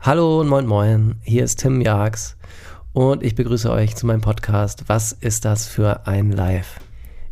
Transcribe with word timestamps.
Hallo 0.00 0.40
und 0.40 0.48
moin 0.48 0.64
moin, 0.64 1.16
hier 1.24 1.42
ist 1.42 1.58
Tim 1.58 1.80
Jags 1.80 2.36
und 2.92 3.24
ich 3.24 3.34
begrüße 3.34 3.68
euch 3.68 3.96
zu 3.96 4.06
meinem 4.06 4.20
Podcast 4.20 4.84
Was 4.86 5.10
ist 5.10 5.44
das 5.44 5.66
für 5.66 6.06
ein 6.06 6.30
Live? 6.30 6.78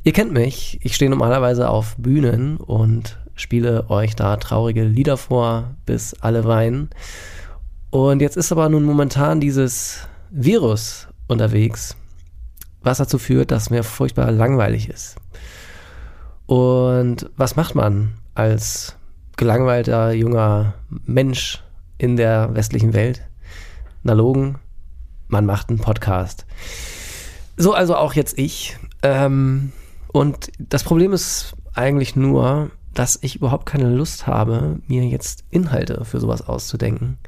Ihr 0.02 0.12
kennt 0.12 0.32
mich, 0.32 0.80
ich 0.82 0.96
stehe 0.96 1.08
normalerweise 1.08 1.70
auf 1.70 1.94
Bühnen 1.96 2.56
und 2.56 3.18
spiele 3.36 3.88
euch 3.88 4.16
da 4.16 4.36
traurige 4.36 4.82
Lieder 4.82 5.16
vor, 5.16 5.76
bis 5.86 6.14
alle 6.14 6.44
weinen. 6.44 6.90
Und 7.90 8.20
jetzt 8.20 8.36
ist 8.36 8.50
aber 8.50 8.68
nun 8.68 8.82
momentan 8.82 9.40
dieses 9.40 10.00
Virus 10.30 11.06
unterwegs, 11.28 11.96
was 12.82 12.98
dazu 12.98 13.18
führt, 13.18 13.52
dass 13.52 13.70
mir 13.70 13.84
furchtbar 13.84 14.32
langweilig 14.32 14.90
ist. 14.90 15.16
Und 16.46 17.30
was 17.36 17.54
macht 17.54 17.76
man 17.76 18.14
als 18.34 18.96
gelangweilter 19.36 20.10
junger 20.12 20.74
Mensch 21.04 21.62
in 21.98 22.16
der 22.16 22.54
westlichen 22.54 22.94
Welt. 22.94 23.22
Nalogen, 24.02 24.58
man 25.28 25.46
macht 25.46 25.68
einen 25.68 25.78
Podcast. 25.78 26.46
So 27.56 27.72
also 27.72 27.96
auch 27.96 28.14
jetzt 28.14 28.38
ich. 28.38 28.76
Ähm, 29.02 29.72
und 30.12 30.50
das 30.58 30.84
Problem 30.84 31.12
ist 31.12 31.54
eigentlich 31.74 32.16
nur, 32.16 32.70
dass 32.94 33.18
ich 33.20 33.36
überhaupt 33.36 33.66
keine 33.66 33.90
Lust 33.90 34.26
habe, 34.26 34.80
mir 34.86 35.04
jetzt 35.04 35.44
Inhalte 35.50 36.04
für 36.04 36.20
sowas 36.20 36.46
auszudenken. 36.46 37.18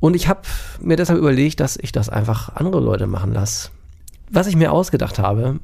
Und 0.00 0.14
ich 0.14 0.28
habe 0.28 0.42
mir 0.80 0.96
deshalb 0.96 1.18
überlegt, 1.18 1.60
dass 1.60 1.76
ich 1.76 1.90
das 1.90 2.08
einfach 2.08 2.54
andere 2.54 2.80
Leute 2.80 3.06
machen 3.06 3.32
lasse. 3.32 3.70
Was 4.30 4.46
ich 4.46 4.56
mir 4.56 4.72
ausgedacht 4.72 5.18
habe, 5.18 5.58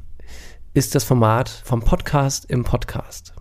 ist 0.73 0.95
das 0.95 1.05
Format 1.05 1.49
vom 1.49 1.83
Podcast 1.83 2.47
im 2.51 2.65
Podcast. 2.65 3.33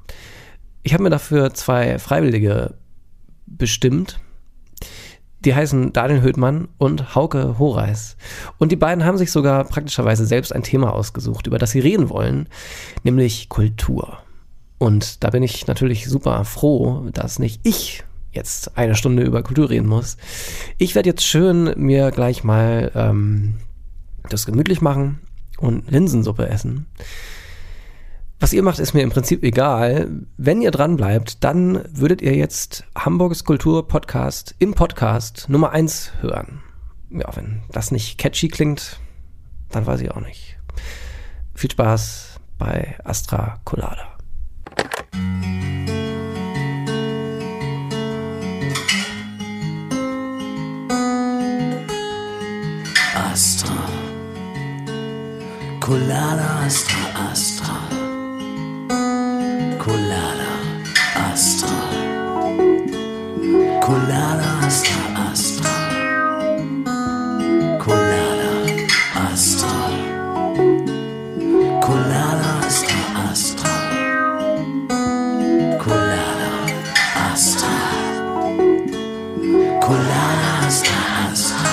Ich 0.84 0.94
habe 0.94 1.04
mir 1.04 1.10
dafür 1.10 1.54
zwei 1.54 1.98
Freiwillige 1.98 2.76
bestimmt, 3.48 4.20
die 5.46 5.56
heißen 5.56 5.94
Daniel 5.94 6.22
Höhtmann 6.22 6.68
und 6.78 7.16
Hauke 7.16 7.58
Horeis. 7.60 8.16
Und 8.58 8.72
die 8.72 8.78
beiden 8.78 9.06
haben 9.06 9.18
sich 9.18 9.32
sogar 9.32 9.66
praktischerweise 9.66 10.26
selbst 10.26 10.54
ein 10.54 10.64
Thema 10.64 10.94
ausgesucht, 10.94 11.48
über 11.48 11.58
das 11.58 11.72
sie 11.72 11.80
reden 11.80 12.10
wollen, 12.10 12.48
nämlich 13.04 13.50
Kultur. 13.50 14.20
Und 14.78 15.24
da 15.24 15.30
bin 15.30 15.44
ich 15.44 15.68
natürlich 15.68 16.08
super 16.08 16.44
froh, 16.46 17.10
dass 17.14 17.40
nicht 17.40 17.62
ich 17.64 18.04
jetzt 18.32 18.78
eine 18.78 18.96
Stunde 18.96 19.24
über 19.24 19.44
Kultur 19.44 19.70
reden 19.70 19.88
muss. 19.88 20.18
Ich 20.78 20.96
werde 20.96 21.10
jetzt 21.10 21.26
schön 21.26 21.74
mir 21.78 22.12
gleich 22.12 22.44
mal 22.44 22.92
ähm, 22.96 23.56
das 24.30 24.46
gemütlich 24.46 24.82
machen 24.82 25.20
und 25.58 25.90
Linsensuppe 25.90 26.50
essen. 26.50 26.88
Was 28.44 28.52
ihr 28.52 28.62
macht, 28.62 28.80
ist 28.80 28.94
mir 28.94 29.04
im 29.04 29.10
Prinzip 29.10 29.42
egal. 29.42 30.10
Wenn 30.36 30.62
ihr 30.62 30.72
dran 30.72 30.98
bleibt, 30.98 31.46
dann 31.46 31.86
würdet 31.94 32.22
ihr 32.22 32.36
jetzt 32.36 32.84
Hamburgs 32.94 33.46
Kultur 33.46 33.88
Podcast 33.88 34.54
im 34.60 34.74
Podcast 34.74 35.46
Nummer 35.48 35.72
1 35.72 36.12
hören. 36.20 36.62
Ja, 37.10 37.34
wenn 37.38 37.64
das 37.72 37.92
nicht 37.92 38.18
catchy 38.18 38.50
klingt, 38.50 39.00
dann 39.70 39.86
weiß 39.86 40.02
ich 40.02 40.12
auch 40.12 40.20
nicht. 40.20 40.58
Viel 41.56 41.72
Spaß 41.72 42.42
bei 42.58 42.98
Astra 43.06 43.62
Colada. 43.64 44.18
Astra. 53.16 53.88
Colada 55.80 56.66
Astra 56.66 57.32
Astra. 57.32 57.53
Colada 63.84 64.60
Astra 64.62 64.96
Astra. 65.30 65.70
Colada 67.80 68.50
Astra. 69.14 69.68
Colada 71.82 72.60
Astra 72.66 73.00
Astra. 73.30 73.70
Colada 75.84 76.52
Astra. 77.30 77.74
Colada 79.82 80.66
Astra 80.66 81.00
Astra. 81.30 81.68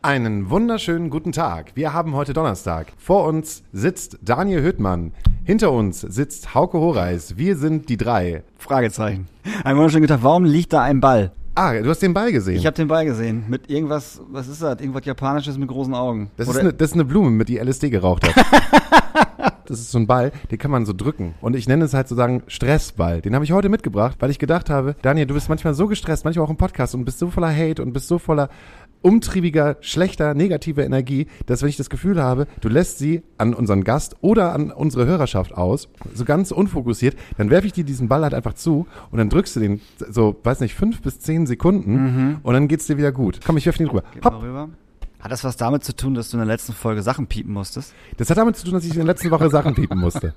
Einen 0.00 0.48
wunderschönen 0.48 1.10
guten 1.10 1.32
Tag. 1.32 1.72
Wir 1.74 1.92
haben 1.92 2.14
heute 2.14 2.32
Donnerstag. 2.32 2.94
Vor 2.96 3.24
uns 3.24 3.64
sitzt 3.74 4.16
Daniel 4.22 4.62
Hüttmann. 4.62 5.12
Hinter 5.46 5.70
uns 5.70 6.00
sitzt 6.00 6.56
Hauke 6.56 6.76
Horeis. 6.76 7.36
Wir 7.36 7.56
sind 7.56 7.88
die 7.88 7.96
drei. 7.96 8.42
Fragezeichen. 8.58 9.28
Ein 9.62 9.76
wunderschönen 9.76 10.02
guten 10.02 10.14
Tag. 10.14 10.24
Warum 10.24 10.44
liegt 10.44 10.72
da 10.72 10.82
ein 10.82 11.00
Ball? 11.00 11.30
Ah, 11.54 11.72
du 11.72 11.88
hast 11.88 12.02
den 12.02 12.12
Ball 12.12 12.32
gesehen. 12.32 12.56
Ich 12.56 12.66
habe 12.66 12.74
den 12.74 12.88
Ball 12.88 13.04
gesehen. 13.04 13.44
Mit 13.46 13.70
irgendwas, 13.70 14.20
was 14.28 14.48
ist 14.48 14.60
das? 14.60 14.80
Irgendwas 14.80 15.04
Japanisches 15.04 15.56
mit 15.56 15.68
großen 15.68 15.94
Augen. 15.94 16.32
das, 16.36 16.48
ist 16.48 16.56
eine, 16.56 16.72
das 16.72 16.90
ist 16.90 16.94
eine 16.94 17.04
Blume, 17.04 17.30
mit 17.30 17.48
die 17.48 17.58
LSD 17.58 17.90
geraucht 17.90 18.26
hat. 18.26 18.44
das 19.66 19.78
ist 19.78 19.92
so 19.92 19.98
ein 19.98 20.08
Ball, 20.08 20.32
den 20.50 20.58
kann 20.58 20.72
man 20.72 20.84
so 20.84 20.92
drücken. 20.92 21.36
Und 21.40 21.54
ich 21.54 21.68
nenne 21.68 21.84
es 21.84 21.94
halt 21.94 22.08
sozusagen 22.08 22.42
Stressball. 22.48 23.20
Den 23.20 23.36
habe 23.36 23.44
ich 23.44 23.52
heute 23.52 23.68
mitgebracht, 23.68 24.16
weil 24.18 24.30
ich 24.30 24.40
gedacht 24.40 24.68
habe, 24.68 24.96
Daniel, 25.02 25.26
du 25.26 25.34
bist 25.34 25.48
manchmal 25.48 25.74
so 25.74 25.86
gestresst, 25.86 26.24
manchmal 26.24 26.44
auch 26.44 26.50
im 26.50 26.56
Podcast 26.56 26.96
und 26.96 27.04
bist 27.04 27.20
so 27.20 27.30
voller 27.30 27.54
Hate 27.54 27.82
und 27.82 27.92
bist 27.92 28.08
so 28.08 28.18
voller 28.18 28.48
umtriebiger, 29.02 29.76
schlechter, 29.80 30.34
negativer 30.34 30.84
Energie, 30.84 31.26
dass 31.46 31.62
wenn 31.62 31.68
ich 31.68 31.76
das 31.76 31.90
Gefühl 31.90 32.22
habe, 32.22 32.46
du 32.60 32.68
lässt 32.68 32.98
sie 32.98 33.22
an 33.38 33.54
unseren 33.54 33.84
Gast 33.84 34.16
oder 34.20 34.52
an 34.52 34.70
unsere 34.70 35.06
Hörerschaft 35.06 35.54
aus, 35.54 35.88
so 36.14 36.24
ganz 36.24 36.50
unfokussiert, 36.50 37.16
dann 37.36 37.50
werfe 37.50 37.66
ich 37.66 37.72
dir 37.72 37.84
diesen 37.84 38.08
Ball 38.08 38.22
halt 38.22 38.34
einfach 38.34 38.54
zu 38.54 38.86
und 39.10 39.18
dann 39.18 39.28
drückst 39.28 39.56
du 39.56 39.60
den 39.60 39.80
so, 40.10 40.36
weiß 40.42 40.60
nicht, 40.60 40.74
fünf 40.74 41.02
bis 41.02 41.20
zehn 41.20 41.46
Sekunden 41.46 42.40
und 42.42 42.54
dann 42.54 42.68
geht's 42.68 42.86
dir 42.86 42.98
wieder 42.98 43.12
gut. 43.12 43.40
Komm, 43.44 43.56
ich 43.56 43.66
werfe 43.66 43.78
den 43.78 43.88
rüber. 43.88 44.02
Hopp. 44.24 44.42
rüber. 44.42 44.68
Hat 45.20 45.32
das 45.32 45.44
was 45.44 45.56
damit 45.56 45.82
zu 45.82 45.96
tun, 45.96 46.14
dass 46.14 46.30
du 46.30 46.36
in 46.36 46.40
der 46.40 46.46
letzten 46.46 46.72
Folge 46.72 47.02
Sachen 47.02 47.26
piepen 47.26 47.52
musstest? 47.52 47.94
Das 48.16 48.30
hat 48.30 48.38
damit 48.38 48.56
zu 48.56 48.64
tun, 48.64 48.74
dass 48.74 48.84
ich 48.84 48.90
in 48.90 48.98
der 48.98 49.06
letzten 49.06 49.30
Woche 49.30 49.50
Sachen 49.50 49.74
piepen 49.74 49.98
musste. 49.98 50.34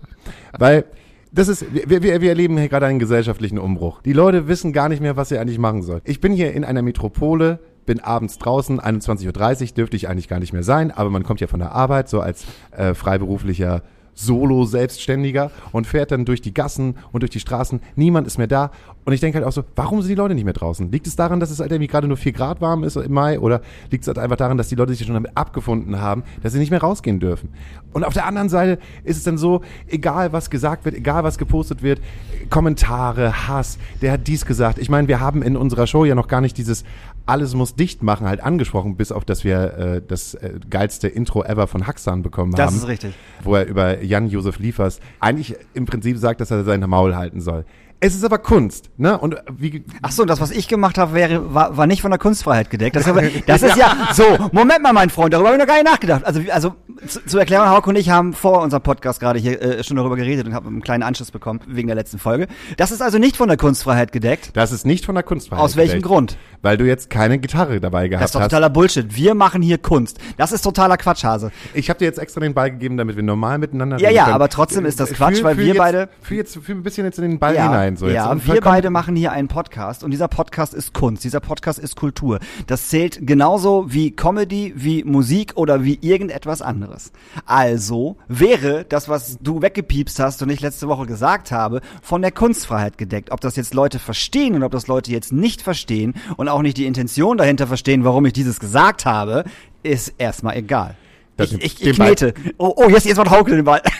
Weil 0.57 0.85
das 1.31 1.47
ist, 1.47 1.65
wir, 1.71 2.01
wir, 2.01 2.21
wir 2.21 2.29
erleben 2.29 2.57
hier 2.57 2.69
gerade 2.69 2.87
einen 2.87 2.97
gesellschaftlichen 2.97 3.59
Umbruch. 3.59 4.01
Die 4.01 4.13
Leute 4.13 4.47
wissen 4.47 4.73
gar 4.73 4.89
nicht 4.89 5.01
mehr, 5.01 5.15
was 5.15 5.29
sie 5.29 5.37
eigentlich 5.37 5.59
machen 5.59 5.83
sollen. 5.83 6.01
Ich 6.05 6.21
bin 6.21 6.33
hier 6.33 6.53
in 6.53 6.63
einer 6.63 6.81
Metropole, 6.81 7.59
bin 7.89 8.01
abends 8.01 8.37
draußen, 8.37 8.79
21.30 8.79 9.61
Uhr 9.61 9.67
dürfte 9.73 9.97
ich 9.97 10.07
eigentlich 10.07 10.27
gar 10.27 10.39
nicht 10.39 10.53
mehr 10.53 10.61
sein, 10.61 10.91
aber 10.91 11.09
man 11.09 11.23
kommt 11.23 11.41
ja 11.41 11.47
von 11.47 11.59
der 11.59 11.71
Arbeit, 11.71 12.07
so 12.07 12.21
als 12.21 12.45
äh, 12.69 12.93
freiberuflicher 12.93 13.81
Solo-Selbstständiger 14.13 15.49
und 15.71 15.87
fährt 15.87 16.11
dann 16.11 16.25
durch 16.25 16.41
die 16.41 16.53
Gassen 16.53 16.97
und 17.11 17.21
durch 17.21 17.31
die 17.31 17.39
Straßen. 17.39 17.79
Niemand 17.95 18.27
ist 18.27 18.37
mehr 18.37 18.47
da. 18.47 18.71
Und 19.05 19.13
ich 19.13 19.21
denke 19.21 19.37
halt 19.37 19.47
auch 19.47 19.51
so, 19.51 19.63
warum 19.75 20.01
sind 20.01 20.09
die 20.09 20.15
Leute 20.15 20.35
nicht 20.35 20.43
mehr 20.43 20.53
draußen? 20.53 20.91
Liegt 20.91 21.07
es 21.07 21.15
daran, 21.15 21.39
dass 21.39 21.49
es 21.49 21.59
halt 21.59 21.71
irgendwie 21.71 21.87
gerade 21.87 22.07
nur 22.07 22.17
4 22.17 22.31
Grad 22.33 22.61
warm 22.61 22.83
ist 22.83 22.95
im 22.97 23.13
Mai? 23.13 23.39
Oder 23.39 23.61
liegt 23.89 24.03
es 24.03 24.07
halt 24.07 24.19
einfach 24.19 24.35
daran, 24.35 24.57
dass 24.57 24.67
die 24.67 24.75
Leute 24.75 24.93
sich 24.93 25.05
schon 25.05 25.15
damit 25.15 25.35
abgefunden 25.35 25.99
haben, 25.99 26.23
dass 26.43 26.53
sie 26.53 26.59
nicht 26.59 26.69
mehr 26.69 26.81
rausgehen 26.81 27.19
dürfen? 27.19 27.49
Und 27.93 28.03
auf 28.03 28.13
der 28.13 28.25
anderen 28.25 28.49
Seite 28.49 28.77
ist 29.03 29.17
es 29.17 29.23
dann 29.23 29.37
so, 29.37 29.61
egal 29.87 30.33
was 30.33 30.49
gesagt 30.49 30.85
wird, 30.85 30.95
egal 30.95 31.23
was 31.23 31.37
gepostet 31.37 31.81
wird, 31.81 32.01
Kommentare, 32.49 33.47
Hass, 33.47 33.79
der 34.01 34.11
hat 34.11 34.27
dies 34.27 34.45
gesagt. 34.45 34.77
Ich 34.79 34.89
meine, 34.89 35.07
wir 35.07 35.21
haben 35.21 35.41
in 35.41 35.55
unserer 35.55 35.87
Show 35.87 36.03
ja 36.03 36.13
noch 36.13 36.27
gar 36.27 36.41
nicht 36.41 36.57
dieses 36.57 36.83
alles 37.29 37.53
muss 37.55 37.75
dicht 37.75 38.03
machen 38.03 38.27
halt 38.27 38.41
angesprochen, 38.41 38.97
bis 38.97 39.11
auf 39.11 39.23
dass 39.23 39.43
wir 39.43 39.73
äh, 39.77 40.01
das 40.05 40.33
äh, 40.33 40.59
geilste 40.69 41.07
Intro 41.07 41.43
ever 41.43 41.67
von 41.67 41.87
Haxan 41.87 42.21
bekommen 42.23 42.51
Das 42.53 42.67
haben. 42.67 42.75
ist 42.77 42.87
richtig. 42.87 43.13
Wo 43.43 43.55
er 43.55 43.65
über 43.65 44.03
Jan-Josef 44.03 44.59
Liefers 44.59 44.99
eigentlich 45.19 45.55
im 45.73 45.85
Prinzip 45.85 46.17
sagt, 46.17 46.41
dass 46.41 46.51
er 46.51 46.63
sein 46.63 46.81
Maul 46.81 47.15
halten 47.15 47.39
soll. 47.41 47.65
Es 48.01 48.15
ist 48.15 48.23
aber 48.23 48.37
Kunst, 48.37 48.91
ne? 48.95 49.17
Und 49.17 49.35
wie, 49.57 49.83
Ach 50.01 50.11
so, 50.11 50.23
das, 50.23 50.39
was 50.39 50.51
ich 50.51 50.69
gemacht 50.69 50.97
habe, 50.97 51.13
wäre, 51.13 51.53
war, 51.53 51.75
war 51.75 51.85
nicht 51.85 52.01
von 52.01 52.11
der 52.11 52.17
Kunstfreiheit 52.17 52.69
gedeckt. 52.69 52.95
Das, 52.95 53.03
das 53.45 53.61
ist 53.61 53.75
ja 53.75 53.93
so. 54.13 54.23
Moment 54.53 54.81
mal, 54.81 54.93
mein 54.93 55.09
Freund, 55.09 55.33
darüber 55.33 55.49
habe 55.49 55.57
ich 55.57 55.61
noch 55.61 55.67
gar 55.67 55.75
nicht 55.81 55.91
nachgedacht. 55.91 56.23
Also, 56.23 56.39
also 56.49 56.75
zu, 57.05 57.25
zu 57.25 57.37
erklären, 57.37 57.69
Hauke 57.69 57.89
und 57.89 57.97
ich 57.97 58.09
haben 58.09 58.31
vor 58.31 58.61
unserem 58.61 58.83
Podcast 58.83 59.19
gerade 59.19 59.37
hier 59.37 59.61
äh, 59.61 59.83
schon 59.83 59.97
darüber 59.97 60.15
geredet 60.15 60.47
und 60.47 60.53
haben 60.53 60.67
einen 60.67 60.81
kleinen 60.81 61.03
Anschluss 61.03 61.31
bekommen 61.31 61.59
wegen 61.67 61.87
der 61.89 61.95
letzten 61.97 62.19
Folge. 62.19 62.47
Das 62.77 62.91
ist 62.91 63.01
also 63.01 63.17
nicht 63.17 63.35
von 63.35 63.49
der 63.49 63.57
Kunstfreiheit 63.57 64.13
gedeckt. 64.13 64.51
das 64.53 64.71
ist 64.71 64.85
nicht 64.85 65.05
von 65.05 65.15
der 65.15 65.23
Kunstfreiheit. 65.25 65.61
Aus 65.65 65.75
welchem 65.75 65.95
gedeckt, 65.95 66.07
Grund? 66.07 66.37
Weil 66.61 66.77
du 66.77 66.85
jetzt 66.85 67.09
keine 67.09 67.37
Gitarre 67.37 67.81
dabei 67.81 68.03
Das 68.07 68.11
gehabt 68.11 68.25
ist 68.25 68.35
doch 68.35 68.39
hast. 68.41 68.47
totaler 68.49 68.69
Bullshit. 68.69 69.13
Wir 69.13 69.33
machen 69.35 69.61
hier 69.61 69.77
Kunst. 69.77 70.19
Das 70.37 70.53
ist 70.53 70.61
totaler 70.61 70.95
Quatschhase. 70.95 71.51
Ich 71.73 71.89
habe 71.89 71.99
dir 71.99 72.05
jetzt 72.05 72.19
extra 72.19 72.39
den 72.39 72.53
Ball 72.53 72.71
gegeben, 72.71 72.95
damit 72.95 73.17
wir 73.17 73.23
normal 73.23 73.57
miteinander 73.57 73.97
Ja, 73.99 74.07
reden 74.07 74.15
ja, 74.17 74.23
können. 74.23 74.35
aber 74.35 74.47
trotzdem 74.49 74.85
ist 74.85 75.01
das 75.01 75.09
Fühl- 75.09 75.17
Quatsch, 75.17 75.43
weil 75.43 75.55
fühl 75.55 75.63
wir 75.65 75.73
jetzt, 75.73 75.77
beide- 75.77 76.09
Fühl 76.21 76.37
jetzt 76.37 76.57
fühl 76.57 76.75
ein 76.75 76.83
bisschen 76.83 77.05
jetzt 77.05 77.17
in 77.19 77.23
den 77.29 77.39
Ball 77.39 77.55
ja, 77.55 77.63
hinein. 77.63 77.88
So 77.97 78.07
jetzt. 78.07 78.15
ja 78.15 78.29
Und 78.31 78.45
wir 78.47 78.61
beide 78.61 78.89
machen 78.89 79.15
hier 79.15 79.31
einen 79.31 79.47
Podcast 79.47 80.03
und 80.03 80.11
dieser 80.11 80.27
Podcast 80.27 80.73
ist 80.73 80.93
Kunst, 80.93 81.23
dieser 81.23 81.39
Podcast 81.39 81.79
ist 81.79 81.95
Kultur. 81.95 82.39
Das 82.67 82.89
zählt 82.89 83.25
genauso 83.25 83.85
wie 83.91 84.11
Comedy, 84.11 84.73
wie 84.75 85.03
Musik 85.03 85.53
oder 85.55 85.83
wie 85.83 85.97
irgendetwas 86.01 86.61
anderes. 86.61 87.11
Also 87.45 88.17
wäre 88.27 88.85
das, 88.87 89.09
was 89.09 89.37
du 89.41 89.61
weggepiepst 89.61 90.19
hast 90.19 90.41
und 90.41 90.49
ich 90.49 90.61
letzte 90.61 90.87
Woche 90.87 91.05
gesagt 91.05 91.51
habe, 91.51 91.81
von 92.01 92.21
der 92.21 92.31
Kunstfreiheit 92.31 92.97
gedeckt. 92.97 93.31
Ob 93.31 93.41
das 93.41 93.55
jetzt 93.55 93.73
Leute 93.73 93.99
verstehen 93.99 94.55
und 94.55 94.63
ob 94.63 94.71
das 94.71 94.87
Leute 94.87 95.11
jetzt 95.11 95.31
nicht 95.33 95.61
verstehen 95.61 96.13
und 96.37 96.49
auch 96.49 96.61
nicht 96.61 96.77
die 96.77 96.85
Intention 96.85 97.37
dahinter 97.37 97.67
verstehen, 97.67 98.03
warum 98.03 98.25
ich 98.25 98.33
dieses 98.33 98.59
gesagt 98.59 99.05
habe, 99.05 99.43
ist 99.83 100.13
erstmal 100.17 100.57
egal. 100.57 100.95
Das- 101.37 101.51
Ich, 101.53 101.63
ich, 101.79 101.85
ich 101.87 101.95
knete. 101.95 102.33
Oh, 102.57 102.73
oh, 102.75 102.89
jetzt, 102.89 103.05
jetzt 103.05 103.17
macht 103.17 103.29
Hauke 103.29 103.55
den 103.55 103.63
Ball. 103.65 103.81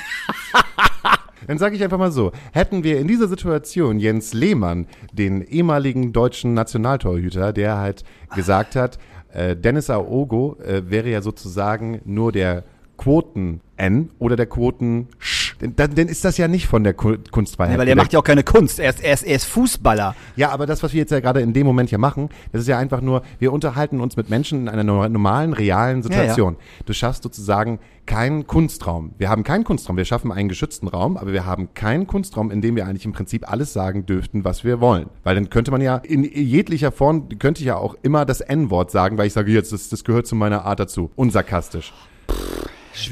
Dann 1.49 1.57
sage 1.57 1.75
ich 1.75 1.83
einfach 1.83 1.97
mal 1.97 2.11
so, 2.11 2.31
hätten 2.53 2.83
wir 2.83 2.99
in 2.99 3.07
dieser 3.07 3.27
Situation 3.27 3.97
Jens 3.97 4.35
Lehmann, 4.35 4.85
den 5.11 5.41
ehemaligen 5.41 6.13
deutschen 6.13 6.53
Nationaltorhüter, 6.53 7.53
der 7.53 7.79
halt 7.79 8.03
gesagt 8.35 8.75
hat, 8.75 8.99
äh, 9.33 9.55
Dennis 9.55 9.89
Aogo 9.89 10.57
äh, 10.63 10.83
wäre 10.85 11.09
ja 11.09 11.23
sozusagen 11.23 12.01
nur 12.05 12.31
der 12.31 12.65
Quoten-N 12.97 14.11
oder 14.19 14.35
der 14.35 14.45
Quoten-Sch. 14.45 15.38
Denn, 15.61 15.75
dann, 15.75 15.93
dann 15.95 16.07
ist 16.07 16.23
das 16.23 16.37
ja 16.37 16.47
nicht 16.47 16.67
von 16.67 16.83
der 16.83 16.93
Ku- 16.93 17.17
Kunstfreiheit. 17.31 17.73
Ja, 17.73 17.79
weil 17.79 17.85
der 17.85 17.95
macht 17.95 18.13
ja 18.13 18.19
auch 18.19 18.23
keine 18.23 18.43
Kunst. 18.43 18.79
Er 18.79 18.89
ist, 18.91 19.03
er 19.03 19.13
ist, 19.13 19.23
er 19.23 19.35
ist 19.35 19.45
Fußballer. 19.45 20.15
Ja, 20.35 20.51
aber 20.51 20.65
das, 20.65 20.81
was 20.83 20.93
wir 20.93 20.99
jetzt 20.99 21.11
ja 21.11 21.19
gerade 21.19 21.41
in 21.41 21.53
dem 21.53 21.65
Moment 21.67 21.89
hier 21.89 21.97
machen, 21.97 22.29
das 22.51 22.61
ist 22.61 22.67
ja 22.67 22.77
einfach 22.77 23.01
nur, 23.01 23.23
wir 23.39 23.51
unterhalten 23.51 23.99
uns 23.99 24.15
mit 24.15 24.29
Menschen 24.29 24.61
in 24.61 24.69
einer 24.69 24.83
no- 24.83 25.07
normalen, 25.07 25.53
realen 25.53 26.01
Situation. 26.03 26.55
Du 26.85 26.93
schaffst 26.93 27.23
sozusagen 27.23 27.79
keinen 28.05 28.47
Kunstraum. 28.47 29.11
Wir 29.17 29.29
haben 29.29 29.43
keinen 29.43 29.63
Kunstraum. 29.63 29.97
Wir 29.97 30.05
schaffen 30.05 30.31
einen 30.31 30.49
geschützten 30.49 30.87
Raum, 30.87 31.17
aber 31.17 31.31
wir 31.33 31.45
haben 31.45 31.73
keinen 31.73 32.07
Kunstraum, 32.07 32.49
in 32.51 32.61
dem 32.61 32.75
wir 32.75 32.87
eigentlich 32.87 33.05
im 33.05 33.11
Prinzip 33.11 33.51
alles 33.51 33.73
sagen 33.73 34.05
dürften, 34.05 34.43
was 34.45 34.63
wir 34.63 34.79
wollen. 34.79 35.07
Weil 35.23 35.35
dann 35.35 35.49
könnte 35.49 35.69
man 35.71 35.81
ja 35.81 35.97
in 35.97 36.23
jeglicher 36.23 36.91
Form, 36.91 37.29
könnte 37.37 37.61
ich 37.61 37.67
ja 37.67 37.75
auch 37.75 37.95
immer 38.01 38.25
das 38.25 38.41
N-Wort 38.41 38.89
sagen, 38.91 39.17
weil 39.17 39.27
ich 39.27 39.33
sage 39.33 39.51
jetzt, 39.51 39.71
das, 39.73 39.89
das 39.89 40.03
gehört 40.03 40.25
zu 40.25 40.35
meiner 40.35 40.65
Art 40.65 40.79
dazu. 40.79 41.11
Unsarkastisch. 41.15 41.93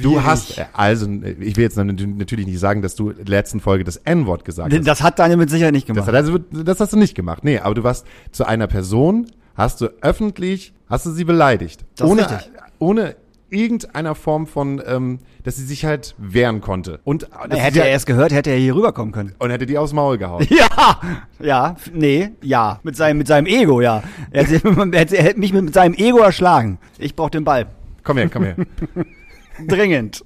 Du 0.01 0.23
hast, 0.23 0.57
äh, 0.57 0.65
also, 0.73 1.07
ich 1.39 1.55
will 1.57 1.63
jetzt 1.63 1.77
natürlich 1.77 2.45
nicht 2.45 2.59
sagen, 2.59 2.81
dass 2.81 2.95
du 2.95 3.09
in 3.09 3.17
der 3.17 3.25
letzten 3.25 3.59
Folge 3.59 3.83
das 3.83 3.97
N-Wort 3.97 4.45
gesagt 4.45 4.73
hast. 4.73 4.87
Das 4.87 5.01
hat 5.01 5.19
Daniel 5.19 5.37
mit 5.37 5.49
Sicherheit 5.49 5.73
nicht 5.73 5.87
gemacht. 5.87 6.07
Das, 6.07 6.07
hat 6.07 6.15
also, 6.15 6.37
das 6.37 6.79
hast 6.79 6.93
du 6.93 6.97
nicht 6.97 7.15
gemacht. 7.15 7.43
Nee, 7.43 7.59
aber 7.59 7.75
du 7.75 7.83
warst 7.83 8.05
zu 8.31 8.45
einer 8.45 8.67
Person, 8.67 9.27
hast 9.55 9.81
du 9.81 9.87
öffentlich, 10.01 10.73
hast 10.87 11.05
du 11.05 11.11
sie 11.11 11.23
beleidigt. 11.23 11.85
Das 11.95 12.09
ohne, 12.09 12.21
richtig. 12.21 12.51
ohne 12.79 13.15
irgendeiner 13.49 14.15
Form 14.15 14.47
von, 14.47 14.81
ähm, 14.85 15.19
dass 15.43 15.55
sie 15.55 15.65
sich 15.65 15.85
halt 15.85 16.15
wehren 16.17 16.61
konnte. 16.61 16.99
Und, 17.03 17.29
das 17.49 17.59
hätte 17.59 17.67
ist 17.67 17.75
ja, 17.77 17.83
er 17.85 17.95
es 17.95 18.05
gehört, 18.05 18.31
hätte 18.31 18.49
er 18.49 18.57
hier 18.57 18.75
rüberkommen 18.75 19.13
können. 19.13 19.33
und 19.39 19.49
hätte 19.49 19.65
die 19.65 19.77
aufs 19.77 19.93
Maul 19.93 20.17
gehauen. 20.17 20.45
Ja, 20.57 20.99
ja, 21.39 21.75
nee, 21.93 22.31
ja, 22.41 22.79
mit 22.83 22.95
seinem, 22.95 23.17
mit 23.17 23.27
seinem 23.27 23.45
Ego, 23.45 23.81
ja. 23.81 24.03
Er 24.31 24.45
hätte, 24.45 24.67
er 24.67 24.91
hätte, 24.99 25.17
er 25.17 25.23
hätte 25.23 25.39
mich 25.39 25.53
mit, 25.53 25.65
mit 25.65 25.73
seinem 25.73 25.93
Ego 25.93 26.19
erschlagen. 26.19 26.77
Ich 26.97 27.15
brauch 27.15 27.29
den 27.29 27.43
Ball. 27.43 27.67
Komm 28.03 28.17
her, 28.17 28.29
komm 28.29 28.43
her. 28.43 28.55
Dringend. 29.65 30.23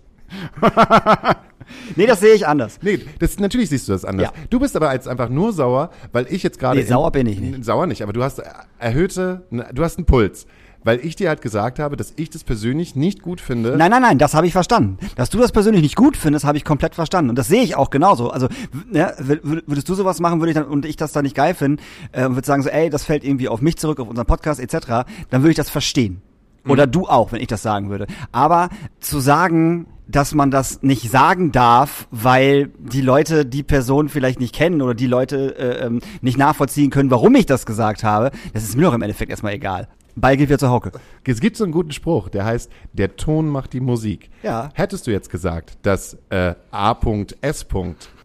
nee, 1.96 2.06
das 2.06 2.20
sehe 2.20 2.34
ich 2.34 2.48
anders. 2.48 2.80
Nee, 2.82 3.00
das, 3.20 3.40
natürlich 3.40 3.70
siehst 3.70 3.88
du 3.88 3.92
das 3.94 4.06
anders. 4.06 4.28
Ja. 4.28 4.34
Du 4.50 4.60
bist 4.60 4.76
aber 4.76 4.94
jetzt 4.94 5.08
einfach 5.08 5.30
nur 5.30 5.54
sauer, 5.54 5.90
weil 6.12 6.28
ich 6.30 6.44
jetzt 6.44 6.60
gerade. 6.60 6.80
Nee, 6.80 6.86
sauer 6.86 7.12
bin 7.12 7.28
ich 7.28 7.40
nicht. 7.40 7.64
Sauer 7.66 7.88
nicht, 7.88 8.02
aber 8.02 8.14
du 8.14 8.24
hast 8.24 8.42
erhöhte, 8.80 9.46
du 9.74 9.84
hast 9.84 9.98
einen 9.98 10.06
Puls. 10.06 10.46
Weil 10.84 11.06
ich 11.06 11.16
dir 11.16 11.30
halt 11.30 11.44
gesagt 11.44 11.78
habe, 11.78 11.96
dass 11.96 12.12
ich 12.16 12.32
das 12.32 12.44
persönlich 12.44 12.96
nicht 12.96 13.22
gut 13.22 13.40
finde. 13.40 13.78
Nein, 13.78 13.92
nein, 13.92 14.02
nein, 14.02 14.18
das 14.18 14.34
habe 14.34 14.48
ich 14.48 14.54
verstanden. 14.54 14.98
Dass 15.16 15.30
du 15.30 15.38
das 15.38 15.52
persönlich 15.52 15.84
nicht 15.84 15.96
gut 15.96 16.18
findest, 16.18 16.44
habe 16.44 16.58
ich 16.58 16.66
komplett 16.66 16.96
verstanden. 16.96 17.30
Und 17.30 17.36
das 17.36 17.48
sehe 17.48 17.62
ich 17.62 17.76
auch 17.76 17.92
genauso. 17.92 18.32
Also, 18.32 18.48
ne, 18.92 19.14
wür- 19.20 19.42
wür- 19.44 19.62
würdest 19.68 19.88
du 19.90 19.94
sowas 19.94 20.20
machen, 20.20 20.40
würde 20.40 20.50
ich 20.50 20.56
dann, 20.56 20.66
und 20.66 20.88
ich 20.88 20.96
das 20.96 21.12
da 21.12 21.22
nicht 21.22 21.36
geil 21.36 21.54
finden, 21.54 21.80
äh, 22.14 22.26
und 22.26 22.34
würde 22.36 22.48
sagen 22.48 22.64
so, 22.64 22.70
ey, 22.70 22.90
das 22.90 23.04
fällt 23.06 23.24
irgendwie 23.24 23.48
auf 23.48 23.62
mich 23.62 23.78
zurück, 23.78 24.00
auf 24.00 24.08
unseren 24.10 24.26
Podcast 24.26 24.60
etc., 24.60 25.06
dann 25.30 25.44
würde 25.44 25.52
ich 25.52 25.56
das 25.56 25.70
verstehen. 25.70 26.24
Oder 26.68 26.88
du 26.88 27.08
auch, 27.08 27.32
wenn 27.32 27.42
ich 27.42 27.48
das 27.48 27.62
sagen 27.62 27.90
würde. 27.90 28.08
Aber 28.32 28.70
zu 29.00 29.20
sagen, 29.20 29.88
dass 30.08 30.34
man 30.34 30.52
das 30.52 30.84
nicht 30.84 31.10
sagen 31.10 31.52
darf, 31.52 32.08
weil 32.12 32.70
die 32.78 33.02
Leute 33.02 33.46
die 33.46 33.64
Person 33.64 34.10
vielleicht 34.10 34.40
nicht 34.40 34.54
kennen 34.54 34.82
oder 34.82 34.94
die 34.94 35.08
Leute 35.08 35.58
äh, 35.58 35.86
ähm, 35.86 36.02
nicht 36.22 36.38
nachvollziehen 36.38 36.90
können, 36.90 37.10
warum 37.10 37.34
ich 37.36 37.46
das 37.46 37.66
gesagt 37.66 38.04
habe, 38.04 38.32
das 38.54 38.64
ist 38.64 38.76
mir 38.76 38.84
doch 38.84 38.94
im 38.94 39.02
Endeffekt 39.02 39.32
erstmal 39.32 39.54
egal. 39.54 39.88
Ball 40.16 40.36
geht 40.36 40.50
wieder 40.50 40.60
zur 40.60 40.70
Hauke. 40.70 40.92
Es 41.26 41.40
gibt 41.40 41.56
so 41.56 41.64
einen 41.64 41.72
guten 41.72 41.92
Spruch, 41.92 42.30
der 42.30 42.44
heißt, 42.44 42.70
der 42.94 43.16
Ton 43.16 43.48
macht 43.48 43.72
die 43.72 43.80
Musik. 43.80 44.30
Ja. 44.44 44.70
Hättest 44.74 45.08
du 45.08 45.12
jetzt 45.12 45.30
gesagt, 45.30 45.78
dass 45.84 46.18
äh, 46.30 46.56
A.S. 46.72 47.66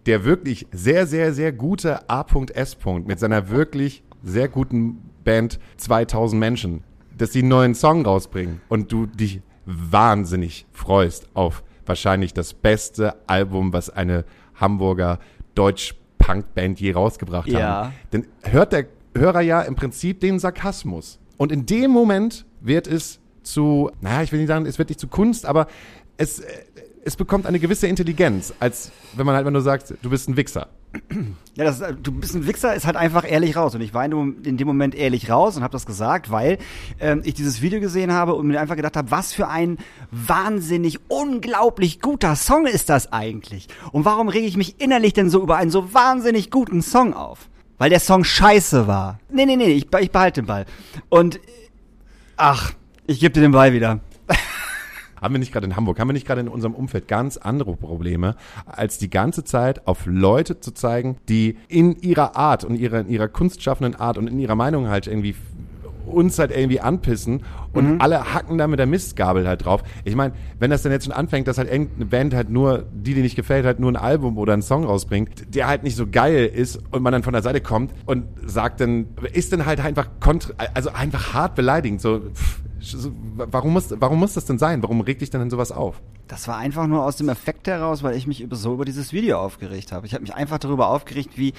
der 0.05 0.25
wirklich 0.25 0.67
sehr, 0.73 1.07
sehr, 1.07 1.33
sehr 1.33 1.53
gute 1.53 2.09
A.S. 2.11 2.77
mit 3.05 3.21
seiner 3.21 3.51
wirklich 3.51 4.03
sehr 4.25 4.49
guten 4.49 4.99
Band 5.25 5.61
2000 5.77 6.39
Menschen, 6.39 6.83
dass 7.17 7.33
sie 7.33 7.41
einen 7.41 7.49
neuen 7.49 7.75
Song 7.75 8.05
rausbringen 8.05 8.61
und 8.69 8.93
du 8.93 9.07
dich 9.07 9.41
wahnsinnig 9.65 10.67
freust 10.73 11.29
auf 11.35 11.63
wahrscheinlich 11.87 12.35
das 12.35 12.53
beste 12.55 13.15
Album, 13.27 13.73
was 13.73 13.91
eine 13.91 14.25
Hamburger 14.55 15.19
Deutsch-Punk-Band 15.55 16.81
je 16.81 16.93
rausgebracht 16.93 17.49
Ja. 17.49 17.61
haben. 17.85 17.93
Dann 18.11 18.27
hört 18.43 18.73
der 18.73 18.87
Hörer 19.17 19.41
ja 19.41 19.63
im 19.63 19.75
Prinzip 19.77 20.21
den 20.21 20.39
Sarkasmus. 20.39 21.19
Und 21.37 21.53
in 21.53 21.67
dem 21.67 21.91
Moment 21.91 22.45
wird 22.61 22.87
es 22.87 23.21
zu, 23.43 23.91
naja, 24.01 24.23
ich 24.23 24.33
will 24.33 24.41
nicht 24.41 24.49
sagen, 24.49 24.67
es 24.67 24.79
wird 24.79 24.89
nicht 24.89 25.01
zu 25.01 25.07
Kunst, 25.09 25.47
aber 25.47 25.67
es, 26.17 26.41
äh, 26.41 26.47
es 27.05 27.17
bekommt 27.17 27.47
eine 27.47 27.61
gewisse 27.61 27.87
Intelligenz, 27.87 28.53
als 28.59 28.91
wenn 29.15 29.25
man 29.27 29.35
halt 29.35 29.43
immer 29.43 29.53
nur 29.53 29.61
sagt, 29.63 29.95
du 30.03 30.11
bist 30.11 30.29
ein 30.29 30.37
Wichser. 30.37 30.69
Ja, 31.55 31.65
das, 31.65 31.81
äh, 31.81 31.95
du 31.95 32.13
bist 32.13 32.35
ein 32.35 32.47
Wichser, 32.47 32.75
ist 32.75 32.87
halt 32.87 32.97
einfach 32.97 33.25
ehrlich 33.29 33.57
raus. 33.57 33.75
Und 33.75 33.81
ich 33.81 33.95
war 33.95 34.05
in 34.05 34.57
dem- 34.57 34.67
Moment 34.67 34.95
ehrlich 34.95 35.31
raus 35.31 35.57
und 35.57 35.63
habe 35.63 35.73
das 35.73 35.87
gesagt, 35.87 36.31
weil 36.31 36.59
ähm, 37.01 37.23
ich 37.25 37.35
dieses 37.35 37.63
Video 37.63 37.81
gesehen 37.81 38.13
habe 38.13 38.35
und 38.35 38.47
mir 38.47 38.61
einfach 38.61 38.77
gedacht 38.77 38.97
habe, 38.97 39.11
was 39.11 39.33
für 39.33 39.49
ein 39.49 39.79
wahnsinnig, 40.11 40.99
unglaublich 41.09 42.01
guter 42.01 42.37
Song 42.37 42.67
ist 42.67 42.89
das 42.89 43.13
eigentlich? 43.13 43.69
Und 43.93 44.05
warum 44.05 44.29
rege 44.29 44.47
ich 44.47 44.57
mich 44.57 44.81
innerlich 44.81 45.13
denn 45.15 45.31
so 45.31 45.43
über 45.43 45.57
einen 45.57 45.71
so 45.71 45.95
wahnsinnig 45.95 46.51
guten 46.51 46.83
Song 46.83 47.15
auf? 47.15 47.49
Weil 47.79 47.91
der 47.91 48.01
Song 48.01 48.25
scheiße 48.25 48.87
war. 48.87 49.19
Nee, 49.31 49.47
nee, 49.47 49.57
nee, 49.57 49.67
ich, 49.73 49.87
ich 50.01 50.11
behalte 50.11 50.41
den 50.43 50.47
Ball. 50.47 50.67
Und, 51.09 51.41
ach, 52.37 52.73
ich 53.07 53.21
gebe 53.21 53.33
dir 53.33 53.41
den 53.43 53.53
Ball 53.53 53.73
wieder. 53.73 54.01
Haben 55.21 55.35
wir 55.35 55.39
nicht 55.39 55.53
gerade 55.53 55.67
in 55.67 55.77
Hamburg, 55.77 55.99
haben 55.99 56.09
wir 56.09 56.13
nicht 56.13 56.27
gerade 56.27 56.41
in 56.41 56.49
unserem 56.49 56.75
Umfeld 56.75 57.09
ganz 57.09 57.37
andere 57.37 57.77
Probleme, 57.77 58.37
als 58.67 58.99
die 58.99 59.11
ganze 59.11 59.45
Zeit 59.45 59.87
auf 59.87 60.07
Leute 60.07 60.61
zu 60.61 60.73
zeigen, 60.73 61.17
die 61.29 61.57
in 61.69 61.97
ihrer 61.97 62.37
Art 62.37 62.65
und 62.65 62.77
ihrer, 62.77 63.01
in 63.01 63.09
ihrer 63.09 63.29
kunstschaffenden 63.29 63.95
Art 63.99 64.19
und 64.19 64.29
in 64.29 64.39
ihrer 64.39 64.55
Meinung 64.55 64.89
halt 64.89 65.07
irgendwie 65.07 65.35
uns 66.07 66.39
halt 66.39 66.57
irgendwie 66.57 66.81
anpissen 66.81 67.43
und 67.73 68.01
alle 68.01 68.33
hacken 68.33 68.59
da 68.59 68.67
mit 68.67 68.79
der 68.79 68.87
Mistgabel 68.87 69.47
halt 69.47 69.65
drauf. 69.65 69.83
Ich 70.05 70.15
meine, 70.15 70.35
wenn 70.59 70.71
das 70.71 70.83
dann 70.83 70.93
jetzt 70.93 71.05
schon 71.05 71.13
anfängt, 71.13 71.49
dass 71.49 71.59
halt 71.59 71.71
irgendeine 71.71 72.07
Band 72.07 72.35
halt 72.35 72.49
nur, 72.49 72.87
die 72.93 73.15
dir 73.15 73.23
nicht 73.23 73.37
gefällt, 73.37 73.67
halt 73.67 73.81
nur 73.81 73.91
ein 73.91 73.97
Album 73.97 74.39
oder 74.39 74.53
einen 74.53 74.63
Song 74.63 74.85
rausbringt, 74.85 75.55
der 75.55 75.67
halt 75.67 75.83
nicht 75.83 75.97
so 75.97 76.07
geil 76.07 76.47
ist 76.47 76.81
und 76.91 77.03
man 77.03 77.13
dann 77.13 77.23
von 77.23 77.33
der 77.33 77.43
Seite 77.43 77.61
kommt 77.61 77.93
und 78.07 78.25
sagt 78.47 78.81
dann, 78.81 79.07
ist 79.33 79.53
dann 79.53 79.67
halt 79.67 79.81
einfach 79.81 80.09
kontra, 80.21 80.55
also 80.75 80.91
einfach 80.91 81.35
hart 81.35 81.55
beleidigend, 81.55 82.01
so, 82.01 82.21
pff, 82.21 82.61
so, 82.63 82.66
warum 83.37 83.73
muss, 83.73 83.95
warum 83.99 84.19
muss 84.19 84.35
das 84.35 84.45
denn 84.45 84.59
sein? 84.59 84.83
Warum 84.83 85.01
regt 85.01 85.21
dich 85.21 85.31
denn 85.31 85.51
sowas 85.51 85.73
auf? 85.73 86.01
Das 86.29 86.49
war 86.49 86.57
einfach 86.57 86.87
nur 86.87 87.05
aus 87.05 87.17
dem 87.17 87.29
Effekt 87.29 87.69
heraus, 87.69 88.03
weil 88.03 88.17
ich 88.17 88.27
mich 88.27 88.41
über, 88.41 88.57
so 88.57 88.75
über 88.75 88.85
dieses 88.85 89.13
Video 89.13 89.39
aufgeregt 89.39 89.93
habe. 89.93 90.07
Ich 90.07 90.15
habe 90.15 90.23
mich 90.23 90.35
einfach 90.35 90.59
darüber 90.59 90.89
aufgeregt, 90.89 91.31
wie 91.37 91.53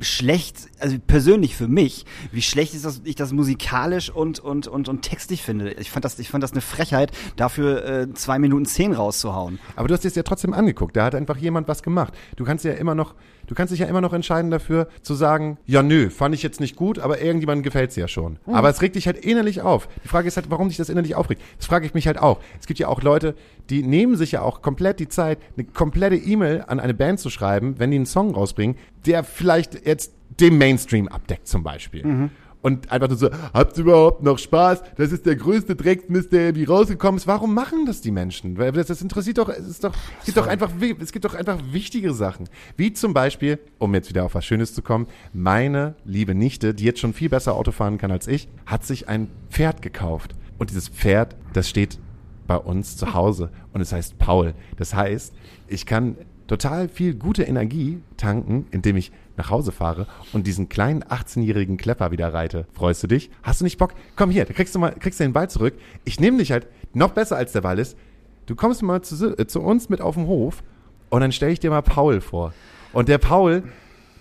schlecht, 0.00 0.68
also 0.78 0.96
persönlich 0.98 1.56
für 1.56 1.68
mich, 1.68 2.04
wie 2.32 2.42
schlecht 2.42 2.74
ist 2.74 2.84
das, 2.84 3.02
ich 3.04 3.14
das 3.14 3.32
musikalisch 3.32 4.10
und, 4.10 4.40
und, 4.40 4.66
und, 4.66 4.88
und 4.88 5.02
textlich 5.02 5.42
finde. 5.42 5.72
Ich 5.72 5.90
fand 5.90 6.04
das, 6.04 6.18
ich 6.18 6.28
fand 6.28 6.42
das 6.42 6.52
eine 6.52 6.60
Frechheit, 6.60 7.12
dafür 7.36 7.84
äh, 7.84 8.14
zwei 8.14 8.38
Minuten 8.38 8.66
zehn 8.66 8.92
rauszuhauen. 8.92 9.58
Aber 9.76 9.88
du 9.88 9.94
hast 9.94 10.04
es 10.04 10.14
ja 10.14 10.22
trotzdem 10.22 10.52
angeguckt. 10.54 10.96
Da 10.96 11.04
hat 11.04 11.14
einfach 11.14 11.36
jemand 11.36 11.68
was 11.68 11.82
gemacht. 11.82 12.14
Du 12.36 12.44
kannst 12.44 12.64
ja 12.64 12.72
immer 12.72 12.94
noch, 12.94 13.14
du 13.52 13.54
kannst 13.54 13.70
dich 13.70 13.80
ja 13.80 13.86
immer 13.86 14.00
noch 14.00 14.14
entscheiden 14.14 14.50
dafür, 14.50 14.88
zu 15.02 15.12
sagen, 15.12 15.58
ja 15.66 15.82
nö, 15.82 16.08
fand 16.08 16.34
ich 16.34 16.42
jetzt 16.42 16.58
nicht 16.58 16.74
gut, 16.74 16.98
aber 16.98 17.20
irgendjemandem 17.20 17.62
gefällt's 17.62 17.96
ja 17.96 18.08
schon. 18.08 18.38
Aber 18.46 18.70
es 18.70 18.80
regt 18.80 18.96
dich 18.96 19.04
halt 19.04 19.18
innerlich 19.18 19.60
auf. 19.60 19.90
Die 20.02 20.08
Frage 20.08 20.26
ist 20.26 20.36
halt, 20.36 20.48
warum 20.48 20.68
dich 20.68 20.78
das 20.78 20.88
innerlich 20.88 21.14
aufregt. 21.16 21.42
Das 21.58 21.66
frage 21.66 21.84
ich 21.84 21.92
mich 21.92 22.06
halt 22.06 22.16
auch. 22.16 22.40
Es 22.58 22.66
gibt 22.66 22.78
ja 22.80 22.88
auch 22.88 23.02
Leute, 23.02 23.34
die 23.68 23.82
nehmen 23.82 24.16
sich 24.16 24.32
ja 24.32 24.40
auch 24.40 24.62
komplett 24.62 25.00
die 25.00 25.08
Zeit, 25.08 25.38
eine 25.54 25.66
komplette 25.66 26.16
E-Mail 26.16 26.64
an 26.66 26.80
eine 26.80 26.94
Band 26.94 27.20
zu 27.20 27.28
schreiben, 27.28 27.74
wenn 27.76 27.90
die 27.90 27.96
einen 27.96 28.06
Song 28.06 28.34
rausbringen, 28.34 28.76
der 29.04 29.22
vielleicht 29.22 29.86
jetzt 29.86 30.14
den 30.40 30.56
Mainstream 30.56 31.08
abdeckt 31.08 31.46
zum 31.46 31.62
Beispiel. 31.62 32.30
Und 32.62 32.90
einfach 32.92 33.08
nur 33.08 33.18
so, 33.18 33.28
habt 33.52 33.76
ihr 33.76 33.82
überhaupt 33.82 34.22
noch 34.22 34.38
Spaß? 34.38 34.82
Das 34.96 35.10
ist 35.10 35.26
der 35.26 35.34
größte 35.34 35.74
Drecksmist, 35.74 36.32
der 36.32 36.42
irgendwie 36.42 36.64
rausgekommen 36.64 37.18
ist. 37.18 37.26
Warum 37.26 37.54
machen 37.54 37.86
das 37.86 38.00
die 38.00 38.12
Menschen? 38.12 38.56
Weil 38.56 38.70
das, 38.70 38.86
das 38.86 39.02
interessiert 39.02 39.38
doch, 39.38 39.48
es 39.48 39.66
ist 39.66 39.82
doch, 39.82 39.92
es 40.20 40.26
gibt 40.26 40.38
doch 40.38 40.46
einfach, 40.46 40.70
es 41.00 41.10
gibt 41.10 41.24
doch 41.24 41.34
einfach 41.34 41.58
wichtige 41.72 42.12
Sachen. 42.14 42.48
Wie 42.76 42.92
zum 42.92 43.14
Beispiel, 43.14 43.58
um 43.78 43.92
jetzt 43.94 44.08
wieder 44.08 44.24
auf 44.24 44.36
was 44.36 44.44
Schönes 44.44 44.74
zu 44.74 44.82
kommen, 44.82 45.08
meine 45.32 45.96
liebe 46.04 46.36
Nichte, 46.36 46.72
die 46.72 46.84
jetzt 46.84 47.00
schon 47.00 47.12
viel 47.12 47.28
besser 47.28 47.56
Auto 47.56 47.72
fahren 47.72 47.98
kann 47.98 48.12
als 48.12 48.28
ich, 48.28 48.48
hat 48.64 48.84
sich 48.84 49.08
ein 49.08 49.28
Pferd 49.50 49.82
gekauft. 49.82 50.36
Und 50.56 50.70
dieses 50.70 50.88
Pferd, 50.88 51.34
das 51.52 51.68
steht 51.68 51.98
bei 52.46 52.56
uns 52.56 52.96
zu 52.96 53.12
Hause 53.12 53.50
und 53.72 53.80
es 53.80 53.92
heißt 53.92 54.18
Paul. 54.18 54.54
Das 54.76 54.94
heißt, 54.94 55.34
ich 55.66 55.84
kann 55.84 56.16
total 56.46 56.88
viel 56.88 57.14
gute 57.14 57.42
Energie 57.42 58.00
tanken, 58.16 58.66
indem 58.70 58.96
ich 58.96 59.10
nach 59.42 59.50
Hause 59.50 59.72
fahre 59.72 60.06
und 60.32 60.46
diesen 60.46 60.68
kleinen 60.68 61.02
18-jährigen 61.02 61.76
Klepper 61.76 62.12
wieder 62.12 62.32
reite. 62.32 62.66
Freust 62.72 63.02
du 63.02 63.08
dich? 63.08 63.30
Hast 63.42 63.60
du 63.60 63.64
nicht 63.64 63.76
Bock? 63.76 63.92
Komm 64.14 64.30
hier, 64.30 64.44
da 64.44 64.52
kriegst 64.52 64.74
du 64.74 64.78
mal, 64.78 64.92
kriegst 64.92 65.18
du 65.18 65.24
den 65.24 65.32
Ball 65.32 65.50
zurück. 65.50 65.74
Ich 66.04 66.20
nehme 66.20 66.38
dich 66.38 66.52
halt, 66.52 66.68
noch 66.94 67.10
besser 67.10 67.36
als 67.36 67.52
der 67.52 67.62
Ball 67.62 67.78
ist, 67.78 67.96
du 68.46 68.54
kommst 68.54 68.82
mal 68.82 69.02
zu, 69.02 69.36
zu 69.46 69.60
uns 69.60 69.88
mit 69.88 70.00
auf 70.00 70.14
den 70.14 70.26
Hof 70.26 70.62
und 71.10 71.22
dann 71.22 71.32
stelle 71.32 71.52
ich 71.52 71.60
dir 71.60 71.70
mal 71.70 71.82
Paul 71.82 72.20
vor. 72.20 72.52
Und 72.92 73.08
der 73.08 73.18
Paul, 73.18 73.64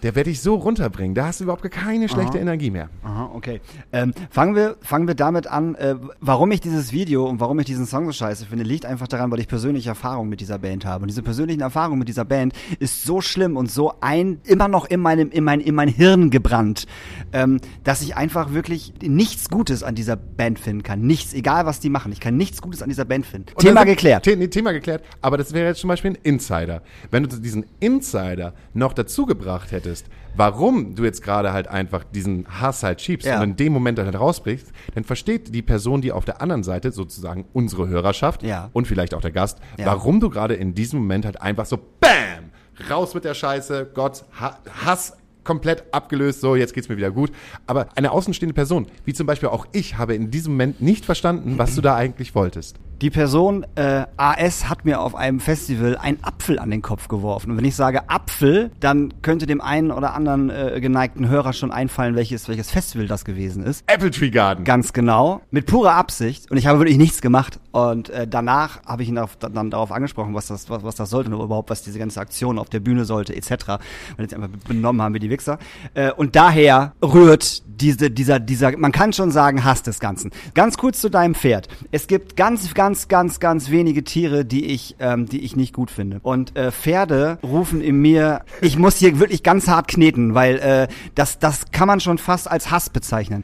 der 0.04 0.16
wird 0.16 0.28
dich 0.28 0.42
so 0.42 0.56
runterbringen. 0.56 1.16
Da 1.16 1.28
hast 1.28 1.40
du 1.40 1.46
überhaupt 1.46 1.70
keine 1.70 2.10
schlechte 2.10 2.40
Energie 2.40 2.72
mehr. 2.72 2.90
Aha, 3.04 3.32
okay. 3.34 3.62
Ähm, 3.92 4.14
fangen, 4.30 4.56
wir, 4.56 4.78
fangen 4.82 5.08
wir 5.08 5.16
damit 5.16 5.48
an, 5.48 5.76
äh, 5.76 5.96
warum 6.20 6.52
ich 6.52 6.62
dieses 6.62 6.92
Video 6.92 7.28
und 7.28 7.40
warum 7.40 7.60
ich 7.60 7.66
diesen 7.66 7.86
Song 7.86 8.06
so 8.06 8.12
scheiße 8.12 8.46
finde, 8.46 8.64
liegt 8.64 8.86
einfach 8.86 9.08
daran, 9.08 9.32
weil 9.32 9.40
ich 9.40 9.48
persönliche 9.48 9.90
Erfahrungen 9.90 10.30
mit 10.30 10.42
dieser 10.42 10.58
Band 10.58 10.86
habe. 10.86 11.04
Und 11.04 11.08
diese 11.08 11.22
persönlichen 11.22 11.62
Erfahrungen 11.62 12.00
mit 12.00 12.08
dieser 12.08 12.26
Band 12.26 12.54
ist 12.80 13.04
so 13.04 13.22
schlimm 13.22 13.58
und 13.58 13.72
so 13.72 13.94
ein, 14.02 14.40
immer 14.46 14.68
noch 14.68 14.86
in 14.86 15.00
meinem, 15.00 15.30
in 15.30 15.44
mein, 15.44 15.62
in 15.62 15.76
mein 15.76 15.88
Hirn 15.88 16.30
gebrannt, 16.30 16.88
ähm, 17.34 17.60
dass 17.84 18.02
ich 18.02 18.16
einfach 18.16 18.54
wirklich 18.54 18.94
nichts 19.02 19.50
Gutes 19.50 19.84
an 19.84 19.96
dieser 19.96 20.16
Band 20.16 20.60
finden 20.60 20.84
kann. 20.84 21.02
Nichts, 21.02 21.34
egal 21.34 21.66
was 21.66 21.80
die 21.80 21.90
machen. 21.90 22.12
Ich 22.12 22.20
kann 22.20 22.38
nichts 22.38 22.62
Gutes 22.62 22.82
an 22.82 22.90
dieser 22.90 23.06
Band 23.06 23.26
finden. 23.26 23.50
Und 23.54 23.62
Thema 23.62 23.84
geklärt. 23.84 24.26
The 24.26 24.48
Thema 24.48 24.72
geklärt. 24.72 25.04
Aber 25.22 25.38
das 25.38 25.54
wäre 25.54 25.68
jetzt 25.68 25.82
zum 25.82 25.88
Beispiel 25.90 26.12
ein 26.12 26.18
Insider. 26.24 26.82
Wenn 27.12 27.24
du 27.24 27.38
diesen 27.38 27.66
Insider 27.80 28.54
noch 28.74 28.94
dazu 28.94 29.26
gebracht 29.26 29.72
hättest, 29.72 29.91
warum 30.36 30.96
du 30.96 31.04
jetzt 31.04 31.22
gerade 31.22 31.54
halt 31.54 31.68
einfach 31.68 32.04
diesen 32.04 32.46
Hass 32.62 32.84
halt 32.84 33.02
schiebst 33.02 33.28
Ja. 33.28 33.38
und 33.38 33.44
in 33.52 33.56
dem 33.58 33.74
Moment 33.74 34.00
halt 34.00 34.20
rausbrichst, 34.20 34.72
dann 34.96 35.04
versteht 35.04 35.54
die 35.54 35.62
Person, 35.62 36.02
die 36.02 36.12
auf 36.12 36.26
der 36.26 36.42
anderen 36.42 36.64
Seite, 36.64 36.92
sozusagen 36.92 37.46
unsere 37.54 37.88
Hörerschaft 37.88 38.44
Ja. 38.44 38.70
und 38.74 38.88
vielleicht 38.88 39.14
auch 39.14 39.22
der 39.22 39.32
Gast, 39.32 39.60
Ja. 39.78 39.86
warum 39.88 40.20
du 40.20 40.30
gerade 40.30 40.54
in 40.56 40.74
diesem 40.74 41.00
Moment 41.00 41.26
halt 41.26 41.42
einfach 41.42 41.66
so 41.66 41.78
BAM! 42.00 42.52
Raus 42.90 43.14
mit 43.14 43.26
der 43.26 43.34
Scheiße, 43.34 43.92
Gott, 43.94 44.24
ha 44.40 44.58
Hass 44.86 45.18
komplett 45.44 45.84
abgelöst, 45.92 46.42
so, 46.42 46.56
jetzt 46.56 46.74
geht's 46.74 46.88
mir 46.88 46.98
wieder 46.98 47.12
gut. 47.12 47.32
Aber 47.68 47.88
eine 47.96 48.12
außenstehende 48.12 48.54
Person, 48.54 48.88
wie 49.06 49.14
zum 49.14 49.26
Beispiel 49.28 49.50
auch 49.50 49.66
ich, 49.72 49.98
habe 49.98 50.14
in 50.16 50.30
diesem 50.32 50.54
Moment 50.54 50.82
nicht 50.82 51.04
verstanden, 51.06 51.58
was 51.58 51.76
du 51.76 51.82
da 51.82 51.96
eigentlich 51.96 52.36
wolltest. 52.36 52.78
Die 53.02 53.10
Person 53.10 53.66
äh, 53.74 54.06
AS 54.18 54.70
hat 54.70 54.86
mir 54.86 55.02
auf 55.02 55.16
einem 55.16 55.40
Festival 55.40 55.98
einen 55.98 56.24
Apfel 56.24 56.60
an 56.60 56.70
den 56.70 56.84
Kopf 56.84 57.08
geworfen. 57.08 57.50
Und 57.50 57.58
wenn 57.58 57.66
ich 57.66 57.76
sage 57.76 58.08
Apfel, 58.12 58.70
dann 58.80 59.24
könnte 59.24 59.48
dem 59.48 59.60
einen 59.60 59.90
oder 59.90 60.14
anderen 60.14 60.52
äh, 60.52 60.80
geneigten 60.80 61.28
Hörer 61.28 61.54
schon 61.54 61.72
einfallen, 61.72 62.16
welches, 62.16 62.48
welches 62.48 62.70
Festival 62.70 63.08
das 63.08 63.26
gewesen 63.26 63.64
ist. 63.64 63.84
Apple 63.88 64.12
Tree 64.12 64.30
Garden. 64.30 64.66
Ganz 64.66 64.94
genau, 64.94 65.42
mit 65.50 65.66
purer 65.66 65.96
Absicht. 65.96 66.52
Und 66.52 66.58
ich 66.58 66.68
habe 66.68 66.78
wirklich 66.78 67.00
nichts 67.00 67.22
gemacht. 67.22 67.60
Und 67.72 68.12
äh, 68.12 68.28
danach 68.28 68.84
habe 68.86 69.02
ich 69.02 69.10
ihn 69.10 69.16
darauf, 69.16 69.36
dann 69.36 69.72
darauf 69.72 69.92
angesprochen, 69.92 70.36
was 70.36 70.46
das, 70.46 70.70
was, 70.70 70.84
was 70.84 70.94
das 70.94 71.10
sollte 71.10 71.36
und 71.36 71.44
überhaupt, 71.44 71.72
was 71.72 71.82
diese 71.82 71.98
ganze 71.98 72.20
Aktion 72.20 72.60
auf 72.60 72.70
der 72.70 72.82
Bühne 72.82 73.06
sollte, 73.06 73.36
etc. 73.36 73.50
Weil 73.68 73.80
jetzt 74.20 74.36
einfach 74.36 74.50
benommen 74.68 75.02
haben 75.02 75.16
wie 75.16 75.20
die 75.20 75.32
Wichser. 75.32 75.58
Äh, 75.96 76.12
und 76.12 76.36
daher 76.36 76.94
rührt 77.02 77.64
diese, 77.82 78.12
dieser, 78.12 78.40
dieser, 78.40 78.78
man 78.78 78.92
kann 78.92 79.12
schon 79.14 79.32
sagen, 79.32 79.64
Hass 79.64 79.84
des 79.84 80.00
Ganzen. 80.00 80.32
Ganz 80.54 80.78
kurz 80.78 81.02
zu 81.02 81.10
deinem 81.10 81.36
Pferd. 81.36 81.68
Es 81.92 82.08
gibt 82.08 82.36
ganz, 82.36 82.74
ganz, 82.74 82.91
ganz, 83.08 83.40
ganz 83.40 83.70
wenige 83.70 84.04
Tiere, 84.04 84.46
die 84.46 84.66
ich, 84.66 84.96
ähm, 85.00 85.26
die 85.28 85.42
ich 85.42 85.56
nicht 85.56 85.74
gut 85.74 85.92
finde. 85.92 86.20
Und 86.24 86.56
äh, 86.58 86.72
Pferde 86.72 87.40
rufen 87.44 87.82
in 87.82 88.02
mir, 88.02 88.42
ich 88.62 88.78
muss 88.78 88.98
hier 88.98 89.20
wirklich 89.20 89.44
ganz 89.44 89.68
hart 89.68 89.88
kneten, 89.88 90.34
weil 90.34 90.58
äh, 90.60 90.88
das, 91.16 91.40
das 91.40 91.72
kann 91.72 91.88
man 91.88 92.00
schon 92.00 92.18
fast 92.18 92.50
als 92.50 92.72
Hass 92.72 92.90
bezeichnen. 92.90 93.44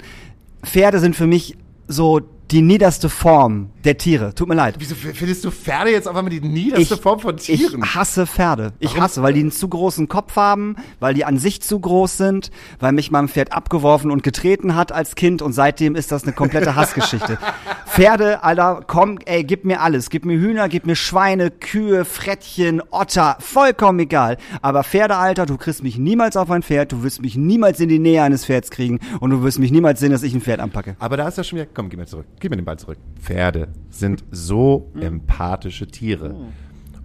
Pferde 0.63 1.00
sind 1.00 1.16
für 1.16 1.27
mich 1.27 1.58
so 1.88 2.22
die 2.51 2.62
niederste 2.62 3.10
Form 3.10 3.72
der 3.84 3.98
Tiere. 3.98 4.34
Tut 4.34 4.48
mir 4.48 4.56
leid. 4.56 4.75
Wieso 4.80 4.96
findest 4.96 5.44
du 5.44 5.51
Pferde 5.51 5.92
jetzt 5.92 6.08
auf 6.08 6.16
einmal 6.16 6.32
die 6.32 6.42
niederste 6.42 6.98
Form 6.98 7.20
von 7.20 7.38
Tieren? 7.38 7.82
Ich 7.84 7.96
hasse 7.96 8.25
Pferde. 8.25 8.74
Ich 8.80 8.92
Warum? 8.92 9.04
hasse, 9.04 9.22
weil 9.22 9.34
die 9.34 9.42
einen 9.42 9.51
zu 9.51 9.68
großen 9.68 10.08
Kopf 10.08 10.36
haben, 10.36 10.75
weil 11.00 11.13
die 11.13 11.25
an 11.25 11.38
sich 11.38 11.62
zu 11.62 11.80
groß 11.80 12.18
sind, 12.18 12.51
weil 12.80 12.92
mich 12.94 13.12
mal 13.12 13.20
ein 13.20 13.27
Pferd 13.27 13.51
abgeworfen 13.51 14.12
und 14.12 14.24
getreten 14.24 14.75
hat 14.75 14.92
als 14.92 15.16
Kind 15.16 15.42
und 15.42 15.54
seitdem 15.54 15.96
ist 15.96 16.12
das 16.12 16.24
eine 16.24 16.34
komplette 16.34 16.75
Hassgeschichte. 16.75 17.38
Pferde, 17.88 18.44
Alter, 18.44 18.82
komm, 18.86 19.20
ey, 19.25 19.44
gib 19.44 19.66
mir 19.66 19.82
alles. 19.82 20.10
Gib 20.10 20.25
mir 20.25 20.38
Hühner, 20.39 20.70
gib 20.70 20.86
mir 20.86 20.96
Schweine, 20.96 21.50
Kühe, 21.51 22.06
Frettchen, 22.06 22.82
Otter, 22.92 23.38
vollkommen 23.39 24.00
egal. 24.00 24.38
Aber 24.62 24.84
Pferde, 24.84 25.16
Alter, 25.16 25.46
du 25.46 25.58
kriegst 25.58 25.84
mich 25.84 25.98
niemals 25.98 26.38
auf 26.38 26.51
ein 26.51 26.63
Pferd, 26.63 26.92
du 26.92 27.04
wirst 27.04 27.22
mich 27.22 27.36
niemals 27.36 27.80
in 27.80 27.89
die 27.89 28.00
Nähe 28.00 28.24
eines 28.24 28.46
Pferds 28.46 28.70
kriegen 28.70 29.00
und 29.20 29.32
du 29.32 29.44
wirst 29.44 29.60
mich 29.60 29.72
niemals 29.72 30.00
sehen, 30.00 30.12
dass 30.12 30.24
ich 30.24 30.34
ein 30.34 30.42
Pferd 30.42 30.60
anpacke. 30.60 30.96
Aber 31.00 31.18
da 31.18 31.27
ist 31.27 31.38
ja 31.38 31.44
schon 31.44 31.60
wieder, 31.60 31.70
komm, 31.74 31.89
gib 31.89 32.00
mir 32.00 32.06
zurück. 32.06 32.25
Gib 32.39 32.51
mir 32.51 32.58
den 32.58 32.65
Ball 32.65 32.77
zurück. 32.77 32.98
Pferde 33.20 33.70
sind 33.89 34.24
so 34.32 34.91
empathische 35.00 35.88
Tiere. 35.88 36.36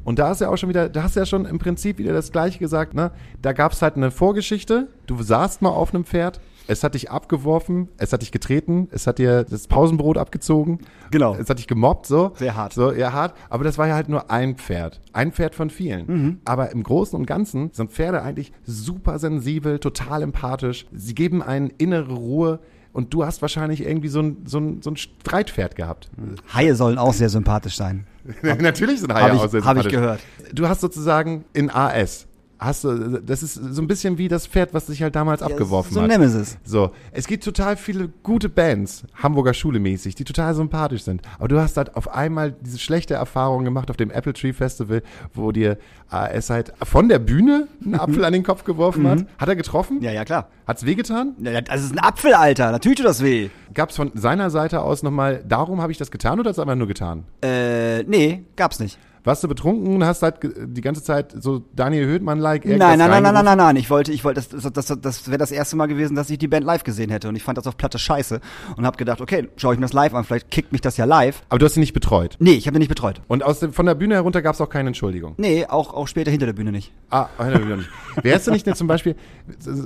Und 0.04 0.18
da 0.18 0.32
ist 0.32 0.40
ja 0.40 0.48
auch 0.48 0.56
schon 0.56 0.68
wieder, 0.68 0.88
da 0.88 1.04
hast 1.04 1.16
du 1.16 1.20
ja 1.20 1.26
schon 1.26 1.44
im 1.46 1.58
Prinzip 1.58 1.98
wieder 1.98 2.12
das 2.12 2.32
Gleiche 2.32 2.58
gesagt, 2.58 2.94
ne? 2.94 3.12
Da 3.40 3.52
gab 3.52 3.72
es 3.72 3.82
halt 3.82 3.96
eine 3.96 4.10
Vorgeschichte. 4.10 4.88
Du 5.06 5.22
saßt 5.22 5.62
mal 5.62 5.70
auf 5.70 5.94
einem 5.94 6.04
Pferd, 6.04 6.40
es 6.66 6.84
hat 6.84 6.94
dich 6.94 7.10
abgeworfen, 7.10 7.88
es 7.98 8.12
hat 8.12 8.22
dich 8.22 8.32
getreten, 8.32 8.88
es 8.90 9.06
hat 9.06 9.18
dir 9.18 9.44
das 9.44 9.66
Pausenbrot 9.66 10.18
abgezogen. 10.18 10.80
Genau. 11.10 11.34
Es 11.34 11.48
hat 11.48 11.58
dich 11.58 11.66
gemobbt, 11.66 12.06
so. 12.06 12.32
Sehr 12.36 12.56
hart. 12.56 12.72
So, 12.72 12.92
ja, 12.92 13.12
hart. 13.12 13.34
Aber 13.48 13.64
das 13.64 13.78
war 13.78 13.88
ja 13.88 13.94
halt 13.94 14.08
nur 14.08 14.30
ein 14.30 14.56
Pferd. 14.56 15.00
Ein 15.12 15.32
Pferd 15.32 15.54
von 15.54 15.70
vielen. 15.70 16.06
Mhm. 16.06 16.38
Aber 16.44 16.70
im 16.72 16.82
Großen 16.82 17.18
und 17.18 17.26
Ganzen 17.26 17.70
sind 17.72 17.92
Pferde 17.92 18.22
eigentlich 18.22 18.52
super 18.64 19.18
sensibel, 19.18 19.78
total 19.78 20.22
empathisch. 20.22 20.86
Sie 20.92 21.14
geben 21.14 21.42
einen 21.42 21.70
innere 21.78 22.12
Ruhe. 22.12 22.60
Und 22.92 23.14
du 23.14 23.24
hast 23.24 23.40
wahrscheinlich 23.40 23.82
irgendwie 23.82 24.08
so 24.08 24.20
ein, 24.20 24.38
so 24.44 24.58
ein, 24.58 24.82
so 24.82 24.90
ein 24.90 24.96
Streitpferd 24.96 25.76
gehabt. 25.76 26.10
Haie 26.54 26.74
sollen 26.74 26.98
auch 26.98 27.14
sehr 27.14 27.30
sympathisch 27.30 27.76
sein. 27.76 28.06
Natürlich 28.42 29.00
sind 29.00 29.12
Hab 29.12 29.22
Haie 29.22 29.34
ich- 29.34 29.40
auch 29.40 29.48
sehr 29.50 29.64
hab 29.64 29.76
ich 29.78 29.82
sympathisch. 29.84 29.92
gehört. 29.92 30.20
Du 30.52 30.68
hast 30.68 30.80
sozusagen 30.82 31.44
in 31.54 31.70
AS, 31.70 32.26
hast 32.64 32.84
du, 32.84 33.20
das 33.20 33.42
ist 33.42 33.54
so 33.54 33.82
ein 33.82 33.86
bisschen 33.86 34.18
wie 34.18 34.28
das 34.28 34.46
Pferd, 34.46 34.74
was 34.74 34.86
dich 34.86 35.02
halt 35.02 35.14
damals 35.16 35.42
abgeworfen 35.42 35.92
so 35.92 36.02
hat. 36.02 36.08
Nemesis. 36.08 36.58
So, 36.64 36.92
es 37.10 37.26
gibt 37.26 37.44
total 37.44 37.76
viele 37.76 38.08
gute 38.22 38.48
Bands, 38.48 39.04
Hamburger 39.14 39.54
Schule 39.54 39.80
mäßig, 39.80 40.14
die 40.14 40.24
total 40.24 40.54
sympathisch 40.54 41.02
sind. 41.02 41.22
Aber 41.38 41.48
du 41.48 41.60
hast 41.60 41.76
halt 41.76 41.96
auf 41.96 42.12
einmal 42.14 42.52
diese 42.60 42.78
schlechte 42.78 43.14
Erfahrung 43.14 43.64
gemacht 43.64 43.90
auf 43.90 43.96
dem 43.96 44.10
Apple 44.10 44.32
Tree 44.32 44.52
Festival, 44.52 45.02
wo 45.34 45.52
dir 45.52 45.78
AS 46.08 46.50
halt 46.50 46.72
von 46.82 47.08
der 47.08 47.18
Bühne 47.18 47.68
einen 47.84 47.94
Apfel 47.98 48.24
an 48.24 48.32
den 48.32 48.42
Kopf 48.42 48.64
geworfen 48.64 49.08
hat. 49.08 49.26
Hat 49.38 49.48
er 49.48 49.56
getroffen? 49.56 49.98
Mhm. 49.98 50.02
Ja, 50.04 50.12
ja, 50.12 50.24
klar. 50.24 50.48
Hat's 50.66 50.84
wehgetan? 50.84 51.34
Ja, 51.38 51.60
das 51.60 51.82
ist 51.82 51.92
ein 51.92 51.98
Apfel, 51.98 52.34
Alter. 52.34 52.70
Natürlich 52.70 52.98
tut 52.98 53.06
das 53.06 53.22
weh. 53.22 53.50
Gab's 53.74 53.96
von 53.96 54.12
seiner 54.14 54.50
Seite 54.50 54.82
aus 54.82 55.02
nochmal, 55.02 55.42
darum 55.46 55.80
habe 55.80 55.92
ich 55.92 55.98
das 55.98 56.10
getan 56.10 56.38
oder 56.38 56.50
hat 56.50 56.56
es 56.56 56.58
einfach 56.58 56.76
nur 56.76 56.86
getan? 56.86 57.24
Äh, 57.42 58.02
nee, 58.04 58.44
gab's 58.56 58.78
nicht. 58.78 58.98
Warst 59.24 59.44
du 59.44 59.48
betrunken 59.48 59.94
und 59.94 60.04
hast 60.04 60.22
halt 60.22 60.38
die 60.42 60.80
ganze 60.80 61.02
Zeit 61.02 61.32
so 61.38 61.62
Daniel 61.74 62.06
Höhtmann-like 62.06 62.64
Nein, 62.64 62.78
nein, 62.78 62.98
nein, 62.98 63.22
nein, 63.22 63.34
nein, 63.34 63.44
nein, 63.44 63.58
nein. 63.58 63.76
Ich 63.76 63.88
wollte, 63.88 64.10
ich 64.10 64.24
wollte, 64.24 64.40
das, 64.40 64.72
das, 64.72 64.86
das, 64.86 65.00
das 65.00 65.28
wäre 65.28 65.38
das 65.38 65.52
erste 65.52 65.76
Mal 65.76 65.86
gewesen, 65.86 66.16
dass 66.16 66.28
ich 66.28 66.38
die 66.38 66.48
Band 66.48 66.66
live 66.66 66.82
gesehen 66.82 67.08
hätte. 67.10 67.28
Und 67.28 67.36
ich 67.36 67.44
fand 67.44 67.56
das 67.56 67.68
auf 67.68 67.76
Platte 67.76 68.00
scheiße. 68.00 68.40
Und 68.76 68.84
habe 68.84 68.96
gedacht, 68.96 69.20
okay, 69.20 69.48
schaue 69.56 69.74
ich 69.74 69.80
mir 69.80 69.84
das 69.84 69.92
live 69.92 70.14
an. 70.14 70.24
Vielleicht 70.24 70.50
kickt 70.50 70.72
mich 70.72 70.80
das 70.80 70.96
ja 70.96 71.04
live. 71.04 71.42
Aber 71.50 71.60
du 71.60 71.66
hast 71.66 71.74
sie 71.74 71.80
nicht 71.80 71.92
betreut. 71.92 72.36
Nee, 72.40 72.54
ich 72.54 72.66
habe 72.66 72.74
den 72.74 72.80
nicht 72.80 72.88
betreut. 72.88 73.22
Und 73.28 73.44
aus 73.44 73.60
dem, 73.60 73.72
von 73.72 73.86
der 73.86 73.94
Bühne 73.94 74.14
herunter 74.14 74.42
gab's 74.42 74.60
auch 74.60 74.68
keine 74.68 74.88
Entschuldigung. 74.88 75.34
Nee, 75.36 75.66
auch, 75.66 75.94
auch 75.94 76.08
später 76.08 76.32
hinter 76.32 76.46
der 76.46 76.54
Bühne 76.54 76.72
nicht. 76.72 76.92
Ah, 77.10 77.28
hinter 77.38 77.52
der 77.52 77.58
Bühne 77.60 77.76
nicht. 77.76 77.90
Wärst 78.22 78.48
du 78.48 78.50
nicht 78.50 78.66
denn 78.66 78.74
zum 78.74 78.88
Beispiel, 78.88 79.14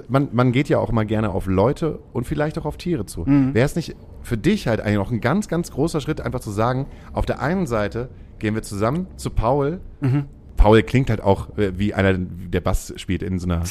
man, 0.09 0.29
man 0.33 0.53
geht 0.53 0.71
ja 0.71 0.79
auch 0.79 0.93
mal 0.93 1.05
gerne 1.05 1.31
auf 1.31 1.47
Leute 1.47 1.99
und 2.15 2.27
vielleicht 2.27 2.59
auch 2.59 2.65
auf 2.65 2.79
Tiere 2.79 3.05
zu. 3.05 3.21
Mhm. 3.27 3.53
Wäre 3.53 3.67
es 3.67 3.77
nicht 3.77 3.97
für 4.23 4.39
dich 4.39 4.67
halt 4.67 4.81
eigentlich 4.81 4.99
auch 4.99 5.11
ein 5.11 5.21
ganz, 5.21 5.47
ganz 5.47 5.71
großer 5.71 6.01
Schritt, 6.01 6.23
einfach 6.23 6.41
zu 6.41 6.51
sagen, 6.51 6.87
auf 7.13 7.27
der 7.27 7.41
einen 7.41 7.67
Seite 7.67 8.09
gehen 8.39 8.55
wir 8.55 8.63
zusammen 8.63 9.07
zu 9.17 9.31
Paul. 9.31 9.81
Mhm. 10.01 10.25
Paul 10.57 10.83
klingt 10.83 11.11
halt 11.11 11.21
auch 11.23 11.57
äh, 11.59 11.79
wie 11.79 11.95
einer, 11.95 12.15
der 12.15 12.61
Bass 12.61 12.93
spielt 12.97 13.23
in 13.23 13.39
so 13.39 13.47
einer 13.47 13.63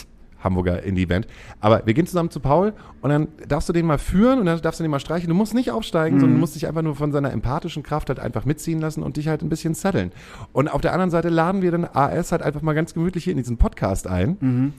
Hamburger 0.43 0.83
Indie-Band. 0.83 1.25
Aber 1.59 1.81
wir 1.87 1.95
gehen 1.95 2.05
zusammen 2.05 2.29
zu 2.29 2.39
Paul 2.39 2.73
und 3.01 3.09
dann 3.09 3.29
darfst 3.47 3.67
du 3.67 3.73
den 3.73 3.87
mal 3.87 3.97
führen 3.97 4.37
und 4.39 4.45
dann 4.45 4.61
darfst 4.61 4.79
du 4.79 4.83
den 4.83 4.91
mal 4.91 4.99
streichen. 4.99 5.27
Du 5.27 5.33
musst 5.33 5.55
nicht 5.55 5.71
aufsteigen, 5.71 6.17
Mhm. 6.17 6.19
sondern 6.19 6.35
du 6.37 6.39
musst 6.41 6.55
dich 6.55 6.67
einfach 6.67 6.83
nur 6.83 6.95
von 6.95 7.11
seiner 7.11 7.31
empathischen 7.31 7.81
Kraft 7.81 8.09
halt 8.09 8.19
einfach 8.19 8.45
mitziehen 8.45 8.79
lassen 8.79 9.01
und 9.01 9.17
dich 9.17 9.27
halt 9.27 9.41
ein 9.41 9.49
bisschen 9.49 9.73
zetteln. 9.73 10.11
Und 10.53 10.67
auf 10.67 10.81
der 10.81 10.93
anderen 10.93 11.09
Seite 11.09 11.29
laden 11.29 11.63
wir 11.63 11.71
dann 11.71 11.85
AS 11.91 12.31
halt 12.31 12.43
einfach 12.43 12.61
mal 12.61 12.73
ganz 12.73 12.93
gemütlich 12.93 13.23
hier 13.23 13.31
in 13.31 13.37
diesen 13.37 13.57
Podcast 13.57 14.05
ein 14.05 14.37
Mhm. 14.39 14.73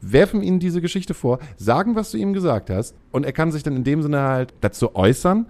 werfen 0.00 0.42
ihm 0.42 0.58
diese 0.60 0.80
Geschichte 0.80 1.12
vor, 1.12 1.38
sagen, 1.58 1.94
was 1.96 2.10
du 2.12 2.16
ihm 2.16 2.32
gesagt 2.32 2.70
hast 2.70 2.94
und 3.10 3.26
er 3.26 3.32
kann 3.32 3.52
sich 3.52 3.62
dann 3.62 3.76
in 3.76 3.84
dem 3.84 4.00
Sinne 4.00 4.20
halt 4.22 4.54
dazu 4.62 4.94
äußern 4.94 5.44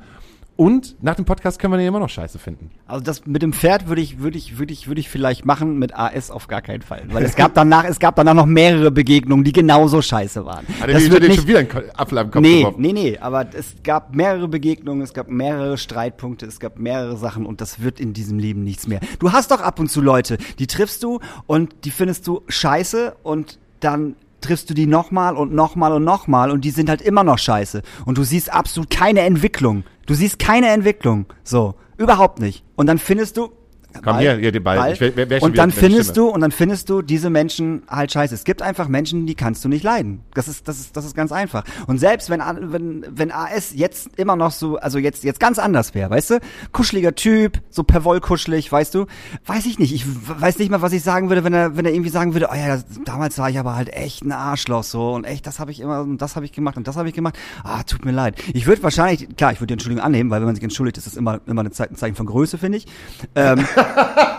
und 0.61 1.03
nach 1.03 1.15
dem 1.15 1.25
Podcast 1.25 1.59
können 1.59 1.73
wir 1.73 1.81
ihn 1.81 1.87
immer 1.87 2.01
noch 2.01 2.11
scheiße 2.11 2.39
finden. 2.39 2.71
Also 2.87 3.03
das 3.03 3.25
mit 3.25 3.41
dem 3.41 3.55
Pferd 3.55 3.89
würde 3.89 4.03
ich, 4.03 4.19
würde 4.19 4.37
ich, 4.37 4.59
würde 4.59 4.75
ich, 4.75 4.89
würde 4.89 5.01
ich 5.01 5.09
vielleicht 5.09 5.47
machen, 5.47 5.79
mit 5.79 5.97
AS 5.97 6.31
auf 6.31 6.49
gar 6.49 6.61
keinen 6.61 6.83
Fall. 6.83 7.05
Weil 7.09 7.25
es 7.25 7.35
gab 7.35 7.55
danach, 7.55 7.85
es 7.85 7.99
gab 7.99 8.15
danach 8.17 8.35
noch 8.35 8.45
mehrere 8.45 8.91
Begegnungen, 8.91 9.43
die 9.43 9.53
genauso 9.53 10.03
scheiße 10.03 10.45
waren. 10.45 10.67
Hat 10.79 10.91
dir 10.91 11.11
wird 11.11 11.23
dir 11.23 11.33
schon 11.33 11.49
wieder 11.49 11.61
einen 11.61 11.71
Apfel 11.97 12.19
am 12.19 12.31
Kopf 12.31 12.43
nee, 12.43 12.59
geworfen? 12.59 12.83
nee, 12.83 12.93
nee, 12.93 13.17
aber 13.19 13.47
es 13.55 13.77
gab 13.83 14.15
mehrere 14.15 14.49
Begegnungen, 14.49 15.01
es 15.01 15.15
gab 15.15 15.31
mehrere 15.31 15.79
Streitpunkte, 15.79 16.45
es 16.45 16.61
gab 16.61 16.79
mehrere 16.79 17.17
Sachen 17.17 17.47
und 17.47 17.63
das 17.63 17.81
wird 17.81 17.99
in 17.99 18.13
diesem 18.13 18.39
Leben 18.39 18.63
nichts 18.63 18.87
mehr. 18.87 19.01
Du 19.19 19.33
hast 19.33 19.53
doch 19.53 19.63
ab 19.63 19.81
und 19.81 19.91
zu 19.91 20.03
Leute, 20.03 20.37
die 20.59 20.67
triffst 20.67 21.03
du 21.03 21.21
und 21.47 21.75
die 21.87 21.91
findest 21.91 22.27
du 22.27 22.43
scheiße 22.49 23.17
und 23.23 23.59
dann 23.81 24.15
triffst 24.43 24.69
du 24.69 24.75
die 24.75 24.87
nochmal 24.87 25.37
und 25.37 25.55
nochmal 25.55 25.93
und 25.93 26.05
nochmal 26.05 26.51
und 26.51 26.67
die 26.67 26.71
sind 26.71 26.91
halt 26.91 27.01
immer 27.01 27.25
noch 27.25 27.39
scheiße. 27.39 27.81
Und 28.05 28.19
du 28.19 28.25
siehst 28.25 28.53
absolut 28.53 28.91
keine 28.91 29.21
Entwicklung. 29.21 29.85
Du 30.11 30.17
siehst 30.17 30.41
keine 30.41 30.71
Entwicklung. 30.71 31.27
So. 31.45 31.77
Überhaupt 31.97 32.41
nicht. 32.41 32.65
Und 32.75 32.89
dann 32.89 32.99
findest 32.99 33.37
du 33.37 33.53
Komm 34.03 34.19
hier, 34.19 34.37
hier 34.37 34.53
den 34.53 34.63
Ball. 34.63 34.93
Ich 34.93 35.01
wär- 35.01 35.15
wär- 35.17 35.29
wär 35.31 35.41
schon 35.41 35.51
und 35.51 35.59
dann 35.59 35.71
findest 35.73 36.17
du 36.17 36.29
und 36.29 36.41
dann 36.41 36.53
findest 36.53 36.89
du 36.89 37.03
diese 37.03 37.29
Menschen 37.31 37.83
halt 37.89 38.13
scheiße. 38.13 38.35
Es 38.35 38.45
gibt 38.45 38.63
einfach 38.63 38.89
Menschen, 38.89 39.27
die 39.27 39.35
kannst 39.35 39.65
du 39.65 39.69
nicht 39.69 39.83
leiden. 39.85 40.21
Das 40.35 40.49
ist 40.49 40.67
das 40.69 40.79
ist 40.81 40.97
das 40.97 41.05
ist 41.05 41.15
ganz 41.17 41.33
einfach. 41.33 41.65
Und 41.87 41.99
selbst 41.99 42.31
wenn 42.31 42.41
wenn 42.73 43.05
wenn 43.11 43.33
AS 43.33 43.73
jetzt 43.75 44.11
immer 44.19 44.37
noch 44.37 44.53
so 44.53 44.77
also 44.79 44.99
jetzt 44.99 45.25
jetzt 45.25 45.41
ganz 45.41 45.59
anders 45.59 45.95
wäre, 45.95 46.11
weißt 46.11 46.31
du? 46.31 46.41
Kuscheliger 46.73 47.15
Typ, 47.15 47.61
so 47.71 47.83
per 47.83 48.05
Woll 48.05 48.21
kuschelig, 48.21 48.71
weißt 48.71 48.95
du? 48.95 49.07
Weiß 49.47 49.67
ich 49.67 49.79
nicht. 49.79 49.93
Ich 49.93 50.05
weiß 50.41 50.59
nicht 50.59 50.71
mal, 50.71 50.83
was 50.83 50.93
ich 50.93 51.03
sagen 51.03 51.29
würde, 51.29 51.45
wenn 51.45 51.53
er 51.53 51.77
wenn 51.77 51.85
er 51.85 51.93
irgendwie 51.93 52.11
sagen 52.11 52.33
würde, 52.35 52.49
oh 52.51 52.55
ja, 52.55 52.69
das, 52.69 52.85
damals 53.05 53.39
war 53.39 53.51
ich 53.51 53.59
aber 53.59 53.75
halt 53.77 53.93
echt 53.93 54.23
ein 54.25 54.33
Arschloch 54.33 54.85
so 54.85 55.13
und 55.15 55.25
echt, 55.25 55.47
das 55.47 55.59
habe 55.61 55.71
ich 55.71 55.81
immer 55.81 56.01
und 56.01 56.19
das 56.23 56.37
habe 56.37 56.45
ich 56.47 56.53
gemacht 56.53 56.77
und 56.77 56.87
das 56.89 56.97
habe 56.97 57.09
ich 57.09 57.15
gemacht. 57.15 57.37
Ah, 57.65 57.83
tut 57.83 58.05
mir 58.05 58.13
leid. 58.13 58.37
Ich 58.55 58.67
würde 58.67 58.83
wahrscheinlich 58.83 59.37
klar, 59.37 59.53
ich 59.53 59.59
würde 59.61 59.69
die 59.69 59.73
Entschuldigung 59.75 60.05
annehmen, 60.05 60.31
weil 60.31 60.41
wenn 60.41 60.47
man 60.47 60.55
sich 60.55 60.65
entschuldigt, 60.65 60.97
ist 60.99 61.07
das 61.07 61.17
immer 61.17 61.41
immer 61.47 61.65
ein 61.65 61.73
Zeichen 61.73 62.15
von 62.15 62.27
Größe, 62.27 62.57
finde 62.59 62.79
ich. 62.79 62.87
Ähm, 63.35 63.65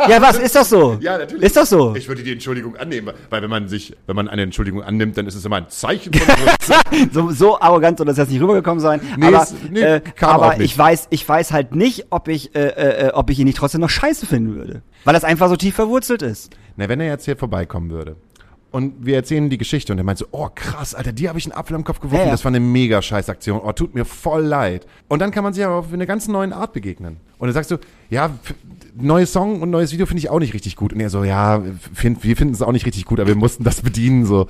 ja, 0.09 0.21
was 0.21 0.37
ist 0.37 0.55
doch 0.55 0.63
so? 0.63 0.97
Ja, 1.01 1.17
natürlich. 1.17 1.43
Ist 1.43 1.57
doch 1.57 1.65
so. 1.65 1.95
Ich 1.95 2.07
würde 2.07 2.23
die 2.23 2.31
Entschuldigung 2.31 2.75
annehmen, 2.75 3.11
weil 3.29 3.41
wenn 3.41 3.49
man 3.49 3.67
sich, 3.67 3.95
wenn 4.07 4.15
man 4.15 4.27
eine 4.27 4.43
Entschuldigung 4.43 4.83
annimmt, 4.83 5.17
dann 5.17 5.27
ist 5.27 5.35
es 5.35 5.45
immer 5.45 5.57
ein 5.57 5.69
Zeichen 5.69 6.13
von 6.13 6.35
so, 7.11 7.31
so 7.31 7.59
arrogant 7.59 7.97
soll 7.97 8.07
das 8.07 8.17
jetzt 8.17 8.29
nicht 8.31 8.41
rübergekommen 8.41 8.79
sein. 8.79 9.01
Nee, 9.17 9.27
aber 9.27 9.43
es- 9.43 9.53
nee, 9.69 9.79
äh, 9.81 10.01
aber 10.21 10.59
ich 10.59 10.77
weiß, 10.77 11.07
ich 11.09 11.27
weiß 11.27 11.51
halt 11.51 11.75
nicht, 11.75 12.07
ob 12.09 12.27
ich, 12.27 12.55
äh, 12.55 13.07
äh, 13.07 13.11
ob 13.13 13.29
ich 13.29 13.39
ihn 13.39 13.45
nicht 13.45 13.57
trotzdem 13.57 13.81
noch 13.81 13.89
scheiße 13.89 14.25
finden 14.25 14.55
würde, 14.55 14.81
weil 15.05 15.13
das 15.13 15.23
einfach 15.23 15.49
so 15.49 15.55
tief 15.55 15.75
verwurzelt 15.75 16.21
ist. 16.21 16.51
Na, 16.77 16.87
wenn 16.89 16.99
er 16.99 17.07
jetzt 17.07 17.25
hier 17.25 17.35
vorbeikommen 17.37 17.89
würde 17.91 18.15
und 18.71 19.05
wir 19.05 19.15
erzählen 19.15 19.49
die 19.49 19.57
Geschichte 19.57 19.91
und 19.91 19.99
er 19.99 20.05
meint 20.05 20.17
so, 20.17 20.25
oh 20.31 20.47
krass, 20.53 20.95
Alter, 20.95 21.11
die 21.11 21.27
habe 21.27 21.37
ich 21.37 21.45
einen 21.45 21.53
Apfel 21.53 21.75
am 21.75 21.83
Kopf 21.83 21.99
geworfen, 21.99 22.25
Ja, 22.25 22.31
das 22.31 22.45
war 22.45 22.49
eine 22.49 22.61
mega 22.61 23.01
Scheißaktion, 23.01 23.59
oh, 23.63 23.71
tut 23.73 23.93
mir 23.93 24.05
voll 24.05 24.43
leid. 24.43 24.87
Und 25.09 25.19
dann 25.19 25.31
kann 25.31 25.43
man 25.43 25.53
sich 25.53 25.65
aber 25.65 25.75
auf 25.75 25.91
eine 25.91 26.07
ganz 26.07 26.27
neue 26.27 26.55
Art 26.55 26.71
begegnen. 26.71 27.17
Und 27.37 27.47
dann 27.47 27.53
sagst 27.53 27.71
du, 27.71 27.77
ja, 28.09 28.29
neues 28.95 29.33
Song 29.33 29.61
und 29.61 29.71
neues 29.71 29.91
Video 29.91 30.05
finde 30.05 30.19
ich 30.19 30.29
auch 30.29 30.39
nicht 30.39 30.53
richtig 30.53 30.75
gut. 30.75 30.93
Und 30.93 31.01
er 31.01 31.09
so, 31.09 31.23
ja, 31.23 31.61
find, 31.93 32.23
wir 32.23 32.37
finden 32.37 32.53
es 32.53 32.61
auch 32.61 32.71
nicht 32.71 32.85
richtig 32.85 33.05
gut, 33.05 33.19
aber 33.19 33.27
wir 33.27 33.35
mussten 33.35 33.63
das 33.63 33.81
bedienen, 33.81 34.25
so. 34.25 34.47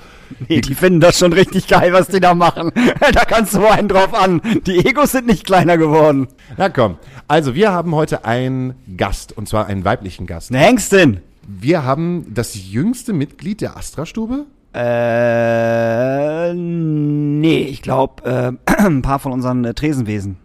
Nee, 0.48 0.62
die 0.62 0.76
finden 0.76 1.00
das 1.00 1.18
schon 1.18 1.34
richtig 1.34 1.68
geil, 1.68 1.94
was 1.94 2.08
die 2.08 2.20
da 2.20 2.36
machen. 2.36 2.72
da 3.14 3.26
kannst 3.26 3.56
du 3.56 3.66
einen 3.66 3.88
drauf 3.88 4.14
an. 4.14 4.42
Die 4.68 4.86
Egos 4.86 5.14
sind 5.14 5.26
nicht 5.26 5.46
kleiner 5.46 5.78
geworden. 5.78 6.28
Na 6.58 6.70
komm. 6.70 6.98
Also, 7.28 7.56
wir 7.56 7.72
haben 7.72 7.96
heute 7.96 8.26
einen 8.26 8.76
Gast, 8.98 9.36
und 9.36 9.48
zwar 9.48 9.66
einen 9.66 9.86
weiblichen 9.86 10.28
Gast. 10.28 10.52
Eine 10.52 10.60
Hengstin. 10.60 11.22
Wir 11.48 11.84
haben 11.84 12.34
das 12.34 12.72
jüngste 12.72 13.14
Mitglied 13.14 13.62
der 13.62 13.78
Astra-Stube. 13.78 14.46
Äh, 14.74 16.54
nee, 16.54 17.64
ich 17.64 17.82
glaube, 17.82 18.58
äh, 18.68 18.72
ein 18.86 19.02
paar 19.02 19.20
von 19.20 19.32
unseren 19.32 19.66
äh, 19.66 19.74
Tresenwesen 19.74 20.38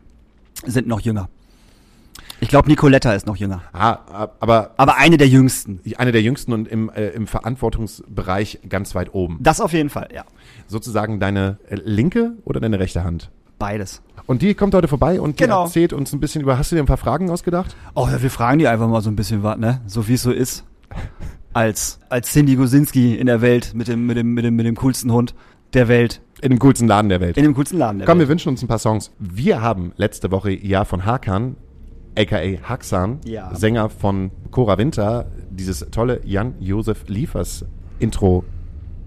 sind 0.64 0.86
noch 0.88 1.00
jünger. 1.00 1.28
Ich 2.40 2.48
glaube, 2.48 2.68
Nicoletta 2.68 3.14
ist 3.14 3.26
noch 3.26 3.36
jünger. 3.36 3.62
Ah, 3.72 4.28
aber 4.40 4.72
Aber 4.76 4.96
eine 4.98 5.16
der 5.16 5.28
jüngsten. 5.28 5.80
eine 5.96 6.12
der 6.12 6.20
jüngsten 6.20 6.52
und 6.52 6.68
im, 6.68 6.90
äh, 6.90 7.08
im 7.10 7.26
Verantwortungsbereich 7.26 8.60
ganz 8.68 8.94
weit 8.94 9.14
oben. 9.14 9.38
Das 9.40 9.60
auf 9.60 9.72
jeden 9.72 9.88
Fall, 9.88 10.08
ja. 10.14 10.24
Sozusagen 10.66 11.18
deine 11.18 11.58
äh, 11.70 11.76
linke 11.76 12.32
oder 12.44 12.60
deine 12.60 12.78
rechte 12.78 13.04
Hand. 13.04 13.30
Beides. 13.58 14.02
Und 14.26 14.42
die 14.42 14.54
kommt 14.54 14.74
heute 14.74 14.88
vorbei 14.88 15.18
und 15.18 15.38
Genau. 15.38 15.64
erzählt 15.64 15.94
uns 15.94 16.12
ein 16.12 16.20
bisschen 16.20 16.42
über. 16.42 16.58
Hast 16.58 16.72
du 16.72 16.76
dir 16.76 16.82
ein 16.82 16.86
paar 16.86 16.98
Fragen 16.98 17.30
ausgedacht? 17.30 17.74
Oh, 17.94 18.06
ja, 18.10 18.20
wir 18.20 18.30
fragen 18.30 18.58
die 18.58 18.68
einfach 18.68 18.88
mal 18.88 19.00
so 19.00 19.08
ein 19.08 19.16
bisschen 19.16 19.42
was, 19.42 19.56
ne? 19.56 19.80
So 19.86 20.06
wie 20.08 20.14
es 20.14 20.22
so 20.22 20.30
ist. 20.32 20.64
Als, 21.52 22.00
als 22.10 22.30
Cindy 22.32 22.54
Gosinski 22.56 23.14
in 23.14 23.26
der 23.26 23.40
Welt 23.40 23.72
mit 23.74 23.88
dem, 23.88 24.04
mit 24.06 24.16
dem, 24.16 24.34
mit 24.34 24.44
dem, 24.44 24.56
mit 24.56 24.66
dem 24.66 24.74
coolsten 24.76 25.10
Hund 25.10 25.34
der 25.72 25.88
Welt. 25.88 26.20
In 26.42 26.50
dem 26.50 26.58
coolsten 26.58 26.86
Laden 26.86 27.08
der 27.08 27.20
Welt. 27.20 27.38
In 27.38 27.44
dem 27.44 27.54
coolsten 27.54 27.78
Laden 27.78 27.98
der 27.98 28.06
Komm, 28.06 28.18
wir 28.18 28.22
Welt. 28.22 28.28
wünschen 28.30 28.50
uns 28.50 28.62
ein 28.62 28.68
paar 28.68 28.78
Songs. 28.78 29.10
Wir 29.18 29.62
haben 29.62 29.92
letzte 29.96 30.30
Woche 30.30 30.50
Ja 30.52 30.84
von 30.84 31.06
Hakan, 31.06 31.56
aka 32.16 32.36
Haxan, 32.62 33.20
Ja. 33.24 33.54
Sänger 33.54 33.88
von 33.88 34.30
Cora 34.50 34.76
Winter, 34.76 35.30
dieses 35.50 35.80
tolle 35.90 36.20
Jan-Josef 36.24 37.04
Liefers 37.08 37.64
Intro 37.98 38.44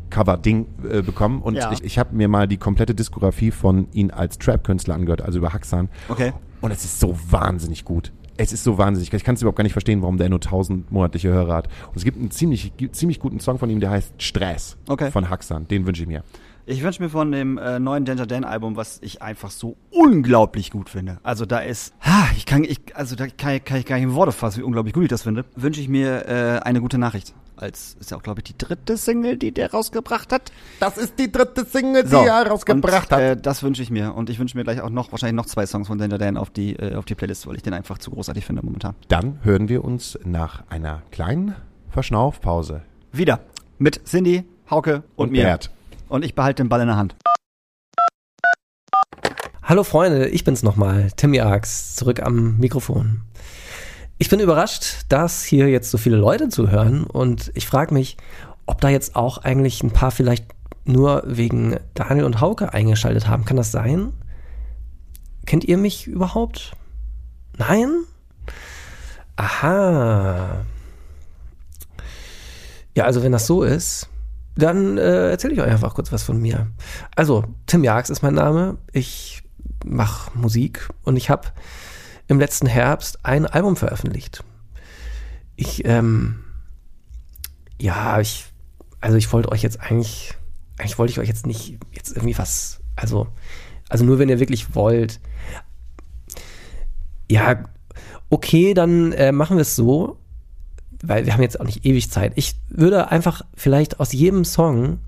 Cover-Ding 0.10 0.66
äh, 0.90 1.02
bekommen 1.04 1.44
und 1.44 1.54
Ja. 1.54 1.72
ich, 1.72 1.84
ich 1.84 2.00
habe 2.00 2.16
mir 2.16 2.28
mal 2.28 2.48
die 2.48 2.58
komplette 2.58 2.96
Diskografie 2.96 3.52
von 3.52 3.88
ihm 3.92 4.10
als 4.12 4.40
Trap-Künstler 4.40 4.96
angehört, 4.96 5.22
also 5.22 5.38
über 5.38 5.54
Haxan. 5.54 5.88
Okay. 6.08 6.34
Und 6.62 6.72
es 6.72 6.84
ist 6.84 7.00
so 7.00 7.16
wahnsinnig 7.30 7.86
gut. 7.86 8.12
Es 8.42 8.54
ist 8.54 8.64
so 8.64 8.78
wahnsinnig. 8.78 9.12
Ich 9.14 9.24
kann 9.26 9.36
es 9.36 9.42
überhaupt 9.42 9.58
gar 9.58 9.64
nicht 9.64 9.74
verstehen, 9.74 10.02
warum 10.02 10.18
der 10.18 10.30
nur 10.30 10.40
1000 10.40 10.92
monatliche 10.94 11.28
Hörer 11.28 11.56
hat. 11.56 11.68
Und 11.90 11.98
es 11.98 12.06
gibt 12.06 12.18
einen 12.18 12.32
ziemlich, 12.32 12.72
ziemlich 12.94 13.20
guten 13.20 13.42
Song 13.42 13.60
von 13.60 13.70
ihm, 13.70 13.82
der 13.82 13.90
heißt 13.90 14.14
Stress 14.22 14.78
Okay. 14.88 15.12
von 15.12 15.30
Haxan. 15.30 15.68
Den 15.68 15.86
wünsche 15.86 16.04
ich 16.04 16.08
mir. 16.08 16.24
Ich 16.66 16.82
wünsche 16.82 17.02
mir 17.04 17.10
von 17.10 17.32
dem 17.34 17.58
äh, 17.58 17.80
neuen 17.80 18.06
Danger 18.06 18.26
Dan 18.28 18.46
Album, 18.46 18.78
was 18.78 19.00
ich 19.02 19.22
einfach 19.22 19.50
so 19.52 19.76
unglaublich 19.92 20.72
gut 20.72 20.90
finde. 20.90 21.18
Also 21.24 21.46
da 21.46 21.60
ist, 21.60 21.94
ha, 22.00 22.28
ich 22.38 22.46
kann, 22.46 22.64
ich, 22.64 22.80
also 22.96 23.16
da 23.18 23.28
kann, 23.28 23.62
kann 23.66 23.78
ich 23.80 23.86
gar 23.86 23.96
nicht 23.98 24.06
in 24.06 24.14
Worte 24.14 24.32
fassen, 24.32 24.60
wie 24.60 24.64
unglaublich 24.64 24.94
gut 24.94 25.04
ich 25.04 25.10
das 25.10 25.24
finde. 25.24 25.44
Wünsche 25.56 25.82
ich 25.82 25.90
mir 25.90 26.26
äh, 26.28 26.60
eine 26.64 26.80
gute 26.80 26.98
Nachricht. 26.98 27.34
Als 27.60 27.98
ist 28.00 28.12
ja 28.12 28.18
auch, 28.18 28.24
glaube 28.24 28.40
ich, 28.40 28.46
die 28.46 28.58
dritte 28.58 28.96
Single, 28.96 29.38
die 29.38 29.52
der 29.52 29.72
rausgebracht 29.72 30.32
hat. 30.32 30.52
Das 30.80 30.98
ist 30.98 31.20
die 31.20 31.30
dritte 31.30 31.66
Single, 31.66 32.08
So, 32.08 32.22
die 32.22 32.28
er 32.28 32.48
rausgebracht 32.48 33.12
und, 33.12 33.18
hat. 33.18 33.22
Äh, 33.22 33.36
das 33.36 33.64
wünsche 33.64 33.84
ich 33.84 33.90
mir. 33.92 34.16
Und 34.16 34.30
ich 34.30 34.40
wünsche 34.40 34.58
mir 34.58 34.64
gleich 34.64 34.80
auch 34.80 34.90
noch, 34.90 35.12
wahrscheinlich 35.12 35.36
noch 35.36 35.46
zwei 35.46 35.66
Songs 35.66 35.88
von 35.88 35.98
Danger 35.98 36.18
Dan 36.18 36.38
auf 36.38 36.50
die, 36.50 36.78
äh, 36.78 36.96
auf 36.96 37.04
die 37.04 37.16
Playlist, 37.16 37.48
weil 37.48 37.58
ich 37.58 37.64
den 37.64 37.74
einfach 37.74 37.98
zu 37.98 38.12
großartig 38.12 38.46
finde 38.46 38.64
momentan. 38.64 38.96
Dann 39.10 39.40
hören 39.44 39.68
wir 39.68 39.84
uns 39.84 40.18
nach 40.24 40.64
einer 40.70 41.02
kleinen 41.12 41.56
Verschnaufpause. 41.90 42.82
Wieder. 43.12 43.42
Mit 43.78 44.08
Cindy, 44.08 44.46
Hauke 44.70 45.04
und, 45.16 45.28
Und 45.28 45.32
mir. 45.34 45.44
Bert. 45.44 45.70
Und 46.08 46.24
ich 46.24 46.36
behalte 46.36 46.64
den 46.64 46.70
Ball 46.70 46.80
in 46.82 46.88
der 46.88 46.96
Hand. 46.96 47.16
Hallo 49.64 49.84
Freunde, 49.84 50.30
ich 50.30 50.44
bin's 50.44 50.64
nochmal, 50.64 51.12
Timmy 51.16 51.42
Arx, 51.42 51.96
zurück 51.96 52.24
am 52.24 52.58
Mikrofon. 52.58 53.22
Ich 54.22 54.28
bin 54.28 54.42
überrascht, 54.42 55.06
dass 55.08 55.46
hier 55.46 55.70
jetzt 55.70 55.90
so 55.90 55.98
viele 55.98 56.18
Leute 56.18 56.50
zuhören 56.50 57.06
und 57.06 57.52
ich 57.56 57.66
frage 57.66 57.94
mich, 57.94 58.18
ob 58.66 58.82
da 58.82 58.90
jetzt 58.90 59.16
auch 59.16 59.38
eigentlich 59.38 59.82
ein 59.82 59.92
paar 59.92 60.12
vielleicht 60.12 60.46
nur 60.84 61.24
wegen 61.26 61.78
Daniel 61.94 62.26
und 62.26 62.42
Hauke 62.42 62.74
eingeschaltet 62.74 63.30
haben. 63.30 63.46
Kann 63.46 63.56
das 63.56 63.72
sein? 63.72 64.12
Kennt 65.46 65.64
ihr 65.64 65.78
mich 65.78 66.06
überhaupt? 66.06 66.74
Nein? 67.58 68.02
Aha. 69.38 70.66
Ja, 72.98 73.06
also 73.06 73.24
wenn 73.24 73.32
das 73.32 73.48
so 73.48 73.64
ist, 73.64 74.10
dann 74.58 74.98
äh, 74.98 75.30
erzähle 75.30 75.54
ich 75.54 75.62
euch 75.62 75.72
einfach 75.72 75.96
kurz 75.96 76.12
was 76.12 76.24
von 76.24 76.42
mir. 76.42 76.68
Also, 77.16 77.46
Tim 77.68 77.86
Jags 77.86 78.10
ist 78.10 78.22
mein 78.22 78.34
Name. 78.34 78.80
Ich 78.92 79.44
mache 79.86 80.38
Musik 80.38 80.90
und 81.06 81.16
ich 81.16 81.30
habe 81.30 81.48
im 82.30 82.40
letzten 82.40 82.68
Herbst 82.68 83.26
ein 83.26 83.46
Album 83.46 83.76
veröffentlicht. 83.76 84.44
Ich, 85.56 85.84
ähm, 85.84 86.44
ja, 87.82 88.22
ich, 88.22 88.46
also 89.02 89.18
ich 89.18 89.34
wollte 89.34 89.52
euch 89.52 89.64
jetzt 89.64 89.82
eigentlich, 89.82 90.36
eigentlich 90.78 90.98
wollte 90.98 91.12
ich 91.12 91.20
euch 91.20 91.28
jetzt 91.28 91.48
nicht 91.48 91.80
jetzt 91.92 92.16
irgendwie 92.16 92.38
was, 92.38 92.80
also, 92.96 93.28
also 93.90 94.06
nur 94.06 94.20
wenn 94.20 94.30
ihr 94.30 94.40
wirklich 94.40 94.76
wollt. 94.76 95.20
Ja, 97.30 97.66
okay, 98.30 98.74
dann 98.74 99.12
äh, 99.12 99.32
machen 99.32 99.58
wir 99.58 99.64
es 99.64 99.76
so, 99.76 100.20
weil 101.02 101.26
wir 101.26 101.34
haben 101.34 101.42
jetzt 101.42 101.60
auch 101.60 101.66
nicht 101.66 101.84
ewig 101.84 102.12
Zeit. 102.12 102.34
Ich 102.36 102.56
würde 102.70 103.10
einfach 103.10 103.42
vielleicht 103.56 104.00
aus 104.00 104.14
jedem 104.14 104.46
Song 104.46 105.00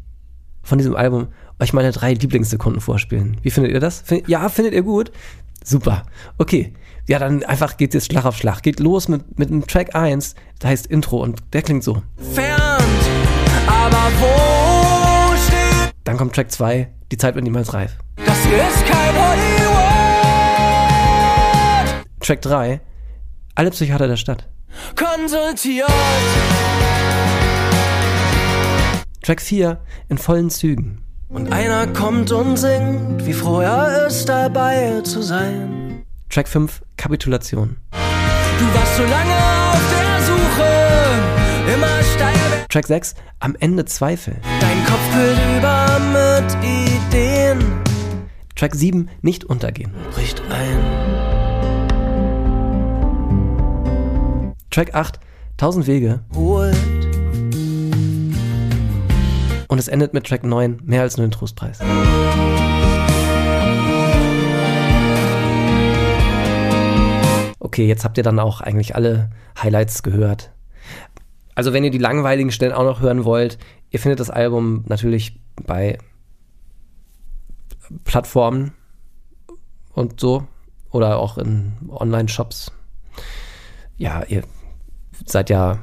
von 0.63 0.79
diesem 0.79 0.95
Album 0.95 1.27
euch 1.59 1.73
meine 1.73 1.91
drei 1.91 2.13
Lieblingssekunden 2.13 2.81
vorspielen. 2.81 3.37
Wie 3.43 3.51
findet 3.51 3.73
ihr 3.73 3.79
das? 3.79 4.01
Find, 4.01 4.27
ja, 4.27 4.49
findet 4.49 4.73
ihr 4.73 4.81
gut? 4.81 5.11
Super. 5.63 6.03
Okay. 6.37 6.73
Ja, 7.07 7.19
dann 7.19 7.43
einfach 7.43 7.77
geht 7.77 7.93
jetzt 7.93 8.11
Schlag 8.11 8.25
auf 8.25 8.37
Schlag. 8.37 8.61
Geht 8.61 8.79
los 8.79 9.07
mit, 9.07 9.37
mit 9.37 9.49
dem 9.49 9.65
Track 9.67 9.95
1, 9.95 10.35
der 10.61 10.69
heißt 10.69 10.87
Intro 10.87 11.21
und 11.21 11.41
der 11.53 11.61
klingt 11.61 11.83
so. 11.83 12.01
Entfernt, 12.17 12.61
aber 13.67 14.11
wo 14.19 15.35
steht? 15.35 15.93
Dann 16.03 16.17
kommt 16.17 16.33
Track 16.33 16.51
2, 16.51 16.87
die 17.11 17.17
Zeit 17.17 17.35
wird 17.35 17.43
niemals 17.43 17.73
reif. 17.73 17.97
Das 18.25 18.43
hier 18.45 18.57
ist 18.57 18.85
kein 18.85 19.15
Hollywood. 19.15 19.81
Track 22.21 22.41
3, 22.43 22.81
alle 23.55 23.71
Psychiater 23.71 24.07
der 24.07 24.17
Stadt. 24.17 24.47
Konsultiert, 24.95 25.89
Track 29.21 29.41
4, 29.41 29.81
in 30.07 30.17
vollen 30.17 30.49
Zügen. 30.49 31.03
Und 31.31 31.51
einer 31.51 31.87
kommt 31.87 32.31
und 32.31 32.57
singt, 32.57 33.25
wie 33.25 33.33
froh 33.33 33.61
er 33.61 34.07
ist, 34.07 34.27
dabei 34.27 35.01
zu 35.01 35.21
sein. 35.21 36.03
Track 36.29 36.47
5, 36.47 36.81
Kapitulation. 36.97 37.77
Du 37.91 38.65
warst 38.75 38.95
so 38.97 39.03
lange 39.03 39.35
auf 39.71 39.81
der 39.91 40.21
Suche, 40.25 41.73
immer 41.73 42.03
steil. 42.15 42.65
Track 42.69 42.87
6, 42.87 43.15
am 43.39 43.55
Ende 43.59 43.85
Zweifel. 43.85 44.35
Dein 44.59 44.85
Kopf 44.85 45.11
quillt 45.13 45.39
über 45.57 45.99
mit 46.13 46.57
Ideen, 46.63 47.59
Track 48.55 48.75
7, 48.75 49.09
nicht 49.21 49.45
untergehen. 49.45 49.91
bricht 50.13 50.41
ein. 50.49 50.79
Track 54.69 54.93
8, 54.93 55.19
1000 55.57 55.87
Wege. 55.87 56.21
Holt 56.33 56.77
Und 59.71 59.77
es 59.77 59.87
endet 59.87 60.13
mit 60.13 60.27
Track 60.27 60.43
9, 60.43 60.81
mehr 60.83 61.01
als 61.01 61.15
nur 61.15 61.25
den 61.25 61.31
Trostpreis. 61.31 61.79
okay, 67.59 67.87
jetzt 67.87 68.03
habt 68.03 68.17
ihr 68.17 68.23
dann 68.23 68.37
auch 68.37 68.59
eigentlich 68.59 68.95
alle 68.95 69.29
Highlights 69.57 70.03
gehört. 70.03 70.51
Also 71.55 71.71
wenn 71.71 71.85
ihr 71.85 71.89
die 71.89 71.99
langweiligen 71.99 72.51
Stellen 72.51 72.73
auch 72.73 72.83
noch 72.83 72.99
hören 72.99 73.23
wollt, 73.23 73.59
ihr 73.91 73.99
findet 73.99 74.19
das 74.19 74.29
Album 74.29 74.83
natürlich 74.89 75.39
bei 75.65 75.97
Plattformen 78.03 78.73
und 79.93 80.19
so 80.19 80.45
oder 80.89 81.17
auch 81.17 81.37
in 81.37 81.77
Online-Shops. 81.87 82.73
Ja, 83.95 84.23
ihr 84.27 84.43
seid 85.25 85.49
ja 85.49 85.79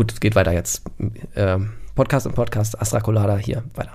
gut, 0.00 0.12
es 0.12 0.20
geht 0.20 0.34
weiter 0.34 0.52
jetzt. 0.52 0.82
Ähm, 1.36 1.74
Podcast 1.94 2.26
und 2.26 2.34
Podcast, 2.34 2.80
Astra 2.80 3.00
Colada 3.00 3.36
hier, 3.36 3.64
weiter. 3.74 3.92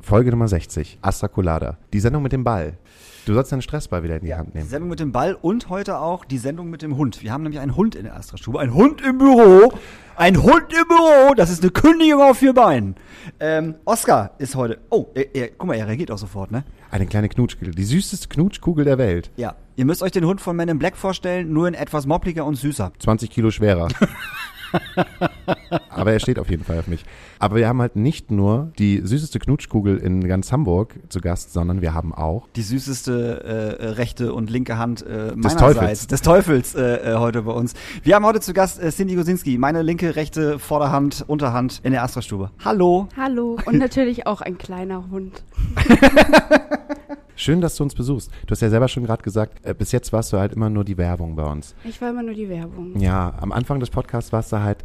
Folge 0.00 0.30
Nummer 0.30 0.46
60, 0.46 0.98
Astra 1.02 1.26
Colada. 1.26 1.78
Die 1.92 1.98
Sendung 1.98 2.22
mit 2.22 2.30
dem 2.30 2.44
Ball. 2.44 2.78
Du 3.24 3.34
sollst 3.34 3.50
deinen 3.50 3.60
Stressball 3.60 4.04
wieder 4.04 4.18
in 4.18 4.24
die 4.24 4.36
Hand 4.36 4.54
Die 4.54 4.58
nehmen. 4.58 4.70
Sendung 4.70 4.88
mit 4.88 5.00
dem 5.00 5.10
Ball 5.10 5.34
und 5.34 5.68
heute 5.68 5.98
auch 5.98 6.24
die 6.24 6.38
Sendung 6.38 6.70
mit 6.70 6.82
dem 6.82 6.96
Hund. 6.96 7.24
Wir 7.24 7.32
haben 7.32 7.42
nämlich 7.42 7.58
einen 7.58 7.74
Hund 7.74 7.96
in 7.96 8.04
der 8.04 8.14
Astra-Stube. 8.14 8.60
Ein 8.60 8.72
Hund 8.72 9.00
im 9.00 9.18
Büro. 9.18 9.72
Ein 10.14 10.40
Hund 10.44 10.72
im 10.72 10.86
Büro. 10.86 11.34
Das 11.34 11.50
ist 11.50 11.60
eine 11.60 11.72
Kündigung 11.72 12.22
auf 12.22 12.38
vier 12.38 12.54
Beinen. 12.54 12.94
Ähm, 13.40 13.74
Oscar 13.84 14.30
ist 14.38 14.54
heute. 14.54 14.78
Oh, 14.90 15.06
er, 15.16 15.34
er, 15.34 15.48
guck 15.48 15.66
mal, 15.66 15.74
er 15.74 15.88
reagiert 15.88 16.12
auch 16.12 16.18
sofort, 16.18 16.52
ne? 16.52 16.62
Eine 16.92 17.06
kleine 17.06 17.28
Knutschkugel. 17.28 17.74
Die 17.74 17.84
süßeste 17.84 18.28
Knutschkugel 18.28 18.84
der 18.84 18.98
Welt. 18.98 19.32
Ja. 19.34 19.56
Ihr 19.74 19.86
müsst 19.86 20.04
euch 20.04 20.12
den 20.12 20.24
Hund 20.24 20.40
von 20.40 20.54
Men 20.54 20.68
in 20.68 20.78
Black 20.78 20.96
vorstellen, 20.96 21.52
nur 21.52 21.66
in 21.66 21.74
etwas 21.74 22.06
moppliger 22.06 22.44
und 22.44 22.54
süßer. 22.54 22.92
20 23.00 23.28
Kilo 23.28 23.50
schwerer. 23.50 23.88
Aber 25.90 26.12
er 26.12 26.20
steht 26.20 26.38
auf 26.38 26.50
jeden 26.50 26.64
Fall 26.64 26.78
auf 26.78 26.86
mich. 26.86 27.04
Aber 27.38 27.56
wir 27.56 27.68
haben 27.68 27.80
halt 27.80 27.96
nicht 27.96 28.30
nur 28.30 28.72
die 28.78 29.00
süßeste 29.02 29.38
Knutschkugel 29.38 29.96
in 29.98 30.26
ganz 30.26 30.52
Hamburg 30.52 30.94
zu 31.08 31.20
Gast, 31.20 31.52
sondern 31.52 31.80
wir 31.82 31.94
haben 31.94 32.14
auch 32.14 32.48
Die 32.56 32.62
süßeste 32.62 33.76
äh, 33.80 33.84
äh, 33.84 33.88
rechte 33.90 34.32
und 34.32 34.50
linke 34.50 34.78
Hand 34.78 35.02
äh, 35.02 35.28
Des 35.28 35.36
meinerseits. 35.36 35.60
Teufels. 35.60 36.06
Des 36.06 36.22
Teufels 36.22 36.74
äh, 36.74 37.12
äh, 37.12 37.16
heute 37.16 37.42
bei 37.42 37.52
uns. 37.52 37.74
Wir 38.02 38.14
haben 38.14 38.24
heute 38.24 38.40
zu 38.40 38.52
Gast 38.52 38.82
äh, 38.82 38.90
Cindy 38.90 39.14
Gosinski, 39.14 39.58
meine 39.58 39.82
linke, 39.82 40.16
rechte 40.16 40.58
Vorderhand, 40.58 41.24
Unterhand 41.26 41.80
in 41.82 41.92
der 41.92 42.02
Astra-Stube. 42.02 42.50
Hallo. 42.64 43.08
Hallo. 43.16 43.58
Und 43.64 43.78
natürlich 43.78 44.26
auch 44.26 44.40
ein 44.40 44.58
kleiner 44.58 45.10
Hund. 45.10 45.42
Schön, 47.36 47.60
dass 47.60 47.76
du 47.76 47.84
uns 47.84 47.94
besuchst. 47.94 48.30
Du 48.46 48.50
hast 48.52 48.62
ja 48.62 48.70
selber 48.70 48.88
schon 48.88 49.04
gerade 49.04 49.22
gesagt, 49.22 49.64
äh, 49.64 49.74
bis 49.74 49.92
jetzt 49.92 50.12
warst 50.12 50.32
du 50.32 50.38
halt 50.38 50.52
immer 50.54 50.70
nur 50.70 50.84
die 50.84 50.96
Werbung 50.98 51.36
bei 51.36 51.44
uns. 51.44 51.74
Ich 51.84 52.00
war 52.00 52.10
immer 52.10 52.22
nur 52.22 52.34
die 52.34 52.48
Werbung. 52.48 52.98
Ja, 52.98 53.34
am 53.40 53.52
Anfang 53.52 53.78
des 53.78 53.90
Podcasts 53.90 54.32
warst 54.32 54.52
du 54.52 54.60
halt 54.60 54.78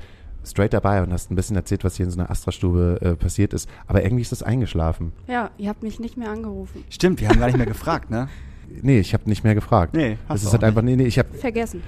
straight 0.44 0.74
dabei 0.74 1.02
und 1.02 1.14
hast 1.14 1.32
ein 1.32 1.36
bisschen 1.36 1.56
erzählt, 1.56 1.84
was 1.84 1.96
hier 1.96 2.06
in 2.06 2.12
so 2.12 2.20
einer 2.20 2.30
Astra-Stube 2.30 3.00
äh, 3.02 3.16
passiert 3.16 3.54
ist. 3.54 3.70
Aber 3.88 4.04
irgendwie 4.04 4.22
ist 4.22 4.32
das 4.32 4.44
eingeschlafen. 4.44 5.14
Ja, 5.28 5.52
ihr 5.58 5.70
habt 5.70 5.82
mich 5.84 6.00
nicht 6.00 6.18
mehr 6.18 6.30
angerufen. 6.30 6.84
Stimmt, 6.90 7.22
wir 7.22 7.30
haben 7.30 7.40
gar 7.40 7.46
nicht 7.48 7.58
mehr 7.58 7.66
gefragt, 7.66 8.10
ne? 8.10 8.28
Nee, 8.82 9.00
ich 9.02 9.14
habe 9.14 9.28
nicht 9.30 9.44
mehr 9.44 9.54
gefragt. 9.54 9.94
Nee, 9.94 10.18
hast 10.30 10.30
das 10.30 10.42
du 10.44 10.48
ist 10.48 10.48
auch 10.48 10.54
halt 10.54 10.64
einfach, 10.64 10.82
nee, 10.82 10.96
nee, 10.96 11.04
ich 11.04 11.20
habe, 11.20 11.28
Vergessen. 11.34 11.84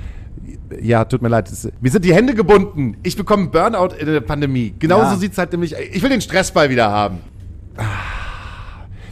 ja, 0.82 1.06
tut 1.06 1.22
mir 1.22 1.30
leid. 1.30 1.50
Mir 1.80 1.90
sind 1.90 2.04
die 2.04 2.14
Hände 2.14 2.36
gebunden. 2.36 2.98
Ich 3.04 3.16
bekomme 3.16 3.48
Burnout 3.48 3.96
in 3.98 4.06
der 4.08 4.20
Pandemie. 4.20 4.74
Genauso 4.80 5.12
Ja. 5.14 5.16
sieht's 5.16 5.38
halt 5.38 5.54
nämlich, 5.54 5.74
ich 5.94 6.02
will 6.04 6.10
den 6.10 6.20
Stressball 6.20 6.70
wieder 6.70 6.92
haben. 6.92 7.20
Ah. 7.78 7.84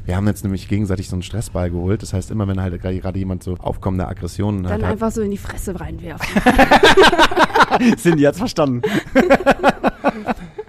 Wir 0.06 0.16
haben 0.16 0.28
jetzt 0.28 0.44
nämlich 0.44 0.68
gegenseitig 0.68 1.10
so 1.10 1.16
einen 1.16 1.22
Stressball 1.22 1.70
geholt. 1.70 2.02
Das 2.02 2.14
heißt, 2.14 2.32
immer 2.32 2.48
wenn 2.48 2.60
halt 2.60 2.82
gerade 2.82 3.20
jemand 3.20 3.44
so 3.44 3.56
aufkommende 3.60 4.08
Aggressionen 4.08 4.64
Dann 4.64 4.82
hat, 4.82 4.84
einfach 4.84 5.12
so 5.12 5.22
in 5.22 5.32
die 5.32 5.38
Fresse 5.38 5.80
reinwerfen. 5.80 6.42
Cindy 7.98 8.24
hat's 8.24 8.40
verstanden. 8.40 8.82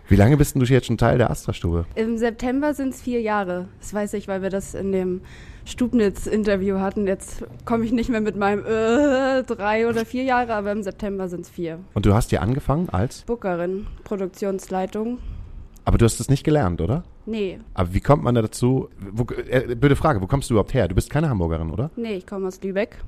Wie 0.09 0.16
lange 0.16 0.37
bist 0.37 0.55
denn 0.55 0.61
du 0.62 0.66
jetzt 0.66 0.88
schon 0.88 0.99
Teil 0.99 1.16
der 1.16 1.31
Astra-Stube? 1.31 1.87
Im 1.95 2.18
September 2.18 2.75
sind 2.75 2.90
es 2.90 3.01
vier 3.01 3.23
Jahre. 3.23 3.68
Das 3.81 3.95
weiß 3.95 4.12
ich, 4.14 4.29
weil 4.29 4.42
wir 4.42 4.51
das 4.51 4.75
in 4.75 4.92
dem 4.92 5.23
Stubnitz-Interview 5.64 6.81
hatten. 6.81 7.07
Jetzt 7.07 7.45
komme 7.64 7.87
ich 7.87 7.92
nicht 7.92 8.11
mehr 8.11 8.21
mit 8.21 8.37
meinem 8.37 8.62
äh, 8.66 9.42
drei 9.42 9.88
oder 9.88 10.05
vier 10.05 10.25
Jahre, 10.25 10.53
aber 10.55 10.71
im 10.73 10.83
September 10.83 11.29
sind 11.31 11.42
es 11.42 11.49
vier. 11.49 11.79
Und 11.95 12.05
du 12.05 12.12
hast 12.12 12.29
hier 12.29 12.42
angefangen 12.42 12.90
als, 12.90 13.23
Bookerin, 13.23 13.87
Produktionsleitung. 14.05 15.18
Aber 15.85 15.99
du 15.99 16.05
hast 16.05 16.21
es 16.21 16.29
nicht 16.29 16.45
gelernt, 16.45 16.81
oder? 16.81 17.03
Nee, 17.27 17.59
Aber 17.75 17.92
wie 17.95 18.01
kommt 18.01 18.23
man 18.23 18.35
da 18.35 18.42
dazu? 18.42 18.88
Wo, 19.12 19.25
äh, 19.35 19.75
blöde 19.75 19.97
Frage, 19.97 20.21
wo 20.21 20.27
kommst 20.27 20.51
du 20.51 20.55
überhaupt 20.55 20.75
her? 20.75 20.88
Du 20.88 20.95
bist 20.95 21.11
keine 21.11 21.29
Hamburgerin, 21.29 21.71
oder? 21.71 21.90
nee, 21.97 22.14
ich 22.14 22.27
komme 22.27 22.47
aus 22.49 22.61
Lübeck. 22.62 22.99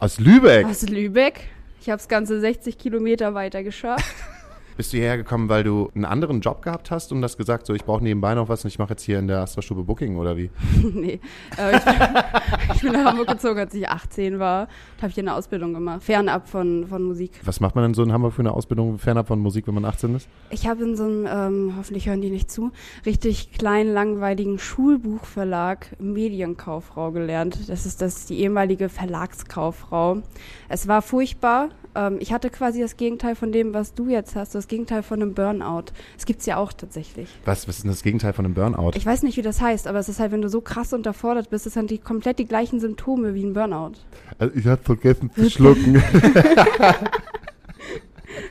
Aus 0.00 0.18
Lübeck. 0.20 0.66
Aus 0.66 0.82
Lübeck. 0.88 1.40
Ich 1.80 1.88
habe 1.90 2.00
es 2.00 2.08
ganze 2.08 2.40
60 2.40 2.78
Kilometer 2.78 3.34
weiter 3.34 3.62
geschafft. 3.62 4.04
Bist 4.76 4.92
du 4.92 4.98
hierher 4.98 5.16
gekommen, 5.16 5.48
weil 5.48 5.64
du 5.64 5.90
einen 5.94 6.04
anderen 6.04 6.40
Job 6.40 6.60
gehabt 6.60 6.90
hast 6.90 7.10
und 7.10 7.22
das 7.22 7.38
gesagt, 7.38 7.66
so 7.66 7.72
ich 7.72 7.84
brauche 7.84 8.04
nebenbei 8.04 8.34
noch 8.34 8.50
was 8.50 8.62
und 8.62 8.68
ich 8.68 8.78
mache 8.78 8.90
jetzt 8.90 9.02
hier 9.02 9.18
in 9.18 9.26
der 9.26 9.40
Astra-Stube 9.40 9.84
Booking 9.84 10.16
oder 10.18 10.36
wie? 10.36 10.50
nee. 10.92 11.18
Äh, 11.56 11.76
ich, 11.76 11.84
bin, 11.84 11.94
ich 12.74 12.82
bin 12.82 12.92
nach 12.92 13.04
Hamburg 13.06 13.28
gezogen, 13.28 13.58
als 13.58 13.72
ich 13.72 13.88
18 13.88 14.38
war. 14.38 14.68
Und 14.96 15.02
habe 15.02 15.12
hier 15.12 15.22
eine 15.22 15.34
Ausbildung 15.34 15.72
gemacht. 15.72 16.02
Fernab 16.02 16.46
von, 16.46 16.86
von 16.86 17.02
Musik. 17.02 17.40
Was 17.44 17.60
macht 17.60 17.74
man 17.74 17.84
denn 17.84 17.94
so 17.94 18.02
in 18.02 18.12
Hamburg 18.12 18.34
für 18.34 18.42
eine 18.42 18.52
Ausbildung 18.52 18.98
fernab 18.98 19.28
von 19.28 19.38
Musik, 19.38 19.66
wenn 19.66 19.74
man 19.74 19.86
18 19.86 20.14
ist? 20.14 20.28
Ich 20.50 20.68
habe 20.68 20.84
in 20.84 20.94
so 20.94 21.04
einem, 21.04 21.26
ähm, 21.26 21.74
hoffentlich 21.78 22.08
hören 22.08 22.20
die 22.20 22.30
nicht 22.30 22.50
zu, 22.50 22.70
richtig 23.06 23.52
kleinen, 23.52 23.94
langweiligen 23.94 24.58
Schulbuchverlag 24.58 25.96
Medienkauffrau 25.98 27.12
gelernt. 27.12 27.68
Das 27.68 27.86
ist 27.86 28.02
das 28.02 28.26
die 28.26 28.40
ehemalige 28.40 28.90
Verlagskauffrau. 28.90 30.22
Es 30.68 30.86
war 30.86 31.00
furchtbar. 31.00 31.70
Ähm, 31.96 32.18
ich 32.20 32.32
hatte 32.32 32.50
quasi 32.50 32.80
das 32.80 32.96
Gegenteil 32.96 33.34
von 33.34 33.50
dem, 33.50 33.74
was 33.74 33.94
du 33.94 34.08
jetzt 34.08 34.36
hast, 34.36 34.54
das 34.54 34.68
Gegenteil 34.68 35.02
von 35.02 35.20
einem 35.20 35.34
Burnout. 35.34 35.86
Das 36.14 36.26
gibt's 36.26 36.46
ja 36.46 36.58
auch 36.58 36.72
tatsächlich. 36.72 37.28
Was, 37.44 37.66
was 37.66 37.78
ist 37.78 37.84
denn 37.84 37.90
das 37.90 38.02
Gegenteil 38.02 38.32
von 38.32 38.44
einem 38.44 38.54
Burnout? 38.54 38.92
Ich 38.94 39.06
weiß 39.06 39.22
nicht, 39.22 39.36
wie 39.36 39.42
das 39.42 39.60
heißt, 39.60 39.88
aber 39.88 39.98
es 39.98 40.08
ist 40.08 40.20
halt, 40.20 40.30
wenn 40.30 40.42
du 40.42 40.48
so 40.48 40.60
krass 40.60 40.92
unterfordert 40.92 41.50
bist, 41.50 41.66
es 41.66 41.74
sind 41.74 41.90
die 41.90 41.98
komplett 41.98 42.38
die 42.38 42.46
gleichen 42.46 42.78
Symptome 42.78 43.34
wie 43.34 43.42
ein 43.44 43.54
Burnout. 43.54 43.94
Also 44.38 44.54
ich 44.54 44.66
hatte 44.66 44.84
vergessen 44.84 45.30
zu 45.34 45.50
schlucken. 45.50 46.02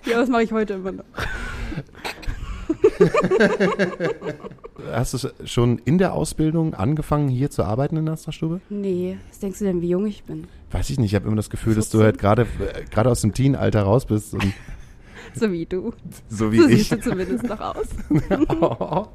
Ja, 0.05 0.19
das 0.19 0.29
mache 0.29 0.43
ich 0.43 0.51
heute 0.51 0.73
immer 0.75 0.91
noch. 0.91 1.03
Hast 4.91 5.13
du 5.13 5.29
schon 5.45 5.79
in 5.79 5.97
der 5.97 6.13
Ausbildung 6.13 6.73
angefangen, 6.73 7.27
hier 7.27 7.49
zu 7.49 7.63
arbeiten 7.63 7.97
in 7.97 8.05
der 8.05 8.13
Astra-Stube? 8.13 8.61
Nee, 8.69 9.17
was 9.29 9.39
denkst 9.39 9.59
du 9.59 9.65
denn, 9.65 9.81
wie 9.81 9.89
jung 9.89 10.05
ich 10.05 10.23
bin? 10.23 10.47
Weiß 10.71 10.89
ich 10.89 10.99
nicht, 10.99 11.11
ich 11.11 11.15
habe 11.15 11.27
immer 11.27 11.35
das 11.35 11.49
Gefühl, 11.49 11.75
dass 11.75 11.89
du 11.89 12.03
halt 12.03 12.17
gerade 12.17 12.43
äh, 12.43 12.83
gerade 12.89 13.09
aus 13.09 13.21
dem 13.21 13.33
Teen-Alter 13.33 13.83
raus 13.83 14.05
bist 14.05 14.33
und 14.33 14.43
So 15.39 15.51
wie 15.51 15.65
du. 15.65 15.91
so 16.29 16.51
wie 16.51 16.59
So 16.59 16.67
ich. 16.67 16.77
siehst 16.77 16.91
du 16.93 16.99
zumindest 17.01 17.43
noch 17.43 17.59
aus. 17.59 17.87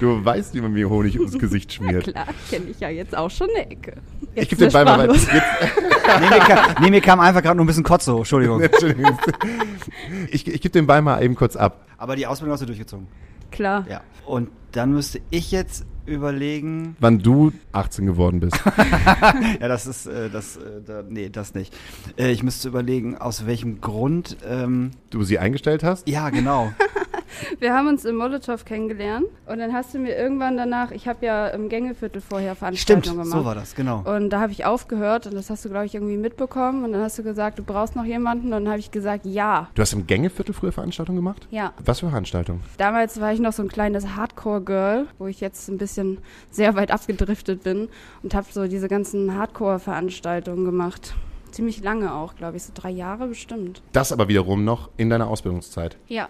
du 0.00 0.24
weißt, 0.24 0.54
wie 0.54 0.60
man 0.60 0.72
mir 0.72 0.88
Honig 0.88 1.18
ums 1.18 1.38
Gesicht 1.38 1.72
schmiert. 1.74 2.04
Klar, 2.04 2.26
kenne 2.50 2.66
ich 2.70 2.80
ja 2.80 2.88
jetzt 2.88 3.16
auch 3.16 3.30
schon 3.30 3.48
eine 3.54 3.70
Ecke. 3.70 3.94
Ich 4.34 4.42
Jetzt 4.42 4.50
gebe 4.50 4.62
den 4.62 4.72
Ball 4.72 4.84
mal. 4.84 5.10
Jetzt, 5.12 5.28
nee, 5.32 6.28
mir 6.30 6.38
kam, 6.38 6.74
nee, 6.82 6.90
mir 6.90 7.00
kam 7.00 7.20
einfach 7.20 7.42
gerade 7.42 7.56
nur 7.56 7.64
ein 7.64 7.66
bisschen 7.66 7.84
Kotze 7.84 8.12
hoch, 8.14 8.18
Entschuldigung. 8.20 8.60
Entschuldigung. 8.62 9.18
Ich, 10.30 10.46
ich 10.46 10.60
gebe 10.60 10.72
den 10.72 10.86
Ball 10.86 11.02
mal 11.02 11.22
eben 11.22 11.34
kurz 11.34 11.56
ab. 11.56 11.86
Aber 11.98 12.16
die 12.16 12.26
Ausbildung 12.26 12.52
hast 12.54 12.60
du 12.60 12.66
durchgezogen. 12.66 13.06
Klar. 13.50 13.86
Ja. 13.88 14.00
Und 14.26 14.48
dann 14.76 14.92
müsste 14.92 15.20
ich 15.30 15.50
jetzt 15.52 15.86
überlegen. 16.04 16.96
Wann 17.00 17.18
du 17.18 17.52
18 17.72 18.06
geworden 18.06 18.40
bist. 18.40 18.58
Ja, 19.60 19.68
das 19.68 19.86
ist, 19.86 20.06
äh, 20.06 20.28
das, 20.30 20.56
äh, 20.56 20.82
da, 20.84 21.02
nee, 21.08 21.28
das 21.30 21.54
nicht. 21.54 21.74
Äh, 22.18 22.30
ich 22.30 22.42
müsste 22.42 22.68
überlegen, 22.68 23.16
aus 23.16 23.46
welchem 23.46 23.80
Grund. 23.80 24.36
Ähm, 24.46 24.90
Du 25.10 25.22
sie 25.24 25.38
eingestellt 25.38 25.82
hast? 25.82 26.06
ja, 26.08 26.30
genau. 26.30 26.72
Wir 27.60 27.74
haben 27.74 27.88
uns 27.88 28.04
im 28.04 28.16
Molotow 28.16 28.64
kennengelernt 28.64 29.26
und 29.46 29.58
dann 29.58 29.72
hast 29.72 29.94
du 29.94 29.98
mir 29.98 30.16
irgendwann 30.16 30.56
danach, 30.56 30.90
ich 30.90 31.08
habe 31.08 31.24
ja 31.26 31.48
im 31.48 31.68
Gängeviertel 31.68 32.20
vorher 32.20 32.54
Stimmt, 32.54 32.58
Veranstaltungen 32.58 33.22
gemacht. 33.22 33.38
so 33.38 33.44
war 33.44 33.54
das, 33.54 33.74
genau. 33.74 34.02
Und 34.04 34.30
da 34.30 34.40
habe 34.40 34.52
ich 34.52 34.64
aufgehört 34.64 35.26
und 35.26 35.34
das 35.34 35.50
hast 35.50 35.64
du, 35.64 35.68
glaube 35.68 35.86
ich, 35.86 35.94
irgendwie 35.94 36.16
mitbekommen. 36.16 36.84
Und 36.84 36.92
dann 36.92 37.02
hast 37.02 37.18
du 37.18 37.22
gesagt, 37.22 37.58
du 37.58 37.62
brauchst 37.62 37.96
noch 37.96 38.04
jemanden. 38.04 38.46
Und 38.46 38.64
dann 38.64 38.68
habe 38.68 38.78
ich 38.78 38.90
gesagt, 38.90 39.26
ja. 39.26 39.68
Du 39.74 39.82
hast 39.82 39.92
im 39.92 40.06
Gängeviertel 40.06 40.54
früher 40.54 40.72
Veranstaltungen 40.72 41.16
gemacht? 41.16 41.46
Ja. 41.50 41.72
Was 41.84 42.00
für 42.00 42.08
Veranstaltungen? 42.08 42.60
Damals 42.78 43.20
war 43.20 43.32
ich 43.32 43.40
noch 43.40 43.52
so 43.52 43.62
ein 43.62 43.68
kleines 43.68 44.16
Hardcore-Girl, 44.16 45.06
wo 45.18 45.26
ich 45.26 45.40
jetzt 45.40 45.68
ein 45.68 45.78
bisschen 45.78 46.18
sehr 46.50 46.74
weit 46.76 46.90
abgedriftet 46.90 47.62
bin 47.62 47.88
und 48.22 48.34
habe 48.34 48.46
so 48.50 48.66
diese 48.66 48.88
ganzen 48.88 49.34
Hardcore-Veranstaltungen 49.36 50.64
gemacht. 50.64 51.14
Ziemlich 51.50 51.82
lange 51.82 52.12
auch, 52.14 52.34
glaube 52.34 52.56
ich, 52.56 52.64
so 52.64 52.72
drei 52.74 52.90
Jahre 52.90 53.28
bestimmt. 53.28 53.80
Das 53.92 54.12
aber 54.12 54.28
wiederum 54.28 54.64
noch 54.64 54.90
in 54.96 55.08
deiner 55.08 55.28
Ausbildungszeit. 55.28 55.96
Ja. 56.06 56.28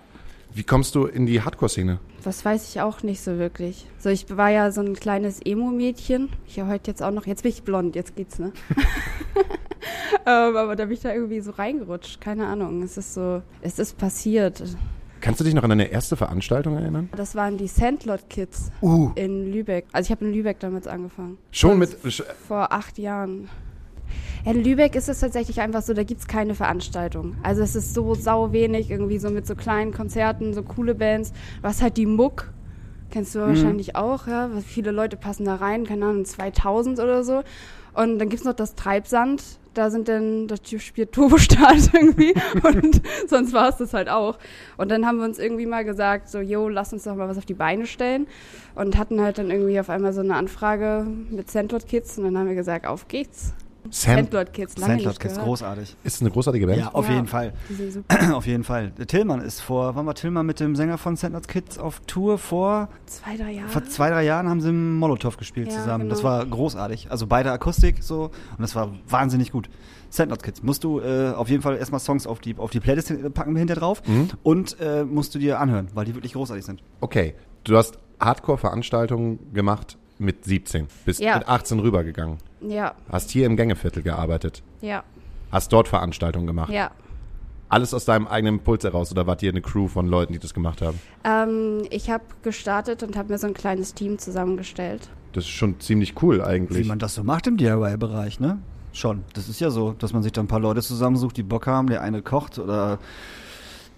Wie 0.56 0.64
kommst 0.64 0.94
du 0.94 1.04
in 1.04 1.26
die 1.26 1.42
Hardcore-Szene? 1.42 1.98
Das 2.24 2.42
weiß 2.42 2.70
ich 2.70 2.80
auch 2.80 3.02
nicht 3.02 3.20
so 3.20 3.36
wirklich. 3.36 3.86
So, 3.98 4.08
ich 4.08 4.34
war 4.38 4.48
ja 4.48 4.70
so 4.70 4.80
ein 4.80 4.94
kleines 4.94 5.38
Emo-Mädchen. 5.44 6.30
Ich 6.46 6.56
ja 6.56 6.66
heute 6.66 6.90
jetzt 6.90 7.02
auch 7.02 7.10
noch, 7.10 7.26
jetzt 7.26 7.42
bin 7.42 7.52
ich 7.52 7.62
blond, 7.62 7.94
jetzt 7.94 8.16
geht's, 8.16 8.38
ne? 8.38 8.52
ähm, 10.24 10.56
aber 10.56 10.74
da 10.74 10.86
bin 10.86 10.94
ich 10.94 11.00
da 11.00 11.12
irgendwie 11.12 11.40
so 11.40 11.50
reingerutscht. 11.50 12.22
Keine 12.22 12.46
Ahnung. 12.46 12.82
Es 12.82 12.96
ist 12.96 13.12
so, 13.12 13.42
es 13.60 13.78
ist 13.78 13.98
passiert. 13.98 14.64
Kannst 15.20 15.40
du 15.40 15.44
dich 15.44 15.52
noch 15.52 15.62
an 15.62 15.68
deine 15.68 15.88
erste 15.90 16.16
Veranstaltung 16.16 16.78
erinnern? 16.78 17.10
Das 17.14 17.34
waren 17.34 17.58
die 17.58 17.68
Sandlot 17.68 18.30
Kids 18.30 18.70
Uh. 18.80 19.10
in 19.14 19.52
Lübeck. 19.52 19.84
Also 19.92 20.06
ich 20.06 20.10
habe 20.10 20.24
in 20.24 20.32
Lübeck 20.32 20.58
damals 20.60 20.86
angefangen. 20.86 21.36
Schon 21.50 21.78
mit. 21.78 21.90
Vor 22.48 22.72
acht 22.72 22.96
Jahren. 22.96 23.50
In 24.46 24.62
Lübeck 24.62 24.94
ist 24.94 25.08
es 25.08 25.18
tatsächlich 25.18 25.60
einfach 25.60 25.82
so, 25.82 25.92
da 25.92 26.04
gibt's 26.04 26.28
keine 26.28 26.54
Veranstaltung. 26.54 27.34
Also 27.42 27.62
es 27.62 27.74
ist 27.74 27.94
so 27.94 28.14
sau 28.14 28.52
wenig, 28.52 28.92
irgendwie 28.92 29.18
so 29.18 29.28
mit 29.28 29.44
so 29.44 29.56
kleinen 29.56 29.92
Konzerten, 29.92 30.54
so 30.54 30.62
coole 30.62 30.94
Bands. 30.94 31.32
Was 31.62 31.82
halt 31.82 31.96
die 31.96 32.06
Muck, 32.06 32.52
kennst 33.10 33.34
du 33.34 33.40
wahrscheinlich 33.40 33.96
auch, 33.96 34.28
ja. 34.28 34.48
Viele 34.64 34.92
Leute 34.92 35.16
passen 35.16 35.46
da 35.46 35.56
rein, 35.56 35.84
keine 35.84 36.06
Ahnung, 36.06 36.24
2000 36.24 37.00
oder 37.00 37.24
so. 37.24 37.42
Und 37.92 38.20
dann 38.20 38.28
gibt's 38.28 38.44
noch 38.44 38.52
das 38.52 38.76
Treibsand. 38.76 39.42
da 39.74 39.90
sind 39.90 40.06
dann, 40.06 40.46
das 40.46 40.60
spielt 40.78 41.10
Turbostart 41.10 41.90
irgendwie 41.92 42.32
und 42.62 43.02
sonst 43.26 43.52
war 43.52 43.70
es 43.70 43.78
das 43.78 43.94
halt 43.94 44.08
auch. 44.08 44.38
Und 44.76 44.92
dann 44.92 45.06
haben 45.06 45.18
wir 45.18 45.24
uns 45.24 45.40
irgendwie 45.40 45.66
mal 45.66 45.84
gesagt, 45.84 46.28
so, 46.28 46.38
yo, 46.38 46.68
lass 46.68 46.92
uns 46.92 47.02
doch 47.02 47.16
mal 47.16 47.28
was 47.28 47.36
auf 47.36 47.46
die 47.46 47.54
Beine 47.54 47.84
stellen 47.84 48.28
und 48.76 48.96
hatten 48.96 49.20
halt 49.20 49.38
dann 49.38 49.50
irgendwie 49.50 49.80
auf 49.80 49.90
einmal 49.90 50.12
so 50.12 50.20
eine 50.20 50.36
Anfrage 50.36 51.04
mit 51.30 51.50
Sandlot 51.50 51.88
Kids 51.88 52.16
und 52.16 52.24
dann 52.24 52.38
haben 52.38 52.46
wir 52.46 52.54
gesagt, 52.54 52.86
auf 52.86 53.08
geht's. 53.08 53.52
Sam 53.90 54.16
Sandlot 54.16 54.52
Kids, 54.52 54.76
lange 54.78 54.92
Sandlot 54.94 55.08
nicht 55.12 55.20
Kids, 55.20 55.34
gehört. 55.34 55.46
großartig. 55.48 55.96
ist 56.04 56.20
eine 56.20 56.30
großartige 56.30 56.66
Band. 56.66 56.78
Ja, 56.78 56.88
auf 56.92 57.08
Ja. 57.08 57.14
jeden 57.14 57.26
Fall. 57.26 57.52
Auf 58.32 58.46
jeden 58.46 58.64
Fall. 58.64 58.92
Tillmann 59.06 59.40
ist 59.40 59.60
vor, 59.60 59.94
wann 59.94 60.06
war 60.06 60.14
Tillmann 60.14 60.46
mit 60.46 60.60
dem 60.60 60.76
Sänger 60.76 60.98
von 60.98 61.16
Sandlot 61.16 61.48
Kids 61.48 61.78
auf 61.78 62.00
Tour? 62.06 62.38
Vor, 62.38 62.88
Zwei, 63.06 63.36
drei 63.36 63.52
Jahre. 63.52 63.68
vor 63.68 63.84
zwei, 63.84 64.10
drei 64.10 64.24
Jahren 64.24 64.48
haben 64.48 64.60
sie 64.60 64.68
im 64.70 64.96
Molotow 64.98 65.36
gespielt 65.36 65.68
Ja, 65.72 65.78
zusammen. 65.78 66.08
Das 66.08 66.18
genau. 66.20 66.30
war 66.30 66.46
großartig. 66.46 67.10
Also 67.10 67.26
beide 67.26 67.50
Akustik 67.52 68.02
so 68.02 68.24
und 68.24 68.60
das 68.60 68.74
war 68.74 68.92
wahnsinnig 69.08 69.52
gut. 69.52 69.68
Sandlot 70.08 70.42
Kids. 70.42 70.62
Musst 70.62 70.84
du 70.84 71.00
äh, 71.00 71.32
auf 71.34 71.48
jeden 71.48 71.62
Fall 71.62 71.76
erstmal 71.76 72.00
Songs 72.00 72.26
auf 72.26 72.38
die, 72.38 72.56
auf 72.56 72.70
die 72.70 72.80
Playlist 72.80 73.12
packen 73.34 73.54
wir 73.54 73.58
hinter 73.58 73.74
drauf 73.74 74.02
Mhm. 74.06 74.28
und 74.42 74.76
äh, 74.80 75.04
musst 75.04 75.34
du 75.34 75.38
dir 75.38 75.58
anhören, 75.60 75.88
weil 75.94 76.04
die 76.04 76.14
wirklich 76.14 76.32
großartig 76.34 76.64
sind. 76.64 76.82
Okay, 77.00 77.34
du 77.64 77.76
hast 77.76 77.98
Hardcore-Veranstaltungen 78.20 79.52
gemacht 79.52 79.98
mit 80.18 80.44
17, 80.44 80.86
bist 81.04 81.20
Ja. 81.20 81.38
mit 81.38 81.48
18 81.48 81.78
rübergegangen, 81.80 82.38
Ja, 82.60 82.94
hast 83.10 83.30
hier 83.30 83.46
im 83.46 83.56
Gängeviertel 83.56 84.02
gearbeitet, 84.02 84.62
ja, 84.80 85.02
hast 85.50 85.72
dort 85.72 85.88
Veranstaltungen 85.88 86.46
gemacht. 86.46 86.72
ja. 86.72 86.90
Alles 87.68 87.92
aus 87.94 88.04
deinem 88.04 88.28
eigenen 88.28 88.58
Impuls 88.58 88.84
heraus 88.84 89.10
oder 89.10 89.26
wart 89.26 89.42
ihr 89.42 89.50
eine 89.50 89.60
Crew 89.60 89.88
von 89.88 90.06
Leuten, 90.06 90.32
die 90.32 90.38
das 90.38 90.54
gemacht 90.54 90.80
haben? 90.82 91.00
Ähm, 91.24 91.82
ich 91.90 92.08
habe 92.10 92.22
gestartet 92.42 93.02
und 93.02 93.16
habe 93.16 93.32
mir 93.32 93.38
so 93.38 93.48
ein 93.48 93.54
kleines 93.54 93.92
Team 93.92 94.18
zusammengestellt. 94.20 95.08
Das 95.32 95.42
ist 95.42 95.50
schon 95.50 95.80
ziemlich 95.80 96.22
cool 96.22 96.38
Wie 96.38 96.42
eigentlich. 96.42 96.86
man 96.86 97.00
das 97.00 97.16
so 97.16 97.24
macht 97.24 97.48
im 97.48 97.56
DIY-Bereich, 97.56 98.38
ne? 98.38 98.58
Schon. 98.92 99.24
Das 99.34 99.48
ist 99.48 99.58
ja 99.60 99.70
so, 99.70 99.92
dass 99.98 100.12
man 100.12 100.22
sich 100.22 100.30
da 100.30 100.42
ein 100.42 100.46
paar 100.46 100.60
Leute 100.60 100.80
zusammensucht, 100.80 101.36
die 101.36 101.42
Bock 101.42 101.66
haben. 101.66 101.88
Der 101.88 102.02
eine 102.02 102.22
kocht 102.22 102.60
oder 102.60 103.00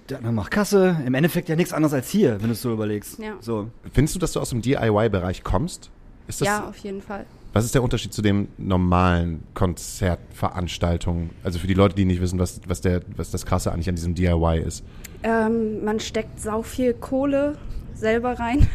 der 0.08 0.16
andere 0.16 0.32
macht 0.32 0.50
Kasse. 0.50 0.96
Im 1.04 1.12
Endeffekt 1.12 1.50
ja 1.50 1.54
nichts 1.54 1.74
anderes 1.74 1.92
als 1.92 2.08
hier, 2.08 2.40
wenn 2.40 2.46
du 2.48 2.52
es 2.54 2.62
so 2.62 2.72
überlegst. 2.72 3.18
Ja. 3.18 3.34
So. 3.40 3.68
Findest 3.92 4.14
du, 4.14 4.18
dass 4.18 4.32
du 4.32 4.40
aus 4.40 4.48
dem 4.48 4.62
DIY-Bereich 4.62 5.44
kommst? 5.44 5.90
Ist 6.28 6.40
das, 6.40 6.46
ja, 6.46 6.68
auf 6.68 6.76
jeden 6.78 7.02
Fall. 7.02 7.24
Was 7.52 7.64
ist 7.64 7.74
der 7.74 7.82
Unterschied 7.82 8.12
zu 8.12 8.22
den 8.22 8.48
normalen 8.58 9.42
Konzertveranstaltungen? 9.54 11.30
Also 11.42 11.58
für 11.58 11.66
die 11.66 11.74
Leute, 11.74 11.94
die 11.94 12.04
nicht 12.04 12.20
wissen, 12.20 12.38
was, 12.38 12.60
was, 12.66 12.82
der, 12.82 13.00
was 13.16 13.30
das 13.30 13.46
Krasse 13.46 13.72
eigentlich 13.72 13.88
an 13.88 13.94
diesem 13.94 14.14
DIY 14.14 14.60
ist. 14.60 14.84
Ähm, 15.22 15.84
man 15.84 15.98
steckt 15.98 16.40
sau 16.40 16.62
viel 16.62 16.94
Kohle 16.94 17.56
selber 17.94 18.38
rein. 18.38 18.68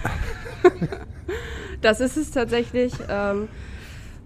das 1.81 2.01
ist 2.01 2.17
es 2.17 2.31
tatsächlich. 2.31 2.93
Ähm, 3.07 3.47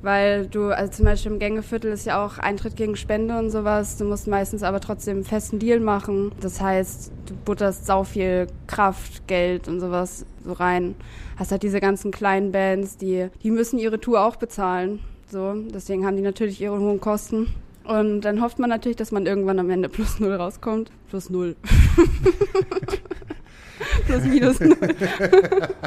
weil 0.01 0.45
du, 0.47 0.69
also 0.69 0.91
zum 0.91 1.05
Beispiel 1.05 1.31
im 1.31 1.39
Gängeviertel 1.39 1.91
ist 1.91 2.05
ja 2.05 2.23
auch 2.23 2.37
Eintritt 2.37 2.75
gegen 2.75 2.95
Spende 2.95 3.37
und 3.37 3.49
sowas. 3.49 3.97
Du 3.97 4.05
musst 4.05 4.27
meistens 4.27 4.63
aber 4.63 4.79
trotzdem 4.79 5.17
einen 5.17 5.23
festen 5.25 5.59
Deal 5.59 5.79
machen. 5.79 6.31
Das 6.39 6.61
heißt, 6.61 7.11
du 7.25 7.35
butterst 7.35 7.85
sau 7.85 8.03
viel 8.03 8.47
Kraft, 8.67 9.27
Geld 9.27 9.67
und 9.67 9.79
sowas 9.79 10.25
so 10.47 10.53
rein. 10.53 10.95
Hast 11.37 11.51
halt 11.51 11.63
diese 11.63 11.79
ganzen 11.79 12.11
kleinen 12.11 12.51
Bands, 12.51 12.97
die, 12.97 13.27
die 13.43 13.51
müssen 13.51 13.77
ihre 13.77 13.99
Tour 13.99 14.25
auch 14.25 14.37
bezahlen. 14.37 14.99
So, 15.29 15.53
deswegen 15.73 16.05
haben 16.05 16.15
die 16.15 16.23
natürlich 16.23 16.61
ihre 16.61 16.79
hohen 16.79 17.01
Kosten. 17.01 17.53
Und 17.83 18.21
dann 18.21 18.41
hofft 18.41 18.59
man 18.59 18.69
natürlich, 18.69 18.97
dass 18.97 19.11
man 19.11 19.25
irgendwann 19.25 19.59
am 19.59 19.69
Ende 19.69 19.89
plus 19.89 20.19
null 20.19 20.33
rauskommt. 20.33 20.91
Plus 21.09 21.29
null. 21.29 21.55
plus 24.05 24.23
minus 24.23 24.59
null. 24.59 24.77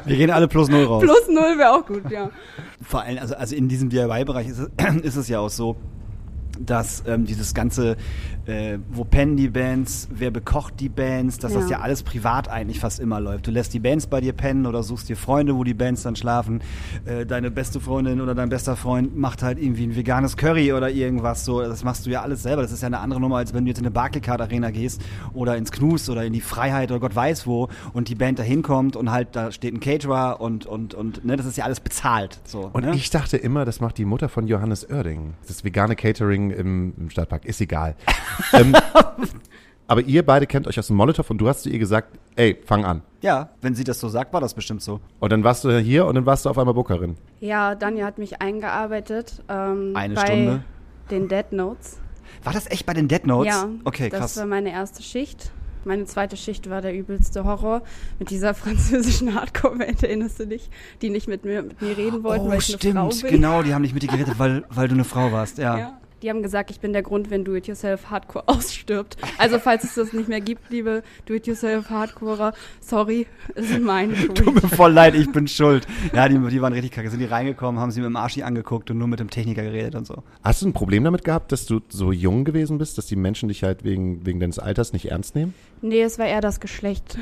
Wir 0.06 0.16
gehen 0.16 0.30
alle 0.30 0.48
plus 0.48 0.68
null 0.68 0.84
raus. 0.84 1.02
Plus 1.02 1.28
null 1.28 1.58
wäre 1.58 1.72
auch 1.72 1.86
gut, 1.86 2.10
ja. 2.10 2.30
Vor 2.82 3.02
allem, 3.02 3.18
also, 3.18 3.34
also 3.34 3.54
in 3.54 3.68
diesem 3.68 3.90
DIY-Bereich 3.90 4.48
ist 4.48 4.58
es, 4.58 4.70
ist 5.02 5.16
es 5.16 5.28
ja 5.28 5.40
auch 5.40 5.50
so, 5.50 5.76
dass 6.66 7.02
ähm, 7.06 7.24
dieses 7.24 7.54
ganze, 7.54 7.96
äh, 8.46 8.78
wo 8.90 9.04
pennen 9.04 9.36
die 9.36 9.48
Bands, 9.48 10.08
wer 10.10 10.30
bekocht 10.30 10.80
die 10.80 10.88
Bands, 10.88 11.38
dass 11.38 11.52
das 11.54 11.64
Ja. 11.64 11.78
ja 11.78 11.80
alles 11.80 12.02
privat 12.02 12.48
eigentlich 12.48 12.80
fast 12.80 13.00
immer 13.00 13.20
läuft. 13.20 13.46
Du 13.46 13.50
lässt 13.50 13.72
die 13.74 13.80
Bands 13.80 14.06
bei 14.06 14.20
dir 14.20 14.32
pennen 14.32 14.66
oder 14.66 14.82
suchst 14.82 15.08
dir 15.08 15.16
Freunde, 15.16 15.56
wo 15.56 15.64
die 15.64 15.74
Bands 15.74 16.02
dann 16.02 16.16
schlafen. 16.16 16.60
Äh, 17.04 17.26
deine 17.26 17.50
beste 17.50 17.80
Freundin 17.80 18.20
oder 18.20 18.34
dein 18.34 18.48
bester 18.48 18.76
Freund 18.76 19.16
macht 19.16 19.42
halt 19.42 19.58
irgendwie 19.60 19.84
ein 19.84 19.96
veganes 19.96 20.36
Curry 20.36 20.72
oder 20.72 20.90
irgendwas 20.90 21.44
so. 21.44 21.60
Das 21.60 21.84
machst 21.84 22.06
du 22.06 22.10
ja 22.10 22.22
alles 22.22 22.42
selber. 22.42 22.62
Das 22.62 22.72
ist 22.72 22.82
ja 22.82 22.86
eine 22.86 22.98
andere 23.00 23.20
Nummer, 23.20 23.36
als 23.38 23.54
wenn 23.54 23.64
du 23.64 23.70
jetzt 23.70 23.78
in 23.78 23.84
eine 23.86 23.90
Barclaycard 23.92 24.40
Arena 24.40 24.70
gehst 24.70 25.00
oder 25.32 25.56
ins 25.56 25.72
Knus 25.72 26.08
oder 26.10 26.24
in 26.24 26.32
die 26.32 26.40
Freiheit 26.40 26.90
oder 26.90 27.00
Gott 27.00 27.14
weiß 27.14 27.46
wo 27.46 27.68
und 27.92 28.08
die 28.08 28.14
Band 28.14 28.38
da 28.38 28.42
hinkommt 28.42 28.96
und 28.96 29.10
halt 29.10 29.28
da 29.32 29.50
steht 29.52 29.74
ein 29.74 29.80
Caterer 29.80 30.40
und, 30.40 30.66
und, 30.66 30.94
und 30.94 31.24
ne, 31.24 31.36
das 31.36 31.46
ist 31.46 31.56
ja 31.56 31.64
alles 31.64 31.80
bezahlt. 31.80 32.40
So, 32.44 32.70
Und 32.72 32.84
ne? 32.84 32.94
ich 32.94 33.10
dachte 33.10 33.36
immer, 33.36 33.64
das 33.64 33.80
macht 33.80 33.98
die 33.98 34.04
Mutter 34.04 34.28
von 34.28 34.46
Johannes 34.46 34.88
Oerding. 34.90 35.34
Das 35.46 35.64
vegane 35.64 35.96
Catering 35.96 36.49
im, 36.52 36.94
im 36.96 37.10
Stadtpark. 37.10 37.44
Ist 37.44 37.60
egal. 37.60 37.94
ähm, 38.52 38.74
aber 39.86 40.02
ihr 40.02 40.24
beide 40.24 40.46
kennt 40.46 40.66
euch 40.68 40.78
aus 40.78 40.86
dem 40.86 40.96
Molotow 40.96 41.28
und 41.30 41.38
du 41.38 41.48
hast 41.48 41.62
zu 41.62 41.68
ihr 41.70 41.78
gesagt, 41.78 42.16
ey, 42.36 42.56
fang 42.64 42.84
an. 42.84 43.02
Ja, 43.22 43.50
wenn 43.60 43.74
sie 43.74 43.84
das 43.84 43.98
so 43.98 44.08
sagt, 44.08 44.32
war 44.32 44.40
das 44.40 44.54
bestimmt 44.54 44.82
so. 44.82 45.00
Und 45.18 45.32
dann 45.32 45.42
warst 45.42 45.64
du 45.64 45.78
hier 45.78 46.06
und 46.06 46.14
dann 46.14 46.26
warst 46.26 46.44
du 46.44 46.50
auf 46.50 46.58
einmal 46.58 46.74
Bookerin. 46.74 47.16
Ja, 47.40 47.74
Danja 47.74 48.06
hat 48.06 48.18
mich 48.18 48.40
eingearbeitet. 48.40 49.42
Ähm, 49.48 49.92
Eine 49.94 50.14
bei 50.14 50.26
Stunde? 50.26 50.64
den 51.10 51.28
Dead 51.28 51.50
Notes. 51.52 51.98
War 52.44 52.52
das 52.52 52.70
echt 52.70 52.86
bei 52.86 52.94
den 52.94 53.08
Dead 53.08 53.26
Notes? 53.26 53.52
Ja, 53.52 53.68
Okay, 53.84 54.08
das 54.08 54.20
krass. 54.20 54.36
war 54.38 54.46
meine 54.46 54.70
erste 54.70 55.02
Schicht. 55.02 55.50
Meine 55.84 56.04
zweite 56.04 56.36
Schicht 56.36 56.68
war 56.70 56.82
der 56.82 56.94
übelste 56.94 57.44
Horror 57.44 57.82
mit 58.18 58.30
dieser 58.30 58.54
französischen 58.54 59.34
Hardcore-Band, 59.34 60.02
erinnerst 60.02 60.38
du 60.38 60.46
dich? 60.46 60.70
Die 61.02 61.10
nicht 61.10 61.26
mit 61.26 61.44
mir, 61.44 61.62
mit 61.62 61.80
mir 61.82 61.96
reden 61.96 62.22
wollten, 62.22 62.46
oh, 62.46 62.50
weil 62.50 62.58
ich 62.58 62.68
eine 62.86 62.94
Frau 62.94 63.10
stimmt, 63.10 63.22
bin. 63.22 63.40
genau, 63.40 63.62
die 63.62 63.74
haben 63.74 63.82
dich 63.82 63.94
mit 63.94 64.02
dir 64.02 64.08
geredet, 64.08 64.34
weil, 64.38 64.64
weil 64.68 64.88
du 64.88 64.94
eine 64.94 65.04
Frau 65.04 65.32
warst, 65.32 65.58
ja. 65.58 65.78
Ja. 65.78 65.99
Die 66.22 66.28
haben 66.28 66.42
gesagt, 66.42 66.70
ich 66.70 66.80
bin 66.80 66.92
der 66.92 67.02
Grund, 67.02 67.30
wenn 67.30 67.44
Do-It-Yourself 67.44 68.10
Hardcore 68.10 68.44
ausstirbt. 68.48 69.16
Also 69.38 69.58
falls 69.58 69.84
es 69.84 69.94
das 69.94 70.12
nicht 70.12 70.28
mehr 70.28 70.40
gibt, 70.40 70.70
liebe 70.70 71.02
Do-It-Yourself 71.26 71.88
Hardcorer, 71.90 72.52
sorry, 72.80 73.26
es 73.54 73.70
ist 73.70 73.80
meine 73.80 74.14
Tut 74.26 74.38
Schuld. 74.38 74.62
mir 74.62 74.68
voll 74.68 74.92
leid, 74.92 75.14
ich 75.14 75.30
bin 75.32 75.48
schuld. 75.48 75.86
Ja, 76.14 76.28
die, 76.28 76.38
die 76.38 76.60
waren 76.60 76.72
richtig 76.72 76.92
kacke. 76.92 77.08
Sind 77.10 77.20
die 77.20 77.26
reingekommen, 77.26 77.80
haben 77.80 77.90
sie 77.90 78.00
mit 78.00 78.08
dem 78.08 78.16
Arschi 78.16 78.42
angeguckt 78.42 78.90
und 78.90 78.98
nur 78.98 79.08
mit 79.08 79.20
dem 79.20 79.30
Techniker 79.30 79.62
geredet 79.62 79.94
und 79.94 80.06
so. 80.06 80.22
Hast 80.42 80.62
du 80.62 80.68
ein 80.68 80.72
Problem 80.72 81.04
damit 81.04 81.24
gehabt, 81.24 81.52
dass 81.52 81.64
du 81.66 81.80
so 81.88 82.12
jung 82.12 82.44
gewesen 82.44 82.78
bist, 82.78 82.98
dass 82.98 83.06
die 83.06 83.16
Menschen 83.16 83.48
dich 83.48 83.62
halt 83.62 83.84
wegen, 83.84 84.24
wegen 84.26 84.40
deines 84.40 84.58
Alters 84.58 84.92
nicht 84.92 85.10
ernst 85.10 85.34
nehmen? 85.34 85.54
Nee, 85.82 86.02
es 86.02 86.18
war 86.18 86.26
eher 86.26 86.42
das 86.42 86.60
Geschlecht. 86.60 87.18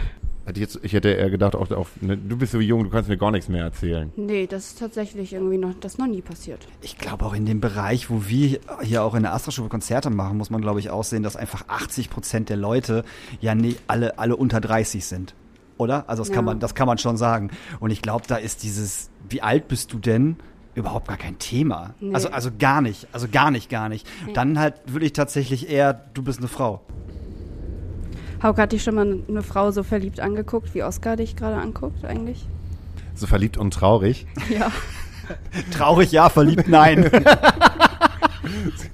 Hätte 0.49 0.61
ich 0.61 0.67
jetzt- 0.75 0.81
Ich 0.85 0.93
hätte 0.95 1.11
eher 1.11 1.31
gedacht, 1.31 1.55
auch, 1.55 1.71
auch, 1.71 1.87
ne, 2.01 2.17
du 2.17 2.37
bist 2.37 2.53
so 2.53 2.59
jung, 2.61 2.83
du 2.85 2.91
kannst 2.91 3.09
mir 3.09 3.17
gar 3.19 3.31
nichts 3.31 3.49
mehr 3.49 3.63
erzählen. 3.65 4.13
Nee, 4.17 4.47
das 4.47 4.69
ist 4.69 4.79
tatsächlich 4.79 5.33
irgendwie 5.35 5.59
noch, 5.59 5.75
das 5.81 5.99
noch 5.99 6.07
nie 6.07 6.23
passiert. 6.23 6.67
Ich 6.83 6.99
glaube 6.99 7.25
auch 7.25 7.35
in 7.35 7.47
dem 7.47 7.61
Bereich, 7.61 8.11
wo 8.11 8.27
wir 8.27 8.59
hier 8.83 9.05
auch 9.05 9.15
in 9.15 9.23
der 9.23 9.35
Astra-Schule 9.35 9.69
Konzerte 9.69 10.11
machen, 10.11 10.37
muss 10.39 10.51
man, 10.51 10.61
glaube 10.61 10.81
ich, 10.81 10.91
auch 10.91 11.05
sehen, 11.05 11.23
dass 11.23 11.37
einfach 11.37 11.65
80 11.69 12.11
Prozent 12.11 12.49
der 12.49 12.57
Leute 12.57 13.05
ja 13.41 13.55
nicht 13.55 13.81
alle, 13.87 14.19
alle 14.19 14.37
unter 14.37 14.61
30 14.61 15.05
sind. 15.05 15.35
Oder? 15.77 16.09
Also 16.09 16.23
das 16.23 16.29
kann 16.31 16.45
Ja. 16.47 16.53
man, 16.53 16.61
das 16.61 16.75
kann 16.75 16.87
man 16.89 16.99
schon 16.99 17.17
sagen. 17.17 17.51
Und 17.79 17.91
ich 17.91 18.03
glaube, 18.03 18.25
da 18.27 18.37
ist 18.37 18.63
dieses, 18.65 19.11
wie 19.29 19.43
alt 19.43 19.69
bist 19.69 19.93
du 19.93 19.99
denn? 19.99 20.37
Überhaupt 20.75 21.09
gar 21.09 21.17
kein 21.17 21.39
Thema. 21.39 21.95
Nee. 22.01 22.15
Also, 22.15 22.31
also 22.31 22.51
gar 22.57 22.81
nicht. 22.81 23.07
Also 23.13 23.27
gar 23.31 23.51
nicht, 23.51 23.69
gar 23.69 23.89
nicht. 23.89 24.07
Nee. 24.27 24.33
Dann 24.33 24.59
halt 24.59 24.75
würde 24.87 25.07
ich 25.07 25.13
tatsächlich 25.13 25.69
eher, 25.71 25.93
du 26.15 26.23
bist 26.23 26.39
eine 26.39 26.49
Frau. 26.49 26.83
Hauke 28.43 28.63
hat 28.63 28.73
dich 28.73 28.83
schon 28.83 28.95
mal 28.95 29.19
eine 29.29 29.43
Frau 29.43 29.71
so 29.71 29.83
verliebt 29.83 30.21
angeguckt, 30.21 30.75
wie 30.75 30.83
Oscar 30.83 31.17
dich 31.17 31.37
gerade 31.37 31.57
anguckt 31.57 32.05
eigentlich? 32.05 32.47
So 33.15 33.27
verliebt 33.27 33.57
und 33.57 33.73
traurig. 33.73 34.27
Ja. 34.51 34.71
Traurig 35.73 36.11
ja, 36.11 36.31
verliebt 36.31 36.69
nein. 36.69 37.11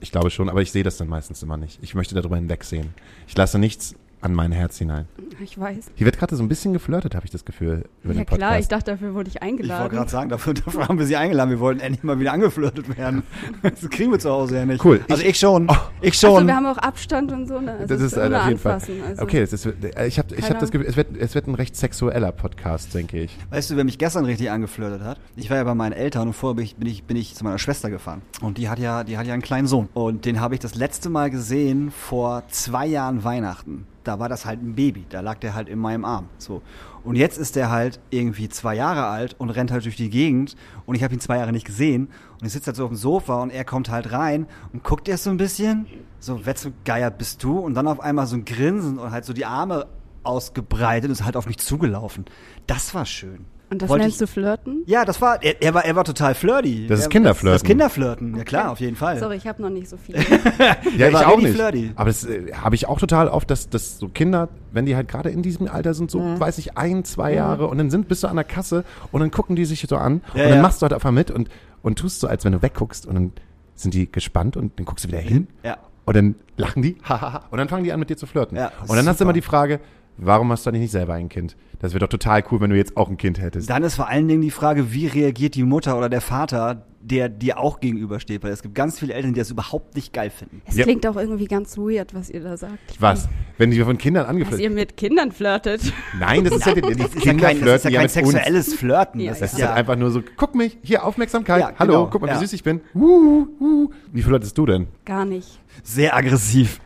Ich 0.01 0.11
glaube 0.11 0.31
schon, 0.31 0.49
aber 0.49 0.63
ich 0.63 0.73
sehe 0.73 0.83
das 0.83 0.97
dann 0.97 1.07
meistens 1.07 1.43
immer 1.43 1.57
nicht. 1.57 1.79
Ich 1.83 1.95
möchte 1.95 2.15
darüber 2.15 2.35
hinwegsehen. 2.37 2.93
Ich 3.29 3.37
lasse 3.37 3.59
nichts 3.59 3.95
an 4.25 4.33
mein 4.35 4.53
Herz 4.53 4.79
hinein. 4.79 5.07
Ich 5.43 5.59
weiß. 5.61 5.91
Hier 5.95 6.07
wird 6.07 6.19
gerade 6.19 6.35
so 6.37 6.43
ein 6.43 6.49
bisschen 6.49 6.73
geflirtet, 6.73 7.15
habe 7.15 7.25
ich 7.27 7.31
das 7.31 7.45
Gefühl, 7.45 7.85
über 8.03 8.15
Ja 8.15 8.21
den 8.21 8.27
Podcast. 8.27 8.39
klar, 8.39 8.59
ich 8.59 8.69
dachte, 8.69 8.91
dafür 8.93 9.15
wurde 9.15 9.29
ich 9.29 9.37
Ich 9.37 9.43
wollte 9.43 9.47
eingeladen. 9.63 9.91
gerade 9.91 10.11
sagen, 10.11 10.29
dafür, 10.31 10.55
dafür 10.65 10.89
haben 10.89 10.99
wir 10.99 11.07
sie 11.07 11.17
eingeladen. 11.17 11.51
Wir 11.51 11.61
wollten 11.61 11.81
endlich 11.81 12.03
mal 12.05 12.19
wieder 12.19 12.33
angeflirtet 12.33 12.97
werden. 12.97 13.23
Das 13.63 13.89
kriegen 13.91 14.11
wir 14.13 14.19
zu 14.19 14.31
Hause 14.31 14.57
ja 14.57 14.67
nicht. 14.67 14.85
Cool. 14.85 15.01
Also 15.11 15.23
Ich- 15.23 15.29
ich, 15.31 15.39
schon. 15.39 15.69
Oh. 15.71 15.77
Ich 16.01 16.15
schon. 16.19 16.35
Also 16.35 16.47
wir 16.47 16.57
haben 16.57 16.67
auch 16.67 16.79
Abstand 16.79 17.33
und 17.33 17.47
so. 17.47 17.61
Ne? 17.61 17.73
Also 17.73 17.87
das 17.95 18.01
ist 18.03 18.17
äh, 18.17 18.31
auf 18.35 18.47
jeden 18.49 18.59
Fall. 18.59 18.73
Also 18.75 19.23
Okay, 19.23 19.41
das 19.41 19.53
ist, 19.53 19.67
äh, 19.67 20.07
ich 20.07 20.19
habe 20.19 20.35
ich 20.35 20.51
hab 20.51 20.59
das 20.59 20.71
Gefühl, 20.71 20.87
es 20.89 20.97
wird, 20.97 21.17
es 21.17 21.35
wird 21.35 21.47
ein 21.47 21.55
recht 21.55 21.77
sexueller 21.77 22.33
Podcast, 22.33 22.95
denke 22.95 23.21
ich. 23.21 23.37
Weißt 23.51 23.71
du, 23.71 23.77
wer 23.77 23.85
mich 23.85 23.99
gestern 23.99 24.25
richtig 24.25 24.51
angeflirtet 24.51 25.03
hat? 25.03 25.19
Ich 25.37 25.51
war 25.51 25.57
ja 25.59 25.65
bei 25.65 25.75
meinen 25.75 25.93
Eltern 25.93 26.29
und 26.29 26.33
vorher 26.35 26.55
bin 26.57 26.65
ich, 26.65 26.77
bin 26.77 26.87
ich, 26.89 27.05
bin 27.05 27.17
ich 27.17 27.35
zu 27.35 27.45
meiner 27.45 27.59
Schwester 27.59 27.91
gefahren. 27.91 28.23
Und 28.41 28.59
die 28.59 28.69
hat 28.69 28.79
ja, 28.79 29.05
die 29.05 29.19
hat 29.19 29.27
ja 29.27 29.33
einen 29.35 29.43
kleinen 29.43 29.67
Sohn. 29.67 29.89
Und 29.95 30.25
den 30.25 30.41
habe 30.41 30.55
ich 30.55 30.61
das 30.61 30.75
letzte 30.75 31.11
Mal 31.11 31.31
gesehen 31.31 31.91
vor 31.91 32.45
zwei 32.49 32.87
Jahren 32.87 33.25
Weihnachten. 33.25 33.87
Da 34.05 34.19
war 34.19 34.29
das 34.29 34.45
halt 34.45 34.63
ein 34.63 34.75
Baby. 34.75 35.07
Da 35.09 35.21
lag 35.21 35.39
der 35.39 35.55
halt 35.55 35.69
in 35.69 35.79
meinem 35.79 36.05
Arm. 36.05 36.29
So. 36.39 36.63
Und 37.03 37.17
jetzt 37.17 37.39
ist 37.39 37.57
der 37.57 37.71
halt 37.71 38.01
irgendwie 38.11 38.49
zwei 38.49 38.75
Jahre 38.75 39.07
alt 39.07 39.35
und 39.39 39.51
rennt 39.51 39.71
halt 39.71 39.85
durch 39.85 39.97
die 39.97 40.11
Gegend. 40.11 40.57
Und 40.87 40.95
ich 40.95 41.03
habe 41.03 41.15
ihn 41.15 41.21
zwei 41.21 41.39
Jahre 41.39 41.53
nicht 41.53 41.67
gesehen. 41.67 42.09
Und 42.41 42.47
ich 42.47 42.53
sitze 42.53 42.67
halt 42.67 42.77
so 42.77 42.85
auf 42.85 42.91
dem 42.91 42.97
Sofa 42.97 43.43
und 43.43 43.51
er 43.51 43.65
kommt 43.65 43.91
halt 43.91 44.13
rein 44.13 44.47
und 44.73 44.85
guckt 44.85 45.09
erst 45.09 45.25
so 45.25 45.31
ein 45.31 45.39
bisschen. 45.39 45.87
So, 46.21 46.47
Wetzgeier 46.47 47.11
bist 47.11 47.43
du? 47.43 47.59
Und 47.59 47.75
dann 47.75 47.89
auf 47.89 48.01
einmal 48.01 48.27
so 48.27 48.37
ein 48.37 48.45
Grinsen 48.45 48.99
und 48.99 49.11
halt 49.11 49.25
so 49.25 49.33
die 49.33 49.47
Arme 49.47 49.87
ausgebreitet 50.23 51.09
und 51.09 51.13
ist 51.13 51.25
halt 51.25 51.37
auf 51.37 51.47
mich 51.47 51.59
zugelaufen. 51.59 52.25
Das 52.67 52.95
war 52.95 53.07
schön. 53.07 53.47
Und 53.71 53.81
das 53.83 53.89
Wollte 53.89 54.05
nennst 54.05 54.21
ich- 54.21 54.27
du 54.29 54.33
Flirten? 54.33 54.83
Ja, 54.87 55.05
das 55.05 55.21
war, 55.21 55.43
er, 55.43 55.61
er 55.63 55.75
war, 55.75 55.85
er 55.85 55.97
war 55.97 56.05
total 56.05 56.35
flirty. 56.35 56.87
Das 56.87 57.01
ist 57.01 57.07
Er- 57.07 57.11
Kinderflirten. 57.11 57.55
Das, 57.55 57.63
das 57.63 57.67
Kinderflirten, 57.69 58.37
ja 58.37 58.45
klar, 58.45 58.71
auf 58.71 58.79
jeden 58.81 58.95
Fall. 58.95 59.19
Sorry, 59.19 59.37
ich 59.37 59.47
habe 59.47 59.63
noch 59.63 59.71
nicht 59.71 59.89
so 59.89 59.97
viel. 59.97 60.15
Ja, 60.99 61.09
ich 61.09 61.17
auch 61.17 61.39
nicht. 61.39 61.55
flirty. 61.55 61.93
Aber 61.97 62.07
das 62.11 62.25
äh, 62.25 62.53
habe 62.53 62.75
ich 62.75 62.87
auch 62.87 62.99
total 63.01 63.29
oft, 63.29 63.51
dass, 63.51 63.69
dass 63.71 63.99
so 63.99 64.09
Kinder, 64.09 64.49
wenn 64.73 64.87
die 64.87 64.95
halt 64.95 65.09
gerade 65.09 65.31
in 65.31 65.43
diesem 65.43 65.69
Alter 65.69 65.95
sind, 65.95 66.11
so, 66.11 66.21
Mhm. 66.21 66.39
weiß 66.41 66.59
ich, 66.59 66.77
ein, 66.77 67.05
zwei 67.05 67.33
Jahre 67.35 67.67
und 67.67 67.79
dann 67.79 67.91
sind, 67.91 68.07
bist 68.07 68.23
du 68.23 68.29
an 68.29 68.37
der 68.37 68.45
Kasse 68.45 68.85
und 69.13 69.21
dann 69.21 69.31
gucken 69.31 69.57
die 69.57 69.65
sich 69.65 69.85
so 69.89 69.97
an 69.97 70.21
Ja, 70.35 70.45
und 70.45 70.51
dann 70.51 70.57
ja. 70.59 70.63
machst 70.63 70.81
du 70.81 70.85
halt 70.85 70.93
einfach 70.93 71.11
mit 71.11 71.31
und, 71.31 71.49
und 71.83 71.99
tust 71.99 72.21
so, 72.21 72.29
als 72.29 72.45
wenn 72.45 72.53
du 72.53 72.63
wegguckst 72.63 73.07
und 73.07 73.15
dann 73.15 73.33
sind 73.75 73.95
die 73.95 74.11
gespannt 74.13 74.57
und 74.57 74.79
dann 74.79 74.85
guckst 74.87 75.05
du 75.05 75.09
wieder 75.09 75.19
hin 75.19 75.49
Ja. 75.65 75.79
und 76.05 76.15
dann 76.17 76.35
lachen 76.57 76.83
die 76.83 76.97
und 77.51 77.59
dann 77.59 77.69
fangen 77.69 77.83
die 77.85 77.93
an 77.93 77.99
mit 77.99 78.11
dir 78.11 78.17
zu 78.17 78.27
flirten. 78.27 78.57
Ja, 78.57 78.71
und 78.83 78.91
dann 78.91 78.99
ist 79.01 79.07
hast 79.09 79.21
du 79.21 79.25
immer 79.25 79.31
super. 79.31 79.33
die 79.33 79.43
Frage, 79.43 79.81
warum 80.17 80.51
hast 80.53 80.65
du 80.67 80.71
eigentlich 80.71 80.83
nicht 80.83 80.91
selber 80.93 81.15
ein 81.15 81.29
Kind? 81.29 81.57
Das 81.81 81.93
wäre 81.93 82.01
doch 82.01 82.09
total 82.09 82.43
cool, 82.51 82.61
wenn 82.61 82.71
du 82.71 82.77
jetzt 82.77 82.97
auch 82.97 83.11
ein 83.11 83.17
Kind 83.17 83.41
hättest. 83.41 83.69
Dann 83.69 83.83
ist 83.83 83.97
vor 83.97 84.09
allen 84.09 84.27
Dingen 84.29 84.41
die 84.41 84.51
Frage, 84.51 84.93
wie 84.93 85.07
reagiert 85.07 85.55
die 85.55 85.65
Mutter 85.65 85.99
oder 85.99 86.09
der 86.09 86.23
Vater, 86.23 86.87
der 87.03 87.29
dir 87.29 87.59
auch 87.59 87.81
gegenübersteht. 87.81 88.43
Weil 88.43 88.53
es 88.53 88.63
gibt 88.63 88.75
ganz 88.75 88.99
viele 88.99 89.13
Eltern, 89.13 89.35
die 89.35 89.41
das 89.41 89.51
überhaupt 89.51 89.95
nicht 89.95 90.15
geil 90.15 90.31
finden. 90.31 90.63
Es 90.65 90.77
Ja. 90.77 90.85
klingt 90.85 91.07
auch 91.07 91.17
irgendwie 91.17 91.45
ganz 91.45 91.77
weird, 91.77 92.15
was 92.15 92.31
ihr 92.31 92.41
da 92.41 92.57
sagt. 92.57 92.79
Ich 92.91 93.03
Was? 93.03 93.29
Wenn 93.59 93.71
die 93.71 93.79
von 93.83 93.99
Kindern 93.99 94.23
Dass 94.23 94.31
angeflirtet 94.31 94.61
ihr 94.65 94.71
mit 94.71 94.97
Kindern 94.97 95.31
flirtet. 95.31 95.93
Nein, 96.19 96.45
das 96.45 96.55
ist 96.55 96.65
ja, 96.67 96.75
die, 96.75 96.81
die 96.81 96.95
Das 96.97 97.09
ist 97.09 97.15
ja 97.17 97.21
Kinder 97.33 97.47
kein, 97.49 97.61
das 97.61 97.77
ist 97.77 97.85
ja 97.85 97.91
ja 97.91 98.01
kein 98.01 98.11
mit 98.15 98.25
uns. 98.25 98.33
sexuelles 98.33 98.75
Flirten. 98.75 99.21
Ja, 99.21 99.31
das 99.33 99.43
ist 99.43 99.53
ist 99.53 99.59
ja, 99.59 99.69
halt 99.69 99.77
einfach 99.79 99.97
nur 99.97 100.11
so, 100.11 100.23
guck 100.37 100.55
mich, 100.55 100.79
hier 100.83 101.05
Aufmerksamkeit, 101.05 101.61
Ja, 101.61 101.73
hallo, 101.79 101.93
genau, 101.93 102.07
guck 102.11 102.23
mal, 102.23 102.29
wie 102.29 102.33
ja. 102.33 102.39
süß 102.39 102.53
ich 102.55 102.63
bin. 102.63 102.81
Uh, 102.95 103.47
uh. 103.61 103.91
Wie 104.13 104.23
flirtest 104.23 104.57
du 104.57 104.65
denn? 104.65 104.87
Gar 105.05 105.27
nicht. 105.27 105.61
sehr 105.83 106.17
aggressiv. 106.17 106.81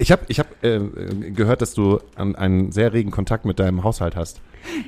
Ich 0.00 0.10
habe 0.10 0.22
ich 0.28 0.38
hab, 0.38 0.64
äh, 0.64 0.80
gehört, 1.30 1.60
dass 1.60 1.74
du 1.74 2.00
an, 2.16 2.34
einen 2.34 2.72
sehr 2.72 2.94
regen 2.94 3.10
Kontakt 3.10 3.44
mit 3.44 3.58
deinem 3.58 3.84
Haushalt 3.84 4.16
hast. 4.16 4.40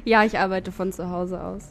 Ja, 0.04 0.24
ich 0.24 0.38
arbeite 0.38 0.72
von 0.72 0.90
zu 0.90 1.10
Hause 1.10 1.42
aus. 1.42 1.68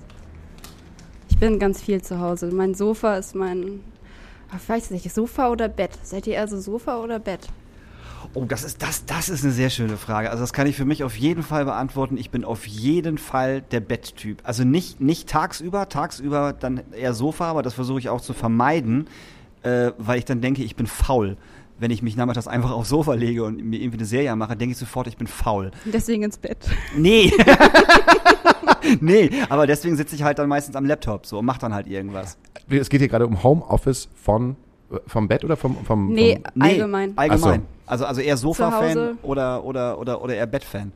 Ich 1.28 1.40
bin 1.40 1.58
ganz 1.58 1.82
viel 1.82 2.04
zu 2.04 2.20
Hause. 2.20 2.52
Mein 2.52 2.76
Sofa 2.76 3.16
ist 3.16 3.34
mein. 3.34 3.82
Ich 4.56 4.70
weiß 4.70 4.92
nicht, 4.92 5.12
Sofa 5.12 5.50
oder 5.50 5.70
Bett? 5.70 5.92
Seid 6.04 6.28
ihr 6.28 6.36
eher 6.36 6.48
so 6.48 6.60
Sofa 6.60 6.98
oder 7.00 7.18
Bett? 7.18 7.48
Oh, 8.36 8.46
das 8.46 8.64
ist, 8.64 8.84
das, 8.84 9.06
das 9.06 9.28
ist 9.28 9.44
eine 9.44 9.54
sehr 9.54 9.72
schöne 9.72 9.98
Frage. 9.98 10.30
Also 10.30 10.44
das 10.44 10.54
kann 10.54 10.68
ich 10.68 10.76
für 10.76 10.86
mich 10.86 11.04
auf 11.04 11.16
jeden 11.18 11.42
Fall 11.42 11.66
beantworten. 11.66 12.18
Ich 12.18 12.30
bin 12.30 12.46
auf 12.46 12.68
jeden 12.68 13.18
Fall 13.18 13.62
der 13.62 13.80
Betttyp. 13.80 14.40
Also 14.44 14.64
nicht, 14.66 15.02
nicht 15.02 15.28
tagsüber, 15.28 15.90
tagsüber 15.90 16.54
dann 16.54 16.84
eher 16.92 17.16
Sofa, 17.16 17.46
aber 17.46 17.64
das 17.64 17.74
versuche 17.74 17.98
ich 17.98 18.10
auch 18.10 18.22
zu 18.22 18.34
vermeiden, 18.34 19.08
äh, 19.64 19.94
weil 19.98 20.20
ich 20.20 20.26
dann 20.26 20.42
denke, 20.42 20.64
ich 20.64 20.76
bin 20.76 20.86
faul. 20.86 21.38
Wenn 21.82 21.90
ich 21.90 22.04
mich 22.04 22.16
nachmittags 22.16 22.48
einfach 22.48 22.70
aufs 22.70 22.90
Sofa 22.90 23.16
lege 23.16 23.44
und 23.44 23.58
mir 23.64 23.82
irgendwie 23.82 23.98
eine 23.98 24.06
Serie 24.06 24.36
mache, 24.36 24.56
denke 24.56 24.74
ich 24.74 24.78
sofort, 24.78 25.08
ich 25.08 25.18
bin 25.18 25.26
faul. 25.26 25.72
Deswegen 25.86 26.22
ins 26.22 26.38
Bett. 26.38 26.70
Nee. 26.96 27.34
nee, 29.02 29.32
aber 29.50 29.66
deswegen 29.66 29.96
sitze 29.98 30.16
ich 30.16 30.22
halt 30.22 30.38
dann 30.38 30.48
meistens 30.48 30.76
am 30.76 30.86
Laptop 30.86 31.26
so 31.26 31.40
und 31.40 31.46
mache 31.46 31.60
dann 31.60 31.74
halt 31.74 31.88
irgendwas. 31.88 32.38
Es 32.70 32.88
geht 32.88 33.02
hier 33.02 33.08
gerade 33.08 33.26
um 33.26 33.42
Homeoffice 33.42 34.10
von 34.16 34.56
äh, 34.92 34.98
vom 35.08 35.28
Bett 35.28 35.44
oder 35.44 35.58
vom 35.58 35.76
vom, 35.84 36.14
Nee, 36.14 36.36
vom 36.36 36.44
Nee, 36.54 36.66
allgemein. 36.66 37.14
Allgemein. 37.16 37.64
Ach 37.86 37.92
Also, 37.92 38.06
also 38.06 38.22
eher 38.22 38.38
Sofa-Fan 38.38 39.18
oder, 39.24 39.64
oder, 39.64 39.98
oder, 39.98 40.22
oder 40.22 40.36
eher 40.36 40.46
Bett-Fan. 40.46 40.92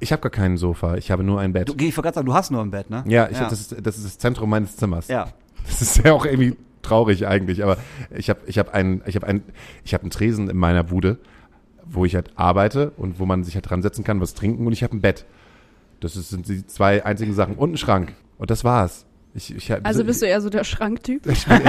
Ich 0.00 0.10
habe 0.10 0.22
gar 0.22 0.30
kein 0.30 0.56
Sofa, 0.56 0.96
ich 0.96 1.10
habe 1.10 1.22
nur 1.22 1.38
ein 1.38 1.52
Bett. 1.52 1.68
Du, 1.68 1.74
ich 1.74 1.80
wollte 1.96 2.02
gerade 2.02 2.14
sagen, 2.14 2.26
du 2.26 2.34
hast 2.34 2.50
nur 2.50 2.62
ein 2.62 2.70
Bett, 2.70 2.88
ne? 2.90 3.04
ja, 3.06 3.28
ich 3.30 3.38
Hab, 3.38 3.50
das, 3.50 3.60
ist, 3.60 3.86
das 3.86 3.96
ist 3.96 4.06
das 4.06 4.18
Zentrum 4.18 4.48
meines 4.48 4.76
Zimmers. 4.76 5.08
Ja. 5.08 5.28
Das 5.66 5.82
ist 5.82 5.98
ja 5.98 6.12
auch 6.12 6.26
irgendwie 6.26 6.56
traurig 6.84 7.26
eigentlich, 7.26 7.62
aber 7.62 7.78
ich 8.14 8.30
habe 8.30 8.40
ich 8.46 8.58
hab 8.58 8.72
ein, 8.72 9.02
ich 9.06 9.16
hab 9.16 9.24
ein, 9.24 9.42
ich 9.84 9.94
hab 9.94 10.02
einen 10.02 10.10
Tresen 10.10 10.48
in 10.48 10.56
meiner 10.56 10.84
Bude, 10.84 11.18
wo 11.84 12.04
ich 12.04 12.14
halt 12.14 12.30
arbeite 12.36 12.92
und 12.96 13.18
wo 13.18 13.26
man 13.26 13.44
sich 13.44 13.54
halt 13.54 13.68
dran 13.68 13.82
setzen 13.82 14.04
kann, 14.04 14.20
was 14.20 14.34
trinken 14.34 14.66
und 14.66 14.72
ich 14.72 14.82
habe 14.82 14.96
ein 14.96 15.00
Bett. 15.00 15.26
Das 16.00 16.14
sind 16.14 16.48
die 16.48 16.66
zwei 16.66 17.04
einzigen 17.04 17.34
Sachen 17.34 17.54
und 17.56 17.70
einen 17.70 17.76
Schrank. 17.78 18.12
Und 18.38 18.50
das 18.50 18.64
war's. 18.64 19.06
Ich, 19.34 19.54
ich, 19.54 19.84
Also 19.84 20.04
bist 20.04 20.22
du 20.22 20.26
eher 20.26 20.40
so 20.40 20.48
der 20.48 20.62
Schranktyp? 20.62 21.26
ich 21.26 21.44
bin, 21.46 21.60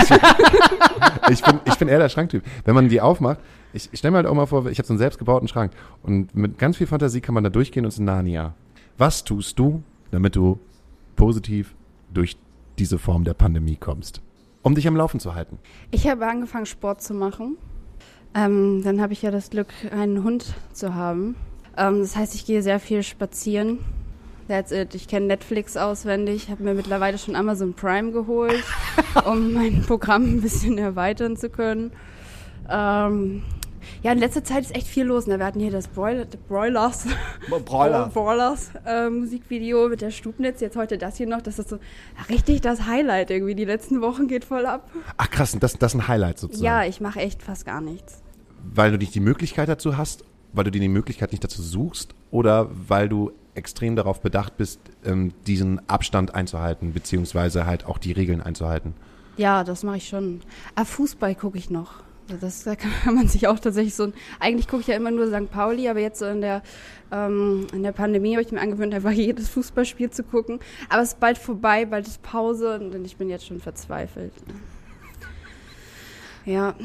ich, 1.32 1.41
bin, 1.41 1.60
ich 1.65 1.75
bin 1.75 1.88
eher 1.88 1.99
der 1.99 2.10
Schranktyp. 2.10 2.43
Wenn 2.63 2.75
man 2.75 2.89
die 2.89 3.01
aufmacht, 3.01 3.39
ich, 3.73 3.89
ich 3.91 3.99
stelle 3.99 4.12
mir 4.12 4.17
halt 4.17 4.28
auch 4.28 4.36
mal 4.36 4.45
vor, 4.45 4.67
ich 4.67 4.78
habe 4.78 4.86
so 4.86 4.93
einen 4.93 4.99
selbstgebauten 4.99 5.47
Schrank 5.47 5.71
und 6.04 6.36
mit 6.36 6.60
ganz 6.60 6.78
viel 6.78 6.86
Fantasie 6.88 7.21
kann 7.21 7.34
man 7.34 7.43
da 7.43 7.49
durchgehen 7.49 7.84
und 7.86 7.89
es 7.89 7.95
ist 7.95 8.01
Narnia. 8.01 8.54
Was 8.97 9.23
tust 9.23 9.58
du, 9.58 9.84
damit 10.12 10.36
du 10.36 10.60
positiv 11.15 11.75
durch 12.13 12.38
diese 12.78 12.99
Form 12.99 13.23
der 13.23 13.34
Pandemie 13.34 13.78
kommst? 13.78 14.21
Um 14.65 14.73
dich 14.73 14.88
am 14.88 14.95
Laufen 14.95 15.19
zu 15.19 15.36
halten. 15.36 15.60
Ich 15.91 16.08
habe 16.08 16.25
angefangen, 16.25 16.65
Sport 16.65 16.99
zu 16.99 17.13
machen. 17.13 17.56
Ähm, 18.34 18.82
dann 18.84 18.99
habe 18.99 19.13
ich 19.13 19.21
ja 19.21 19.30
das 19.30 19.51
Glück, 19.51 19.67
einen 19.91 20.23
Hund 20.23 20.56
zu 20.73 20.95
haben. 20.95 21.36
Ähm, 21.78 21.99
das 21.99 22.15
heißt, 22.15 22.34
ich 22.34 22.47
gehe 22.47 22.63
sehr 22.63 22.80
viel 22.80 23.04
spazieren. 23.04 23.78
That's 24.47 24.71
it. 24.71 24.95
Ich 24.95 25.08
kenne 25.08 25.28
Netflix 25.28 25.78
auswendig, 25.78 26.49
habe 26.49 26.63
mir 26.63 26.73
mittlerweile 26.73 27.19
schon 27.19 27.36
Amazon 27.36 27.75
Prime 27.75 28.12
geholt, 28.12 28.63
um 29.28 29.54
mein 29.54 29.84
Programm 29.84 30.23
ein 30.23 30.41
bisschen 30.41 30.80
erweitern 30.80 31.38
zu 31.38 31.51
können. 31.51 31.91
Ähm, 32.67 33.43
ja, 34.04 34.12
in 34.12 34.19
letzter 34.19 34.43
Zeit 34.43 34.63
ist 34.63 34.76
echt 34.76 34.88
viel 34.88 35.06
los. 35.06 35.28
Ne? 35.28 35.39
Wir 35.39 35.45
hatten 35.45 35.60
hier 35.60 35.71
das 35.71 35.88
Broil 35.88 36.28
Broilers, 36.48 37.06
Brawler. 37.65 38.08
Broilers 38.13 38.71
äh, 38.86 39.10
Musikvideo 39.10 39.89
mit 39.89 40.02
der 40.02 40.12
Stubnitz. 40.12 40.62
Jetzt 40.62 40.76
heute 40.76 40.98
das 40.98 41.17
hier 41.17 41.28
noch. 41.28 41.41
Das 41.41 41.60
ist 41.60 41.69
so 41.69 41.80
richtig 42.30 42.62
das 42.62 42.86
Highlight 42.86 43.32
irgendwie. 43.32 43.56
Die 43.56 43.65
letzten 43.65 44.02
Wochen 44.02 44.28
geht 44.28 44.45
voll 44.45 44.65
ab. 44.65 44.89
Ach 45.17 45.30
krass, 45.30 45.56
das, 45.60 45.74
das 45.74 45.93
ist 45.93 46.00
ein 46.00 46.08
Highlight 46.08 46.39
sozusagen. 46.39 46.65
Ja, 46.65 46.84
ich 46.84 47.02
mache 47.02 47.19
echt 47.19 47.41
fast 47.41 47.65
gar 47.65 47.82
nichts. 47.82 48.21
Weil 48.63 48.91
du 48.91 48.98
nicht 48.98 49.13
die 49.13 49.19
Möglichkeit 49.19 49.69
dazu 49.69 49.98
hast, 49.98 50.24
weil 50.54 50.63
du 50.63 50.71
dir 50.71 50.82
die 50.82 50.88
Möglichkeit 50.88 51.32
nicht 51.32 51.43
dazu 51.43 51.62
suchst 51.62 52.15
oder 52.32 52.69
weil 52.88 53.10
du 53.10 53.32
extrem 53.54 53.95
darauf 53.95 54.21
bedacht 54.21 54.58
bist, 54.58 54.80
ähm, 55.04 55.34
diesen 55.48 55.88
Abstand 55.89 56.36
einzuhalten, 56.36 56.93
beziehungsweise 56.93 57.65
halt 57.65 57.86
auch 57.86 57.98
die 57.98 58.12
Regeln 58.12 58.41
einzuhalten. 58.41 58.93
Ja, 59.38 59.63
das 59.63 59.84
mache 59.84 59.98
ich 59.98 60.08
schon. 60.08 60.41
Ah, 60.76 60.86
Fußball 60.86 61.36
gucke 61.36 61.58
ich 61.58 61.69
noch. 61.69 62.04
Also 62.28 62.42
Das, 62.42 62.64
da 62.64 62.76
kann 62.76 62.92
man 63.16 63.28
sich 63.28 63.48
auch 63.48 63.60
tatsächlich 63.60 63.94
so. 63.96 64.04
ein- 64.06 64.14
Eigentlich 64.40 64.68
gucke 64.68 64.82
ich 64.82 64.88
ja 64.88 64.96
immer 64.96 65.12
nur 65.12 65.28
St. 65.28 65.50
Pauli, 65.52 65.88
aber 65.90 66.00
jetzt 66.00 66.20
so 66.20 66.26
in 66.26 66.42
der, 66.42 66.64
ähm, 67.12 67.68
in 67.74 67.84
der 67.84 67.92
Pandemie 67.92 68.34
habe 68.34 68.42
ich 68.44 68.52
mir 68.52 68.62
angewöhnt, 68.62 68.94
einfach 68.96 69.12
jedes 69.12 69.50
Fußballspiel 69.50 70.10
zu 70.10 70.24
gucken. 70.24 70.60
Aber 70.90 71.02
es 71.02 71.10
ist 71.10 71.20
bald 71.20 71.38
vorbei, 71.38 71.86
bald 71.86 72.08
ist 72.08 72.22
Pause 72.24 72.80
und 72.80 73.06
ich 73.06 73.18
bin 73.18 73.30
jetzt 73.30 73.46
schon 73.46 73.60
verzweifelt. 73.60 74.34
Ja, 76.46 76.76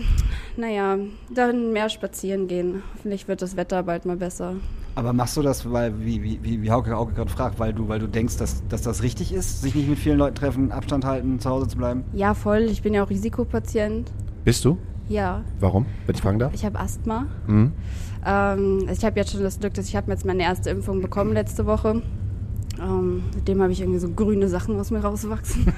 naja, 0.57 0.97
dann 1.35 1.73
mehr 1.73 1.91
spazieren 1.91 2.49
gehen. 2.49 2.83
Hoffentlich 2.95 3.29
wird 3.29 3.43
das 3.43 3.57
Wetter 3.57 3.83
bald 3.83 4.07
mal 4.07 4.17
besser. 4.17 4.55
Aber 4.95 5.13
machst 5.13 5.37
du 5.37 5.43
das, 5.43 5.71
weil, 5.71 6.01
wie, 6.03 6.23
wie, 6.23 6.39
wie, 6.43 6.63
wie 6.63 6.71
Hauke 6.71 6.97
auch 6.97 7.13
gerade 7.13 7.31
fragt, 7.31 7.59
weil 7.59 7.75
du, 7.75 7.87
weil 7.89 7.99
du 7.99 8.07
denkst, 8.07 8.39
dass, 8.39 8.67
dass 8.69 8.81
das 8.83 9.03
richtig 9.03 9.33
ist, 9.33 9.61
sich 9.63 9.75
nicht 9.75 9.89
mit 9.89 9.99
vielen 9.99 10.19
Leuten 10.19 10.35
treffen, 10.35 10.73
Abstand 10.73 11.05
halten, 11.05 11.39
zu 11.41 11.51
Hause 11.51 11.69
zu 11.69 11.77
bleiben? 11.77 12.05
Ja, 12.15 12.33
voll. 12.35 12.63
Ich 12.71 12.81
bin 12.83 12.95
ja 12.95 13.05
auch 13.05 13.11
Risikopatient. 13.11 14.11
Bist 14.45 14.65
du? 14.65 14.79
Ja, 15.11 15.43
Warum, 15.59 15.87
wenn 16.07 16.15
ich 16.15 16.23
fragen 16.23 16.39
darf? 16.39 16.55
ich 16.55 16.65
habe 16.65 16.79
Asthma. 16.79 17.27
Mhm. 17.49 17.73
Ähm, 18.25 18.85
also 18.87 18.93
ich 18.93 19.05
habe 19.05 19.19
jetzt 19.19 19.33
schon 19.33 19.43
das 19.43 19.59
Glück, 19.59 19.75
dass 19.75 19.89
ich 19.89 19.97
habe 19.97 20.09
jetzt 20.13 20.25
meine 20.25 20.45
erste 20.45 20.71
Impfung 20.71 21.03
bekommen 21.03 21.33
letzte 21.33 21.67
Woche. 21.67 22.01
Ähm, 22.81 23.25
mit 23.35 23.49
dem 23.49 23.61
habe 23.61 23.73
ich 23.73 23.81
irgendwie 23.81 23.99
so 23.99 24.09
grüne 24.09 24.49
Sachen 24.49 24.79
aus 24.79 24.93
mir 24.93 25.01
rauswachsen. 25.01 25.67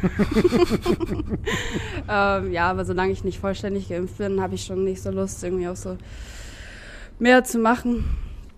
ähm, 2.10 2.52
ja, 2.52 2.70
aber 2.70 2.84
solange 2.84 3.12
ich 3.12 3.24
nicht 3.24 3.38
vollständig 3.38 3.88
geimpft 3.88 4.18
bin, 4.18 4.42
habe 4.42 4.54
ich 4.54 4.64
schon 4.64 4.84
nicht 4.84 5.00
so 5.00 5.10
Lust, 5.10 5.42
irgendwie 5.42 5.66
auch 5.66 5.76
so 5.76 5.96
mehr 7.18 7.42
zu 7.42 7.58
machen. 7.58 8.04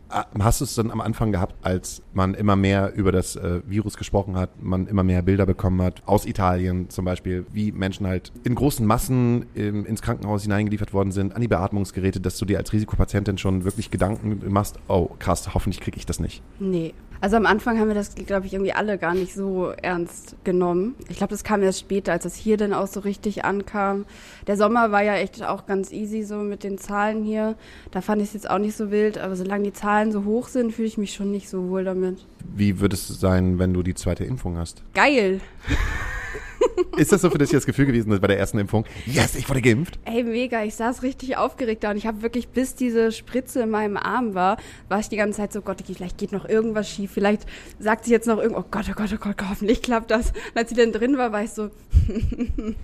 Ah, 0.08 0.26
Hast 0.38 0.60
du 0.60 0.64
es 0.64 0.74
dann 0.74 0.90
am 0.90 1.00
Anfang 1.00 1.32
gehabt, 1.32 1.54
als 1.62 2.02
man 2.12 2.34
immer 2.34 2.56
mehr 2.56 2.94
über 2.94 3.10
das 3.10 3.36
äh, 3.36 3.60
Virus 3.66 3.96
gesprochen 3.96 4.36
hat, 4.36 4.62
man 4.62 4.86
immer 4.86 5.02
mehr 5.02 5.22
Bilder 5.22 5.46
bekommen 5.46 5.80
hat, 5.82 6.02
aus 6.06 6.26
Italien 6.26 6.90
zum 6.90 7.04
Beispiel, 7.04 7.46
wie 7.52 7.72
Menschen 7.72 8.06
halt 8.06 8.30
in 8.44 8.54
großen 8.54 8.86
Massen 8.86 9.46
ähm, 9.56 9.86
ins 9.86 10.02
Krankenhaus 10.02 10.42
hineingeliefert 10.42 10.92
worden 10.92 11.10
sind, 11.10 11.34
an 11.34 11.40
die 11.40 11.48
Beatmungsgeräte, 11.48 12.20
dass 12.20 12.38
du 12.38 12.44
dir 12.44 12.58
als 12.58 12.72
Risikopatientin 12.72 13.38
schon 13.38 13.64
wirklich 13.64 13.90
Gedanken 13.90 14.40
machst, 14.52 14.78
oh 14.88 15.10
krass, 15.18 15.52
hoffentlich 15.54 15.80
kriege 15.80 15.96
ich 15.96 16.06
das 16.06 16.20
nicht. 16.20 16.42
Nee. 16.58 16.94
Also 17.20 17.36
am 17.36 17.46
Anfang 17.46 17.78
haben 17.78 17.88
wir 17.88 17.94
das, 17.94 18.14
glaube 18.14 18.46
ich, 18.46 18.52
irgendwie 18.52 18.72
alle 18.72 18.98
gar 18.98 19.14
nicht 19.14 19.34
so 19.34 19.72
ernst 19.82 20.36
genommen. 20.44 20.94
Ich 21.08 21.16
glaube, 21.16 21.30
das 21.30 21.44
kam 21.44 21.62
erst 21.62 21.80
später, 21.80 22.12
als 22.12 22.24
es 22.24 22.34
hier 22.34 22.56
dann 22.56 22.72
auch 22.72 22.86
so 22.86 23.00
richtig 23.00 23.44
ankam. 23.44 24.04
Der 24.46 24.56
Sommer 24.56 24.92
war 24.92 25.02
ja 25.02 25.14
echt 25.14 25.42
auch 25.42 25.66
ganz 25.66 25.92
easy 25.92 26.22
so 26.22 26.36
mit 26.36 26.64
den 26.64 26.78
Zahlen 26.78 27.24
hier. 27.24 27.54
Da 27.90 28.00
fand 28.00 28.20
ich 28.20 28.28
es 28.28 28.34
jetzt 28.34 28.50
auch 28.50 28.58
nicht 28.58 28.76
so 28.76 28.90
wild, 28.90 29.18
aber 29.18 29.36
solange 29.36 29.64
die 29.64 29.72
Zahlen 29.72 30.12
so 30.12 30.24
hoch 30.24 30.48
sind, 30.48 30.72
fühle 30.72 30.88
ich 30.88 30.98
mich 30.98 31.14
schon 31.14 31.30
nicht 31.30 31.48
so 31.48 31.68
wohl 31.68 31.84
damit. 31.84 32.24
Wie 32.54 32.80
wird 32.80 32.92
es 32.92 33.08
sein, 33.08 33.58
wenn 33.58 33.72
du 33.72 33.82
die 33.82 33.94
zweite 33.94 34.24
Impfung 34.24 34.58
hast? 34.58 34.82
Geil! 34.94 35.40
Ist 36.96 37.12
das 37.12 37.22
so 37.22 37.30
für 37.30 37.38
dich 37.38 37.50
das 37.50 37.66
Gefühl 37.66 37.86
gewesen 37.86 38.18
bei 38.20 38.26
der 38.26 38.38
ersten 38.38 38.58
Impfung? 38.58 38.84
Yes, 39.06 39.34
ich 39.34 39.48
wurde 39.48 39.62
geimpft. 39.62 39.98
Ey, 40.04 40.22
mega, 40.22 40.62
ich 40.64 40.74
saß 40.74 41.02
richtig 41.02 41.36
aufgeregt 41.36 41.84
da 41.84 41.90
und 41.90 41.96
ich 41.96 42.06
habe 42.06 42.22
wirklich, 42.22 42.48
bis 42.48 42.74
diese 42.74 43.12
Spritze 43.12 43.62
in 43.62 43.70
meinem 43.70 43.96
Arm 43.96 44.34
war, 44.34 44.56
war 44.88 45.00
ich 45.00 45.08
die 45.08 45.16
ganze 45.16 45.38
Zeit 45.38 45.52
so, 45.52 45.60
Gott, 45.60 45.82
vielleicht 45.86 46.18
geht 46.18 46.32
noch 46.32 46.48
irgendwas 46.48 46.88
schief, 46.88 47.10
vielleicht 47.12 47.46
sagt 47.78 48.04
sie 48.04 48.12
jetzt 48.12 48.26
noch 48.26 48.38
irgendwas, 48.38 48.64
oh 48.64 48.68
Gott, 48.70 48.86
oh 48.90 48.94
Gott, 48.94 49.10
oh 49.14 49.18
Gott, 49.18 49.36
hoffentlich 49.48 49.82
klappt 49.82 50.10
das. 50.10 50.30
Und 50.30 50.56
als 50.56 50.70
sie 50.70 50.76
dann 50.76 50.92
drin 50.92 51.18
war, 51.18 51.32
war 51.32 51.42
ich 51.42 51.50
so, 51.50 51.70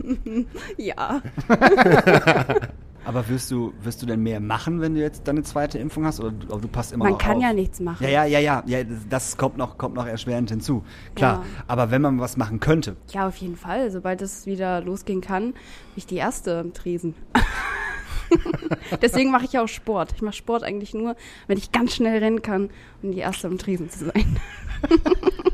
ja. 0.76 1.22
Aber 3.04 3.28
wirst 3.28 3.50
du, 3.50 3.72
wirst 3.82 4.02
du 4.02 4.06
denn 4.06 4.22
mehr 4.22 4.40
machen, 4.40 4.80
wenn 4.80 4.94
du 4.94 5.00
jetzt 5.00 5.26
deine 5.26 5.42
zweite 5.42 5.78
Impfung 5.78 6.04
hast? 6.04 6.20
Oder 6.20 6.32
du, 6.32 6.58
du 6.58 6.68
passt 6.68 6.92
immer 6.92 7.04
Man 7.04 7.12
noch 7.14 7.18
kann 7.18 7.36
auf? 7.38 7.42
ja 7.42 7.52
nichts 7.52 7.80
machen. 7.80 8.04
Ja, 8.04 8.10
ja, 8.10 8.24
ja, 8.24 8.38
ja, 8.40 8.62
ja, 8.66 8.84
das 9.08 9.36
kommt 9.36 9.56
noch, 9.56 9.78
kommt 9.78 9.94
noch 9.94 10.06
erschwerend 10.06 10.50
hinzu. 10.50 10.84
Klar. 11.14 11.42
Ja. 11.44 11.62
Aber 11.66 11.90
wenn 11.90 12.02
man 12.02 12.20
was 12.20 12.36
machen 12.36 12.60
könnte, 12.60 12.96
Ja, 13.12 13.26
auf 13.26 13.36
jeden 13.36 13.56
Fall. 13.56 13.90
Sobald 13.90 14.20
es 14.22 14.46
wieder 14.46 14.80
losgehen 14.82 15.20
kann, 15.20 15.52
bin 15.52 15.54
ich 15.96 16.06
die 16.06 16.16
Erste 16.16 16.62
im 16.64 16.74
Tresen. 16.74 17.14
Deswegen 19.02 19.30
mache 19.32 19.44
ich 19.44 19.58
auch 19.58 19.66
Sport. 19.66 20.12
Ich 20.14 20.22
mache 20.22 20.36
Sport 20.36 20.62
eigentlich 20.62 20.94
nur, 20.94 21.16
wenn 21.48 21.58
ich 21.58 21.72
ganz 21.72 21.94
schnell 21.94 22.18
rennen 22.18 22.42
kann, 22.42 22.70
um 23.02 23.10
die 23.12 23.18
Erste 23.18 23.48
im 23.48 23.58
Tresen 23.58 23.90
zu 23.90 24.04
sein. 24.06 24.38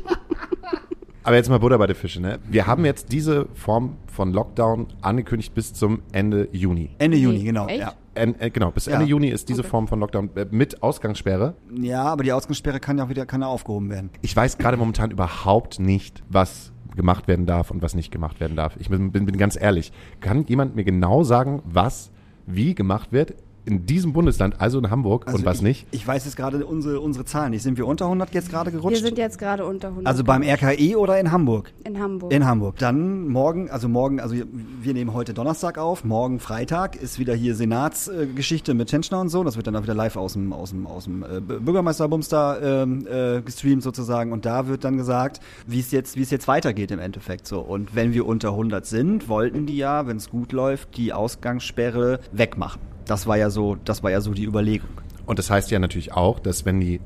Aber 1.27 1.35
jetzt 1.35 1.49
mal 1.49 1.59
Butter 1.59 1.77
bei 1.77 1.87
der 1.87 1.95
Fische, 1.97 2.21
ne? 2.21 2.39
Wir 2.49 2.67
haben 2.67 2.85
jetzt 2.85 3.11
diese 3.11 3.47
Form 3.53 3.97
von 4.05 4.31
Lockdown 4.31 4.87
angekündigt 5.01 5.53
bis 5.53 5.73
zum 5.73 5.99
Ende 6.13 6.47
Juni. 6.53 6.91
Ende 6.99 7.17
Nee, 7.17 7.23
Juni, 7.23 7.43
genau. 7.43 7.67
echt? 7.67 7.81
Ja. 7.81 7.93
En, 8.15 8.39
äh, 8.39 8.49
genau, 8.49 8.71
bis 8.71 8.85
Ja. 8.85 8.93
Ende 8.93 9.07
Juni 9.07 9.27
ist 9.27 9.49
diese 9.49 9.59
Okay. 9.59 9.69
Form 9.71 9.89
von 9.89 9.99
Lockdown 9.99 10.29
äh, 10.37 10.45
mit 10.51 10.81
Ausgangssperre. 10.81 11.55
ja, 11.81 12.03
aber 12.03 12.23
die 12.23 12.31
Ausgangssperre 12.31 12.79
kann 12.79 12.97
ja 12.97 13.03
auch 13.03 13.09
wieder 13.09 13.25
kann 13.25 13.41
ja 13.41 13.47
aufgehoben 13.47 13.89
werden. 13.89 14.09
Ich 14.21 14.33
weiß 14.33 14.57
gerade 14.57 14.77
momentan 14.77 15.11
überhaupt 15.11 15.81
nicht, 15.81 16.23
was 16.29 16.71
gemacht 16.95 17.27
werden 17.27 17.45
darf 17.45 17.71
und 17.71 17.81
was 17.81 17.93
nicht 17.93 18.09
gemacht 18.09 18.39
werden 18.39 18.55
darf. 18.55 18.77
Ich 18.79 18.89
bin, 18.89 19.11
bin, 19.11 19.25
bin 19.25 19.37
ganz 19.37 19.59
ehrlich. 19.59 19.91
Kann 20.21 20.45
jemand 20.47 20.77
mir 20.77 20.85
genau 20.85 21.23
sagen, 21.23 21.61
was 21.65 22.09
wie 22.45 22.73
gemacht 22.73 23.11
wird 23.11 23.33
in 23.67 23.85
diesem 23.85 24.13
Bundesland, 24.13 24.59
also 24.61 24.79
in 24.79 24.89
Hamburg 24.89 25.31
und 25.31 25.45
was 25.45 25.57
ich, 25.57 25.61
nicht? 25.61 25.87
Ich 25.91 26.07
weiß 26.07 26.23
jetzt 26.23 26.37
gerade 26.37 26.65
unsere, 26.65 27.01
unsere 27.01 27.25
Zahlen 27.25 27.51
nicht. 27.51 27.63
Sind 27.63 27.77
wir 27.77 27.85
unter 27.85 28.05
100 28.05 28.33
jetzt 28.33 28.49
gerade 28.49 28.71
Wir 28.71 28.79
gerutscht? 28.79 29.03
sind 29.03 29.17
jetzt 29.17 29.37
gerade 29.37 29.65
unter 29.65 29.89
100. 29.89 30.07
also 30.07 30.23
beim 30.23 30.41
RKI 30.41 30.95
oder 30.95 31.19
in 31.19 31.31
Hamburg? 31.31 31.73
In 31.83 31.99
Hamburg. 31.99 32.31
In 32.31 32.45
Hamburg. 32.45 32.77
Dann 32.77 33.27
morgen, 33.27 33.69
also 33.69 33.89
morgen, 33.89 34.21
also 34.21 34.35
wir 34.35 34.93
nehmen 34.93 35.13
heute 35.13 35.33
Donnerstag 35.33 35.77
auf, 35.77 36.05
morgen 36.05 36.39
Freitag 36.39 36.95
ist 36.95 37.19
wieder 37.19 37.35
hier 37.35 37.55
Senatsgeschichte 37.55 38.71
äh, 38.71 38.75
mit 38.75 38.87
Tschentschner 38.87 39.19
und 39.19 39.29
so. 39.29 39.43
Das 39.43 39.57
wird 39.57 39.67
dann 39.67 39.75
auch 39.75 39.83
wieder 39.83 39.93
live 39.93 40.15
aus 40.15 40.33
dem, 40.33 40.53
aus 40.53 40.69
dem, 40.69 40.87
aus 40.87 41.03
dem 41.03 41.23
äh, 41.23 41.41
Bürgermeisterbums 41.41 42.29
da 42.29 42.83
ähm, 42.83 43.05
äh, 43.05 43.41
gestreamt 43.41 43.83
sozusagen. 43.83 44.31
Und 44.31 44.45
da 44.45 44.67
wird 44.67 44.85
dann 44.85 44.95
gesagt, 44.95 45.41
wie 45.65 45.81
es 45.81 45.91
jetzt, 45.91 46.15
wie 46.15 46.21
es 46.21 46.31
jetzt 46.31 46.47
weitergeht 46.47 46.91
im 46.91 46.99
Endeffekt 46.99 47.47
so. 47.47 47.59
Und 47.59 47.95
wenn 47.95 48.13
wir 48.13 48.25
unter 48.25 48.51
100 48.51 48.85
sind, 48.85 49.27
wollten 49.27 49.65
die 49.65 49.75
ja, 49.75 50.07
wenn 50.07 50.15
es 50.17 50.29
gut 50.29 50.53
läuft, 50.53 50.95
die 50.95 51.11
Ausgangssperre 51.11 52.21
wegmachen. 52.31 52.96
Das 53.07 53.27
war 53.27 53.37
ja 53.37 53.49
so, 53.49 53.75
das 53.75 54.03
war 54.03 54.11
ja 54.11 54.21
so 54.21 54.33
die 54.33 54.45
Überlegung. 54.45 54.89
Und 55.25 55.39
das 55.39 55.49
heißt 55.49 55.71
ja 55.71 55.79
natürlich 55.79 56.13
auch, 56.13 56.39
dass 56.39 56.65
wenn 56.65 56.79
die 56.79 57.01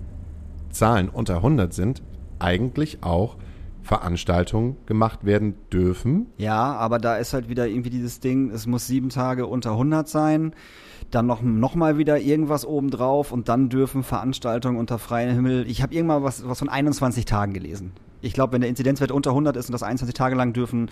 Zahlen 0.70 1.10
unter 1.10 1.38
100 1.38 1.74
sind, 1.74 2.02
eigentlich 2.40 3.04
auch 3.04 3.38
Veranstaltungen 3.84 4.78
gemacht 4.86 5.26
werden 5.26 5.56
dürfen. 5.72 6.28
Ja, 6.38 6.74
aber 6.74 7.00
da 7.00 7.18
ist 7.18 7.34
halt 7.34 7.50
wieder 7.50 7.68
irgendwie 7.68 7.90
dieses 7.90 8.20
Ding, 8.20 8.52
es 8.52 8.68
muss 8.68 8.88
sieben 8.88 9.10
Tage 9.10 9.48
unter 9.48 9.72
100 9.72 10.08
sein, 10.08 10.54
dann 11.10 11.26
noch, 11.26 11.42
noch 11.42 11.76
mal 11.76 11.98
wieder 11.98 12.20
irgendwas 12.20 12.66
obendrauf 12.66 13.32
und 13.32 13.50
dann 13.50 13.70
dürfen 13.70 14.04
Veranstaltungen 14.04 14.78
unter 14.78 15.00
freiem 15.00 15.34
Himmel. 15.34 15.68
Ich 15.68 15.82
habe 15.82 15.94
irgendwann 15.94 16.24
was, 16.24 16.48
was 16.48 16.60
von 16.60 16.70
21 16.70 17.26
Tagen 17.26 17.54
gelesen. 17.54 17.92
Ich 18.22 18.34
glaube, 18.34 18.54
wenn 18.54 18.62
der 18.62 18.70
Inzidenzwert 18.70 19.12
unter 19.12 19.32
100 19.32 19.56
ist 19.58 19.68
und 19.68 19.74
das 19.74 19.84
21 19.84 20.14
Tage 20.14 20.36
lang 20.36 20.54
dürfen 20.54 20.90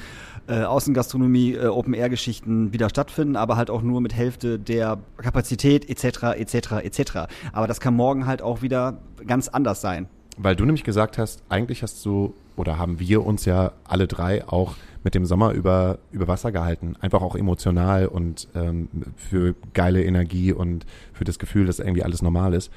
äh, 0.47 0.63
Außengastronomie, 0.63 1.53
äh, 1.53 1.67
Open-Air-Geschichten 1.67 2.73
wieder 2.73 2.89
stattfinden, 2.89 3.35
aber 3.35 3.55
halt 3.57 3.69
auch 3.69 3.81
nur 3.81 4.01
mit 4.01 4.13
Hälfte 4.13 4.59
der 4.59 4.97
Kapazität 5.17 5.89
etc. 5.89 6.37
etc. 6.37 6.71
etc. 6.83 7.01
Aber 7.53 7.67
das 7.67 7.79
kann 7.79 7.95
morgen 7.95 8.25
halt 8.25 8.41
auch 8.41 8.61
wieder 8.61 8.97
ganz 9.25 9.47
anders 9.47 9.81
sein. 9.81 10.07
Weil 10.37 10.55
du 10.55 10.63
nämlich 10.63 10.85
gesagt 10.85 11.17
hast, 11.17 11.43
eigentlich 11.49 11.83
hast 11.83 12.05
du 12.05 12.33
oder 12.55 12.77
haben 12.77 12.99
wir 12.99 13.25
uns 13.25 13.45
ja 13.45 13.73
alle 13.85 14.07
drei 14.07 14.47
auch 14.47 14.75
mit 15.03 15.15
dem 15.15 15.25
Sommer 15.25 15.51
über, 15.51 15.99
über 16.11 16.27
Wasser 16.27 16.51
gehalten. 16.51 16.95
Einfach 16.99 17.21
auch 17.21 17.35
emotional 17.35 18.07
und 18.07 18.47
ähm, 18.55 18.89
für 19.15 19.55
geile 19.73 20.03
Energie 20.03 20.51
und 20.53 20.85
für 21.13 21.23
das 21.23 21.39
Gefühl, 21.39 21.65
dass 21.65 21.79
irgendwie 21.79 22.03
alles 22.03 22.21
normal 22.21 22.53
ist. 22.53 22.71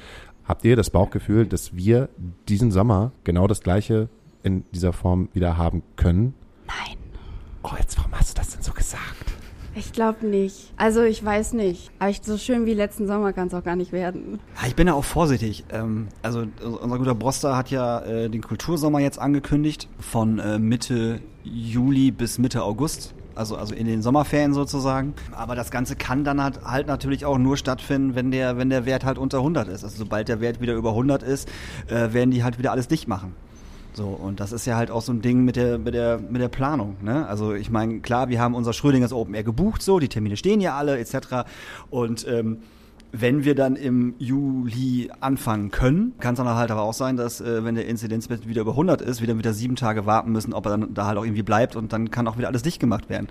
Habt 0.44 0.64
ihr 0.64 0.76
das 0.76 0.90
Bauchgefühl, 0.90 1.46
dass 1.46 1.76
wir 1.76 2.09
diesen 2.48 2.70
Sommer 2.70 3.12
genau 3.24 3.46
das 3.46 3.61
gleiche 3.61 4.09
in 4.43 4.64
dieser 4.72 4.93
Form 4.93 5.28
wieder 5.32 5.57
haben 5.57 5.82
können? 5.97 6.34
Nein. 6.66 6.97
Oh, 7.62 7.70
jetzt 7.78 7.97
warum 7.99 8.12
hast 8.12 8.36
du 8.36 8.40
das 8.40 8.51
denn 8.51 8.62
so 8.62 8.72
gesagt? 8.72 9.32
Ich 9.74 9.93
glaube 9.93 10.26
nicht. 10.26 10.72
Also 10.76 11.03
ich 11.03 11.24
weiß 11.24 11.55
nicht. 11.55 11.90
Aber 11.99 12.11
ich, 12.11 12.20
so 12.22 12.36
schön 12.36 12.66
wie 12.66 12.74
letzten 12.74 13.07
Sommer 13.07 13.32
kann 13.32 13.49
es 13.49 13.55
auch 13.55 13.64
gar 13.64 13.76
nicht 13.76 13.93
werden. 13.93 14.38
Ja, 14.61 14.68
ich 14.68 14.76
bin 14.76 14.86
ja 14.86 14.93
auch 14.93 15.05
vorsichtig. 15.05 15.64
Ähm, 15.70 16.09
also 16.20 16.45
unser 16.62 16.99
guter 16.99 17.14
Broster 17.14 17.57
hat 17.57 17.70
ja 17.70 18.01
äh, 18.01 18.28
den 18.28 18.43
Kultursommer 18.43 19.01
jetzt 19.01 19.18
angekündigt 19.18 19.88
von 19.99 20.38
äh, 20.38 20.59
Mitte 20.59 21.20
Juli 21.43 22.11
bis 22.11 22.38
Mitte 22.38 22.62
August. 22.64 23.14
Also, 23.34 23.57
also 23.57 23.74
in 23.74 23.86
den 23.86 24.03
Sommerferien 24.03 24.53
sozusagen. 24.53 25.14
Aber 25.34 25.55
das 25.55 25.70
Ganze 25.70 25.97
kann 25.97 26.22
dann 26.22 26.43
halt, 26.43 26.62
halt 26.66 26.86
natürlich 26.86 27.24
auch 27.24 27.38
nur 27.38 27.57
stattfinden, 27.57 28.14
wenn 28.14 28.30
der, 28.30 28.59
wenn 28.59 28.68
der 28.68 28.84
Wert 28.84 29.07
halt 29.07 29.16
unter 29.16 29.38
100 29.38 29.68
ist. 29.68 29.84
Also 29.84 29.97
sobald 29.97 30.28
der 30.28 30.43
Wert 30.43 30.61
wieder 30.61 30.74
über 30.74 30.90
100 30.90 31.22
ist, 31.22 31.49
äh, 31.88 32.12
werden 32.12 32.30
die 32.30 32.45
halt 32.45 32.59
wieder 32.59 32.72
alles 32.72 32.88
dicht 32.88 33.09
machen. 33.09 33.34
So, 33.95 34.07
und 34.07 34.40
das 34.40 34.53
ist 34.53 34.66
ja 34.66 34.76
halt 34.76 34.90
auch 34.90 35.03
so 35.03 35.12
ein 35.12 35.20
Ding 35.20 35.45
mit 35.45 35.57
der, 35.57 35.78
mit 35.78 35.95
der, 35.95 36.18
mit 36.18 36.40
der 36.40 36.49
Planung. 36.49 36.97
Ne? 37.03 37.26
Also 37.26 37.53
ich 37.53 37.70
meine, 37.70 38.01
klar, 38.01 38.28
wir 38.28 38.40
haben 38.40 38.55
unser 38.55 38.72
Schrödingers 38.72 39.12
Open 39.12 39.34
Air 39.34 39.45
gebucht, 39.45 39.82
so, 39.82 39.99
die 39.99 40.09
Termine 40.09 40.36
stehen 40.36 40.61
ja 40.61 40.76
alle, 40.76 40.99
etc. 40.99 41.45
Und 41.90 42.26
ähm, 42.26 42.59
wenn 43.12 43.45
wir 43.45 43.55
dann 43.55 43.76
im 43.76 44.14
Juli 44.18 45.11
anfangen 45.20 45.70
können, 45.70 46.14
kann 46.18 46.32
es 46.32 46.38
dann 46.38 46.49
halt 46.49 46.70
aber 46.70 46.80
auch 46.80 46.95
sein, 46.95 47.18
dass 47.18 47.43
äh, 47.43 47.62
wenn 47.62 47.74
der 47.74 47.86
Inzidenzwert 47.86 48.49
wieder 48.49 48.62
über 48.62 48.70
100 48.72 49.03
ist, 49.03 49.20
wir 49.20 49.28
dann 49.28 49.36
wieder 49.36 49.53
sieben 49.53 49.76
Tage 49.76 50.07
warten 50.07 50.32
müssen, 50.32 50.55
ob 50.55 50.64
er 50.64 50.78
dann 50.78 50.95
da 50.95 51.07
halt 51.07 51.18
auch 51.18 51.24
irgendwie 51.24 51.43
bleibt 51.43 51.76
und 51.76 51.93
dann 51.93 52.11
kann 52.11 52.26
auch 52.26 52.38
wieder 52.38 52.49
alles 52.49 52.62
dicht 52.62 52.80
gemacht 52.80 53.11
werden. 53.11 53.28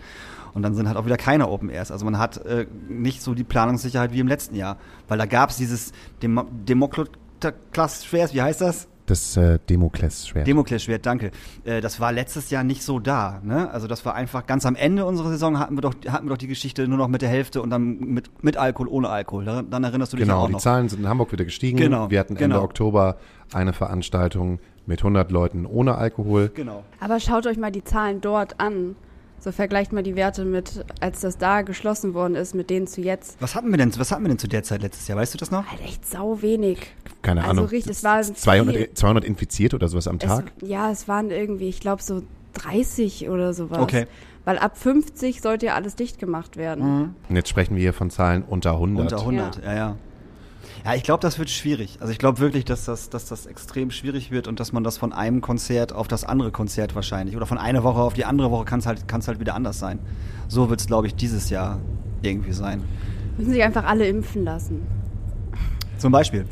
Und 0.53 0.61
dann 0.61 0.75
sind 0.75 0.87
halt 0.87 0.97
auch 0.97 1.05
wieder 1.05 1.17
keine 1.17 1.49
Open 1.49 1.69
Airs. 1.69 1.91
Also 1.91 2.05
man 2.05 2.19
hat 2.19 2.37
äh, 2.45 2.67
nicht 2.87 3.23
so 3.23 3.33
die 3.33 3.43
Planungssicherheit 3.43 4.13
wie 4.13 4.19
im 4.19 4.27
letzten 4.27 4.55
Jahr, 4.55 4.77
weil 5.07 5.17
da 5.17 5.25
gab 5.25 5.49
es 5.49 5.57
dieses 5.57 5.93
Demo 6.21 6.45
Demoklotklass-Schwert, 6.67 8.35
wie 8.35 8.41
heißt 8.41 8.61
das? 8.61 8.87
Das 9.11 9.35
äh, 9.35 9.59
Demoklesschwert. 9.69 10.47
Demoklesschwert, 10.47 11.05
danke. 11.05 11.31
Äh, 11.65 11.81
das 11.81 11.99
war 11.99 12.13
letztes 12.13 12.49
Jahr 12.49 12.63
nicht 12.63 12.81
so 12.81 12.97
da. 12.97 13.41
Ne? 13.43 13.69
Also 13.69 13.87
das 13.87 14.05
war 14.05 14.15
einfach 14.15 14.45
ganz 14.45 14.65
am 14.65 14.77
Ende 14.77 15.03
unserer 15.03 15.27
Saison 15.27 15.59
hatten 15.59 15.75
wir 15.75 15.81
doch 15.81 15.93
hatten 16.07 16.27
wir 16.27 16.29
doch 16.29 16.37
die 16.37 16.47
Geschichte 16.47 16.87
nur 16.87 16.97
noch 16.97 17.09
mit 17.09 17.21
der 17.21 17.27
Hälfte 17.27 17.61
und 17.61 17.71
dann 17.71 17.99
mit 17.99 18.41
mit 18.41 18.55
Alkohol, 18.55 18.87
ohne 18.87 19.09
Alkohol. 19.09 19.43
Daran, 19.43 19.69
dann 19.69 19.83
erinnerst 19.83 20.13
du 20.13 20.17
dich 20.17 20.25
genau, 20.25 20.43
auch 20.43 20.47
die 20.47 20.53
noch. 20.53 20.61
Zahlen 20.61 20.87
sind 20.87 21.01
in 21.01 21.09
Hamburg 21.09 21.33
wieder 21.33 21.43
gestiegen. 21.43 21.77
Genau, 21.77 22.09
Wir 22.09 22.21
hatten 22.21 22.37
Ende 22.37 22.55
genau. 22.55 22.63
Oktober 22.63 23.17
eine 23.51 23.73
Veranstaltung 23.73 24.59
mit 24.85 24.99
100 24.99 25.29
Leuten 25.29 25.65
ohne 25.65 25.95
Alkohol. 25.95 26.49
Genau. 26.55 26.85
Aber 27.01 27.19
schaut 27.19 27.45
euch 27.47 27.57
mal 27.57 27.71
die 27.71 27.83
Zahlen 27.83 28.21
dort 28.21 28.61
an. 28.61 28.95
So 29.43 29.51
vergleicht 29.51 29.91
mal 29.91 30.03
die 30.03 30.15
Werte 30.15 30.45
mit, 30.45 30.85
als 30.99 31.21
das 31.21 31.39
da 31.39 31.63
geschlossen 31.63 32.13
worden 32.13 32.35
ist, 32.35 32.53
mit 32.53 32.69
denen 32.69 32.85
zu 32.85 33.01
jetzt. 33.01 33.37
Was 33.41 33.55
hatten 33.55 33.71
wir 33.71 33.77
denn? 33.77 33.91
Was 33.97 34.11
hatten 34.11 34.21
wir 34.23 34.29
denn 34.29 34.37
zu 34.37 34.47
der 34.47 34.61
Zeit 34.61 34.83
letztes 34.83 35.07
Jahr? 35.07 35.17
Weißt 35.17 35.33
du 35.33 35.39
das 35.39 35.49
noch? 35.49 35.65
Halt 35.65 35.81
echt 35.81 36.07
sau 36.07 36.43
wenig. 36.43 36.77
Keine 37.23 37.41
Also 37.41 37.49
Ahnung. 37.51 37.65
richtig, 37.65 37.93
es 37.93 38.03
war 38.03 38.21
200, 38.21 38.75
viel. 38.75 38.93
200 38.93 39.25
infiziert 39.25 39.73
oder 39.73 39.87
sowas 39.87 40.07
am 40.07 40.19
Tag. 40.19 40.51
Es, 40.61 40.69
ja, 40.69 40.91
es 40.91 41.07
waren 41.07 41.31
irgendwie, 41.31 41.69
ich 41.69 41.79
glaube, 41.79 42.03
so 42.03 42.21
30 42.53 43.29
oder 43.29 43.53
sowas. 43.53 43.79
Okay. 43.79 44.05
Weil 44.45 44.59
ab 44.59 44.77
50 44.77 45.41
sollte 45.41 45.67
ja 45.67 45.73
alles 45.75 45.95
dicht 45.95 46.19
gemacht 46.19 46.55
werden. 46.55 47.15
Und 47.27 47.35
jetzt 47.35 47.49
sprechen 47.49 47.75
wir 47.75 47.81
hier 47.81 47.93
von 47.93 48.11
Zahlen 48.11 48.43
unter 48.43 48.73
100. 48.73 49.11
Unter 49.11 49.19
100, 49.21 49.63
ja, 49.63 49.73
ja. 49.73 49.77
Ja, 49.77 49.97
ich 50.95 51.03
glaube, 51.03 51.21
das 51.21 51.37
wird 51.37 51.49
schwierig. 51.49 51.97
Also 51.99 52.11
ich 52.11 52.17
glaube 52.17 52.39
wirklich, 52.39 52.65
dass 52.65 52.85
das, 52.85 53.09
dass 53.09 53.25
das 53.25 53.45
extrem 53.45 53.91
schwierig 53.91 54.31
wird 54.31 54.47
und 54.47 54.59
dass 54.59 54.73
man 54.73 54.83
das 54.83 54.97
von 54.97 55.13
einem 55.13 55.41
Konzert 55.41 55.93
auf 55.93 56.07
das 56.07 56.23
andere 56.23 56.51
Konzert 56.51 56.95
wahrscheinlich 56.95 57.35
oder 57.35 57.45
von 57.45 57.57
einer 57.57 57.83
Woche 57.83 57.99
auf 57.99 58.13
die 58.13 58.25
andere 58.25 58.49
Woche 58.51 58.65
kann 58.65 58.79
es 58.79 58.85
halt, 58.85 59.07
kann's 59.07 59.27
halt 59.27 59.39
wieder 59.39 59.53
anders 59.53 59.77
sein. 59.77 59.99
So 60.47 60.69
wird 60.69 60.79
es, 60.79 60.87
glaube 60.87 61.07
ich, 61.07 61.15
dieses 61.15 61.49
Jahr 61.49 61.79
irgendwie 62.23 62.53
sein. 62.53 62.83
Müssen 63.37 63.51
sich 63.51 63.63
einfach 63.63 63.85
alle 63.85 64.07
impfen 64.07 64.43
lassen. 64.43 64.81
Zum 65.97 66.11
Beispiel. 66.11 66.45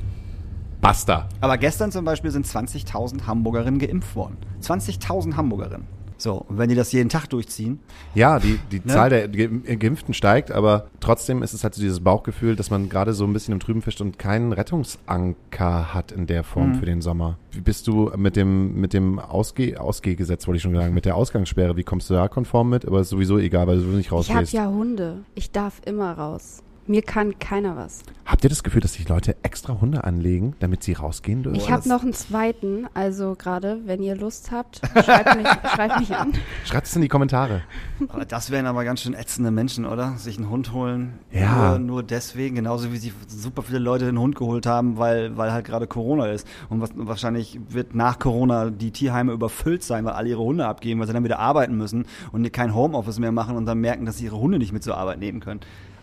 Basta. 0.79 1.27
Aber 1.41 1.57
gestern 1.57 1.91
zum 1.91 2.05
Beispiel 2.05 2.31
sind 2.31 2.45
20.000 2.45 3.25
Hamburgerinnen 3.25 3.79
geimpft 3.79 4.15
worden. 4.15 4.37
20.000 4.61 5.35
Hamburgerinnen. 5.35 5.87
So, 6.21 6.33
und 6.49 6.57
wenn 6.57 6.67
die 6.69 6.75
das 6.75 6.91
jeden 6.91 7.07
Tag 7.09 7.27
durchziehen, 7.27 7.79
Ja, 8.13 8.39
die, 8.39 8.59
die 8.71 8.79
Ne? 8.79 8.87
Zahl 8.93 9.09
der 9.09 9.27
Ge- 9.29 9.75
Geimpften 9.77 10.13
steigt, 10.13 10.51
aber 10.51 10.87
trotzdem 10.99 11.41
ist 11.43 11.53
es 11.53 11.63
halt 11.63 11.73
so 11.75 11.81
dieses 11.81 12.01
Bauchgefühl, 12.01 12.55
dass 12.57 12.69
man 12.69 12.89
gerade 12.89 13.13
so 13.13 13.23
ein 13.25 13.31
bisschen 13.31 13.53
im 13.53 13.59
Trüben 13.61 13.81
fischt 13.81 14.01
und 14.01 14.19
keinen 14.19 14.51
Rettungsanker 14.51 15.93
hat 15.93 16.11
in 16.11 16.27
der 16.27 16.43
Form 16.43 16.71
Mhm. 16.71 16.75
für 16.75 16.85
den 16.85 17.01
Sommer. 17.01 17.37
Wie 17.51 17.61
bist 17.61 17.87
du 17.87 18.11
mit 18.17 18.35
dem, 18.35 18.79
mit 18.79 18.93
dem 18.93 19.17
Ausgeh 19.19 19.77
Ausgehgesetz, 19.77 20.45
wollte 20.47 20.57
ich 20.57 20.63
schon 20.63 20.75
sagen, 20.75 20.93
mit 20.93 21.05
der 21.05 21.15
Ausgangssperre, 21.15 21.75
wie 21.77 21.83
kommst 21.83 22.09
du 22.09 22.13
da 22.13 22.27
konform 22.27 22.69
mit? 22.69 22.85
Aber 22.85 22.99
ist 23.01 23.09
sowieso 23.09 23.37
egal, 23.37 23.67
weil 23.67 23.77
du 23.79 23.85
nicht 23.87 24.07
Ich 24.07 24.11
habe 24.11 24.17
rausgehst. 24.17 24.53
ja 24.53 24.67
Hunde. 24.67 25.19
Ich 25.35 25.51
darf 25.51 25.81
immer 25.85 26.11
raus. 26.13 26.63
Mir 26.89 27.03
kann 27.03 27.37
keiner 27.37 27.77
was. 27.77 28.01
Habt 28.25 28.43
ihr 28.43 28.49
das 28.49 28.63
Gefühl, 28.63 28.81
dass 28.81 28.93
sich 28.93 29.07
Leute 29.07 29.35
extra 29.43 29.79
Hunde 29.79 30.05
anlegen, 30.05 30.55
damit 30.59 30.81
sie 30.81 30.93
rausgehen 30.93 31.43
dürfen? 31.43 31.55
Ich 31.55 31.69
habe 31.69 31.87
noch 31.87 32.01
einen 32.01 32.13
zweiten, 32.13 32.87
also 32.95 33.35
gerade, 33.37 33.81
wenn 33.85 34.01
ihr 34.01 34.15
Lust 34.15 34.49
habt, 34.49 34.81
schreibt 35.05 35.37
mich, 35.37 35.47
schreibt 35.75 35.99
mich 35.99 36.15
an. 36.15 36.33
Schreibt 36.65 36.87
es 36.87 36.95
in 36.95 37.03
die 37.03 37.07
Kommentare. 37.07 37.61
aber 38.07 38.25
das 38.25 38.49
wären 38.49 38.65
aber 38.65 38.85
ganz 38.85 39.01
schön 39.01 39.13
ätzende 39.13 39.51
Menschen, 39.51 39.85
oder? 39.85 40.17
Sich 40.17 40.37
einen 40.37 40.49
Hund 40.49 40.73
holen. 40.73 41.19
Ja. 41.31 41.77
Nur, 41.77 41.79
nur 41.79 42.03
deswegen, 42.03 42.55
genauso 42.55 42.91
wie 42.91 42.97
sich 42.97 43.13
super 43.27 43.61
viele 43.61 43.77
Leute 43.77 44.07
einen 44.07 44.17
Hund 44.17 44.35
geholt 44.35 44.65
haben, 44.65 44.97
weil, 44.97 45.37
weil 45.37 45.51
halt 45.51 45.65
gerade 45.65 45.85
Corona 45.85 46.25
ist. 46.31 46.47
Und 46.69 46.81
was, 46.81 46.89
wahrscheinlich 46.95 47.59
wird 47.69 47.93
nach 47.93 48.17
Corona 48.17 48.71
die 48.71 48.89
Tierheime 48.89 49.31
überfüllt 49.31 49.83
sein, 49.83 50.05
weil 50.05 50.13
alle 50.13 50.29
ihre 50.29 50.41
Hunde 50.41 50.65
abgeben, 50.65 50.99
weil 50.99 51.05
sie 51.05 51.13
dann 51.13 51.23
wieder 51.23 51.37
arbeiten 51.37 51.77
müssen 51.77 52.07
und 52.31 52.51
kein 52.51 52.73
Homeoffice 52.73 53.19
mehr 53.19 53.31
machen 53.31 53.57
und 53.57 53.67
dann 53.67 53.77
merken, 53.77 54.07
dass 54.07 54.17
sie 54.17 54.25
ihre 54.25 54.39
Hunde 54.39 54.57
nicht 54.57 54.73
mit 54.73 54.83
zur 54.83 54.97
Arbeit 54.97 55.19
nehmen 55.19 55.39
können. 55.39 55.59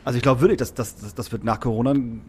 Also 0.06 0.18
ich 0.18 0.22
glaube 0.22 0.40
wirklich, 0.40 0.58
das, 0.58 0.72
das, 0.72 1.16
das, 1.16 1.32
wird 1.32 1.42
nach 1.42 1.58
Corona 1.58 1.90
ein 1.90 2.22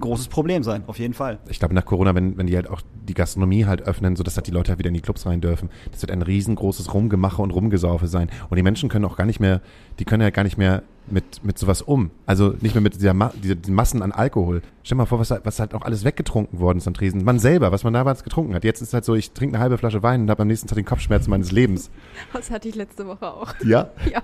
großes 0.00 0.26
Problem 0.26 0.64
sein, 0.64 0.82
auf 0.88 0.98
jeden 0.98 1.14
Fall. 1.14 1.38
Ich 1.48 1.60
glaube, 1.60 1.74
nach 1.74 1.84
Corona, 1.84 2.12
wenn, 2.12 2.36
wenn 2.36 2.48
die 2.48 2.56
halt 2.56 2.68
auch 2.68 2.82
die 3.08 3.14
Gastronomie 3.14 3.66
halt 3.66 3.82
öffnen, 3.82 4.16
sodass 4.16 4.34
halt 4.34 4.48
die 4.48 4.50
Leute 4.50 4.70
halt 4.70 4.80
wieder 4.80 4.88
in 4.88 4.94
die 4.94 5.00
Clubs 5.00 5.26
rein 5.26 5.40
dürfen, 5.40 5.70
das 5.92 6.02
wird 6.02 6.10
ein 6.10 6.22
riesengroßes 6.22 6.92
Rumgemache 6.92 7.40
und 7.40 7.52
Rumgesaufe 7.52 8.08
sein. 8.08 8.30
Und 8.48 8.56
die 8.56 8.64
Menschen 8.64 8.88
können 8.88 9.04
auch 9.04 9.16
gar 9.16 9.26
nicht 9.26 9.38
mehr, 9.38 9.60
die 10.00 10.04
können 10.04 10.24
ja 10.24 10.30
gar 10.30 10.42
nicht 10.42 10.58
mehr 10.58 10.82
mit, 11.12 11.44
mit 11.44 11.58
sowas 11.58 11.82
um. 11.82 12.10
Also 12.26 12.54
nicht 12.60 12.74
mehr 12.74 12.82
mit 12.82 12.94
dieser, 12.94 13.14
Ma 13.14 13.32
dieser 13.42 13.54
diesen 13.54 13.74
Massen 13.74 14.02
an 14.02 14.12
Alkohol. 14.12 14.62
Stell 14.82 14.96
dir 14.96 15.02
mal 15.02 15.06
vor, 15.06 15.18
was, 15.18 15.30
was 15.30 15.60
halt 15.60 15.74
auch 15.74 15.82
alles 15.82 16.04
weggetrunken 16.04 16.60
worden 16.60 16.78
ist 16.78 16.86
an 16.86 16.94
Tresen. 16.94 17.24
Man 17.24 17.38
selber, 17.38 17.72
was 17.72 17.84
man 17.84 17.92
damals 17.92 18.24
getrunken 18.24 18.54
hat. 18.54 18.64
Jetzt 18.64 18.80
ist 18.80 18.94
halt 18.94 19.04
so, 19.04 19.14
ich 19.14 19.32
trinke 19.32 19.54
eine 19.54 19.62
halbe 19.62 19.78
Flasche 19.78 20.02
Wein 20.02 20.22
und 20.22 20.30
habe 20.30 20.42
am 20.42 20.48
nächsten 20.48 20.68
Tag 20.68 20.76
den 20.76 20.84
Kopfschmerzen 20.84 21.30
meines 21.30 21.52
Lebens. 21.52 21.90
Das 22.32 22.50
hatte 22.50 22.68
ich 22.68 22.74
letzte 22.74 23.06
Woche 23.06 23.26
auch. 23.26 23.54
Ja? 23.64 23.90
Ja, 24.10 24.22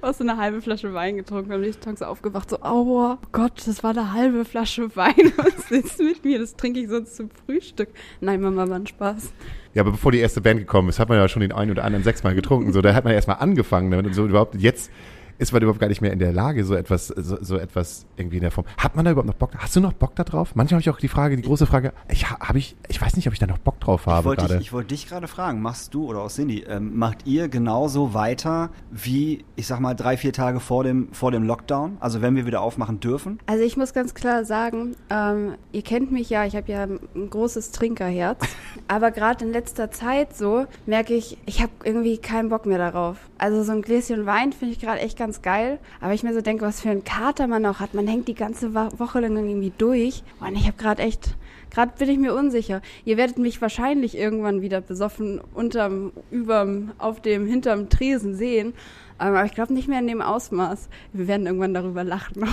hast 0.00 0.20
du 0.20 0.24
eine 0.24 0.36
halbe 0.36 0.62
Flasche 0.62 0.94
Wein 0.94 1.16
getrunken, 1.16 1.52
am 1.52 1.60
nächsten 1.60 1.82
Tag 1.82 1.98
so 1.98 2.04
aufgewacht, 2.04 2.50
so, 2.50 2.62
aua, 2.62 3.18
Gott, 3.32 3.66
das 3.66 3.82
war 3.82 3.90
eine 3.90 4.12
halbe 4.12 4.44
Flasche 4.44 4.94
Wein. 4.96 5.14
Was 5.36 5.70
ist 5.70 5.98
mit 5.98 6.24
mir? 6.24 6.38
Das 6.38 6.56
trinke 6.56 6.80
ich 6.80 6.88
sonst 6.88 7.16
zum 7.16 7.30
Frühstück. 7.46 7.88
Nein, 8.20 8.40
Mama, 8.40 8.68
war 8.68 8.76
ein 8.76 8.86
Spaß. 8.86 9.32
Ja, 9.74 9.82
aber 9.82 9.92
bevor 9.92 10.12
die 10.12 10.18
erste 10.18 10.40
Band 10.40 10.60
gekommen 10.60 10.88
ist, 10.88 10.98
hat 10.98 11.08
man 11.08 11.18
ja 11.18 11.28
schon 11.28 11.40
den 11.40 11.52
einen 11.52 11.70
oder 11.70 11.84
anderen 11.84 12.04
sechsmal 12.04 12.34
getrunken. 12.34 12.72
So, 12.72 12.80
da 12.80 12.94
hat 12.94 13.04
man 13.04 13.12
erstmal 13.12 13.38
angefangen 13.38 13.90
damit 13.90 14.06
und 14.06 14.14
so 14.14 14.26
überhaupt 14.26 14.54
jetzt 14.56 14.90
ist 15.38 15.52
man 15.52 15.62
überhaupt 15.62 15.80
gar 15.80 15.88
nicht 15.88 16.00
mehr 16.00 16.12
in 16.12 16.18
der 16.18 16.32
Lage, 16.32 16.64
so 16.64 16.74
etwas, 16.74 17.08
so, 17.08 17.38
so 17.40 17.56
etwas 17.56 18.06
irgendwie 18.16 18.36
in 18.36 18.42
der 18.42 18.50
Form. 18.50 18.66
Hat 18.76 18.96
man 18.96 19.04
da 19.04 19.12
überhaupt 19.12 19.28
noch 19.28 19.34
Bock? 19.34 19.52
Hast 19.56 19.74
du 19.76 19.80
noch 19.80 19.92
Bock 19.92 20.14
da 20.16 20.24
drauf? 20.24 20.54
Manchmal 20.54 20.78
habe 20.78 20.82
ich 20.82 20.90
auch 20.90 21.00
die 21.00 21.08
Frage, 21.08 21.36
die 21.36 21.42
große 21.42 21.66
Frage, 21.66 21.92
ich 22.08 22.28
habe 22.28 22.58
ich, 22.58 22.76
ich 22.88 23.00
weiß 23.00 23.16
nicht, 23.16 23.26
ob 23.28 23.32
ich 23.32 23.38
da 23.38 23.46
noch 23.46 23.58
Bock 23.58 23.78
drauf 23.80 24.02
Ich 24.02 24.12
habe 24.12 24.24
wollte 24.24 24.42
gerade. 24.42 24.58
dich, 24.58 24.66
ich 24.66 24.72
wollte 24.72 24.88
dich 24.88 25.08
gerade 25.08 25.28
fragen, 25.28 25.62
machst 25.62 25.94
du 25.94 26.06
oder 26.06 26.20
auch 26.20 26.30
Cindy, 26.30 26.64
ähm, 26.68 26.96
macht 26.98 27.26
ihr 27.26 27.48
genauso 27.48 28.14
weiter 28.14 28.70
wie, 28.90 29.44
ich 29.56 29.66
sag 29.66 29.80
mal, 29.80 29.94
drei, 29.94 30.16
vier 30.16 30.32
Tage 30.32 30.58
vor 30.60 30.82
dem, 30.84 31.12
vor 31.12 31.30
dem 31.30 31.44
Lockdown? 31.44 31.98
Also 32.00 32.20
wenn 32.20 32.34
wir 32.34 32.44
wieder 32.46 32.60
aufmachen 32.60 32.98
dürfen? 33.00 33.38
Also 33.46 33.62
ich 33.62 33.76
muss 33.76 33.92
ganz 33.94 34.14
klar 34.14 34.44
sagen, 34.44 34.96
ähm, 35.10 35.54
ihr 35.72 35.82
kennt 35.82 36.10
mich 36.10 36.30
ja, 36.30 36.44
ich 36.46 36.56
habe 36.56 36.70
ja 36.70 36.82
ein 36.84 37.30
großes 37.30 37.70
Trinkerherz, 37.70 38.40
aber 38.88 39.12
gerade 39.12 39.44
in 39.44 39.52
letzter 39.52 39.90
Zeit 39.90 40.36
so 40.36 40.66
merke 40.86 41.14
ich, 41.14 41.38
ich 41.46 41.62
habe 41.62 41.72
irgendwie 41.84 42.18
keinen 42.18 42.48
Bock 42.48 42.66
mehr 42.66 42.78
darauf. 42.78 43.18
Also 43.38 43.62
so 43.62 43.72
ein 43.72 43.82
Gläschen 43.82 44.26
Wein 44.26 44.52
finde 44.52 44.74
ich 44.74 44.80
gerade 44.80 44.98
echt 45.00 45.16
ganz 45.16 45.27
geil, 45.42 45.78
aber 46.00 46.14
ich 46.14 46.22
mir 46.22 46.34
so 46.34 46.40
denke, 46.40 46.64
was 46.64 46.80
für 46.80 46.90
ein 46.90 47.04
Kater 47.04 47.46
man 47.46 47.64
auch 47.66 47.80
hat. 47.80 47.94
Man 47.94 48.06
hängt 48.06 48.28
die 48.28 48.34
ganze 48.34 48.74
Woche 48.74 49.20
lang 49.20 49.36
irgendwie 49.36 49.72
durch 49.76 50.22
und 50.40 50.56
ich 50.56 50.66
habe 50.66 50.76
gerade 50.76 51.02
echt, 51.02 51.36
gerade 51.70 51.92
bin 51.98 52.08
ich 52.08 52.18
mir 52.18 52.34
unsicher. 52.34 52.82
Ihr 53.04 53.16
werdet 53.16 53.38
mich 53.38 53.60
wahrscheinlich 53.60 54.16
irgendwann 54.16 54.62
wieder 54.62 54.80
besoffen 54.80 55.40
unterm, 55.54 56.12
überm, 56.30 56.92
auf 56.98 57.20
dem, 57.20 57.46
hinterm 57.46 57.88
Tresen 57.88 58.34
sehen. 58.34 58.74
Aber 59.18 59.44
ich 59.44 59.52
glaube 59.52 59.72
nicht 59.74 59.88
mehr 59.88 59.98
in 59.98 60.06
dem 60.06 60.22
Ausmaß. 60.22 60.88
Wir 61.12 61.26
werden 61.26 61.46
irgendwann 61.46 61.74
darüber 61.74 62.04
lachen. 62.04 62.44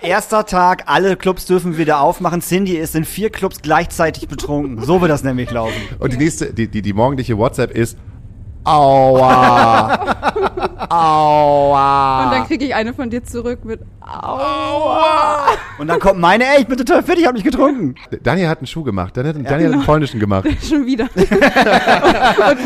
Erster 0.00 0.46
Tag, 0.46 0.84
alle 0.86 1.16
Clubs 1.16 1.44
dürfen 1.44 1.76
wieder 1.76 2.00
aufmachen. 2.00 2.40
Cindy 2.40 2.76
ist 2.76 2.94
in 2.94 3.04
vier 3.04 3.28
Clubs 3.28 3.60
gleichzeitig 3.60 4.26
betrunken. 4.26 4.82
So 4.82 5.02
wird 5.02 5.10
das 5.10 5.24
nämlich 5.24 5.50
laufen. 5.50 5.80
Und 5.98 6.14
die 6.14 6.16
nächste, 6.16 6.54
die, 6.54 6.68
die, 6.68 6.80
die 6.80 6.94
morgendliche 6.94 7.36
WhatsApp 7.36 7.70
ist, 7.70 7.98
aua, 8.64 9.98
aua. 10.90 12.24
Und 12.24 12.32
dann 12.32 12.46
kriege 12.46 12.64
ich 12.66 12.74
eine 12.74 12.92
von 12.94 13.10
dir 13.10 13.22
zurück 13.24 13.64
mit 13.64 13.80
Aua. 14.00 15.46
Und 15.78 15.88
dann 15.88 15.98
kommt 15.98 16.20
meine, 16.20 16.44
ey, 16.44 16.60
ich 16.60 16.66
bin 16.66 16.76
total 16.76 17.02
fit, 17.02 17.18
ich 17.18 17.24
habe 17.26 17.34
nicht 17.36 17.44
getrunken. 17.44 17.94
Daniel 18.22 18.48
hat 18.48 18.58
einen 18.58 18.66
Schuh 18.66 18.82
gemacht, 18.82 19.16
Daniel, 19.16 19.34
hat- 19.34 19.50
Daniel 19.50 19.68
hat 19.68 19.74
einen 19.76 19.84
polnischen 19.84 20.20
gemacht. 20.20 20.46
Schon 20.68 20.84
wieder. 20.86 21.04
und, 21.14 21.20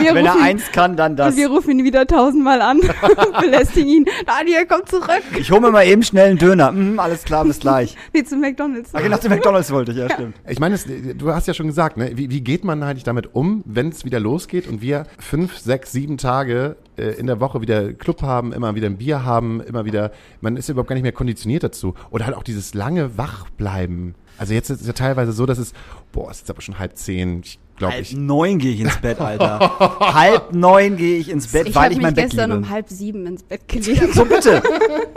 wir 0.01 0.14
Wenn 0.14 0.26
er 0.26 0.32
rufen, 0.32 0.44
eins 0.44 0.72
kann, 0.72 0.96
dann 0.96 1.14
das. 1.16 1.30
und 1.34 1.36
wir 1.40 1.49
rufen 1.49 1.78
ihn 1.78 1.84
wieder 1.84 2.07
tausendmal 2.07 2.61
an 2.61 2.78
und 2.80 3.40
belästigen 3.40 3.88
ihn. 3.88 4.07
Daniel, 4.26 4.66
komm 4.66 4.84
zurück. 4.86 5.22
Ich 5.38 5.51
hole 5.51 5.61
mir 5.61 5.70
mal 5.70 5.86
eben 5.86 6.03
schnell 6.03 6.30
einen 6.30 6.38
Döner. 6.38 6.72
Mhm, 6.72 6.99
alles 6.99 7.22
klar, 7.24 7.44
bis 7.44 7.61
gleich. 7.61 7.96
Nee, 8.12 8.24
zu 8.24 8.36
McDonalds. 8.36 8.90
Ach, 8.92 9.09
nach 9.09 9.18
dem 9.20 9.30
McDonalds 9.30 9.70
wollte 9.70 9.92
ich, 9.92 9.99
ja, 9.99 10.11
stimmt. 10.11 10.34
Ich 10.49 10.59
meine, 10.59 10.76
du 10.76 11.32
hast 11.32 11.46
ja 11.46 11.55
schon 11.55 11.68
gesagt, 11.68 11.96
ne? 11.96 12.11
wie, 12.14 12.30
wie 12.30 12.40
geht 12.40 12.64
man 12.64 12.82
eigentlich 12.82 13.05
damit 13.05 13.34
um, 13.34 13.62
wenn 13.64 13.90
es 13.90 14.05
wieder 14.05 14.18
losgeht 14.18 14.66
und 14.66 14.82
wir 14.82 15.05
fünf, 15.18 15.57
sechs, 15.59 15.88
sieben 15.93 16.18
Tage 16.18 16.76
äh, 16.97 17.11
in 17.18 17.26
der 17.26 17.41
Woche 17.41 17.61
wieder 17.61 17.93
Club 17.93 18.22
haben, 18.22 18.53
immer 18.53 18.74
wieder 18.74 18.86
ein 18.86 18.99
Bier 18.99 19.24
haben, 19.24 19.61
immer 19.61 19.84
wieder, 19.84 20.12
man 20.41 20.57
ist 20.57 20.68
ja 20.68 20.72
überhaupt 20.72 20.89
gar 20.89 20.95
nicht 20.95 21.03
mehr 21.03 21.12
konditioniert 21.12 21.62
dazu. 21.62 21.95
Oder 22.11 22.26
halt 22.26 22.36
auch 22.36 22.43
dieses 22.43 22.74
lange 22.74 23.18
Wachbleiben. 23.18 24.14
Also 24.39 24.55
jetzt 24.55 24.70
ist 24.70 24.80
es 24.80 24.86
ja 24.86 24.93
teilweise 24.93 25.32
so, 25.32 25.47
dass 25.47 25.59
es, 25.59 25.72
boah, 26.12 26.30
es 26.30 26.43
ist 26.43 26.51
aber 26.51 26.61
schon 26.61 26.78
halb 26.78 26.97
zehn, 26.97 27.41
ich 27.45 27.59
glaube 27.79 27.95
Halb 27.95 28.03
ich. 28.03 28.16
neun 28.16 28.59
gehe 28.59 28.72
ich 28.74 28.81
ins 28.81 28.97
Bett, 28.99 29.20
Alter. 29.20 29.99
halb 30.14 30.53
neun 30.53 30.97
gehe 30.97 31.18
ich 31.18 31.29
ins 31.31 31.49
Bett, 31.49 31.68
ich 31.68 31.74
weil 31.74 31.85
habe 31.85 31.95
ich 31.95 32.01
mein 32.01 32.14
Bett 32.14 32.31
gestern 32.31 32.51
liebe. 32.51 32.62
um 32.64 32.70
halb 32.70 32.89
sieben 32.89 33.26
ins 33.26 33.43
Bett 33.43 33.66
gelegt. 33.68 34.14
So 34.14 34.24
bitte. 34.24 34.62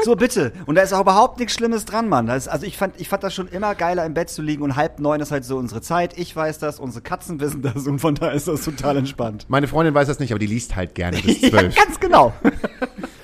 So 0.03 0.15
bitte. 0.15 0.53
Und 0.65 0.75
da 0.75 0.81
ist 0.81 0.93
auch 0.93 1.01
überhaupt 1.01 1.39
nichts 1.39 1.53
Schlimmes 1.53 1.85
dran, 1.85 2.07
Mann. 2.09 2.27
Das 2.27 2.43
ist, 2.43 2.47
also 2.47 2.65
ich 2.65 2.77
fand, 2.77 2.99
ich 2.99 3.09
fand 3.09 3.23
das 3.23 3.33
schon 3.33 3.47
immer 3.47 3.75
geiler, 3.75 4.05
im 4.05 4.13
Bett 4.13 4.29
zu 4.29 4.41
liegen 4.41 4.63
und 4.63 4.75
halb 4.75 4.99
neun 4.99 5.21
ist 5.21 5.31
halt 5.31 5.45
so 5.45 5.57
unsere 5.57 5.81
Zeit. 5.81 6.17
Ich 6.17 6.35
weiß 6.35 6.59
das, 6.59 6.79
unsere 6.79 7.01
Katzen 7.01 7.39
wissen 7.39 7.61
das 7.61 7.85
und 7.87 7.99
von 7.99 8.15
daher 8.15 8.33
ist 8.33 8.47
das 8.47 8.63
total 8.63 8.97
entspannt. 8.97 9.45
Meine 9.49 9.67
Freundin 9.67 9.93
weiß 9.93 10.07
das 10.07 10.19
nicht, 10.19 10.31
aber 10.31 10.39
die 10.39 10.47
liest 10.47 10.75
halt 10.75 10.95
gerne 10.95 11.17
bis 11.21 11.41
Ja, 11.41 11.49
zwölf. 11.49 11.75
ganz 11.75 11.99
genau. 11.99 12.33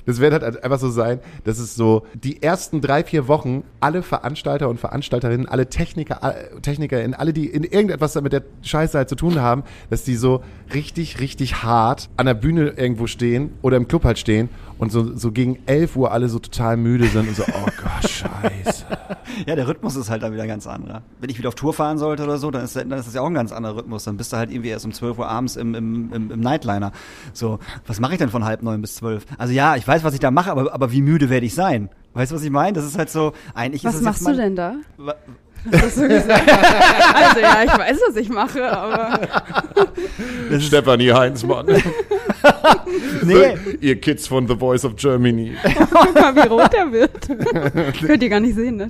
Das 0.07 0.19
wird 0.19 0.33
halt 0.33 0.63
einfach 0.63 0.79
so 0.79 0.89
sein, 0.89 1.19
dass 1.43 1.59
es 1.59 1.75
so 1.75 2.07
die 2.15 2.41
ersten 2.41 2.81
drei, 2.81 3.03
vier 3.03 3.27
Wochen 3.27 3.63
alle 3.81 4.01
Veranstalter 4.01 4.69
und 4.69 4.79
Veranstalterinnen, 4.79 5.47
alle 5.47 5.69
Techniker, 5.69 6.21
äh, 6.23 6.59
TechnikerInnen, 6.61 7.13
alle, 7.13 7.33
die 7.33 7.45
in 7.45 7.63
irgendetwas 7.63 8.19
mit 8.21 8.33
der 8.33 8.43
Scheiße 8.61 8.97
halt 8.97 9.09
zu 9.09 9.15
tun 9.15 9.41
haben, 9.41 9.63
dass 9.89 10.03
die 10.03 10.15
so 10.15 10.41
richtig, 10.73 11.19
richtig 11.19 11.61
hart 11.61 12.09
an 12.15 12.25
der 12.25 12.33
Bühne 12.33 12.69
irgendwo 12.69 13.05
stehen 13.05 13.51
oder 13.61 13.77
im 13.77 13.87
Club 13.87 14.05
halt 14.05 14.17
stehen 14.17 14.49
und 14.79 14.91
so, 14.91 15.15
so 15.15 15.31
gegen 15.31 15.59
11 15.65 15.95
Uhr 15.95 16.11
alle 16.11 16.29
so 16.29 16.39
total 16.39 16.77
müde 16.77 17.07
sind 17.07 17.27
und 17.29 17.35
so, 17.35 17.43
oh 17.43 17.65
Gott, 18.01 18.09
scheiße. 18.09 18.85
Ja, 19.45 19.55
der 19.55 19.67
Rhythmus 19.67 19.95
ist 19.95 20.09
halt 20.09 20.23
dann 20.23 20.33
wieder 20.33 20.43
ein 20.43 20.49
ganz 20.49 20.65
anderer. 20.67 21.01
Wenn 21.19 21.29
ich 21.29 21.37
wieder 21.37 21.47
auf 21.49 21.55
Tour 21.55 21.73
fahren 21.73 21.97
sollte 21.97 22.23
oder 22.23 22.37
so, 22.37 22.49
dann 22.51 22.63
ist, 22.63 22.75
dann 22.75 22.91
ist 22.91 23.07
das 23.07 23.13
ja 23.13 23.21
auch 23.21 23.27
ein 23.27 23.33
ganz 23.33 23.51
anderer 23.51 23.77
Rhythmus. 23.77 24.03
Dann 24.03 24.17
bist 24.17 24.33
du 24.33 24.37
halt 24.37 24.51
irgendwie 24.51 24.69
erst 24.69 24.85
um 24.85 24.91
12 24.93 25.17
Uhr 25.19 25.27
abends 25.27 25.55
im, 25.55 25.75
im, 25.75 26.13
im, 26.13 26.31
im 26.31 26.39
Nightliner. 26.39 26.91
So, 27.33 27.59
was 27.85 27.99
mache 27.99 28.13
ich 28.13 28.17
denn 28.19 28.29
von 28.29 28.45
halb 28.45 28.61
neun 28.63 28.81
bis 28.81 28.95
zwölf? 28.95 29.25
Also 29.37 29.53
ja, 29.53 29.75
ich 29.75 29.87
weiß, 29.87 30.03
was 30.03 30.13
ich 30.13 30.19
da 30.19 30.31
mache, 30.31 30.51
aber, 30.51 30.73
aber 30.73 30.91
wie 30.91 31.01
müde 31.01 31.29
werde 31.29 31.45
ich 31.45 31.53
sein? 31.55 31.89
Weißt 32.13 32.31
du, 32.31 32.35
was 32.35 32.43
ich 32.43 32.49
meine? 32.51 32.73
Das 32.73 32.85
ist 32.85 32.97
halt 32.97 33.09
so, 33.09 33.33
eigentlich 33.53 33.83
ist 33.85 33.93
Was 33.95 34.01
machst 34.01 34.21
jetzt 34.21 34.29
du 34.31 34.41
denn 34.41 34.55
da? 34.55 34.75
Wa- 34.97 35.15
Hast 35.71 35.97
du 35.97 36.01
so 36.01 36.07
gesagt? 36.07 36.49
Also 36.49 37.39
ja, 37.41 37.63
ich 37.63 37.77
weiß, 37.77 37.97
was 38.07 38.15
ich 38.15 38.29
mache, 38.29 38.71
aber 38.71 39.19
Stefanie 40.59 41.11
Heinzmann. 41.11 41.67
Nee, 43.23 43.57
Ihr 43.81 43.99
Kids 43.99 44.27
von 44.27 44.47
The 44.47 44.55
Voice 44.55 44.85
of 44.85 44.95
Germany. 44.95 45.53
guck 45.91 45.91
mal, 46.15 46.35
wie 46.35 46.47
rot 46.47 46.73
er 46.73 46.91
wird. 46.91 47.27
Könnt 47.99 48.23
ihr 48.23 48.29
gar 48.29 48.39
nicht 48.39 48.55
sehen, 48.55 48.77
ne? 48.77 48.89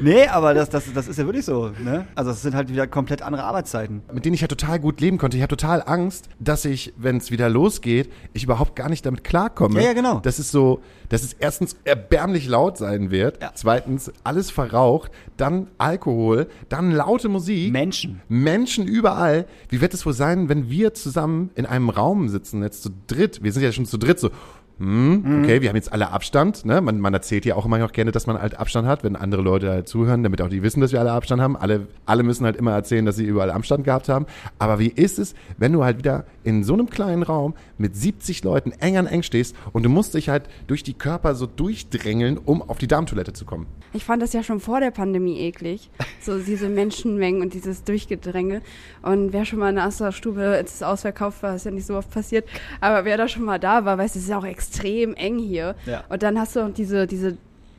nee, 0.00 0.26
aber 0.26 0.54
das, 0.54 0.68
das, 0.70 0.84
das 0.92 1.08
ist 1.08 1.18
ja 1.18 1.24
wirklich 1.26 1.44
so, 1.44 1.70
ne? 1.82 2.06
Also 2.14 2.30
es 2.30 2.42
sind 2.42 2.54
halt 2.54 2.68
wieder 2.70 2.86
komplett 2.86 3.22
andere 3.22 3.44
Arbeitszeiten. 3.44 4.02
mit 4.12 4.24
denen 4.24 4.34
ich 4.34 4.40
ja 4.40 4.46
total 4.48 4.78
gut 4.78 5.00
leben 5.00 5.18
konnte. 5.18 5.36
Ich 5.36 5.42
habe 5.42 5.54
total 5.56 5.82
Angst, 5.84 6.28
dass 6.38 6.64
ich, 6.64 6.92
wenn 6.96 7.16
es 7.16 7.30
wieder 7.30 7.48
losgeht, 7.48 8.10
ich 8.32 8.44
überhaupt 8.44 8.76
gar 8.76 8.88
nicht 8.88 9.04
damit 9.06 9.24
klarkomme. 9.24 9.80
Ja, 9.80 9.88
ja, 9.88 9.92
genau. 9.92 10.20
Das 10.20 10.38
ist 10.38 10.50
so, 10.50 10.80
dass 11.08 11.22
es 11.22 11.32
erstens 11.34 11.76
erbärmlich 11.84 12.48
laut 12.48 12.78
sein 12.78 13.10
wird, 13.10 13.40
Ja. 13.42 13.52
zweitens 13.54 14.12
alles 14.24 14.50
verraucht, 14.50 15.10
dann 15.36 15.68
Alkohol, 15.78 16.48
dann 16.68 16.90
laute 16.90 17.28
Musik. 17.28 17.72
Menschen. 17.72 18.20
Menschen 18.28 18.86
überall. 18.86 19.46
Wie 19.68 19.80
wird 19.80 19.94
es 19.94 20.04
wohl 20.06 20.12
sein, 20.12 20.48
wenn 20.48 20.68
wir 20.70 20.94
zusammen 20.94 21.50
in 21.54 21.66
einem 21.66 21.90
Raum 21.90 22.28
sitzen, 22.28 22.62
jetzt 22.66 22.82
zu 22.82 22.90
dritt? 23.06 23.42
Wir 23.42 23.52
sind 23.52 23.62
ja 23.62 23.72
schon 23.72 23.86
zu 23.86 23.98
dritt 23.98 24.20
so. 24.20 24.30
Hm, 24.78 25.42
okay, 25.42 25.62
wir 25.62 25.70
haben 25.70 25.76
jetzt 25.76 25.90
alle 25.90 26.10
Abstand. 26.10 26.66
Ne? 26.66 26.82
Man, 26.82 27.00
man 27.00 27.14
erzählt 27.14 27.46
ja 27.46 27.54
auch 27.54 27.64
immer 27.64 27.78
noch 27.78 27.92
gerne, 27.92 28.12
dass 28.12 28.26
man 28.26 28.38
halt 28.38 28.58
Abstand 28.58 28.86
hat, 28.86 29.04
wenn 29.04 29.16
andere 29.16 29.40
Leute 29.40 29.70
halt 29.70 29.88
zuhören, 29.88 30.22
damit 30.22 30.42
auch 30.42 30.50
die 30.50 30.62
wissen, 30.62 30.82
dass 30.82 30.92
wir 30.92 31.00
alle 31.00 31.12
Abstand 31.12 31.40
haben. 31.40 31.56
Alle, 31.56 31.86
alle 32.04 32.22
müssen 32.22 32.44
halt 32.44 32.56
immer 32.56 32.72
erzählen, 32.72 33.06
dass 33.06 33.16
sie 33.16 33.24
überall 33.24 33.50
Abstand 33.50 33.84
gehabt 33.84 34.10
haben. 34.10 34.26
Aber 34.58 34.78
wie 34.78 34.88
ist 34.88 35.18
es, 35.18 35.34
wenn 35.56 35.72
du 35.72 35.82
halt 35.82 35.96
wieder 35.96 36.26
in 36.44 36.62
so 36.62 36.74
einem 36.74 36.90
kleinen 36.90 37.22
Raum 37.22 37.54
mit 37.78 37.96
70 37.96 38.44
Leuten 38.44 38.72
eng 38.72 38.98
an 38.98 39.06
eng 39.06 39.22
stehst 39.22 39.56
und 39.72 39.82
du 39.82 39.88
musst 39.88 40.12
dich 40.12 40.28
halt 40.28 40.44
durch 40.66 40.82
die 40.82 40.94
Körper 40.94 41.34
so 41.34 41.46
durchdrängeln, 41.46 42.36
um 42.36 42.60
auf 42.60 42.76
die 42.76 42.86
Darmtoilette 42.86 43.32
zu 43.32 43.46
kommen? 43.46 43.66
Ich 43.94 44.04
fand 44.04 44.22
das 44.22 44.34
ja 44.34 44.42
schon 44.42 44.60
vor 44.60 44.80
der 44.80 44.90
Pandemie 44.90 45.38
eklig. 45.40 45.90
So 46.20 46.38
diese 46.46 46.68
Menschenmengen 46.68 47.40
und 47.40 47.54
dieses 47.54 47.82
Durchgedränge. 47.82 48.60
Und 49.00 49.32
wer 49.32 49.46
schon 49.46 49.58
mal 49.58 49.70
in 49.70 49.76
der 49.76 49.84
Astra-Stube, 49.84 50.42
als 50.42 50.74
es 50.74 50.82
ausverkauft 50.82 51.42
war, 51.42 51.56
ist 51.56 51.64
ja 51.64 51.70
nicht 51.70 51.86
so 51.86 51.96
oft 51.96 52.10
passiert, 52.10 52.46
aber 52.82 53.06
wer 53.06 53.16
da 53.16 53.26
schon 53.26 53.44
mal 53.44 53.58
da 53.58 53.86
war, 53.86 53.96
weiß, 53.96 54.16
es 54.16 54.24
ist 54.24 54.28
ja 54.28 54.38
auch 54.38 54.44
extrem 54.44 54.65
eng 55.16 55.38
hier. 55.38 55.74
Ja. 55.86 56.04
Und 56.08 56.22
dann 56.22 56.38
hast 56.38 56.56
du 56.56 56.60
auch 56.60 56.70
diese, 56.70 57.06
diese 57.06 57.36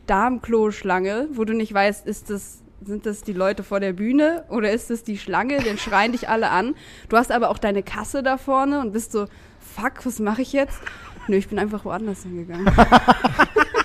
Darmklo-Schlange, 0.07 1.29
wo 1.33 1.43
du 1.43 1.53
nicht 1.53 1.73
weißt, 1.73 2.07
ist 2.07 2.29
das 2.29 2.63
sind 2.85 3.07
das 3.07 3.23
die 3.23 3.33
Leute 3.33 3.63
vor 3.63 3.79
der 3.79 3.93
Bühne 3.93 4.45
oder 4.49 4.71
ist 4.71 4.89
das 4.89 5.03
die 5.03 5.17
Schlange? 5.17 5.57
Den 5.61 5.77
schreien 5.77 6.11
dich 6.11 6.29
alle 6.29 6.49
an. 6.49 6.75
Du 7.09 7.17
hast 7.17 7.31
aber 7.31 7.49
auch 7.49 7.57
deine 7.57 7.83
Kasse 7.83 8.23
da 8.23 8.37
vorne 8.37 8.79
und 8.79 8.93
bist 8.93 9.11
so, 9.11 9.25
fuck, 9.59 10.05
was 10.05 10.19
mache 10.19 10.41
ich 10.41 10.53
jetzt? 10.53 10.79
Nö, 11.27 11.35
ich 11.35 11.49
bin 11.49 11.59
einfach 11.59 11.85
woanders 11.85 12.23
hingegangen. 12.23 12.71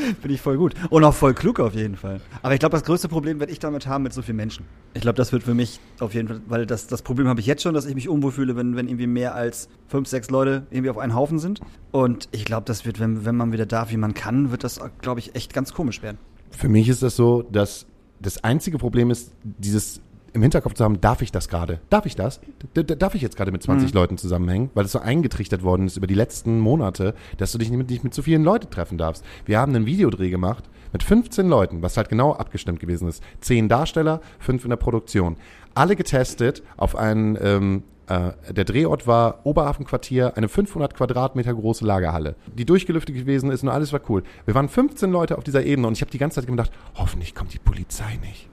Finde 0.00 0.34
ich 0.34 0.40
voll 0.40 0.56
gut. 0.56 0.74
Und 0.90 1.04
auch 1.04 1.14
voll 1.14 1.34
klug 1.34 1.60
auf 1.60 1.74
jeden 1.74 1.96
Fall. 1.96 2.20
Aber 2.42 2.54
ich 2.54 2.60
glaube, 2.60 2.72
das 2.72 2.84
größte 2.84 3.08
Problem 3.08 3.40
werde 3.40 3.52
ich 3.52 3.58
damit 3.58 3.86
haben 3.86 4.02
mit 4.02 4.12
so 4.12 4.22
vielen 4.22 4.36
Menschen. 4.36 4.64
Ich 4.94 5.02
glaube, 5.02 5.16
das 5.16 5.32
wird 5.32 5.42
für 5.42 5.54
mich 5.54 5.80
auf 6.00 6.14
jeden 6.14 6.28
Fall, 6.28 6.40
weil 6.48 6.66
das, 6.66 6.86
das 6.86 7.02
Problem 7.02 7.28
habe 7.28 7.40
ich 7.40 7.46
jetzt 7.46 7.62
schon, 7.62 7.74
dass 7.74 7.86
ich 7.86 7.94
mich 7.94 8.08
unwohl 8.08 8.32
fühle, 8.32 8.56
wenn, 8.56 8.76
wenn 8.76 8.88
irgendwie 8.88 9.06
mehr 9.06 9.34
als 9.34 9.68
fünf, 9.88 10.08
sechs 10.08 10.30
Leute 10.30 10.66
irgendwie 10.70 10.90
auf 10.90 10.98
einen 10.98 11.14
Haufen 11.14 11.38
sind. 11.38 11.60
Und 11.90 12.28
ich 12.32 12.44
glaube, 12.44 12.64
das 12.66 12.84
wird, 12.84 13.00
wenn, 13.00 13.24
wenn 13.24 13.36
man 13.36 13.52
wieder 13.52 13.66
darf, 13.66 13.90
wie 13.90 13.96
man 13.96 14.14
kann, 14.14 14.50
wird 14.50 14.64
das, 14.64 14.80
glaube 15.00 15.20
ich, 15.20 15.34
echt 15.34 15.52
ganz 15.52 15.72
komisch 15.72 16.02
werden. 16.02 16.18
Für 16.50 16.68
mich 16.68 16.88
ist 16.88 17.02
das 17.02 17.16
so, 17.16 17.42
dass 17.42 17.86
das 18.20 18.44
einzige 18.44 18.78
Problem 18.78 19.10
ist, 19.10 19.32
dieses 19.42 20.00
im 20.32 20.42
Hinterkopf 20.42 20.74
zu 20.74 20.84
haben, 20.84 21.00
darf 21.00 21.22
ich 21.22 21.32
das 21.32 21.48
gerade? 21.48 21.80
Darf 21.90 22.06
ich 22.06 22.16
das? 22.16 22.40
D 22.76 22.84
darf 22.84 23.14
ich 23.14 23.22
jetzt 23.22 23.36
gerade 23.36 23.52
mit 23.52 23.62
20 23.62 23.92
Leuten 23.94 24.18
zusammenhängen? 24.18 24.70
Weil 24.74 24.84
es 24.84 24.92
so 24.92 25.00
eingetrichtert 25.00 25.62
worden 25.62 25.86
ist 25.86 25.96
über 25.96 26.06
die 26.06 26.14
letzten 26.14 26.60
Monate, 26.60 27.14
dass 27.38 27.52
du 27.52 27.58
dich 27.58 27.70
nicht 27.70 27.78
mit, 27.78 27.90
nicht 27.90 28.04
mit 28.04 28.14
so 28.14 28.22
vielen 28.22 28.44
Leuten 28.44 28.70
treffen 28.70 28.98
darfst. 28.98 29.24
Wir 29.44 29.58
haben 29.58 29.74
einen 29.74 29.86
Videodreh 29.86 30.30
gemacht 30.30 30.64
mit 30.92 31.02
15 31.02 31.48
Leuten, 31.48 31.82
was 31.82 31.96
halt 31.96 32.08
genau 32.08 32.32
abgestimmt 32.32 32.80
gewesen 32.80 33.08
ist. 33.08 33.22
Zehn 33.40 33.68
Darsteller, 33.68 34.20
fünf 34.38 34.64
in 34.64 34.70
der 34.70 34.76
Produktion. 34.76 35.36
Alle 35.74 35.96
getestet 35.96 36.62
auf 36.76 36.96
einen, 36.96 37.38
ähm, 37.40 37.82
äh, 38.08 38.32
der 38.52 38.64
Drehort 38.64 39.06
war 39.06 39.40
Oberhafenquartier, 39.44 40.36
eine 40.36 40.48
500 40.48 40.94
Quadratmeter 40.94 41.54
große 41.54 41.84
Lagerhalle, 41.84 42.34
die 42.54 42.64
durchgelüftet 42.64 43.14
gewesen 43.14 43.50
ist 43.50 43.62
und 43.62 43.68
alles 43.68 43.92
war 43.92 44.00
cool. 44.08 44.24
Wir 44.46 44.54
waren 44.54 44.68
15 44.68 45.10
Leute 45.10 45.38
auf 45.38 45.44
dieser 45.44 45.64
Ebene 45.64 45.86
und 45.86 45.94
ich 45.94 46.02
habe 46.02 46.10
die 46.10 46.18
ganze 46.18 46.40
Zeit 46.40 46.48
gedacht, 46.48 46.72
hoffentlich 46.96 47.34
kommt 47.34 47.54
die 47.54 47.58
Polizei 47.58 48.18
nicht. 48.20 48.49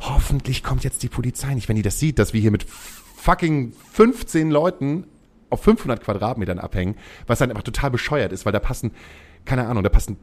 Hoffentlich 0.00 0.62
kommt 0.62 0.84
jetzt 0.84 1.02
die 1.02 1.08
Polizei 1.08 1.54
nicht, 1.54 1.68
wenn 1.68 1.76
die 1.76 1.82
das 1.82 1.98
sieht, 1.98 2.18
dass 2.18 2.32
wir 2.32 2.40
hier 2.40 2.50
mit 2.50 2.66
fucking 3.16 3.72
15 3.92 4.50
Leuten 4.50 5.04
auf 5.50 5.62
500 5.62 6.02
Quadratmetern 6.02 6.58
abhängen, 6.58 6.96
was 7.26 7.38
dann 7.38 7.50
einfach 7.50 7.62
total 7.62 7.90
bescheuert 7.90 8.32
ist, 8.32 8.44
weil 8.44 8.52
da 8.52 8.60
passen, 8.60 8.92
keine 9.44 9.66
Ahnung, 9.66 9.82
da 9.82 9.88
passen 9.88 10.18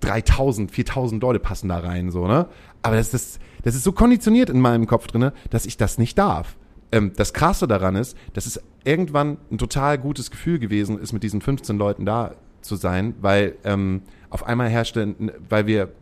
3000, 0.00 0.70
4000 0.70 1.22
Leute 1.22 1.38
passen 1.38 1.68
da 1.68 1.78
rein, 1.78 2.10
so, 2.10 2.26
ne? 2.26 2.46
Aber 2.82 2.96
das 2.96 3.14
ist, 3.14 3.40
das 3.62 3.74
ist 3.74 3.84
so 3.84 3.92
konditioniert 3.92 4.50
in 4.50 4.60
meinem 4.60 4.86
Kopf 4.86 5.06
drinne, 5.06 5.32
dass 5.50 5.66
ich 5.66 5.76
das 5.76 5.98
nicht 5.98 6.18
darf. 6.18 6.56
Ähm, 6.92 7.12
das 7.16 7.32
Krasse 7.32 7.66
daran 7.66 7.96
ist, 7.96 8.16
dass 8.34 8.46
es 8.46 8.60
irgendwann 8.84 9.38
ein 9.50 9.58
total 9.58 9.98
gutes 9.98 10.30
Gefühl 10.30 10.58
gewesen 10.58 11.00
ist, 11.00 11.12
mit 11.12 11.22
diesen 11.22 11.40
15 11.40 11.78
Leuten 11.78 12.04
da 12.04 12.34
zu 12.60 12.76
sein, 12.76 13.14
weil 13.20 13.56
ähm, 13.64 14.02
auf 14.28 14.46
einmal 14.46 14.68
herrschte, 14.68 15.14
weil 15.48 15.66
wir 15.66 15.92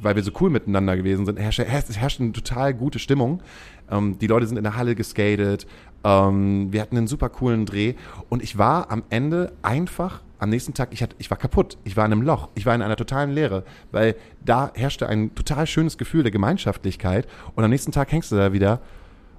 weil 0.00 0.16
wir 0.16 0.22
so 0.22 0.32
cool 0.40 0.50
miteinander 0.50 0.96
gewesen 0.96 1.26
sind, 1.26 1.38
herrschte, 1.38 1.66
es 1.66 1.98
herrschte 1.98 2.22
eine 2.22 2.32
total 2.32 2.74
gute 2.74 2.98
Stimmung. 2.98 3.42
Ähm, 3.90 4.18
die 4.18 4.26
Leute 4.26 4.46
sind 4.46 4.56
in 4.56 4.64
der 4.64 4.76
Halle 4.76 4.94
geskatet. 4.94 5.66
Ähm, 6.04 6.72
wir 6.72 6.80
hatten 6.80 6.96
einen 6.96 7.06
super 7.06 7.28
coolen 7.28 7.66
Dreh. 7.66 7.94
Und 8.28 8.42
ich 8.42 8.58
war 8.58 8.90
am 8.90 9.02
Ende 9.10 9.52
einfach, 9.62 10.22
am 10.38 10.50
nächsten 10.50 10.74
Tag, 10.74 10.88
ich, 10.92 11.02
hatte, 11.02 11.16
ich 11.18 11.30
war 11.30 11.38
kaputt. 11.38 11.78
Ich 11.84 11.96
war 11.96 12.04
in 12.04 12.12
einem 12.12 12.22
Loch. 12.22 12.48
Ich 12.54 12.66
war 12.66 12.74
in 12.74 12.82
einer 12.82 12.96
totalen 12.96 13.30
Leere. 13.30 13.64
Weil 13.90 14.16
da 14.44 14.70
herrschte 14.74 15.08
ein 15.08 15.34
total 15.34 15.66
schönes 15.66 15.98
Gefühl 15.98 16.22
der 16.22 16.32
Gemeinschaftlichkeit. 16.32 17.26
Und 17.54 17.64
am 17.64 17.70
nächsten 17.70 17.92
Tag 17.92 18.12
hängst 18.12 18.32
du 18.32 18.36
da 18.36 18.52
wieder 18.52 18.80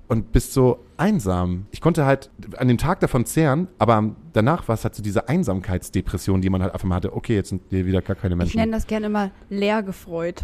und 0.08 0.32
bist 0.32 0.54
so 0.54 0.80
einsam. 0.98 1.66
Ich 1.72 1.82
konnte 1.82 2.06
halt 2.06 2.30
an 2.58 2.68
dem 2.68 2.78
Tag 2.78 3.00
davon 3.02 3.26
zehren, 3.26 3.68
aber 3.78 4.16
danach 4.34 4.68
war 4.68 4.76
es 4.76 4.84
halt 4.84 4.96
so 4.96 5.04
diese 5.04 5.28
Einsamkeitsdepression, 5.30 6.42
die 6.42 6.50
man 6.50 6.62
halt 6.62 6.74
einfach 6.74 6.88
mal 6.88 6.96
hatte. 6.96 7.16
Okay, 7.16 7.36
jetzt 7.36 7.50
sind 7.50 7.62
hier 7.70 7.86
wieder 7.86 8.02
gar 8.02 8.16
keine 8.16 8.34
Ich 8.36 8.38
Menschen. 8.40 8.60
nenne 8.60 8.72
das 8.72 8.88
gerne 8.88 9.08
immer 9.08 9.32
leer 9.50 9.84
gefreut. 9.84 10.44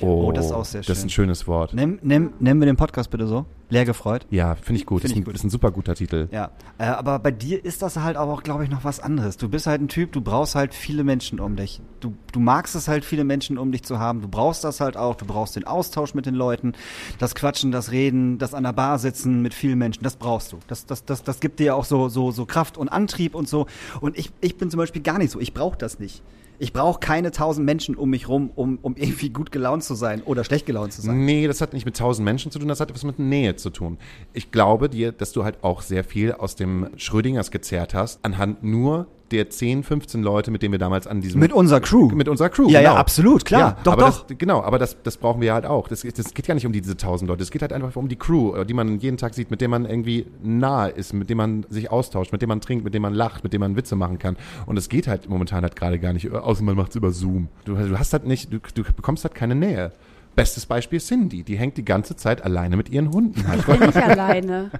Oh, 0.00 0.26
Oh, 0.26 0.32
das 0.32 0.46
ist 0.46 0.52
auch 0.52 0.64
sehr 0.64 0.80
Das 0.82 0.90
ist 0.90 0.96
schön. 0.98 1.06
ein 1.06 1.10
schönes 1.10 1.46
Wort. 1.46 1.72
Nimm, 1.74 1.98
nimm, 2.02 2.32
nennen 2.38 2.60
wir 2.60 2.66
den 2.66 2.76
Podcast 2.76 3.10
bitte 3.10 3.26
so. 3.26 3.46
Leer 3.68 3.84
gefreut. 3.84 4.26
Ja, 4.30 4.54
finde 4.54 4.80
ich 4.80 4.86
gut. 4.86 5.00
Find 5.00 5.10
ist, 5.12 5.16
ich 5.16 5.22
ein, 5.22 5.24
gut. 5.24 5.34
ist 5.34 5.42
ein 5.42 5.50
super 5.50 5.70
guter 5.72 5.94
Titel. 5.96 6.28
Ja, 6.30 6.50
äh, 6.78 6.84
aber 6.84 7.18
bei 7.18 7.30
dir 7.32 7.64
ist 7.64 7.82
das 7.82 7.96
halt 7.96 8.16
auch, 8.16 8.42
glaube 8.44 8.62
ich, 8.62 8.70
noch 8.70 8.84
was 8.84 9.00
anderes. 9.00 9.38
Du 9.38 9.48
bist 9.48 9.66
halt 9.66 9.80
ein 9.80 9.88
Typ, 9.88 10.12
du 10.12 10.20
brauchst 10.20 10.54
halt 10.54 10.72
viele 10.74 11.02
Menschen 11.02 11.40
um 11.40 11.56
dich. 11.56 11.80
Du, 12.00 12.14
du 12.30 12.38
magst 12.38 12.76
es 12.76 12.86
halt, 12.86 13.04
viele 13.04 13.24
Menschen 13.24 13.58
um 13.58 13.72
dich 13.72 13.82
zu 13.82 13.98
haben. 13.98 14.20
Du 14.20 14.28
brauchst 14.28 14.62
das 14.62 14.80
halt 14.80 14.96
auch. 14.96 15.16
Du 15.16 15.24
brauchst 15.24 15.56
den 15.56 15.64
Austausch 15.66 16.14
mit 16.14 16.26
den 16.26 16.34
Leuten, 16.36 16.74
das 17.18 17.34
Quatschen, 17.34 17.72
das 17.72 17.90
Reden, 17.90 18.38
das 18.38 18.54
an 18.54 18.62
der 18.62 18.72
Bar 18.72 18.98
sitzen 19.00 19.42
mit 19.42 19.52
vielen 19.54 19.78
Menschen. 19.78 20.04
Das 20.04 20.14
brauchst 20.16 20.52
du. 20.52 20.58
Das, 20.68 20.86
das, 20.86 21.04
das, 21.04 21.24
das 21.24 21.40
gibt 21.40 21.58
dir 21.58 21.74
auch 21.74 21.84
so, 21.84 22.08
so, 22.08 22.30
so 22.30 22.46
Kraft 22.46 22.78
und 22.78 22.88
Antrieb 22.88 23.34
und 23.34 23.48
so. 23.48 23.66
Und 24.00 24.16
ich, 24.16 24.30
ich 24.40 24.56
bin 24.58 24.70
zum 24.70 24.78
Beispiel 24.78 25.02
gar 25.02 25.18
nicht 25.18 25.32
so. 25.32 25.40
Ich 25.40 25.54
brauche 25.54 25.76
das 25.78 25.98
nicht. 25.98 26.22
Ich 26.58 26.72
brauche 26.72 27.00
keine 27.00 27.30
tausend 27.30 27.66
Menschen 27.66 27.96
um 27.96 28.10
mich 28.10 28.28
rum, 28.28 28.50
um, 28.54 28.78
um 28.82 28.96
irgendwie 28.96 29.30
gut 29.30 29.52
gelaunt 29.52 29.84
zu 29.84 29.94
sein 29.94 30.22
oder 30.22 30.44
schlecht 30.44 30.66
gelaunt 30.66 30.92
zu 30.92 31.02
sein. 31.02 31.24
Nee, 31.24 31.46
das 31.46 31.60
hat 31.60 31.72
nicht 31.72 31.86
mit 31.86 31.96
tausend 31.96 32.24
Menschen 32.24 32.50
zu 32.50 32.58
tun, 32.58 32.68
das 32.68 32.80
hat 32.80 32.90
etwas 32.90 33.04
mit 33.04 33.18
Nähe 33.18 33.56
zu 33.56 33.70
tun. 33.70 33.98
Ich 34.32 34.50
glaube 34.50 34.88
dir, 34.88 35.12
dass 35.12 35.32
du 35.32 35.44
halt 35.44 35.62
auch 35.62 35.82
sehr 35.82 36.04
viel 36.04 36.32
aus 36.32 36.56
dem 36.56 36.88
Schrödingers 36.96 37.50
gezerrt 37.50 37.94
hast, 37.94 38.24
anhand 38.24 38.62
nur 38.62 39.06
der 39.30 39.50
10, 39.50 39.82
15 39.82 40.22
Leute, 40.22 40.50
mit 40.50 40.62
denen 40.62 40.72
wir 40.72 40.78
damals 40.78 41.06
an 41.06 41.20
diesem... 41.20 41.40
Mit 41.40 41.52
unserer 41.52 41.80
Crew. 41.80 42.08
Mit 42.08 42.28
unserer 42.28 42.48
Crew, 42.48 42.68
Ja, 42.68 42.80
ja, 42.80 42.90
genau. 42.90 43.00
absolut, 43.00 43.44
klar. 43.44 43.60
Ja, 43.60 43.76
Doch, 43.84 43.92
aber 43.94 44.02
doch. 44.02 44.26
Das, 44.26 44.38
genau, 44.38 44.62
aber 44.62 44.78
das, 44.78 44.96
das 45.02 45.16
brauchen 45.16 45.40
wir 45.40 45.52
halt 45.54 45.66
auch. 45.66 45.88
Das, 45.88 46.02
das 46.02 46.34
geht 46.34 46.46
ja 46.46 46.54
nicht 46.54 46.66
um 46.66 46.72
diese 46.72 46.96
tausend 46.96 47.28
Leute, 47.28 47.42
es 47.42 47.50
geht 47.50 47.62
halt 47.62 47.72
einfach 47.72 47.94
um 47.96 48.08
die 48.08 48.16
Crew, 48.16 48.64
die 48.64 48.74
man 48.74 48.98
jeden 48.98 49.16
Tag 49.16 49.34
sieht, 49.34 49.50
mit 49.50 49.60
dem 49.60 49.70
man 49.70 49.84
irgendwie 49.84 50.26
nahe 50.42 50.90
ist, 50.90 51.12
mit 51.12 51.30
dem 51.30 51.38
man 51.38 51.66
sich 51.68 51.90
austauscht, 51.90 52.32
mit 52.32 52.42
dem 52.42 52.48
man 52.48 52.60
trinkt, 52.60 52.84
mit 52.84 52.94
dem 52.94 53.02
man 53.02 53.14
lacht, 53.14 53.44
mit 53.44 53.52
dem 53.52 53.60
man 53.60 53.76
Witze 53.76 53.96
machen 53.96 54.18
kann. 54.18 54.36
Und 54.66 54.76
es 54.76 54.88
geht 54.88 55.08
halt 55.08 55.28
momentan 55.28 55.62
halt 55.62 55.76
gerade 55.76 55.98
gar 55.98 56.12
nicht, 56.12 56.30
außer 56.30 56.62
man 56.62 56.76
macht 56.76 56.90
es 56.90 56.96
über 56.96 57.10
Zoom. 57.12 57.48
Du, 57.64 57.74
du 57.74 57.98
hast 57.98 58.12
halt 58.12 58.26
nicht, 58.26 58.52
du, 58.52 58.58
du 58.74 58.82
bekommst 58.82 59.24
halt 59.24 59.34
keine 59.34 59.54
Nähe. 59.54 59.92
Bestes 60.36 60.66
Beispiel 60.66 60.98
ist 60.98 61.08
Cindy, 61.08 61.42
die 61.44 61.56
hängt 61.56 61.78
die 61.78 61.84
ganze 61.84 62.14
Zeit 62.14 62.44
alleine 62.44 62.76
mit 62.76 62.90
ihren 62.90 63.10
Hunden. 63.10 63.48
Halt. 63.48 63.64
Bin 63.66 63.88
ich 63.88 63.96
alleine. 63.96 64.70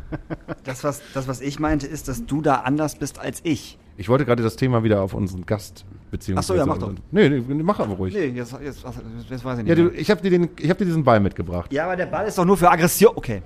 Das 0.65 0.85
was, 0.85 1.01
das, 1.15 1.29
was 1.29 1.41
ich 1.41 1.59
meinte, 1.59 1.87
ist, 1.87 2.09
dass 2.09 2.27
du 2.27 2.43
da 2.43 2.57
anders 2.57 2.97
bist 2.97 3.19
als 3.19 3.41
ich. 3.43 3.79
Ich 3.99 4.09
wollte 4.09 4.25
gerade 4.27 4.43
das 4.43 4.57
Thema 4.57 4.85
wieder 4.85 5.01
auf 5.03 5.15
unseren 5.15 5.47
Gast 5.47 5.85
beziehungsweise... 6.11 6.53
Ach 6.53 6.57
so, 6.57 6.59
ja, 6.59 6.67
mach 6.67 6.79
doch. 6.79 6.93
Nee, 7.11 7.29
nee, 7.31 7.43
mach 7.63 7.81
aber 7.81 7.95
ruhig. 7.95 8.15
Nee, 8.15 8.27
jetzt, 8.27 8.53
jetzt, 8.63 8.85
jetzt 9.31 9.45
weiß 9.45 9.59
ich 9.61 9.67
Ja, 9.67 9.75
nicht. 9.75 9.79
du, 9.79 9.83
mehr. 9.85 9.95
ich 10.01 10.11
habe 10.11 10.21
dir, 10.23 10.31
den- 10.31 10.49
ich 10.59 10.69
hab 10.71 10.79
dir 10.79 10.85
diesen 10.85 11.03
Ball 11.05 11.19
mitgebracht. 11.21 11.73
ja, 11.73 11.85
aber 11.85 11.97
der 11.97 12.07
Ball 12.07 12.27
ist 12.27 12.37
doch 12.37 12.45
nur 12.45 12.57
für 12.57 12.71
Aggression. 12.71 13.13
Okay. 13.17 13.43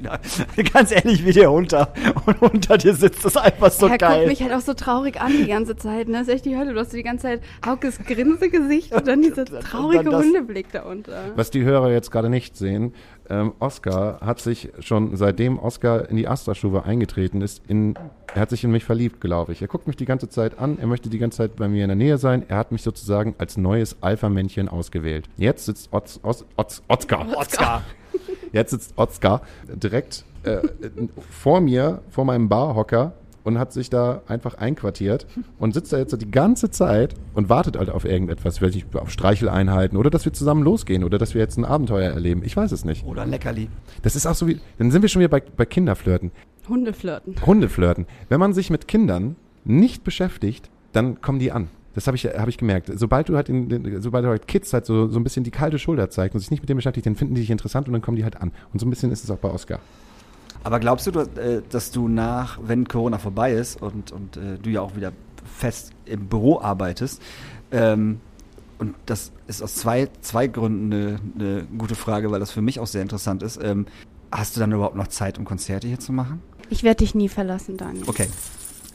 Ganz 0.72 0.92
ehrlich 0.92 1.24
wie 1.24 1.32
der 1.32 1.50
unter. 1.50 1.92
Und 2.26 2.40
unter 2.40 2.78
dir 2.78 2.94
sitzt 2.94 3.24
das 3.24 3.36
einfach 3.36 3.70
so 3.70 3.88
er 3.88 3.98
geil. 3.98 4.16
guckt 4.18 4.28
mich 4.28 4.42
halt 4.42 4.52
auch 4.54 4.60
so 4.64 4.74
traurig 4.74 5.20
an 5.20 5.32
die 5.32 5.46
ganze 5.48 5.76
Zeit. 5.76 6.08
Ne? 6.08 6.18
Das 6.18 6.28
ist 6.28 6.34
echt 6.34 6.44
die 6.46 6.56
Hölle. 6.56 6.72
Du 6.72 6.80
hast 6.80 6.92
die 6.92 7.02
ganze 7.02 7.22
Zeit 7.24 7.42
Haukes 7.66 7.98
Grinsegesicht 8.06 8.92
und 8.94 9.06
dann 9.08 9.22
dieser 9.22 9.44
traurige 9.60 10.10
Hundeblick 10.16 10.70
da 10.72 10.82
unter. 10.82 11.32
Was 11.36 11.50
die 11.50 11.62
Hörer 11.64 11.90
jetzt 11.90 12.10
gerade 12.10 12.30
nicht 12.30 12.56
sehen, 12.56 12.94
ähm, 13.30 13.52
Oscar 13.58 14.20
hat 14.20 14.40
sich 14.40 14.70
schon 14.80 15.16
seitdem 15.16 15.58
Oscar 15.58 16.08
in 16.08 16.16
die 16.16 16.28
Astra-Stufe 16.28 16.84
eingetreten 16.84 17.40
ist, 17.40 17.62
in, 17.68 17.94
er 18.34 18.42
hat 18.42 18.50
sich 18.50 18.64
in 18.64 18.70
mich 18.70 18.84
verliebt, 18.84 19.20
glaube 19.20 19.52
ich. 19.52 19.62
Er 19.62 19.68
guckt 19.68 19.86
mich 19.86 19.96
die 19.96 20.04
ganze 20.04 20.28
Zeit 20.28 20.58
an, 20.58 20.78
er 20.78 20.86
möchte 20.86 21.10
die 21.10 21.18
ganze 21.18 21.38
Zeit 21.38 21.56
bei 21.56 21.68
mir 21.68 21.84
in 21.84 21.88
der 21.88 21.96
Nähe 21.96 22.18
sein. 22.18 22.44
Er 22.48 22.56
hat 22.56 22.72
mich 22.72 22.82
sozusagen 22.82 23.34
als 23.38 23.56
neues 23.56 23.96
Alpha-Männchen 24.00 24.68
ausgewählt. 24.68 25.28
Jetzt 25.36 25.66
sitzt 25.66 25.92
Oz, 25.92 26.20
Oz, 26.22 26.44
Oz, 26.56 26.82
Oskar. 26.88 27.26
Oscar. 27.36 27.82
Jetzt 28.52 28.70
sitzt 28.70 28.96
Oskar 28.96 29.42
direkt 29.66 30.24
äh, 30.44 30.60
vor 31.30 31.60
mir, 31.60 32.02
vor 32.08 32.24
meinem 32.24 32.48
Barhocker 32.48 33.12
und 33.48 33.58
hat 33.58 33.72
sich 33.72 33.90
da 33.90 34.22
einfach 34.28 34.54
einquartiert 34.54 35.26
und 35.58 35.74
sitzt 35.74 35.92
da 35.92 35.98
jetzt 35.98 36.12
so 36.12 36.16
die 36.16 36.30
ganze 36.30 36.70
Zeit 36.70 37.14
und 37.34 37.48
wartet 37.48 37.76
halt 37.76 37.90
auf 37.90 38.04
irgendetwas, 38.04 38.62
weiß 38.62 38.74
nicht, 38.74 38.94
auf 38.94 39.10
Streicheleinheiten 39.10 39.98
oder 39.98 40.10
dass 40.10 40.24
wir 40.24 40.32
zusammen 40.32 40.62
losgehen 40.62 41.02
oder 41.02 41.18
dass 41.18 41.34
wir 41.34 41.40
jetzt 41.40 41.56
ein 41.56 41.64
Abenteuer 41.64 42.12
erleben. 42.12 42.42
Ich 42.44 42.56
weiß 42.56 42.70
es 42.70 42.84
nicht. 42.84 43.04
Oder 43.04 43.22
ein 43.22 43.30
Leckerli. 43.30 43.68
Das 44.02 44.14
ist 44.14 44.26
auch 44.26 44.34
so 44.36 44.46
wie, 44.46 44.60
dann 44.78 44.90
sind 44.92 45.02
wir 45.02 45.08
schon 45.08 45.20
wieder 45.20 45.30
bei, 45.30 45.40
bei 45.56 45.64
Kinderflirten. 45.66 46.30
Hundeflirten. 46.68 47.34
Hundeflirten. 47.44 48.06
Wenn 48.28 48.38
man 48.40 48.52
sich 48.52 48.70
mit 48.70 48.86
Kindern 48.86 49.36
nicht 49.64 50.04
beschäftigt, 50.04 50.70
dann 50.92 51.20
kommen 51.20 51.38
die 51.38 51.50
an. 51.50 51.68
Das 51.94 52.06
habe 52.06 52.16
ich, 52.16 52.26
hab 52.26 52.46
ich 52.48 52.58
gemerkt. 52.58 52.92
Sobald 52.94 53.28
du 53.28 53.34
halt, 53.36 53.48
in, 53.48 53.68
den- 53.68 54.00
sobald 54.02 54.24
du 54.24 54.28
halt 54.28 54.46
Kids 54.46 54.72
halt 54.72 54.86
so, 54.86 55.08
so 55.08 55.18
ein 55.18 55.24
bisschen 55.24 55.42
die 55.42 55.50
kalte 55.50 55.78
Schulter 55.78 56.10
zeigst 56.10 56.34
und 56.34 56.40
sich 56.40 56.50
nicht 56.50 56.60
mit 56.60 56.68
dem 56.68 56.76
beschäftigt, 56.76 57.06
dann 57.06 57.16
finden 57.16 57.34
die 57.34 57.40
dich 57.40 57.50
interessant 57.50 57.88
und 57.88 57.92
dann 57.94 58.02
kommen 58.02 58.16
die 58.16 58.22
halt 58.24 58.40
an. 58.40 58.52
Und 58.72 58.78
so 58.80 58.86
ein 58.86 58.90
bisschen 58.90 59.10
ist 59.10 59.24
es 59.24 59.30
auch 59.30 59.38
bei 59.38 59.50
Oscar. 59.50 59.80
Aber 60.64 60.80
glaubst 60.80 61.06
du, 61.06 61.10
äh, 61.20 61.62
dass 61.68 61.90
du 61.90 62.08
nach, 62.08 62.58
wenn 62.62 62.86
Corona 62.88 63.18
vorbei 63.18 63.52
ist 63.52 63.80
und, 63.80 64.12
und 64.12 64.36
äh, 64.36 64.58
du 64.60 64.70
ja 64.70 64.80
auch 64.80 64.96
wieder 64.96 65.12
fest 65.44 65.92
im 66.04 66.26
Büro 66.26 66.60
arbeitest, 66.60 67.22
ähm, 67.70 68.20
und 68.78 68.94
das 69.06 69.32
ist 69.48 69.62
aus 69.62 69.74
zwei, 69.74 70.08
zwei 70.20 70.46
Gründen 70.46 70.92
eine, 70.92 71.20
eine 71.34 71.64
gute 71.76 71.94
Frage, 71.94 72.30
weil 72.30 72.40
das 72.40 72.52
für 72.52 72.62
mich 72.62 72.78
auch 72.78 72.86
sehr 72.86 73.02
interessant 73.02 73.42
ist. 73.42 73.58
Ähm, 73.62 73.86
hast 74.30 74.54
du 74.54 74.60
dann 74.60 74.72
überhaupt 74.72 74.94
noch 74.94 75.08
Zeit, 75.08 75.38
um 75.38 75.44
Konzerte 75.44 75.88
hier 75.88 75.98
zu 75.98 76.12
machen? 76.12 76.40
Ich 76.70 76.82
werde 76.82 76.98
dich 76.98 77.14
nie 77.14 77.28
verlassen, 77.28 77.76
Daniel. 77.76 78.04
Okay. 78.06 78.28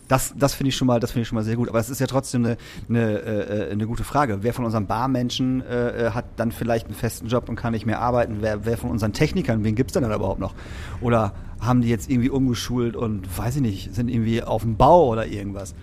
Das, 0.08 0.34
das 0.38 0.54
finde 0.54 0.70
ich 0.70 0.76
schon 0.76 0.88
mal, 0.88 1.00
das 1.00 1.12
finde 1.12 1.24
ich 1.24 1.28
schon 1.28 1.38
mal 1.38 1.44
sehr 1.44 1.56
gut. 1.56 1.70
Aber 1.70 1.80
es 1.80 1.90
ist 1.90 2.00
ja 2.00 2.08
trotzdem 2.08 2.46
eine, 2.46 2.58
eine, 2.90 3.20
äh, 3.20 3.72
eine 3.72 3.88
gute 3.88 4.04
Frage. 4.04 4.40
Wer 4.42 4.54
von 4.54 4.66
unseren 4.66 4.86
Barmenschen 4.86 5.62
äh, 5.62 6.08
äh, 6.08 6.12
hat 6.12 6.26
dann 6.36 6.52
vielleicht 6.52 6.88
einen 6.88 6.96
festen 6.96 7.28
Job 7.28 7.50
und 7.50 7.56
kann 7.56 7.74
nicht 7.74 7.86
mehr 7.86 8.00
arbeiten? 8.00 8.38
Wer, 8.42 8.66
wer 8.66 8.78
von 8.78 8.90
unseren 8.90 9.14
Technikern, 9.14 9.64
wen 9.64 9.76
gibt's 9.76 9.94
denn 9.94 10.04
da 10.04 10.14
überhaupt 10.14 10.40
noch? 10.40 10.54
Oder 11.02 11.34
haben 11.60 11.82
die 11.82 11.90
jetzt 11.90 12.10
irgendwie 12.10 12.30
umgeschult 12.30 12.96
und 12.96 13.38
weiß 13.38 13.58
ich 13.58 13.62
nicht, 13.62 13.96
sind 13.96 14.10
irgendwie 14.10 14.44
auf 14.44 14.64
dem 14.64 14.76
Bau 14.76 15.08
oder 15.08 15.26
irgendwas? 15.26 15.74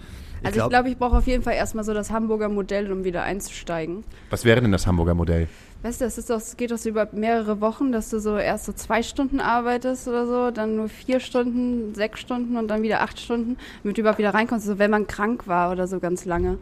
Also 0.43 0.61
ich 0.61 0.69
glaube, 0.69 0.89
ich 0.89 0.97
brauche 0.97 1.17
auf 1.19 1.27
jeden 1.27 1.43
Fall 1.43 1.55
erstmal 1.55 1.85
so 1.85 1.93
das 1.93 2.11
Hamburger 2.11 2.49
Modell, 2.49 2.91
um 2.91 3.05
wieder 3.05 3.23
einzusteigen. 3.23 4.05
Was 4.31 4.45
wäre 4.45 4.61
denn 4.61 4.73
das 4.73 4.87
Hamburger 4.87 5.15
Modell? 5.15 5.49
Weißt 5.83 6.03
du, 6.03 6.05
das 6.05 6.19
ist 6.19 6.29
doch, 6.29 6.37
es 6.37 6.59
geht 6.59 6.73
doch 6.73 6.77
so 6.77 6.91
über 6.91 7.09
mehrere 7.13 7.63
Wochen, 7.63 7.91
dass 7.91 8.11
du 8.11 8.21
so 8.21 8.37
erst 8.37 8.67
so 8.67 8.73
zwei 8.75 9.03
Stunden 9.03 9.41
arbeitest 9.41 10.09
oder 10.09 10.27
so, 10.27 10.51
dann 10.51 10.77
nur 10.77 10.91
vier 10.91 11.21
Stunden, 11.21 11.95
sechs 11.95 12.21
Stunden 12.21 12.59
und 12.59 12.69
dann 12.69 12.83
wieder 12.83 13.01
acht 13.01 13.19
Stunden, 13.19 13.57
damit 13.83 13.97
du 13.97 14.03
überhaupt 14.03 14.19
wieder 14.19 14.35
reinkommst. 14.35 14.67
So, 14.67 14.79
wenn 14.79 14.91
man 14.91 15.07
krank 15.07 15.47
war 15.47 15.73
oder 15.73 15.87
so 15.87 15.99
ganz 15.99 16.27
lange. 16.27 16.59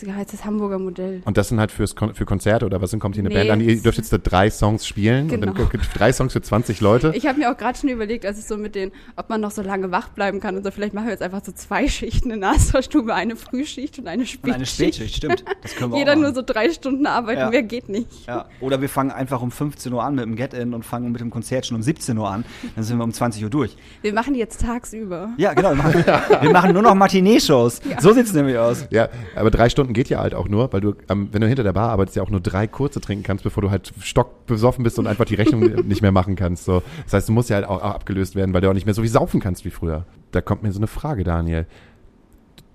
Das 0.00 0.14
heißt 0.14 0.32
das 0.32 0.44
Hamburger 0.44 0.78
Modell. 0.78 1.22
Und 1.24 1.36
das 1.36 1.48
sind 1.48 1.60
halt 1.60 1.70
fürs 1.70 1.94
Kon 1.96 2.14
für 2.14 2.24
Konzerte 2.24 2.64
oder 2.66 2.80
was 2.82 2.90
sind, 2.90 3.00
kommt 3.00 3.14
hier 3.14 3.22
eine 3.22 3.28
Nee. 3.28 3.34
Band 3.34 3.50
an? 3.50 3.60
Ihr 3.60 3.80
dürft 3.80 3.98
jetzt 3.98 4.12
da 4.12 4.18
drei 4.18 4.50
Songs 4.50 4.86
spielen 4.86 5.24
und 5.30 5.40
Genau. 5.40 5.52
dann 5.52 5.68
gibt 5.70 5.84
es 5.84 5.90
drei 5.90 6.12
Songs 6.12 6.32
für 6.32 6.40
20 6.42 6.80
Leute. 6.80 7.12
Ich 7.14 7.26
habe 7.26 7.38
mir 7.38 7.50
auch 7.52 7.56
gerade 7.56 7.78
schon 7.78 7.88
überlegt, 7.90 8.24
als 8.26 8.38
ich 8.38 8.44
so 8.46 8.56
mit 8.56 8.74
den, 8.74 8.92
ob 9.16 9.28
man 9.30 9.40
noch 9.40 9.50
so 9.50 9.62
lange 9.62 9.90
wach 9.90 10.08
bleiben 10.10 10.40
kann 10.40 10.56
und 10.56 10.64
so, 10.64 10.70
vielleicht 10.70 10.94
machen 10.94 11.06
wir 11.06 11.12
jetzt 11.12 11.22
einfach 11.22 11.44
so 11.44 11.52
zwei 11.52 11.88
Schichten 11.88 12.30
in 12.30 12.40
der 12.40 12.50
Asterstube, 12.50 13.14
eine 13.14 13.36
Frühschicht 13.36 13.98
und 13.98 14.08
eine 14.08 14.22
Und 14.22 14.28
Spätschicht. 14.28 14.54
eine 14.56 14.66
Spätschicht, 14.66 15.16
stimmt. 15.16 15.44
Das 15.62 15.74
können 15.76 15.92
wir 15.92 15.98
Jeder 16.02 16.12
auch 16.12 16.16
nur 16.16 16.34
so 16.34 16.42
drei 16.42 16.70
Stunden 16.70 17.06
arbeiten, 17.06 17.40
Ja. 17.40 17.50
mehr 17.50 17.62
geht 17.62 17.88
nicht. 17.88 18.08
Ja, 18.26 18.46
oder 18.60 18.80
wir 18.80 18.88
fangen 18.88 19.10
einfach 19.10 19.42
um 19.42 19.50
15 19.50 19.92
Uhr 19.92 20.02
an 20.02 20.14
mit 20.14 20.24
dem 20.24 20.36
Get-In 20.36 20.74
und 20.74 20.84
fangen 20.84 21.12
mit 21.12 21.20
dem 21.20 21.30
Konzert 21.30 21.66
schon 21.66 21.76
um 21.76 21.82
17 21.82 22.16
Uhr 22.18 22.30
an. 22.30 22.44
Dann 22.74 22.84
sind 22.84 22.98
wir 22.98 23.04
um 23.04 23.12
20 23.12 23.42
Uhr 23.44 23.50
durch. 23.50 23.76
Wir 24.02 24.12
machen 24.12 24.34
die 24.34 24.40
jetzt 24.40 24.60
tagsüber. 24.62 25.30
Ja, 25.36 25.54
genau. 25.54 25.70
Wir 25.70 25.76
machen, 25.76 26.04
wir 26.42 26.50
machen 26.50 26.72
nur 26.72 26.82
noch 26.82 26.94
Matinee-Shows. 26.94 27.80
So 28.00 28.12
sieht's 28.12 28.32
nämlich 28.32 28.56
aus. 28.58 28.86
Ja, 28.90 29.08
aber 29.36 29.50
drei 29.50 29.68
Stunden 29.82 29.94
geht 29.94 30.08
ja 30.08 30.20
halt 30.20 30.34
auch 30.34 30.48
nur, 30.48 30.72
weil 30.72 30.80
du, 30.80 30.94
ähm, 31.08 31.28
wenn 31.32 31.40
du 31.40 31.48
hinter 31.48 31.64
der 31.64 31.72
Bar 31.72 31.90
arbeitest, 31.90 32.16
ja 32.16 32.22
auch 32.22 32.30
nur 32.30 32.40
drei 32.40 32.68
kurze 32.68 33.00
trinken 33.00 33.24
kannst, 33.24 33.42
bevor 33.42 33.62
du 33.62 33.70
halt 33.70 33.92
stockbesoffen 34.00 34.84
bist 34.84 34.98
und 35.00 35.08
einfach 35.08 35.24
die 35.24 35.34
Rechnung 35.34 35.60
nicht 35.86 36.02
mehr 36.02 36.12
machen 36.12 36.36
kannst. 36.36 36.64
So. 36.64 36.82
Das 37.04 37.14
heißt, 37.14 37.28
du 37.28 37.32
musst 37.32 37.50
ja 37.50 37.56
halt 37.56 37.66
auch, 37.66 37.82
auch 37.82 37.94
abgelöst 37.94 38.36
werden, 38.36 38.54
weil 38.54 38.60
du 38.60 38.70
auch 38.70 38.74
nicht 38.74 38.86
mehr 38.86 38.94
so 38.94 39.02
viel 39.02 39.10
saufen 39.10 39.40
kannst 39.40 39.64
wie 39.64 39.70
früher. 39.70 40.06
Da 40.30 40.40
kommt 40.40 40.62
mir 40.62 40.70
so 40.70 40.78
eine 40.78 40.86
Frage, 40.86 41.24
Daniel. 41.24 41.66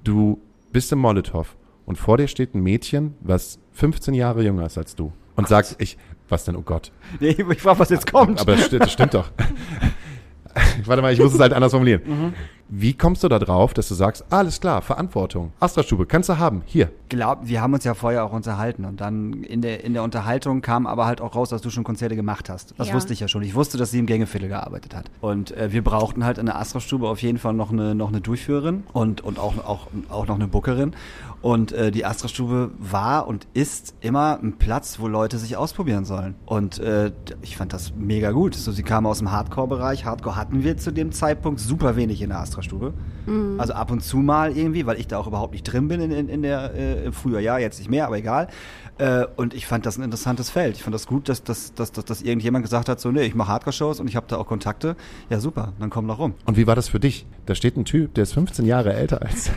Du 0.03 0.41
bist 0.71 0.91
im 0.91 0.99
Molotow 0.99 1.55
und 1.85 1.97
vor 1.97 2.17
dir 2.17 2.27
steht 2.27 2.53
ein 2.53 2.61
Mädchen, 2.61 3.13
was 3.21 3.59
15 3.71 4.13
Jahre 4.13 4.43
jünger 4.43 4.65
ist 4.65 4.77
als 4.77 4.95
du 4.95 5.13
und 5.35 5.47
sagt, 5.47 5.75
ich, 5.79 5.97
was 6.27 6.43
denn, 6.43 6.57
oh 6.57 6.61
Gott. 6.61 6.91
Nee, 7.19 7.29
ich 7.29 7.61
frage, 7.61 7.79
was 7.79 7.89
jetzt 7.89 8.11
kommt. 8.11 8.41
Aber 8.41 8.55
das, 8.55 8.69
das 8.69 8.91
stimmt 8.91 9.13
doch. 9.13 9.31
Warte 10.85 11.01
mal, 11.01 11.13
ich 11.13 11.19
muss 11.19 11.33
es 11.33 11.39
halt 11.39 11.53
anders 11.53 11.71
formulieren. 11.71 12.01
Mhm. 12.05 12.33
Wie 12.69 12.93
kommst 12.93 13.23
du 13.23 13.29
da 13.29 13.39
drauf, 13.39 13.73
dass 13.73 13.87
du 13.87 13.95
sagst, 13.95 14.25
alles 14.29 14.59
klar, 14.59 14.81
Verantwortung, 14.81 15.53
Astra-Stube, 15.61 16.05
kannst 16.05 16.27
du 16.27 16.37
haben, 16.37 16.63
hier. 16.65 16.91
glaub, 17.07 17.39
wir 17.47 17.61
haben 17.61 17.73
uns 17.73 17.85
ja 17.85 17.93
vorher 17.93 18.25
auch 18.25 18.33
unterhalten 18.33 18.83
und 18.83 18.99
dann 18.99 19.43
in 19.43 19.61
der, 19.61 19.85
in 19.85 19.93
der 19.93 20.03
Unterhaltung 20.03 20.61
kam 20.61 20.85
aber 20.85 21.05
halt 21.05 21.21
auch 21.21 21.33
raus, 21.35 21.47
dass 21.49 21.61
du 21.61 21.69
schon 21.69 21.85
Konzerte 21.85 22.17
gemacht 22.17 22.49
hast. 22.49 22.73
Das 22.77 22.89
Ja. 22.89 22.93
wusste 22.95 23.13
ich 23.13 23.21
ja 23.21 23.29
schon. 23.29 23.41
Ich 23.43 23.55
wusste, 23.55 23.77
dass 23.77 23.91
sie 23.91 23.99
im 23.99 24.05
Gängeviertel 24.05 24.49
gearbeitet 24.49 24.93
hat. 24.95 25.05
Und 25.21 25.51
äh, 25.55 25.71
wir 25.71 25.81
brauchten 25.83 26.25
halt 26.25 26.37
in 26.37 26.45
der 26.45 26.57
Astra-Stube 26.59 27.07
auf 27.07 27.21
jeden 27.21 27.37
Fall 27.37 27.53
noch 27.53 27.71
eine, 27.71 27.95
noch 27.95 28.09
eine 28.09 28.19
Durchführerin 28.19 28.83
und, 28.91 29.21
und 29.21 29.39
auch, 29.39 29.53
auch, 29.65 29.87
auch 30.09 30.27
noch 30.27 30.35
eine 30.35 30.47
Bookerin. 30.47 30.93
Und 31.41 31.71
äh, 31.71 31.91
die 31.91 32.05
Astra-Stube 32.05 32.71
war 32.79 33.27
und 33.27 33.47
ist 33.53 33.95
immer 34.01 34.39
ein 34.41 34.57
Platz, 34.57 34.99
wo 34.99 35.07
Leute 35.07 35.37
sich 35.37 35.55
ausprobieren 35.55 36.03
sollen. 36.03 36.35
Und 36.45 36.79
äh, 36.79 37.11
ich 37.41 37.57
fand 37.57 37.73
das 37.73 37.93
mega 37.95 38.31
gut. 38.31 38.55
So, 38.55 38.71
sie 38.71 38.83
kam 38.83 39.05
aus 39.05 39.19
dem 39.19 39.31
Hardcore-Bereich. 39.31 40.05
Hardcore 40.05 40.35
hatten 40.35 40.63
wir 40.63 40.77
zu 40.77 40.91
dem 40.91 41.11
Zeitpunkt 41.11 41.59
super 41.59 41.95
wenig 41.95 42.21
in 42.21 42.29
der 42.29 42.39
Astra-Stube. 42.39 42.93
Also 43.57 43.73
ab 43.73 43.91
und 43.91 44.01
zu 44.01 44.17
mal 44.17 44.55
irgendwie, 44.55 44.85
weil 44.85 44.99
ich 44.99 45.07
da 45.07 45.17
auch 45.17 45.27
überhaupt 45.27 45.53
nicht 45.53 45.63
drin 45.63 45.89
bin 45.89 45.99
in, 45.99 46.11
in, 46.11 46.29
in 46.29 46.41
der 46.43 46.73
äh, 46.73 47.05
im 47.05 47.13
Frühjahr, 47.13 47.41
ja, 47.41 47.57
jetzt 47.57 47.77
nicht 47.77 47.89
mehr, 47.89 48.07
aber 48.07 48.17
egal. 48.17 48.47
Äh, 48.97 49.25
und 49.35 49.53
ich 49.53 49.67
fand 49.67 49.85
das 49.85 49.97
ein 49.97 50.03
interessantes 50.03 50.49
Feld. 50.49 50.75
Ich 50.77 50.83
fand 50.83 50.93
das 50.93 51.07
gut, 51.07 51.27
dass, 51.27 51.43
dass, 51.43 51.73
dass, 51.73 51.91
dass, 51.91 52.05
dass 52.05 52.21
irgendjemand 52.21 52.63
gesagt 52.63 52.87
hat, 52.87 52.99
so, 52.99 53.11
nee, 53.11 53.23
ich 53.23 53.35
mache 53.35 53.49
Hardcore-Shows 53.49 53.99
und 53.99 54.07
ich 54.07 54.15
habe 54.15 54.27
da 54.29 54.37
auch 54.37 54.47
Kontakte. 54.47 54.95
Ja, 55.29 55.39
super, 55.39 55.73
dann 55.79 55.89
komm 55.89 56.07
doch 56.07 56.19
rum. 56.19 56.35
Und 56.45 56.57
wie 56.57 56.67
war 56.67 56.75
das 56.75 56.87
für 56.87 56.99
dich? 56.99 57.25
Da 57.45 57.53
steht 57.53 57.75
ein 57.75 57.85
Typ, 57.85 58.13
der 58.13 58.23
ist 58.23 58.33
15 58.33 58.65
Jahre 58.65 58.93
älter 58.93 59.21
als, 59.21 59.51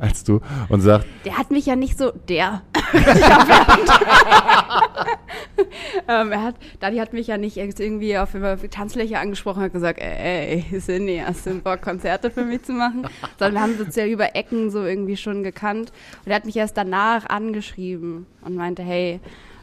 als 0.00 0.24
du 0.24 0.40
und 0.68 0.80
sagt, 0.80 1.06
Der 1.24 1.38
hat 1.38 1.50
mich 1.50 1.66
ja 1.66 1.76
nicht 1.76 1.98
so, 1.98 2.12
der. 2.28 2.62
ähm, 6.08 6.32
er 6.32 6.42
hat, 6.42 6.56
Dadi 6.80 6.96
hat 6.98 7.12
mich 7.12 7.26
ja 7.26 7.36
nicht 7.36 7.56
irgendwie 7.56 8.18
auf 8.18 8.30
Tanzfläche 8.70 9.18
angesprochen 9.18 9.58
und 9.58 9.64
hat 9.64 9.72
gesagt, 9.72 9.98
ey, 10.00 10.64
Cindy, 10.80 11.22
hast 11.24 11.46
du 11.46 11.54
Bock, 11.60 11.82
Konzerte 11.82 12.30
für 12.30 12.44
mich 12.44 12.62
zu 12.64 12.72
machen? 12.72 13.06
Sondern 13.38 13.54
wir 13.54 13.60
haben 13.60 13.78
uns 13.78 13.96
ja 13.96 14.06
über 14.06 14.34
Ecken 14.36 14.70
so 14.70 14.82
irgendwie 14.84 15.16
schon 15.16 15.42
gekannt. 15.42 15.92
Und 16.24 16.30
er 16.30 16.36
hat 16.36 16.44
mich 16.44 16.56
erst 16.56 16.76
danach 16.76 17.26
angeschrieben 17.26 18.26
und 18.42 18.56
meinte, 18.56 18.82
hey, 18.82 19.20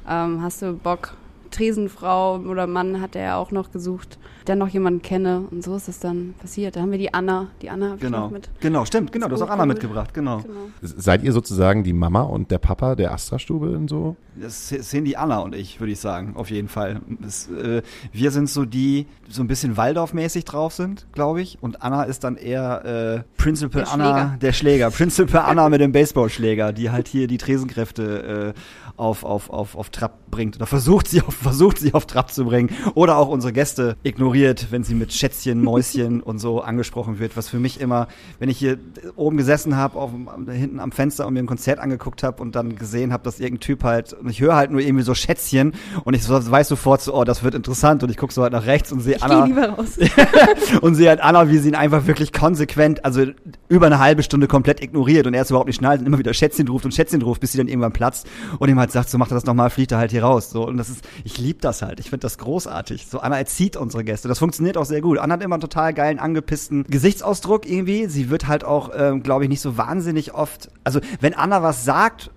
ähm, 0.09 0.41
hast 0.41 0.61
du 0.61 0.73
Bock? 0.73 1.13
Tresenfrau 1.51 2.37
oder 2.39 2.65
Mann 2.67 3.01
hat 3.01 3.15
er 3.15 3.21
ja 3.23 3.37
auch 3.37 3.51
noch 3.51 3.71
gesucht, 3.71 4.17
der 4.47 4.55
noch 4.55 4.67
jemanden 4.69 5.01
kenne. 5.01 5.43
Und 5.51 5.63
so 5.63 5.75
ist 5.75 5.87
es 5.87 5.99
dann 5.99 6.33
passiert. 6.39 6.75
Da 6.75 6.81
haben 6.81 6.91
wir 6.91 6.97
die 6.97 7.13
Anna, 7.13 7.47
die 7.61 7.69
Anna 7.69 7.87
habe 7.87 7.95
ich 7.97 8.01
Genau. 8.01 8.19
noch 8.21 8.31
mit. 8.31 8.49
Genau, 8.59 8.85
stimmt, 8.85 9.11
genau, 9.11 9.27
du 9.27 9.35
hast 9.35 9.41
auch 9.43 9.49
Anna 9.49 9.65
mitgebracht, 9.65 10.13
genau. 10.13 10.37
Genau. 10.39 10.53
seid 10.81 11.23
ihr 11.23 11.31
sozusagen 11.33 11.83
die 11.83 11.93
Mama 11.93 12.21
und 12.21 12.49
der 12.51 12.57
Papa 12.57 12.95
der 12.95 13.11
Astra-Stube 13.13 13.69
und 13.77 13.89
so? 13.89 14.15
Das 14.35 14.69
sind 14.69 15.05
die 15.05 15.17
Anna 15.17 15.39
und 15.39 15.53
ich, 15.53 15.79
würde 15.79 15.91
ich 15.91 15.99
sagen, 15.99 16.33
auf 16.35 16.49
jeden 16.49 16.69
Fall. 16.69 17.01
Es, 17.27 17.49
äh, 17.49 17.81
wir 18.13 18.31
sind 18.31 18.49
so 18.49 18.65
die, 18.65 19.05
so 19.29 19.43
ein 19.43 19.47
bisschen 19.47 19.75
Waldorf-mäßig 19.77 20.45
drauf 20.45 20.73
sind, 20.73 21.05
glaube 21.11 21.41
ich. 21.41 21.57
Und 21.61 21.81
Anna 21.83 22.03
ist 22.03 22.23
dann 22.23 22.37
eher 22.37 22.85
äh, 22.85 23.23
Principal 23.37 23.83
Der 23.83 23.91
Anna, 23.93 24.05
Schläger. 24.05 24.37
der 24.41 24.53
Schläger. 24.53 24.89
Principal 24.91 25.41
Anna 25.45 25.67
mit 25.69 25.81
dem 25.81 25.91
Baseballschläger, 25.91 26.71
die 26.71 26.89
halt 26.91 27.07
hier 27.09 27.27
die 27.27 27.37
Tresenkräfte 27.37 28.53
äh, 28.55 28.59
auf, 28.97 29.23
auf, 29.23 29.49
auf, 29.49 29.75
auf 29.75 29.89
Trab 29.89 30.31
bringt. 30.31 30.55
Oder 30.55 30.65
versucht 30.65 31.07
sie, 31.07 31.21
auf, 31.21 31.33
versucht 31.41 31.77
sie 31.77 31.93
auf 31.93 32.05
Trab 32.05 32.31
zu 32.31 32.45
bringen. 32.45 32.69
Oder 32.95 33.17
auch 33.17 33.27
unsere 33.27 33.53
Gäste 33.53 33.97
ignoriert, 34.03 34.67
wenn 34.71 34.83
sie 34.83 34.95
mit 34.95 35.13
Schätzchen, 35.13 35.63
Mäuschen 35.63 36.21
und 36.21 36.39
so 36.39 36.61
angesprochen 36.61 37.19
wird. 37.19 37.37
Was 37.37 37.49
für 37.49 37.59
mich 37.59 37.79
immer, 37.79 38.07
wenn 38.39 38.49
ich 38.49 38.57
hier 38.57 38.77
oben 39.15 39.37
gesessen 39.37 39.75
habe, 39.75 40.09
hinten 40.51 40.79
am 40.79 40.91
Fenster 40.91 41.27
und 41.27 41.33
mir 41.33 41.39
ein 41.39 41.47
Konzert 41.47 41.79
angeguckt 41.79 42.23
habe 42.23 42.41
und 42.41 42.55
dann 42.55 42.75
gesehen 42.75 43.13
habe, 43.13 43.23
dass 43.23 43.39
irgendein 43.39 43.61
Typ 43.61 43.83
halt, 43.83 44.13
und 44.13 44.29
ich 44.29 44.41
höre 44.41 44.55
halt 44.55 44.71
nur 44.71 44.81
irgendwie 44.81 45.03
so 45.03 45.13
Schätzchen 45.13 45.73
und 46.03 46.13
ich 46.13 46.27
weiß 46.27 46.67
sofort 46.67 47.01
so, 47.01 47.13
oh, 47.13 47.23
das 47.23 47.43
wird 47.43 47.55
interessant 47.55 48.03
und 48.03 48.09
ich 48.09 48.17
gucke 48.17 48.33
so 48.33 48.43
halt 48.43 48.53
nach 48.53 48.65
rechts 48.65 48.91
und 48.91 49.01
sehe 49.01 49.21
Anna 49.21 49.45
lieber 49.45 49.69
raus. 49.77 49.97
und 50.81 50.95
sehe 50.95 51.09
halt 51.09 51.21
Anna, 51.21 51.49
wie 51.49 51.57
sie 51.57 51.69
ihn 51.69 51.75
einfach 51.75 52.07
wirklich 52.07 52.33
konsequent, 52.33 53.03
also 53.05 53.25
über 53.69 53.85
eine 53.85 53.99
halbe 53.99 54.23
Stunde 54.23 54.47
komplett 54.47 54.81
ignoriert 54.81 55.27
und 55.27 55.33
er 55.33 55.41
es 55.41 55.49
überhaupt 55.49 55.67
nicht 55.67 55.77
schnallt 55.77 56.01
und 56.01 56.07
immer 56.07 56.19
wieder 56.19 56.33
Schätzchen 56.33 56.67
ruft 56.67 56.85
und 56.85 56.93
Schätzchen 56.93 57.21
ruft, 57.21 57.41
bis 57.41 57.51
sie 57.51 57.57
dann 57.57 57.67
irgendwann 57.67 57.93
platzt 57.93 58.27
und 58.59 58.69
ihm 58.69 58.79
halt 58.81 58.91
sagt, 58.91 59.09
so 59.09 59.17
macht 59.17 59.31
er 59.31 59.35
das 59.35 59.45
nochmal, 59.45 59.69
fliegt 59.69 59.91
er 59.91 59.97
halt 59.97 60.11
hier 60.11 60.23
raus. 60.23 60.49
So, 60.49 60.67
und 60.67 60.77
das 60.77 60.89
ist, 60.89 61.07
ich 61.23 61.37
liebe 61.37 61.59
das 61.61 61.81
halt. 61.81 61.99
Ich 61.99 62.09
finde 62.09 62.21
das 62.23 62.37
großartig. 62.37 63.07
So, 63.07 63.19
Anna 63.19 63.37
erzieht 63.37 63.77
unsere 63.77 64.03
Gäste. 64.03 64.27
Das 64.27 64.39
funktioniert 64.39 64.77
auch 64.77 64.85
sehr 64.85 65.01
gut. 65.01 65.17
Anna 65.17 65.35
hat 65.35 65.43
immer 65.43 65.55
einen 65.55 65.61
total 65.61 65.93
geilen, 65.93 66.19
angepissten 66.19 66.83
Gesichtsausdruck 66.83 67.69
irgendwie. 67.69 68.07
Sie 68.07 68.29
wird 68.29 68.47
halt 68.47 68.63
auch, 68.63 68.91
ähm, 68.95 69.23
glaube 69.23 69.45
ich, 69.45 69.49
nicht 69.49 69.61
so 69.61 69.77
wahnsinnig 69.77 70.33
oft, 70.33 70.69
also 70.83 70.99
wenn 71.21 71.33
Anna 71.33 71.63
was 71.63 71.85
sagt, 71.85 72.31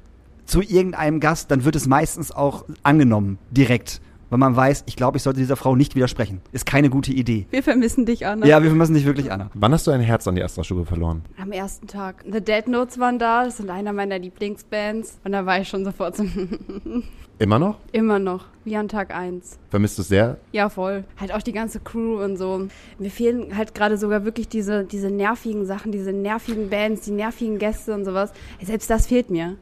zu 0.47 0.61
irgendeinem 0.61 1.21
Gast, 1.21 1.51
dann 1.51 1.65
wird 1.65 1.77
es 1.77 1.87
meistens 1.87 2.31
auch 2.31 2.65
angenommen, 2.83 3.39
direkt. 3.51 4.01
Weil 4.35 4.41
man 4.41 4.57
weiß, 4.57 4.83
ich 4.87 4.97
glaube, 4.97 5.17
ich 5.17 5.23
sollte 5.23 5.39
dieser 5.39 5.55
Frau 5.55 5.77
nicht 5.77 5.95
widersprechen. 5.95 6.41
Ist 6.51 6.67
keine 6.67 6.91
gute 6.91 7.13
Idee. 7.13 7.47
Wir 7.53 7.63
vermissen 7.63 8.05
dich, 8.05 8.27
Anna. 8.27 8.45
Ja, 8.45 8.61
wir 8.65 8.69
vermissen 8.71 8.95
nicht 8.95 9.07
wirklich 9.07 9.31
Anna. 9.31 9.49
Wann 9.55 9.71
hast 9.73 9.87
du 9.87 9.93
ein 9.93 10.01
Herz 10.01 10.27
an 10.27 10.35
die 10.35 10.43
Astra-Stube 10.43 10.85
verloren? 10.87 11.23
Am 11.41 11.53
ersten 11.53 11.87
Tag. 11.87 12.25
The 12.29 12.41
Dead 12.41 12.67
Notes 12.67 12.99
waren 12.99 13.21
da, 13.21 13.45
das 13.45 13.59
sind 13.59 13.71
einer 13.71 13.93
meiner 13.93 14.19
Lieblingsbands. 14.19 15.21
Und 15.23 15.31
da 15.31 15.47
war 15.47 15.61
ich 15.61 15.69
schon 15.69 15.85
sofort 15.85 16.17
so, 16.17 16.25
Immer 17.39 17.61
noch? 17.61 17.77
immer 17.93 18.19
noch, 18.19 18.47
wie 18.65 18.77
an 18.77 18.89
Tag 18.89 19.15
eins. 19.15 19.57
Vermisst 19.71 19.99
du 19.99 20.03
es 20.03 20.09
sehr? 20.09 20.39
Ja, 20.51 20.69
voll. 20.69 21.05
Halt 21.21 21.33
auch 21.33 21.43
die 21.43 21.53
ganze 21.53 21.79
Crew 21.79 22.21
und 22.21 22.37
so. 22.37 22.67
Mir 22.99 23.11
fehlen 23.13 23.57
halt 23.57 23.73
gerade 23.73 23.97
sogar 23.99 24.25
wirklich 24.25 24.49
diese, 24.49 24.83
diese 24.83 25.13
nervigen 25.13 25.65
Sachen, 25.65 25.93
diese 25.93 26.13
nervigen 26.13 26.71
Bands, 26.71 27.03
die 27.03 27.13
nervigen 27.13 27.61
Gäste 27.61 27.95
und 27.95 28.05
sowas. 28.05 28.33
Selbst 28.61 28.91
das 28.91 29.07
fehlt 29.07 29.31
mir. 29.31 29.59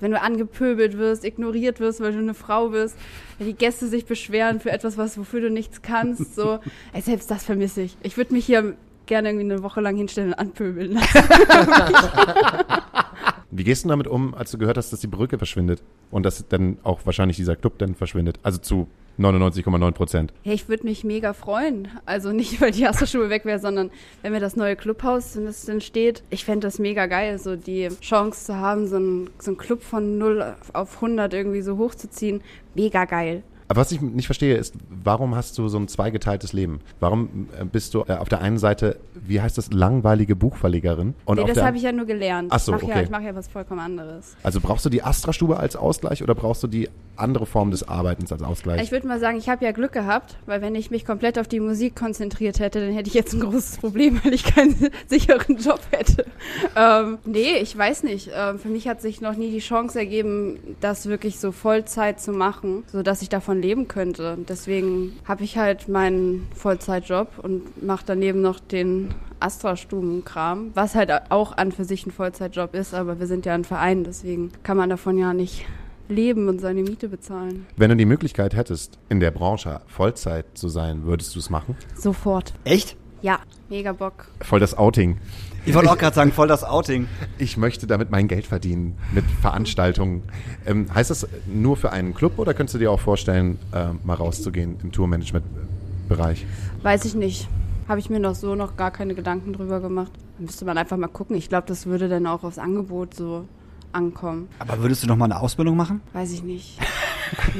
Wenn 0.00 0.10
du 0.10 0.20
angepöbelt 0.20 0.98
wirst, 0.98 1.24
ignoriert 1.24 1.80
wirst, 1.80 2.00
weil 2.00 2.12
du 2.12 2.18
eine 2.18 2.34
Frau 2.34 2.68
bist, 2.68 2.96
wenn 3.38 3.46
die 3.46 3.54
Gäste 3.54 3.86
sich 3.86 4.04
beschweren 4.04 4.60
für 4.60 4.70
etwas, 4.70 4.98
was, 4.98 5.16
wofür 5.18 5.40
du 5.40 5.50
nichts 5.50 5.82
kannst, 5.82 6.34
so. 6.34 6.58
Ey, 6.92 7.00
selbst 7.00 7.30
das 7.30 7.44
vermisse 7.44 7.82
ich. 7.82 7.96
Ich 8.02 8.16
würde 8.16 8.34
mich 8.34 8.44
hier 8.46 8.76
gerne 9.06 9.30
irgendwie 9.30 9.52
eine 9.52 9.62
Woche 9.62 9.80
lang 9.80 9.96
hinstellen 9.96 10.30
und 10.30 10.38
anpöbeln 10.38 10.92
lassen. 10.92 11.08
Wie 13.50 13.64
gehst 13.64 13.84
du 13.84 13.88
damit 13.88 14.06
um, 14.06 14.34
als 14.34 14.50
du 14.50 14.58
gehört 14.58 14.76
hast, 14.76 14.92
dass 14.92 15.00
die 15.00 15.06
Brücke 15.06 15.38
verschwindet 15.38 15.82
und 16.10 16.24
dass 16.24 16.46
dann 16.48 16.78
auch 16.82 17.00
wahrscheinlich 17.04 17.36
dieser 17.36 17.56
Club 17.56 17.78
dann 17.78 17.94
verschwindet? 17.94 18.38
Also 18.42 18.58
zu 18.58 18.88
99,9 19.18 19.92
Prozent. 19.92 20.32
Ja, 20.44 20.52
ich 20.52 20.68
würde 20.68 20.84
mich 20.84 21.04
mega 21.04 21.32
freuen. 21.32 21.88
Also 22.04 22.32
nicht, 22.32 22.60
weil 22.60 22.70
die 22.70 22.82
erste 22.82 23.06
Schule 23.06 23.30
weg 23.30 23.44
wäre, 23.44 23.58
sondern 23.58 23.90
wenn 24.22 24.32
wir 24.32 24.40
das 24.40 24.56
neue 24.56 24.76
Clubhaus, 24.76 25.36
wenn 25.36 25.46
das 25.46 25.64
dann 25.64 25.80
steht. 25.80 26.22
Ich 26.30 26.44
fände 26.44 26.66
das 26.66 26.78
mega 26.78 27.06
geil, 27.06 27.38
so 27.38 27.56
die 27.56 27.88
Chance 28.00 28.44
zu 28.46 28.56
haben, 28.56 28.86
so 28.86 28.96
einen 28.96 29.30
so 29.38 29.50
einen 29.50 29.58
Club 29.58 29.82
von 29.82 30.18
0 30.18 30.56
auf 30.72 30.96
100 30.96 31.32
irgendwie 31.34 31.62
so 31.62 31.78
hochzuziehen. 31.78 32.42
Mega 32.74 33.04
geil. 33.04 33.42
Aber 33.68 33.80
was 33.80 33.92
ich 33.92 34.00
nicht 34.00 34.26
verstehe, 34.26 34.56
ist, 34.56 34.74
warum 34.88 35.34
hast 35.34 35.58
du 35.58 35.68
so 35.68 35.78
ein 35.78 35.88
zweigeteiltes 35.88 36.52
Leben? 36.52 36.80
Warum 37.00 37.48
äh, 37.58 37.64
bist 37.64 37.94
du 37.94 38.04
äh, 38.06 38.14
auf 38.14 38.28
der 38.28 38.40
einen 38.40 38.58
Seite, 38.58 38.98
wie 39.14 39.40
heißt 39.40 39.58
das, 39.58 39.72
langweilige 39.72 40.36
Buchverlegerin? 40.36 41.14
Und 41.24 41.36
Nee, 41.36 41.44
das 41.46 41.62
habe 41.62 41.76
ich 41.76 41.82
ja 41.82 41.92
nur 41.92 42.06
gelernt. 42.06 42.48
Ach 42.52 42.60
so, 42.60 42.72
ich 42.72 42.82
mache 42.82 42.90
okay. 42.90 42.98
ja, 42.98 43.04
ich 43.04 43.10
mach 43.10 43.20
ja 43.20 43.34
was 43.34 43.48
vollkommen 43.48 43.80
anderes. 43.80 44.36
also 44.42 44.60
brauchst 44.60 44.84
du 44.84 44.88
die 44.88 45.02
Astra-Stube 45.02 45.56
als 45.56 45.76
Ausgleich 45.76 46.22
oder 46.22 46.34
brauchst 46.34 46.62
du 46.62 46.66
die 46.66 46.88
andere 47.16 47.46
Form 47.46 47.70
des 47.70 47.88
Arbeitens 47.88 48.30
als 48.32 48.42
Ausgleich? 48.42 48.82
Ich 48.82 48.92
würde 48.92 49.06
mal 49.06 49.18
sagen, 49.18 49.38
ich 49.38 49.48
habe 49.48 49.64
ja 49.64 49.72
Glück 49.72 49.92
gehabt, 49.92 50.36
weil 50.46 50.60
wenn 50.60 50.74
ich 50.74 50.90
mich 50.90 51.04
komplett 51.04 51.38
auf 51.38 51.48
die 51.48 51.60
Musik 51.60 51.96
konzentriert 51.96 52.60
hätte, 52.60 52.80
dann 52.80 52.92
hätte 52.92 53.08
ich 53.08 53.14
jetzt 53.14 53.32
ein 53.32 53.40
großes 53.40 53.76
Problem, 53.80 54.20
weil 54.22 54.34
ich 54.34 54.44
keinen 54.44 54.90
sicheren 55.06 55.56
Job 55.56 55.80
hätte. 55.90 56.26
Ähm, 56.76 57.18
nee, 57.24 57.56
ich 57.60 57.76
weiß 57.76 58.02
nicht. 58.02 58.30
Ähm, 58.34 58.58
für 58.58 58.68
mich 58.68 58.88
hat 58.88 59.00
sich 59.00 59.20
noch 59.20 59.36
nie 59.36 59.50
die 59.50 59.58
Chance 59.58 59.98
ergeben, 59.98 60.58
das 60.80 61.06
wirklich 61.06 61.38
so 61.38 61.52
Vollzeit 61.52 62.20
zu 62.20 62.32
machen, 62.32 62.84
sodass 62.92 63.22
ich 63.22 63.28
davon 63.28 63.55
leben 63.60 63.88
könnte. 63.88 64.38
Deswegen 64.48 65.18
habe 65.24 65.44
ich 65.44 65.58
halt 65.58 65.88
meinen 65.88 66.46
Vollzeitjob 66.54 67.38
und 67.42 67.82
mache 67.82 68.04
daneben 68.06 68.42
noch 68.42 68.60
den 68.60 69.14
Astra-Stuben-Kram, 69.40 70.70
was 70.74 70.94
halt 70.94 71.12
auch 71.30 71.56
an 71.56 71.72
für 71.72 71.84
sich 71.84 72.06
ein 72.06 72.10
Vollzeitjob 72.10 72.74
ist, 72.74 72.94
aber 72.94 73.20
wir 73.20 73.26
sind 73.26 73.46
ja 73.46 73.54
ein 73.54 73.64
Verein, 73.64 74.04
deswegen 74.04 74.50
kann 74.62 74.76
man 74.76 74.90
davon 74.90 75.18
ja 75.18 75.34
nicht 75.34 75.66
leben 76.08 76.48
und 76.48 76.60
seine 76.60 76.82
Miete 76.82 77.08
bezahlen. 77.08 77.66
Wenn 77.76 77.90
du 77.90 77.96
die 77.96 78.06
Möglichkeit 78.06 78.54
hättest, 78.54 78.98
in 79.08 79.20
der 79.20 79.30
Branche 79.30 79.80
Vollzeit 79.86 80.46
zu 80.54 80.68
sein, 80.68 81.04
würdest 81.04 81.34
du 81.34 81.40
es 81.40 81.50
machen? 81.50 81.76
Sofort. 81.96 82.54
Echt? 82.64 82.96
Ja, 83.22 83.40
mega 83.68 83.92
Bock. 83.92 84.28
Voll 84.42 84.60
das 84.60 84.76
Outing. 84.76 85.18
Ich 85.64 85.74
wollte 85.74 85.90
auch 85.90 85.98
gerade 85.98 86.14
sagen, 86.14 86.30
voll 86.30 86.46
das 86.46 86.62
Outing. 86.62 87.08
Ich 87.38 87.56
möchte 87.56 87.88
damit 87.88 88.10
mein 88.10 88.28
Geld 88.28 88.46
verdienen 88.46 88.96
mit 89.12 89.24
Veranstaltungen. 89.40 90.22
Ähm, 90.64 90.86
heißt 90.94 91.10
das 91.10 91.26
nur 91.46 91.76
für 91.76 91.90
einen 91.90 92.14
Club 92.14 92.38
oder 92.38 92.54
könntest 92.54 92.74
du 92.74 92.78
dir 92.78 92.92
auch 92.92 93.00
vorstellen, 93.00 93.58
äh, 93.72 93.88
mal 94.04 94.14
rauszugehen 94.14 94.76
im 94.82 94.92
Tourmanagement-Bereich? 94.92 96.46
Weiß 96.82 97.04
ich 97.04 97.16
nicht. 97.16 97.48
Habe 97.88 97.98
ich 97.98 98.10
mir 98.10 98.20
noch 98.20 98.36
so 98.36 98.54
noch 98.54 98.76
gar 98.76 98.92
keine 98.92 99.14
Gedanken 99.14 99.52
drüber 99.52 99.80
gemacht. 99.80 100.12
Müsste 100.38 100.64
man 100.64 100.78
einfach 100.78 100.96
mal 100.96 101.08
gucken. 101.08 101.34
Ich 101.36 101.48
glaube, 101.48 101.66
das 101.66 101.86
würde 101.86 102.08
dann 102.08 102.26
auch 102.26 102.44
aufs 102.44 102.58
Angebot 102.58 103.14
so 103.14 103.46
ankommen. 103.92 104.48
Aber 104.58 104.80
würdest 104.82 105.02
du 105.02 105.06
noch 105.06 105.16
mal 105.16 105.24
eine 105.26 105.40
Ausbildung 105.40 105.76
machen? 105.76 106.00
Weiß 106.12 106.32
ich 106.32 106.42
nicht. 106.42 106.78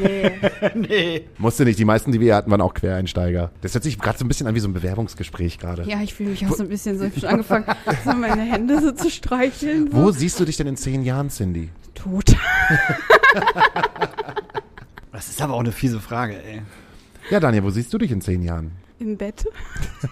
Nee. 0.00 0.30
Nee. 0.76 1.24
Musste 1.38 1.64
nicht. 1.64 1.76
Die 1.76 1.84
meisten, 1.84 2.12
die 2.12 2.20
wir 2.20 2.36
hatten, 2.36 2.52
waren 2.52 2.60
auch 2.60 2.72
Quereinsteiger. 2.72 3.50
Das 3.62 3.74
hört 3.74 3.82
sich 3.82 3.98
gerade 3.98 4.16
so 4.16 4.24
ein 4.24 4.28
bisschen 4.28 4.46
an 4.46 4.54
wie 4.54 4.60
so 4.60 4.68
ein 4.68 4.72
Bewerbungsgespräch 4.72 5.58
gerade. 5.58 5.82
Ja, 5.88 6.00
ich 6.02 6.14
fühle 6.14 6.30
mich 6.30 6.46
auch 6.46 6.52
so 6.54 6.62
ein 6.62 6.68
bisschen 6.68 6.96
so. 6.98 7.04
Ich 7.06 7.14
hab 7.14 7.20
schon 7.20 7.28
angefangen, 7.30 7.64
so 8.04 8.12
meine 8.12 8.42
Hände 8.42 8.80
so 8.80 8.92
zu 8.92 9.10
streicheln. 9.10 9.88
Wo 9.92 10.04
So. 10.04 10.10
siehst 10.20 10.38
du 10.38 10.44
dich 10.44 10.56
denn 10.56 10.68
in 10.68 10.76
zehn 10.76 11.02
Jahren, 11.02 11.30
Cindy? 11.30 11.70
Tot. 11.96 12.36
Das 15.12 15.28
ist 15.28 15.40
aber 15.40 15.54
auch 15.54 15.60
eine 15.60 15.72
fiese 15.72 15.98
Frage, 16.00 16.34
ey. 16.44 16.62
Ja, 17.30 17.40
Daniel, 17.40 17.64
wo 17.64 17.70
siehst 17.70 17.92
du 17.92 17.98
dich 17.98 18.10
in 18.12 18.20
zehn 18.20 18.42
Jahren? 18.42 18.72
Im 18.98 19.16
Bett. 19.16 19.44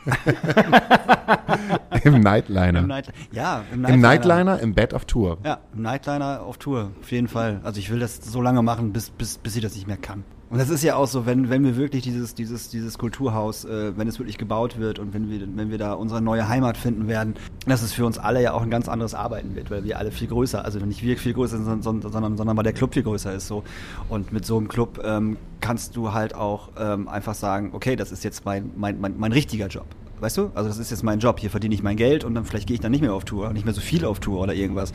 Im 2.04 2.20
Nightliner. 2.20 2.80
Im 2.80 2.86
Night 2.86 3.08
ja, 3.32 3.64
im 3.72 3.84
Im 3.84 4.00
Nightliner, 4.00 4.60
im 4.60 4.74
Bed 4.74 4.92
auf 4.92 5.06
Tour. 5.06 5.38
Ja, 5.42 5.60
im 5.74 5.82
Nightliner 5.82 6.42
auf 6.42 6.58
Tour, 6.58 6.90
auf 7.00 7.10
jeden 7.10 7.28
Fall. 7.28 7.60
Also 7.64 7.80
ich 7.80 7.90
will 7.90 7.98
das 7.98 8.16
so 8.16 8.42
lange 8.42 8.62
machen, 8.62 8.92
bis, 8.92 9.10
bis, 9.10 9.38
bis 9.38 9.56
ich 9.56 9.62
das 9.62 9.74
nicht 9.74 9.86
mehr 9.86 9.96
kann. 9.96 10.24
Und 10.50 10.58
das 10.58 10.68
ist 10.70 10.84
ja 10.84 10.96
auch 10.96 11.06
so, 11.06 11.26
wenn, 11.26 11.48
wenn 11.48 11.64
wir 11.64 11.76
wirklich 11.76 12.02
dieses, 12.02 12.34
dieses, 12.34 12.68
dieses 12.68 12.98
Kulturhaus, 12.98 13.64
äh, 13.64 13.96
wenn 13.96 14.06
es 14.06 14.18
wirklich 14.18 14.38
gebaut 14.38 14.78
wird 14.78 14.98
und 14.98 15.14
wenn 15.14 15.30
wir, 15.30 15.40
wenn 15.56 15.70
wir 15.70 15.78
da 15.78 15.94
unsere 15.94 16.20
neue 16.20 16.48
Heimat 16.48 16.76
finden 16.76 17.08
werden, 17.08 17.34
dass 17.66 17.82
es 17.82 17.92
für 17.92 18.04
uns 18.04 18.18
alle 18.18 18.42
ja 18.42 18.52
auch 18.52 18.62
ein 18.62 18.70
ganz 18.70 18.88
anderes 18.88 19.14
Arbeiten 19.14 19.56
wird, 19.56 19.70
weil 19.70 19.84
wir 19.84 19.98
alle 19.98 20.12
viel 20.12 20.28
größer, 20.28 20.64
also 20.64 20.78
nicht 20.78 21.02
wir 21.02 21.16
viel 21.16 21.32
größer 21.32 21.56
sind, 21.56 21.82
sondern, 21.82 22.12
sondern, 22.12 22.36
sondern 22.36 22.56
weil 22.56 22.64
der 22.64 22.74
Club 22.74 22.94
viel 22.94 23.02
größer 23.02 23.34
ist 23.34 23.48
so. 23.48 23.64
Und 24.08 24.32
mit 24.32 24.44
so 24.44 24.58
einem 24.58 24.68
Club 24.68 25.00
ähm, 25.04 25.38
kannst 25.60 25.96
du 25.96 26.12
halt 26.12 26.34
auch 26.34 26.68
ähm, 26.78 27.08
einfach 27.08 27.34
sagen, 27.34 27.70
okay, 27.72 27.96
das 27.96 28.12
ist 28.12 28.22
jetzt 28.22 28.44
mein, 28.44 28.70
mein, 28.76 29.00
mein, 29.00 29.14
mein 29.18 29.32
richtiger 29.32 29.68
Job. 29.68 29.86
Weißt 30.20 30.36
du? 30.36 30.50
Also 30.54 30.68
das 30.68 30.78
ist 30.78 30.90
jetzt 30.90 31.02
mein 31.02 31.18
Job. 31.18 31.40
Hier 31.40 31.50
verdiene 31.50 31.74
ich 31.74 31.82
mein 31.82 31.96
Geld 31.96 32.22
und 32.22 32.34
dann 32.34 32.44
vielleicht 32.44 32.68
gehe 32.68 32.74
ich 32.74 32.80
dann 32.80 32.92
nicht 32.92 33.00
mehr 33.00 33.14
auf 33.14 33.24
Tour, 33.24 33.52
nicht 33.52 33.64
mehr 33.64 33.74
so 33.74 33.80
viel 33.80 34.04
auf 34.04 34.20
Tour 34.20 34.40
oder 34.40 34.54
irgendwas 34.54 34.92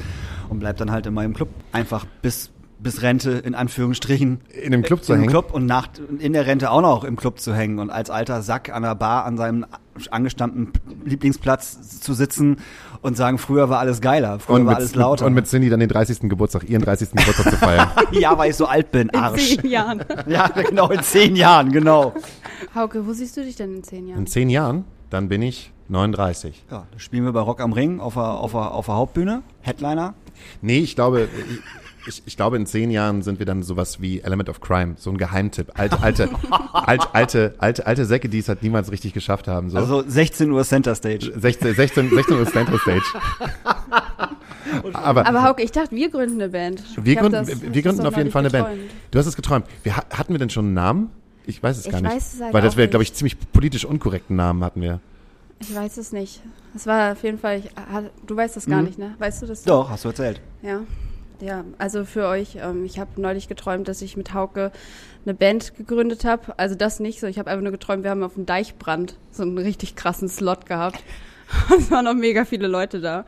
und 0.49 0.59
bleib 0.59 0.77
dann 0.77 0.91
halt 0.91 1.05
in 1.05 1.13
meinem 1.13 1.33
Club 1.33 1.49
einfach 1.71 2.05
bis 2.21 2.51
bis 2.81 3.01
Rente 3.01 3.31
in 3.31 3.55
Anführungsstrichen 3.55 4.39
In 4.63 4.71
dem 4.71 4.83
Club 4.83 5.03
zu 5.03 5.11
im 5.13 5.19
hängen? 5.19 5.29
Club 5.29 5.53
und 5.53 5.65
nach 5.65 5.89
in 6.19 6.33
der 6.33 6.45
Rente 6.47 6.71
auch 6.71 6.81
noch 6.81 7.03
im 7.03 7.15
Club 7.17 7.39
zu 7.39 7.53
hängen 7.53 7.79
und 7.79 7.89
als 7.89 8.09
alter 8.09 8.41
Sack 8.41 8.73
an 8.73 8.83
der 8.83 8.95
Bar 8.95 9.25
an 9.25 9.37
seinem 9.37 9.65
angestammten 10.11 10.71
Lieblingsplatz 11.03 11.99
zu 11.99 12.13
sitzen 12.13 12.57
und 13.01 13.17
sagen, 13.17 13.37
früher 13.37 13.69
war 13.69 13.79
alles 13.79 13.99
geiler, 13.99 14.39
früher 14.39 14.55
Und 14.55 14.65
war 14.65 14.73
mit, 14.73 14.77
alles 14.77 14.95
lauter. 14.95 15.25
und 15.25 15.33
mit 15.33 15.47
Cindy 15.47 15.69
dann 15.69 15.81
den 15.81 15.89
30. 15.89 16.21
Geburtstag, 16.29 16.69
ihren 16.69 16.81
30. 16.81 17.11
Geburtstag 17.11 17.49
zu 17.51 17.57
feiern. 17.57 17.89
ja, 18.11 18.37
weil 18.37 18.49
ich 18.51 18.55
so 18.55 18.65
alt 18.65 18.91
bin, 18.91 19.09
In 19.09 19.19
Arsch. 19.19 19.57
zehn 19.57 19.65
Jahren. 19.69 20.03
Ja, 20.27 20.47
genau, 20.47 20.89
in 20.89 21.03
zehn 21.03 21.35
Jahren, 21.35 21.71
genau. 21.73 22.13
Hauke, 22.75 23.05
wo 23.05 23.11
siehst 23.13 23.35
du 23.35 23.43
dich 23.43 23.55
denn 23.57 23.75
in 23.75 23.83
zehn 23.83 24.07
Jahren? 24.07 24.19
In 24.19 24.27
zehn 24.27 24.49
Jahren, 24.49 24.85
dann 25.09 25.27
bin 25.27 25.41
ich 25.41 25.71
39. 25.89 26.63
Ja, 26.71 26.85
da 26.91 26.99
spielen 26.99 27.25
wir 27.25 27.33
bei 27.33 27.41
Rock 27.41 27.59
am 27.61 27.73
Ring 27.73 27.99
auf 27.99 28.13
der, 28.13 28.23
auf 28.23 28.51
der, 28.51 28.71
auf 28.71 28.85
der 28.85 28.95
Hauptbühne, 28.95 29.41
Headliner. 29.61 30.13
Nee, 30.61 30.79
ich 30.79 30.95
glaube, 30.95 31.27
ich, 32.09 32.23
ich 32.25 32.35
glaube, 32.35 32.57
in 32.57 32.65
zehn 32.65 32.91
Jahren 32.91 33.21
sind 33.21 33.39
wir 33.39 33.45
dann 33.45 33.63
sowas 33.63 34.01
wie 34.01 34.19
Element 34.21 34.49
of 34.49 34.59
Crime, 34.59 34.95
so 34.97 35.09
ein 35.09 35.17
Geheimtipp. 35.17 35.71
Alte, 35.79 36.01
alte, 36.01 36.29
alte, 36.73 37.07
alte, 37.15 37.55
alte, 37.59 37.87
alte 37.87 38.05
Säcke, 38.05 38.27
die 38.29 38.39
es 38.39 38.49
halt 38.49 38.61
niemals 38.63 38.91
richtig 38.91 39.13
geschafft 39.13 39.47
haben. 39.47 39.69
So. 39.69 39.77
Also 39.77 40.03
16 40.05 40.51
Uhr 40.51 40.63
Center 40.63 40.95
Stage. 40.95 41.31
16, 41.37 41.73
16, 41.75 42.09
16 42.09 42.37
Uhr 42.37 42.45
Central 42.45 42.79
Stage. 42.79 43.03
Aber, 44.93 45.25
Aber 45.25 45.43
Hauke, 45.43 45.63
ich 45.63 45.71
dachte, 45.71 45.95
wir 45.95 46.09
gründen 46.09 46.35
eine 46.41 46.49
Band. 46.49 46.83
wir 47.03 47.15
hab 47.15 47.21
gründen, 47.23 47.45
das- 47.47 47.61
wir 47.61 47.81
gründen 47.81 48.05
auf 48.05 48.17
jeden 48.17 48.31
Fall 48.31 48.41
eine 48.45 48.49
Band. 48.51 48.67
Du 49.11 49.19
hast 49.19 49.25
es 49.25 49.35
geträumt. 49.35 49.65
Wir, 49.83 49.97
ha- 49.97 50.05
hatten 50.11 50.33
wir 50.33 50.39
denn 50.39 50.49
schon 50.49 50.65
einen 50.65 50.73
Namen? 50.73 51.09
Ich 51.45 51.63
weiß 51.63 51.77
es 51.77 51.85
Ich 51.85 51.91
gar 51.91 52.01
nicht. 52.01 52.11
weiß 52.13 52.33
es 52.35 52.41
halt 52.41 52.53
Weil 52.53 52.61
das 52.61 52.77
wäre, 52.77 52.87
glaube 52.87 53.03
ich, 53.03 53.13
ziemlich 53.13 53.37
politisch 53.51 53.85
unkorrekten 53.85 54.35
Namen 54.35 54.63
hatten 54.63 54.81
wir. 54.81 54.99
Ich 55.59 55.73
weiß 55.73 55.97
es 55.97 56.11
nicht. 56.11 56.41
Es 56.75 56.85
war 56.85 57.13
auf 57.13 57.23
jeden 57.23 57.39
Fall, 57.39 57.59
ich, 57.59 57.69
du 58.27 58.35
weißt 58.35 58.55
das 58.55 58.65
gar 58.67 58.79
Mhm. 58.81 58.85
nicht, 58.87 58.99
ne? 58.99 59.15
Weißt 59.17 59.41
du 59.41 59.47
das? 59.47 59.63
Doch, 59.63 59.89
hast 59.89 60.05
du 60.05 60.09
erzählt. 60.09 60.39
Ja. 60.61 60.81
Ja, 61.41 61.63
also 61.77 62.03
für 62.03 62.27
euch, 62.27 62.57
ähm, 62.61 62.83
ich 62.85 62.99
habe 62.99 63.21
neulich 63.21 63.47
geträumt, 63.47 63.87
dass 63.87 64.01
ich 64.01 64.17
mit 64.17 64.33
Hauke 64.33 64.71
eine 65.25 65.33
Band 65.33 65.75
gegründet 65.75 66.25
habe. 66.25 66.57
Also 66.57 66.75
das 66.75 66.99
nicht 66.99 67.19
so. 67.19 67.27
Ich 67.27 67.39
habe 67.39 67.49
einfach 67.49 67.63
nur 67.63 67.71
geträumt, 67.71 68.03
wir 68.03 68.11
haben 68.11 68.23
auf 68.23 68.33
dem 68.33 68.45
Deichbrand 68.45 69.17
so 69.31 69.43
einen 69.43 69.57
richtig 69.57 69.95
krassen 69.95 70.29
Slot 70.29 70.65
gehabt. 70.65 71.03
Es 71.75 71.89
waren 71.89 72.05
noch 72.05 72.13
mega 72.13 72.45
viele 72.45 72.67
Leute 72.67 73.01
da. 73.01 73.25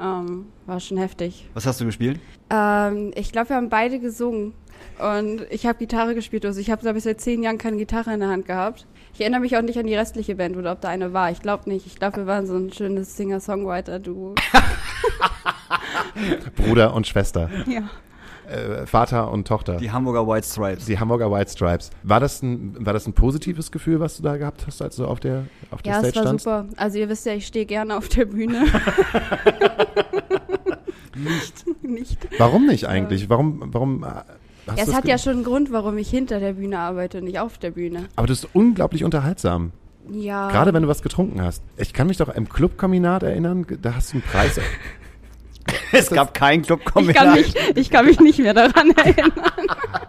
Ähm, 0.00 0.46
war 0.64 0.80
schon 0.80 0.96
heftig. 0.96 1.50
Was 1.52 1.66
hast 1.66 1.80
du 1.80 1.84
gespielt? 1.84 2.18
Ähm, 2.48 3.10
ich 3.14 3.30
glaube, 3.30 3.50
wir 3.50 3.56
haben 3.56 3.68
beide 3.68 3.98
gesungen. 3.98 4.54
Und 4.98 5.42
ich 5.50 5.66
habe 5.66 5.78
Gitarre 5.78 6.14
gespielt. 6.14 6.46
Also 6.46 6.60
ich 6.60 6.70
habe, 6.70 6.80
glaube 6.80 6.98
ich, 6.98 7.04
seit 7.04 7.20
zehn 7.20 7.42
Jahren 7.42 7.58
keine 7.58 7.76
Gitarre 7.76 8.14
in 8.14 8.20
der 8.20 8.30
Hand 8.30 8.46
gehabt. 8.46 8.86
Ich 9.12 9.20
erinnere 9.20 9.40
mich 9.40 9.56
auch 9.56 9.62
nicht 9.62 9.78
an 9.78 9.86
die 9.86 9.94
restliche 9.94 10.36
Band 10.36 10.56
oder 10.56 10.72
ob 10.72 10.80
da 10.80 10.88
eine 10.88 11.12
war. 11.12 11.30
Ich 11.30 11.42
glaube 11.42 11.68
nicht. 11.68 11.86
Ich 11.86 11.96
glaube, 11.96 12.18
wir 12.18 12.26
waren 12.26 12.46
so 12.46 12.56
ein 12.56 12.72
schönes 12.72 13.16
Singer-Songwriter-Duo. 13.16 14.34
Bruder 16.56 16.94
und 16.94 17.06
Schwester. 17.06 17.50
ja. 17.68 17.82
Äh, 18.50 18.86
Vater 18.86 19.30
und 19.30 19.46
Tochter. 19.46 19.76
Die 19.76 19.90
Hamburger 19.92 20.26
White 20.26 20.46
Stripes. 20.46 20.86
Die 20.86 20.98
Hamburger 20.98 21.30
White 21.30 21.50
Stripes. 21.50 21.90
War 22.02 22.18
das 22.18 22.40
ein, 22.42 22.74
war 22.80 22.94
das 22.94 23.06
ein 23.06 23.12
positives 23.12 23.70
Gefühl, 23.70 24.00
was 24.00 24.16
du 24.16 24.22
da 24.22 24.38
gehabt 24.38 24.66
hast, 24.66 24.80
als 24.80 24.96
du 24.96 25.04
auf 25.04 25.20
der, 25.20 25.44
auf 25.70 25.82
der 25.82 25.92
Ja, 25.92 25.98
es 26.00 26.08
Stage 26.08 26.16
war 26.16 26.22
standst? 26.22 26.44
super. 26.44 26.66
Also 26.78 26.96
ihr 26.98 27.10
wisst 27.10 27.26
ja, 27.26 27.34
ich 27.34 27.46
stehe 27.46 27.66
gerne 27.66 27.94
auf 27.98 28.08
der 28.08 28.24
Bühne. 28.24 28.64
Nicht. 31.14 31.64
nicht. 31.82 32.28
Warum 32.38 32.66
nicht 32.66 32.86
eigentlich? 32.86 33.28
Warum, 33.28 33.62
warum 33.72 34.02
äh, 34.04 34.06
hast 34.06 34.78
Ja, 34.78 34.84
du 34.84 34.90
es 34.90 34.94
hat 34.96 35.04
ja 35.06 35.18
schon 35.18 35.32
einen 35.34 35.44
Grund, 35.44 35.72
warum 35.72 35.98
ich 35.98 36.08
hinter 36.08 36.38
der 36.40 36.52
Bühne 36.54 36.78
arbeite 36.78 37.18
und 37.18 37.24
nicht 37.24 37.40
auf 37.40 37.58
der 37.58 37.72
Bühne. 37.72 38.04
Aber 38.16 38.26
das 38.26 38.44
ist 38.44 38.48
unglaublich 38.54 39.04
unterhaltsam. 39.04 39.72
Ja. 40.10 40.48
Gerade 40.50 40.72
wenn 40.72 40.82
du 40.82 40.88
was 40.88 41.02
getrunken 41.02 41.42
hast. 41.42 41.62
Ich 41.76 41.92
kann 41.92 42.06
mich 42.06 42.16
doch 42.16 42.28
im 42.30 42.48
Clubkombinat 42.48 43.22
erinnern, 43.24 43.66
da 43.82 43.94
hast 43.96 44.12
du 44.12 44.18
einen 44.18 44.22
Preis. 44.22 44.58
Es 45.92 46.10
gab 46.10 46.34
kein 46.34 46.62
Club 46.62 46.80
ich 46.84 47.14
kann, 47.14 47.34
mich, 47.34 47.54
ich 47.74 47.90
kann 47.90 48.06
mich 48.06 48.20
nicht 48.20 48.38
mehr 48.38 48.54
daran 48.54 48.90
erinnern. 48.90 49.32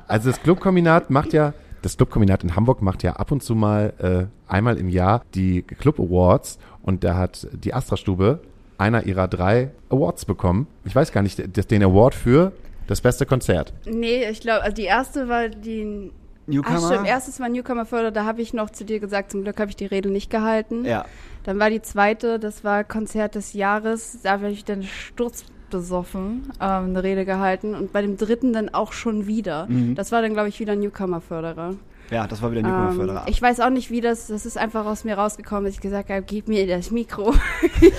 Also 0.07 0.29
das 0.29 0.41
Clubkombinat 0.41 1.09
macht 1.09 1.33
ja, 1.33 1.53
das 1.81 1.97
Clubkombinat 1.97 2.43
in 2.43 2.55
Hamburg 2.55 2.81
macht 2.81 3.03
ja 3.03 3.13
ab 3.13 3.31
und 3.31 3.41
zu 3.43 3.55
mal 3.55 3.93
äh, 3.99 4.51
einmal 4.51 4.77
im 4.77 4.89
Jahr 4.89 5.23
die 5.35 5.61
Club 5.61 5.99
Awards 5.99 6.59
und 6.81 7.03
da 7.03 7.15
hat 7.15 7.47
die 7.53 7.73
Astra-Stube 7.73 8.41
einer 8.77 9.05
ihrer 9.05 9.27
drei 9.27 9.71
Awards 9.89 10.25
bekommen. 10.25 10.67
Ich 10.85 10.95
weiß 10.95 11.11
gar 11.11 11.21
nicht, 11.21 11.39
den 11.71 11.83
Award 11.83 12.15
für 12.15 12.53
das 12.87 13.01
beste 13.01 13.25
Konzert. 13.25 13.73
Nee, 13.85 14.27
ich 14.29 14.41
glaube, 14.41 14.63
also 14.63 14.75
die 14.75 14.85
erste 14.85 15.29
war 15.29 15.49
die. 15.49 16.11
Ach 16.49 16.53
Newcomer. 16.53 16.87
stimmt, 16.87 17.07
erstes 17.07 17.39
war 17.39 17.49
Newcomer 17.49 17.85
Förder, 17.85 18.11
da 18.11 18.25
habe 18.25 18.41
ich 18.41 18.53
noch 18.53 18.69
zu 18.69 18.83
dir 18.85 18.99
gesagt, 18.99 19.31
zum 19.31 19.43
Glück 19.43 19.59
habe 19.59 19.69
ich 19.69 19.75
die 19.75 19.85
Rede 19.85 20.09
nicht 20.09 20.29
gehalten. 20.29 20.85
Ja. 20.85 21.05
Dann 21.43 21.59
war 21.59 21.69
die 21.69 21.81
zweite, 21.81 22.39
das 22.39 22.63
war 22.63 22.83
Konzert 22.83 23.35
des 23.35 23.53
Jahres, 23.53 24.19
da 24.23 24.31
habe 24.31 24.49
ich 24.49 24.65
dann 24.65 24.83
sturzbesoffen 24.83 26.51
ähm, 26.59 26.85
eine 26.85 27.03
Rede 27.03 27.25
gehalten 27.25 27.75
und 27.75 27.93
bei 27.93 28.01
dem 28.01 28.17
dritten 28.17 28.53
dann 28.53 28.69
auch 28.69 28.93
schon 28.93 29.27
wieder. 29.27 29.67
Mhm. 29.67 29.95
Das 29.95 30.11
war 30.11 30.21
dann, 30.21 30.33
glaube 30.33 30.49
ich, 30.49 30.59
wieder 30.59 30.75
Newcomer-Förderer. 30.75 31.75
Ja, 32.11 32.25
das 32.25 32.41
war 32.41 32.51
wieder 32.51 32.63
Newcomer 32.63 32.89
Ähm, 32.89 32.95
Förderer. 32.95 33.25
ich 33.27 33.41
weiß 33.41 33.59
auch 33.59 33.69
nicht, 33.69 33.91
wie 33.91 34.01
das, 34.01 34.27
das 34.27 34.45
ist 34.45 34.57
einfach 34.57 34.85
aus 34.85 35.03
mir 35.03 35.15
rausgekommen, 35.17 35.65
dass 35.65 35.75
ich 35.75 35.81
gesagt 35.81 36.09
habe, 36.09 36.23
gib 36.23 36.47
mir 36.47 36.65
das 36.67 36.91
Mikro. 36.91 37.33
ich 37.81 37.93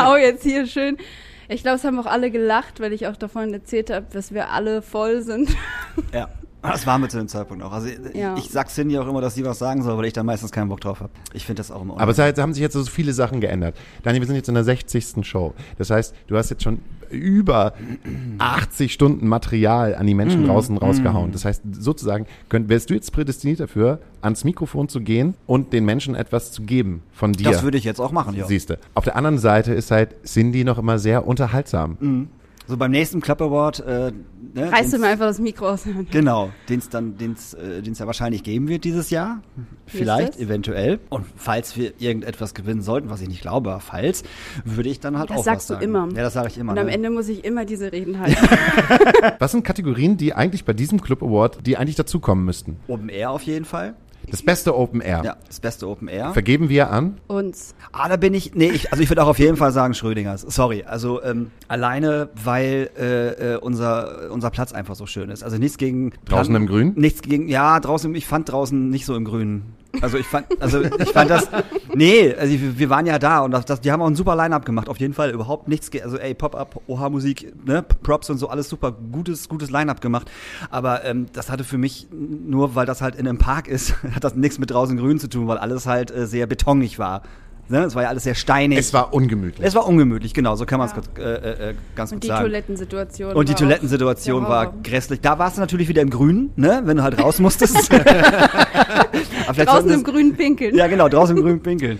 hau 0.00 0.16
jetzt 0.16 0.44
hier 0.44 0.66
schön. 0.66 0.96
Ich 1.48 1.62
glaube, 1.62 1.76
es 1.76 1.84
haben 1.84 1.98
auch 1.98 2.06
alle 2.06 2.30
gelacht, 2.30 2.80
weil 2.80 2.92
ich 2.92 3.06
auch 3.06 3.16
davon 3.16 3.52
erzählt 3.52 3.90
habe, 3.90 4.06
dass 4.12 4.32
wir 4.32 4.50
alle 4.50 4.82
voll 4.82 5.22
sind. 5.22 5.50
ja. 6.12 6.28
Das 6.66 6.86
war 6.86 6.98
mir 6.98 7.08
zu 7.08 7.18
dem 7.18 7.28
Zeitpunkt 7.28 7.62
auch. 7.62 7.72
Also 7.72 7.88
Ja. 8.14 8.36
ich 8.36 8.50
sag 8.50 8.68
Cindy 8.68 8.98
auch 8.98 9.08
immer, 9.08 9.20
dass 9.20 9.34
sie 9.34 9.44
was 9.44 9.58
sagen 9.58 9.82
soll, 9.82 9.96
weil 9.98 10.06
ich 10.06 10.12
da 10.12 10.22
meistens 10.22 10.50
keinen 10.52 10.68
Bock 10.68 10.80
drauf 10.80 11.00
habe. 11.00 11.10
Ich 11.32 11.44
finde 11.46 11.60
das 11.60 11.70
auch 11.70 11.82
immer 11.82 11.98
Aber 12.00 12.12
es 12.12 12.18
haben 12.18 12.52
sich 12.54 12.60
jetzt 12.62 12.74
so 12.74 12.84
viele 12.84 13.12
Sachen 13.12 13.40
geändert. 13.40 13.76
Daniel, 14.02 14.22
wir 14.22 14.26
sind 14.26 14.36
jetzt 14.36 14.48
in 14.48 14.54
der 14.54 14.64
60. 14.64 15.24
Show. 15.26 15.54
Das 15.78 15.90
heißt, 15.90 16.14
du 16.26 16.36
hast 16.36 16.50
jetzt 16.50 16.62
schon 16.62 16.80
über 17.10 17.74
80 18.38 18.92
Stunden 18.92 19.28
Material 19.28 19.94
an 19.94 20.06
die 20.06 20.14
Menschen 20.14 20.42
Mhm. 20.42 20.46
draußen 20.46 20.76
rausgehauen. 20.76 21.32
Das 21.32 21.44
heißt, 21.44 21.62
sozusagen, 21.78 22.26
könnt, 22.48 22.68
wärst 22.68 22.90
du 22.90 22.94
jetzt 22.94 23.12
prädestiniert 23.12 23.60
dafür, 23.60 24.00
ans 24.22 24.42
Mikrofon 24.44 24.88
zu 24.88 25.00
gehen 25.00 25.34
und 25.46 25.72
den 25.72 25.84
Menschen 25.84 26.14
etwas 26.16 26.50
zu 26.52 26.62
geben 26.62 27.02
von 27.12 27.32
dir. 27.32 27.44
Das 27.50 27.62
würde 27.62 27.78
ich 27.78 27.84
jetzt 27.84 28.00
auch 28.00 28.10
machen, 28.12 28.34
ja. 28.34 28.46
Siehst 28.46 28.70
du. 28.70 28.78
Auf 28.94 29.04
der 29.04 29.14
anderen 29.14 29.38
Seite 29.38 29.72
ist 29.72 29.90
halt 29.92 30.16
Cindy 30.24 30.64
noch 30.64 30.78
immer 30.78 30.98
sehr 30.98 31.26
unterhaltsam. 31.26 31.96
Mhm. 32.00 32.28
So 32.68 32.76
beim 32.76 32.90
nächsten 32.90 33.20
Club 33.20 33.40
Award, 33.42 33.80
äh, 33.80 34.12
ne, 34.54 34.72
Reißt 34.72 34.92
du 34.92 34.98
mir 34.98 35.06
einfach 35.06 35.26
das 35.26 35.38
Mikro 35.38 35.68
aus. 35.68 35.84
Genau, 36.10 36.50
den 36.68 36.80
es 36.80 36.88
dann, 36.88 37.16
den's, 37.16 37.54
äh, 37.54 37.80
den's 37.80 38.00
ja 38.00 38.06
wahrscheinlich 38.06 38.42
geben 38.42 38.66
wird 38.66 38.82
dieses 38.84 39.10
Jahr. 39.10 39.42
Vielleicht, 39.86 40.40
eventuell. 40.40 40.98
Und 41.08 41.26
falls 41.36 41.76
wir 41.76 41.92
irgendetwas 42.00 42.54
gewinnen 42.54 42.82
sollten, 42.82 43.08
was 43.08 43.20
ich 43.20 43.28
nicht 43.28 43.40
glaube, 43.40 43.70
aber 43.70 43.80
falls, 43.80 44.24
würde 44.64 44.88
ich 44.88 44.98
dann 44.98 45.16
halt 45.18 45.30
Das 45.30 45.38
auch 45.38 45.44
sagst 45.44 45.70
du 45.70 45.74
was 45.74 45.80
sagen. 45.80 45.94
immer. 45.94 46.08
Ja, 46.16 46.24
das 46.24 46.32
sage 46.34 46.48
ich 46.48 46.58
immer. 46.58 46.72
Und 46.72 46.78
am 46.78 46.86
ne? 46.86 46.92
Ende 46.92 47.10
muss 47.10 47.28
ich 47.28 47.44
immer 47.44 47.64
diese 47.64 47.92
Reden 47.92 48.18
halten. 48.20 48.36
Was 49.38 49.52
sind 49.52 49.62
Kategorien, 49.62 50.16
die 50.16 50.34
eigentlich 50.34 50.64
bei 50.64 50.72
diesem 50.72 51.00
Club 51.00 51.22
Award, 51.22 51.64
die 51.64 51.76
eigentlich 51.76 51.96
dazukommen 51.96 52.44
müssten? 52.44 52.76
Open 52.88 53.08
Air 53.08 53.30
auf 53.30 53.42
jeden 53.42 53.64
Fall. 53.64 53.94
Das 54.30 54.42
beste 54.42 54.76
Open 54.76 55.00
Air. 55.00 55.22
Ja, 55.24 55.36
das 55.46 55.60
beste 55.60 55.88
Open 55.88 56.08
Air. 56.08 56.32
Vergeben 56.32 56.68
wir 56.68 56.90
an? 56.90 57.18
Uns. 57.28 57.74
Ah, 57.92 58.08
da 58.08 58.16
bin 58.16 58.34
ich, 58.34 58.54
nee, 58.54 58.70
ich, 58.70 58.90
also 58.90 59.02
ich 59.02 59.08
würde 59.08 59.22
auch 59.22 59.28
auf 59.28 59.38
jeden 59.38 59.56
Fall 59.56 59.72
sagen 59.72 59.94
Schrödingers. 59.94 60.42
Sorry, 60.42 60.84
also 60.84 61.22
ähm, 61.22 61.50
alleine, 61.68 62.28
weil 62.42 62.90
äh, 62.98 63.54
äh, 63.54 63.56
unser 63.58 64.30
unser 64.30 64.50
Platz 64.50 64.72
einfach 64.72 64.96
so 64.96 65.06
schön 65.06 65.30
ist. 65.30 65.42
Also 65.42 65.58
nichts 65.58 65.78
gegen 65.78 66.12
Draußen 66.24 66.54
im 66.54 66.66
Grün? 66.66 66.92
Nichts 66.96 67.22
gegen, 67.22 67.48
ja, 67.48 67.78
draußen. 67.80 68.14
Ich 68.14 68.26
fand 68.26 68.50
draußen 68.50 68.90
nicht 68.90 69.06
so 69.06 69.14
im 69.14 69.24
Grünen. 69.24 69.74
Also 70.02 70.18
ich 70.18 70.26
fand, 70.26 70.46
also 70.60 70.82
ich 70.82 71.10
fand 71.10 71.30
das, 71.30 71.48
nee, 71.96 72.34
also 72.34 72.54
wir, 72.78 72.90
waren 72.90 73.06
ja 73.06 73.18
da 73.18 73.40
und 73.40 73.50
das, 73.50 73.64
das, 73.64 73.80
die 73.80 73.90
haben 73.90 74.02
auch 74.02 74.06
ein 74.06 74.14
super 74.14 74.36
Line-Up 74.36 74.64
gemacht, 74.64 74.88
auf 74.88 74.98
jeden 74.98 75.14
Fall, 75.14 75.30
überhaupt 75.30 75.68
nichts, 75.68 75.90
also 76.02 76.18
ey, 76.18 76.34
Pop-Up, 76.34 76.80
OH-Musik, 76.86 77.66
ne, 77.66 77.82
Props 77.82 78.30
und 78.30 78.38
so, 78.38 78.48
alles 78.48 78.68
super, 78.68 78.92
gutes, 78.92 79.48
gutes 79.48 79.70
Line-Up 79.70 80.00
gemacht, 80.00 80.30
aber 80.70 81.04
ähm, 81.04 81.26
das 81.32 81.50
hatte 81.50 81.64
für 81.64 81.78
mich, 81.78 82.08
nur 82.12 82.74
weil 82.74 82.86
das 82.86 83.02
halt 83.02 83.16
in 83.16 83.26
einem 83.26 83.38
Park 83.38 83.66
ist, 83.68 83.94
hat 84.14 84.22
das 84.22 84.34
nichts 84.36 84.58
mit 84.58 84.70
draußen 84.70 84.96
Grün 84.96 85.18
zu 85.18 85.28
tun, 85.28 85.48
weil 85.48 85.58
alles 85.58 85.86
halt 85.86 86.10
äh, 86.10 86.26
sehr 86.26 86.46
betonig 86.46 86.98
war. 86.98 87.22
Ne? 87.68 87.84
Es 87.84 87.94
war 87.94 88.04
ja 88.04 88.08
alles 88.10 88.22
sehr 88.24 88.34
steinig. 88.34 88.78
Es 88.78 88.92
war 88.92 89.12
ungemütlich. 89.12 89.66
es 89.66 89.74
war 89.74 89.86
ungemütlich, 89.86 90.34
genau, 90.34 90.54
so 90.56 90.66
kann 90.66 90.78
man 90.78 90.88
es 90.88 90.94
Ja. 91.18 91.24
äh, 91.24 91.70
äh, 91.70 91.74
ganz 91.94 92.12
Und 92.12 92.16
gut 92.16 92.22
die 92.24 92.28
sagen. 92.28 92.42
Toilettensituation. 92.44 93.34
Und 93.34 93.48
die 93.48 93.52
war 93.52 93.56
auch 93.56 93.60
Toilettensituation 93.60 94.40
der 94.42 94.50
war 94.50 94.72
grässlich. 94.82 95.20
Da 95.20 95.38
warst 95.38 95.56
du 95.56 95.60
natürlich 95.60 95.88
wieder 95.88 96.02
im 96.02 96.10
Grünen, 96.10 96.52
ne? 96.56 96.82
wenn 96.84 96.96
du 96.98 97.02
halt 97.02 97.20
raus 97.20 97.38
musstest. 97.40 97.90
Draußen 99.56 99.90
im 99.90 100.02
grünen 100.04 100.34
Pinkeln. 100.36 100.74
Ja, 100.74 100.86
genau, 100.86 101.08
draußen 101.08 101.36
im 101.36 101.42
grünen 101.42 101.60
Pinkeln. 101.62 101.98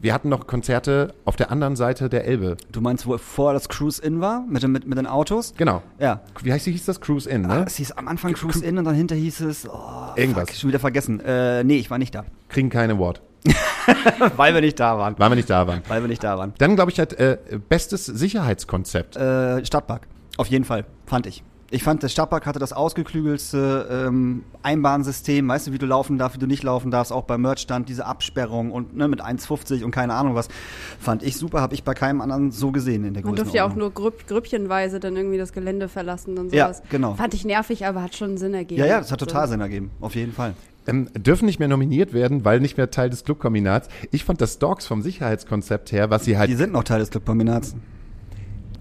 Wir 0.00 0.12
hatten 0.14 0.28
noch 0.28 0.46
Konzerte 0.46 1.14
auf 1.24 1.36
der 1.36 1.50
anderen 1.52 1.76
Seite 1.76 2.08
der 2.08 2.24
Elbe. 2.26 2.56
Du 2.72 2.80
meinst, 2.80 3.06
wo 3.06 3.16
vor 3.18 3.52
das 3.52 3.68
Cruise 3.68 4.02
In 4.02 4.20
war, 4.20 4.44
mit, 4.48 4.62
den- 4.62 4.72
mit, 4.72 4.86
mit 4.86 4.98
den 4.98 5.06
Autos? 5.06 5.54
Genau. 5.56 5.82
Ja. 6.00 6.22
Wie 6.42 6.52
heißt 6.52 6.64
hieß 6.64 6.84
das? 6.86 7.00
Cruise 7.00 7.28
In, 7.28 7.44
Ah, 7.46 7.58
ne? 7.60 7.64
es 7.66 7.76
hieß 7.76 7.92
am 7.92 8.08
Anfang 8.08 8.32
Cruise 8.32 8.64
In 8.64 8.78
und 8.78 8.84
dann 8.84 8.94
hinter 8.94 9.14
hieß 9.14 9.40
es, 9.42 9.68
oh, 9.68 9.72
Irgendwas. 10.16 10.48
fuck, 10.48 10.58
schon 10.58 10.68
wieder 10.70 10.80
vergessen. 10.80 11.20
Äh, 11.20 11.62
nee, 11.64 11.76
ich 11.76 11.90
war 11.90 11.98
nicht 11.98 12.14
da. 12.14 12.24
Kriegen 12.48 12.70
kein 12.70 12.90
Award. 12.90 13.20
Weil 14.36 14.54
wir 14.54 14.60
nicht 14.60 14.78
da 14.80 14.98
waren. 14.98 15.14
Weil 15.18 15.30
wir 15.30 15.36
nicht 15.36 15.50
da 15.50 15.66
waren. 15.66 15.82
Weil 15.88 16.02
wir 16.02 16.08
nicht 16.08 16.22
da 16.24 16.38
waren. 16.38 16.52
Dann 16.58 16.76
glaube 16.76 16.90
ich 16.90 16.98
halt 16.98 17.12
äh, 17.18 17.38
bestes 17.68 18.06
Sicherheitskonzept. 18.06 19.16
Äh, 19.16 19.64
Stadtpark. 19.64 20.06
Auf 20.36 20.46
jeden 20.48 20.64
Fall, 20.64 20.84
fand 21.06 21.26
ich. 21.26 21.42
Ich 21.70 21.82
fand, 21.82 22.02
der 22.04 22.08
Stadtpark 22.08 22.46
hatte 22.46 22.58
das 22.60 22.72
ausgeklügelste 22.72 24.06
ähm, 24.06 24.44
Einbahnsystem, 24.62 25.48
weißt 25.48 25.66
du, 25.66 25.72
wie 25.72 25.78
du 25.78 25.86
laufen 25.86 26.18
darfst, 26.18 26.36
wie 26.36 26.40
du 26.40 26.46
nicht 26.46 26.62
laufen 26.62 26.90
darfst, 26.90 27.12
auch 27.12 27.24
beim 27.24 27.42
Merchstand, 27.42 27.88
diese 27.88 28.06
Absperrung 28.06 28.70
und 28.70 28.96
ne, 28.96 29.08
mit 29.08 29.20
1,50 29.24 29.82
und 29.82 29.90
keine 29.90 30.14
Ahnung 30.14 30.34
was. 30.36 30.48
Fand 31.00 31.22
ich 31.24 31.36
super, 31.36 31.60
habe 31.60 31.74
ich 31.74 31.82
bei 31.82 31.94
keinem 31.94 32.20
anderen 32.20 32.52
so 32.52 32.70
gesehen 32.70 33.04
in 33.04 33.14
der 33.14 33.24
Man 33.24 33.34
durfte 33.34 33.56
ja 33.56 33.66
auch 33.66 33.74
nur 33.74 33.90
grüpp, 33.92 34.26
grüppchenweise 34.28 35.00
dann 35.00 35.16
irgendwie 35.16 35.38
das 35.38 35.52
Gelände 35.52 35.88
verlassen 35.88 36.38
und 36.38 36.52
Ja, 36.52 36.66
sowas. 36.66 36.82
genau. 36.90 37.14
Fand 37.14 37.34
ich 37.34 37.44
nervig, 37.44 37.86
aber 37.86 38.02
hat 38.02 38.14
schon 38.14 38.36
Sinn 38.36 38.54
ergeben. 38.54 38.80
Ja, 38.80 38.86
ja, 38.86 38.98
das 38.98 39.10
hat 39.10 39.18
total 39.18 39.46
So. 39.46 39.52
Sinn 39.52 39.60
ergeben, 39.60 39.90
auf 40.00 40.14
jeden 40.14 40.32
Fall. 40.32 40.54
Ähm, 40.86 41.08
dürfen 41.16 41.46
nicht 41.46 41.58
mehr 41.58 41.68
nominiert 41.68 42.12
werden, 42.12 42.44
weil 42.44 42.60
nicht 42.60 42.76
mehr 42.76 42.90
Teil 42.90 43.10
des 43.10 43.24
Clubkombinats. 43.24 43.88
Ich 44.10 44.24
fand 44.24 44.40
das 44.40 44.58
Dogs 44.58 44.86
vom 44.86 45.02
Sicherheitskonzept 45.02 45.92
her, 45.92 46.10
was 46.10 46.24
sie 46.24 46.36
halt. 46.36 46.50
Die 46.50 46.54
sind 46.54 46.72
noch 46.72 46.84
Teil 46.84 47.00
des 47.00 47.10
Clubkombinats. 47.10 47.74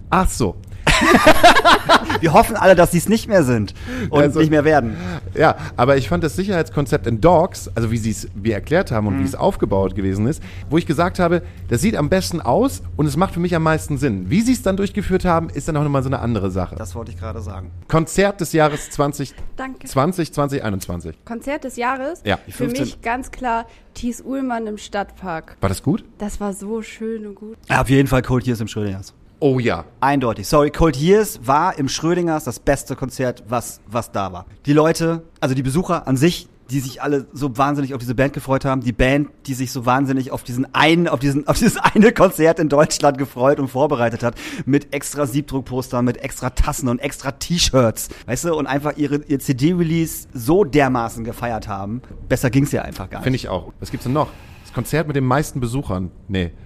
Ach 0.10 0.30
so. 0.30 0.56
Wir 2.19 2.34
hoffen 2.34 2.55
alle, 2.55 2.75
dass 2.75 2.91
sie 2.91 2.97
es 2.97 3.09
nicht 3.09 3.27
mehr 3.27 3.43
sind 3.43 3.73
und 4.09 4.21
Also- 4.21 4.39
nicht 4.39 4.49
mehr 4.49 4.63
werden. 4.63 4.95
Ja, 5.36 5.55
aber 5.75 5.97
ich 5.97 6.07
fand 6.09 6.23
das 6.23 6.36
Sicherheitskonzept 6.36 7.07
in 7.07 7.19
Dogs, 7.21 7.69
also 7.75 7.91
wie 7.91 7.97
sie 7.97 8.11
es 8.11 8.27
mir 8.36 8.53
erklärt 8.53 8.91
haben 8.91 9.07
und 9.07 9.19
wie 9.19 9.23
es 9.23 9.36
aufgebaut 9.36 9.95
gewesen 9.95 10.27
ist, 10.27 10.41
wo 10.69 10.77
ich 10.77 10.86
gesagt 10.86 11.19
habe, 11.19 11.41
das 11.69 11.81
sieht 11.81 11.95
am 11.95 12.09
besten 12.09 12.39
aus 12.41 12.81
und 12.95 13.05
es 13.07 13.17
macht 13.17 13.34
für 13.34 13.39
mich 13.39 13.55
am 13.55 13.63
meisten 13.63 13.97
Sinn. 13.97 14.29
Wie 14.29 14.41
sie 14.41 14.53
es 14.53 14.61
dann 14.61 14.77
durchgeführt 14.77 15.25
haben, 15.25 15.49
ist 15.49 15.67
dann 15.67 15.75
auch 15.77 15.84
nochmal 15.84 16.03
so 16.03 16.09
eine 16.09 16.19
andere 16.19 16.51
Sache. 16.51 16.75
Das 16.75 16.95
wollte 16.95 17.11
ich 17.11 17.19
gerade 17.19 17.41
sagen. 17.41 17.71
Konzert 17.88 18.39
des 18.41 18.53
Jahres 18.53 18.89
2020, 18.91 19.34
Danke. 19.57 19.88
2021. 19.88 21.15
Konzert 21.25 21.63
des 21.63 21.75
Jahres? 21.75 22.21
Ja. 22.23 22.38
Für 22.45 22.51
15 22.51 22.81
mich 22.86 23.01
ganz 23.01 23.31
klar 23.31 23.65
Thies 23.93 24.21
Uhlmann 24.21 24.67
im 24.67 24.77
Stadtpark. 24.77 25.57
War 25.61 25.69
das 25.69 25.84
gut? 25.84 26.03
Das 26.17 26.39
war 26.39 26.53
so 26.53 26.81
schön 26.81 27.25
und 27.25 27.36
gut. 27.36 27.57
Ja, 27.69 27.81
auf 27.81 27.89
jeden 27.89 28.07
Fall 28.07 28.21
Cold 28.21 28.45
Years 28.45 28.59
im 28.61 28.67
Schrödingers. 28.67 29.13
Oh 29.44 29.60
ja. 29.60 29.84
Eindeutig. 30.00 30.48
Sorry, 30.48 30.72
Cold 30.72 30.96
Years 30.96 31.41
war 31.44 31.78
im 31.78 31.89
Schrödingers 31.89 32.46
das 32.46 32.62
beste 32.62 32.96
Konzert, 32.96 33.44
was, 33.50 33.82
was 33.88 34.14
da 34.14 34.32
war. 34.32 34.46
Die 34.66 34.72
Leute, 34.72 35.24
also 35.41 35.54
die 35.54 35.64
Besucher 35.64 36.08
an 36.08 36.16
sich, 36.16 36.48
die 36.70 36.80
sich 36.80 37.02
alle 37.02 37.28
so 37.34 37.58
wahnsinnig 37.58 37.94
auf 37.94 38.00
diese 38.00 38.16
Band 38.16 38.32
gefreut 38.32 38.64
haben, 38.64 38.80
die 38.80 38.94
Band, 38.94 39.28
die 39.46 39.54
sich 39.54 39.74
so 39.74 39.86
wahnsinnig 39.86 40.32
auf 40.32 40.46
diesen 40.46 40.74
einen, 40.74 41.10
auf 41.10 41.20
diesen, 41.20 41.46
auf 41.50 41.58
dieses 41.58 41.76
eine 41.76 42.14
Konzert 42.14 42.58
in 42.58 42.70
Deutschland 42.70 43.18
gefreut 43.18 43.60
und 43.60 43.68
vorbereitet 43.68 44.24
hat, 44.24 44.36
mit 44.66 44.94
extra 44.94 45.26
Siebdruckpostern, 45.26 46.06
mit 46.06 46.24
extra 46.24 46.52
Tassen 46.52 46.88
und 46.88 47.00
extra 47.00 47.32
T-Shirts, 47.32 48.08
weißt 48.28 48.46
du, 48.46 48.56
und 48.56 48.66
einfach 48.66 48.96
ihre, 48.96 49.26
ihr 49.28 49.39
CD-Release 49.39 50.30
so 50.34 50.64
dermaßen 50.64 51.26
gefeiert 51.26 51.68
haben. 51.68 52.02
Besser 52.30 52.50
ging's 52.50 52.72
ja 52.72 52.84
einfach 52.84 53.10
gar 53.10 53.20
nicht. 53.20 53.26
Finde 53.26 53.36
ich 53.36 53.50
auch. 53.50 53.74
Was 53.82 53.91
gibt's 53.91 54.06
denn 54.06 54.14
noch? 54.14 54.30
Konzert 54.74 55.07
mit 55.07 55.15
den 55.15 55.26
meisten 55.26 55.59
Besuchern. 55.59 56.11
Nee. 56.28 56.51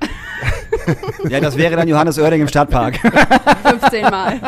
Ja, 1.30 1.42
das 1.42 1.58
wäre 1.58 1.76
dann 1.76 1.88
Johannes 1.88 2.18
Oerding 2.18 2.42
im 2.42 2.48
Stadtpark. 2.48 2.98
15 3.00 4.02
Mal. 4.04 4.40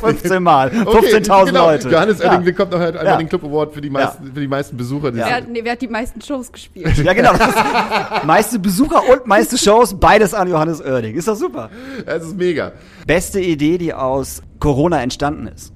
15 0.00 0.42
Mal. 0.42 0.68
15.000 0.68 0.86
Okay, 0.86 1.20
genau. 1.46 1.66
Leute. 1.66 1.88
Johannes 1.88 2.18
Ja. 2.20 2.26
Oerding 2.30 2.44
bekommt 2.44 2.70
noch 2.72 2.78
halt 2.78 2.96
einmal 2.96 3.12
Ja. 3.14 3.16
den 3.18 3.28
Club 3.28 3.42
Award 3.44 3.74
für 3.74 3.80
die 3.80 3.90
meisten, 3.90 4.32
für 4.32 4.40
die 4.40 4.46
meisten 4.46 4.76
Besucher. 4.76 5.12
wer, 5.14 5.24
Das- 5.24 5.32
hat, 5.34 5.48
nee, 5.48 5.60
wer 5.64 5.72
hat 5.72 5.82
die 5.82 5.88
meisten 5.88 6.20
Shows 6.20 6.52
gespielt? 6.52 6.96
Ja, 7.04 7.12
genau. 7.12 7.32
Meiste 8.24 8.58
Besucher 8.60 9.02
und 9.10 9.26
meiste 9.26 9.58
Shows, 9.58 9.98
beides 9.98 10.32
an 10.34 10.48
Johannes 10.48 10.80
Oerding. 10.80 11.16
Ist 11.16 11.26
doch 11.26 11.34
super. 11.36 11.70
Das 12.06 12.22
ist 12.24 12.36
mega. 12.36 12.72
Beste 13.06 13.40
Idee, 13.40 13.78
die 13.78 13.92
aus 13.92 14.42
Corona 14.60 15.02
entstanden 15.02 15.48
ist. 15.48 15.72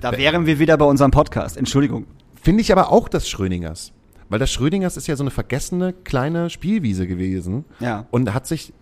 Da 0.00 0.16
wären 0.16 0.46
wir 0.46 0.58
wieder 0.58 0.76
bei 0.78 0.86
unserem 0.86 1.10
Podcast. 1.10 1.56
Entschuldigung. 1.58 2.06
Finde 2.40 2.62
ich 2.62 2.72
aber 2.72 2.90
auch 2.90 3.08
das 3.08 3.28
Schrödingers. 3.28 3.92
Weil 4.28 4.38
das 4.38 4.50
Schrödingers 4.50 4.96
ist 4.96 5.06
ja 5.06 5.16
so 5.16 5.22
eine 5.22 5.30
vergessene 5.30 5.92
kleine 5.92 6.50
Spielwiese 6.50 7.06
gewesen. 7.06 7.64
Ja. 7.80 8.06
Und 8.10 8.32
hat 8.34 8.46
sich 8.46 8.72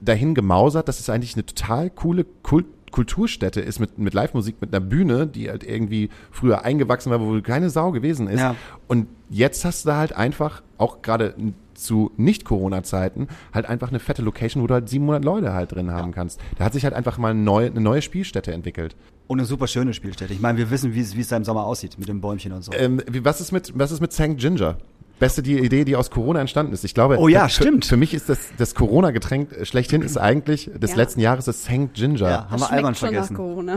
dahin 0.00 0.34
gemausert, 0.34 0.88
dass 0.88 1.00
es 1.00 1.10
eigentlich 1.10 1.34
eine 1.34 1.46
total 1.46 1.90
coole 1.90 2.24
Kult 2.42 2.66
Kulturstätte 2.90 3.60
ist 3.60 3.78
mit, 3.78 3.98
mit 3.98 4.14
Live-Musik, 4.14 4.56
mit 4.60 4.74
einer 4.74 4.84
Bühne, 4.84 5.26
die 5.26 5.48
halt 5.48 5.62
irgendwie 5.62 6.10
früher 6.32 6.64
eingewachsen 6.64 7.12
war, 7.12 7.20
wo 7.20 7.40
keine 7.40 7.70
Sau 7.70 7.92
gewesen 7.92 8.26
ist. 8.26 8.40
Ja. 8.40 8.56
Und 8.88 9.06
jetzt 9.28 9.64
hast 9.64 9.84
du 9.84 9.90
da 9.90 9.98
halt 9.98 10.12
einfach, 10.12 10.62
auch 10.76 11.00
gerade 11.00 11.34
zu 11.80 12.12
Nicht-Corona-Zeiten, 12.16 13.28
halt 13.52 13.66
einfach 13.66 13.88
eine 13.88 13.98
fette 13.98 14.22
Location, 14.22 14.62
wo 14.62 14.66
du 14.66 14.74
halt 14.74 14.88
700 14.88 15.24
Leute 15.24 15.52
halt 15.52 15.72
drin 15.72 15.90
haben 15.90 16.12
kannst. 16.12 16.40
Da 16.58 16.64
hat 16.64 16.72
sich 16.72 16.84
halt 16.84 16.94
einfach 16.94 17.18
mal 17.18 17.34
neu, 17.34 17.66
eine 17.66 17.80
neue 17.80 18.02
Spielstätte 18.02 18.52
entwickelt. 18.52 18.94
Und 19.26 19.38
eine 19.38 19.46
super 19.46 19.66
schöne 19.66 19.94
Spielstätte. 19.94 20.32
Ich 20.32 20.40
meine, 20.40 20.58
wir 20.58 20.70
wissen, 20.70 20.94
wie 20.94 21.00
es 21.00 21.16
wie 21.16 21.20
es 21.20 21.28
da 21.28 21.36
im 21.36 21.44
Sommer 21.44 21.64
aussieht 21.64 21.98
mit 21.98 22.08
dem 22.08 22.20
Bäumchen 22.20 22.52
und 22.52 22.62
so. 22.62 22.72
Ähm, 22.72 23.00
wie, 23.10 23.24
was 23.24 23.40
ist 23.40 23.52
mit, 23.52 23.72
was 23.78 23.90
ist 23.92 24.00
mit 24.00 24.12
St. 24.12 24.36
Ginger? 24.36 24.76
Beste 25.20 25.42
die 25.42 25.58
Idee, 25.58 25.84
die 25.84 25.96
aus 25.96 26.10
Corona 26.10 26.40
entstanden 26.40 26.72
ist. 26.72 26.82
Ich 26.82 26.94
glaube, 26.94 27.18
Oh 27.18 27.28
ja, 27.28 27.44
für, 27.44 27.50
stimmt. 27.62 27.84
Für 27.84 27.98
mich 27.98 28.14
ist 28.14 28.30
das, 28.30 28.48
das 28.56 28.74
Corona-Getränk 28.74 29.66
schlechthin 29.66 30.00
ist 30.00 30.16
eigentlich 30.16 30.70
des 30.74 30.92
Ja. 30.92 30.96
letzten 30.96 31.20
Jahres 31.20 31.44
das 31.44 31.62
St. 31.64 31.92
Ginger. 31.92 32.28
Ja. 32.30 32.50
Haben 32.50 32.60
Das 32.60 32.70
wir 32.70 32.78
schmeckt 32.78 32.96
vergessen. 32.98 33.36
schon 33.36 33.66
nach 33.66 33.76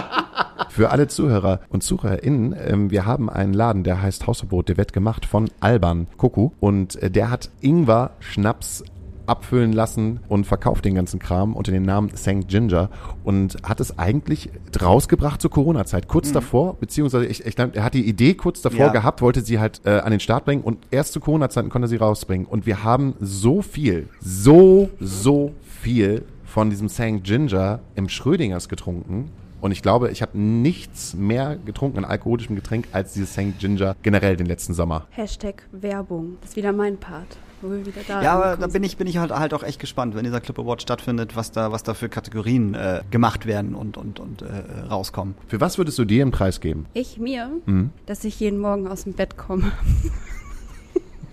Für 0.74 0.90
alle 0.90 1.06
Zuhörer 1.06 1.60
und 1.68 1.84
ZuhörerInnen, 1.84 2.52
ähm, 2.66 2.90
wir 2.90 3.06
haben 3.06 3.30
einen 3.30 3.54
Laden, 3.54 3.84
der 3.84 4.02
heißt 4.02 4.26
Hausverbot, 4.26 4.68
der 4.68 4.76
wird 4.76 4.92
gemacht 4.92 5.24
von 5.24 5.48
Alban 5.60 6.08
Kuku 6.16 6.50
und 6.58 6.96
äh, 7.00 7.12
der 7.12 7.30
hat 7.30 7.48
Ingwer, 7.60 8.10
Schnaps 8.18 8.82
abfüllen 9.26 9.72
lassen 9.72 10.18
und 10.26 10.48
verkauft 10.48 10.84
den 10.84 10.96
ganzen 10.96 11.20
Kram 11.20 11.54
unter 11.54 11.70
dem 11.70 11.84
Namen 11.84 12.10
St. 12.16 12.48
Ginger 12.48 12.90
und 13.22 13.56
hat 13.62 13.78
es 13.78 14.00
eigentlich 14.00 14.50
rausgebracht 14.82 15.40
zur 15.40 15.52
Corona-Zeit, 15.52 16.08
kurz 16.08 16.32
davor, 16.32 16.74
beziehungsweise 16.74 17.26
ich, 17.26 17.46
ich 17.46 17.54
glaub, 17.54 17.76
er 17.76 17.84
hat 17.84 17.94
die 17.94 18.08
Idee 18.08 18.34
kurz 18.34 18.60
davor 18.60 18.86
Ja. 18.86 18.92
gehabt, 18.92 19.22
wollte 19.22 19.42
sie 19.42 19.60
halt 19.60 19.80
äh, 19.84 20.00
an 20.00 20.10
den 20.10 20.18
Start 20.18 20.44
bringen 20.44 20.62
und 20.62 20.78
erst 20.90 21.12
zu 21.12 21.20
Corona-Zeiten 21.20 21.68
konnte 21.68 21.86
er 21.86 21.90
sie 21.90 21.96
rausbringen 21.98 22.48
und 22.48 22.66
wir 22.66 22.82
haben 22.82 23.14
so 23.20 23.62
viel, 23.62 24.08
so, 24.20 24.90
so 24.98 25.52
viel 25.80 26.24
von 26.44 26.68
diesem 26.68 26.88
St. 26.88 27.22
Ginger 27.22 27.78
im 27.94 28.08
Schrödingers 28.08 28.68
getrunken 28.68 29.30
Und 29.64 29.72
ich 29.72 29.80
glaube, 29.80 30.10
ich 30.10 30.20
habe 30.20 30.36
nichts 30.36 31.14
mehr 31.14 31.56
getrunken 31.56 31.96
an 31.96 32.04
alkoholischem 32.04 32.54
Getränk 32.54 32.86
als 32.92 33.14
dieses 33.14 33.32
St. 33.32 33.58
Ginger 33.58 33.96
generell 34.02 34.36
den 34.36 34.44
letzten 34.44 34.74
Sommer. 34.74 35.06
Hashtag 35.08 35.62
Werbung. 35.72 36.36
Das 36.42 36.50
ist 36.50 36.56
wieder 36.56 36.74
mein 36.74 36.98
Part. 36.98 37.38
Wo 37.62 37.70
wir 37.70 37.86
wieder 37.86 38.02
da 38.06 38.20
Ja, 38.22 38.34
aber 38.34 38.58
da 38.58 38.66
bin 38.66 38.82
ich, 38.82 38.98
bin 38.98 39.06
ich 39.06 39.16
halt, 39.16 39.30
halt 39.30 39.54
auch 39.54 39.62
echt 39.62 39.80
gespannt, 39.80 40.14
wenn 40.14 40.24
dieser 40.24 40.42
Clip 40.42 40.58
Award 40.58 40.82
stattfindet, 40.82 41.34
was 41.34 41.50
da, 41.50 41.72
was 41.72 41.82
da 41.82 41.94
für 41.94 42.10
Kategorien 42.10 42.74
äh, 42.74 43.00
gemacht 43.10 43.46
werden 43.46 43.74
und, 43.74 43.96
und, 43.96 44.20
und 44.20 44.42
äh, 44.42 44.82
rauskommen. 44.90 45.34
Für 45.46 45.62
was 45.62 45.78
würdest 45.78 45.98
du 45.98 46.04
dir 46.04 46.20
einen 46.20 46.30
Preis 46.30 46.60
geben? 46.60 46.84
Ich 46.92 47.18
mir, 47.18 47.50
Mhm. 47.64 47.88
dass 48.04 48.22
ich 48.24 48.38
jeden 48.40 48.58
Morgen 48.58 48.86
aus 48.86 49.04
dem 49.04 49.14
Bett 49.14 49.38
komme. 49.38 49.72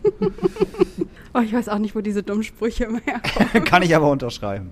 oh, 1.34 1.40
ich 1.42 1.52
weiß 1.52 1.68
auch 1.68 1.80
nicht, 1.80 1.98
wo 1.98 2.00
diese 2.00 2.24
dummen 2.24 2.44
Sprüche 2.44 2.86
immer 2.86 3.02
herkommen. 3.02 3.66
Kann 3.66 3.84
ich 3.84 3.94
aber 3.94 4.10
unterschreiben. 4.10 4.72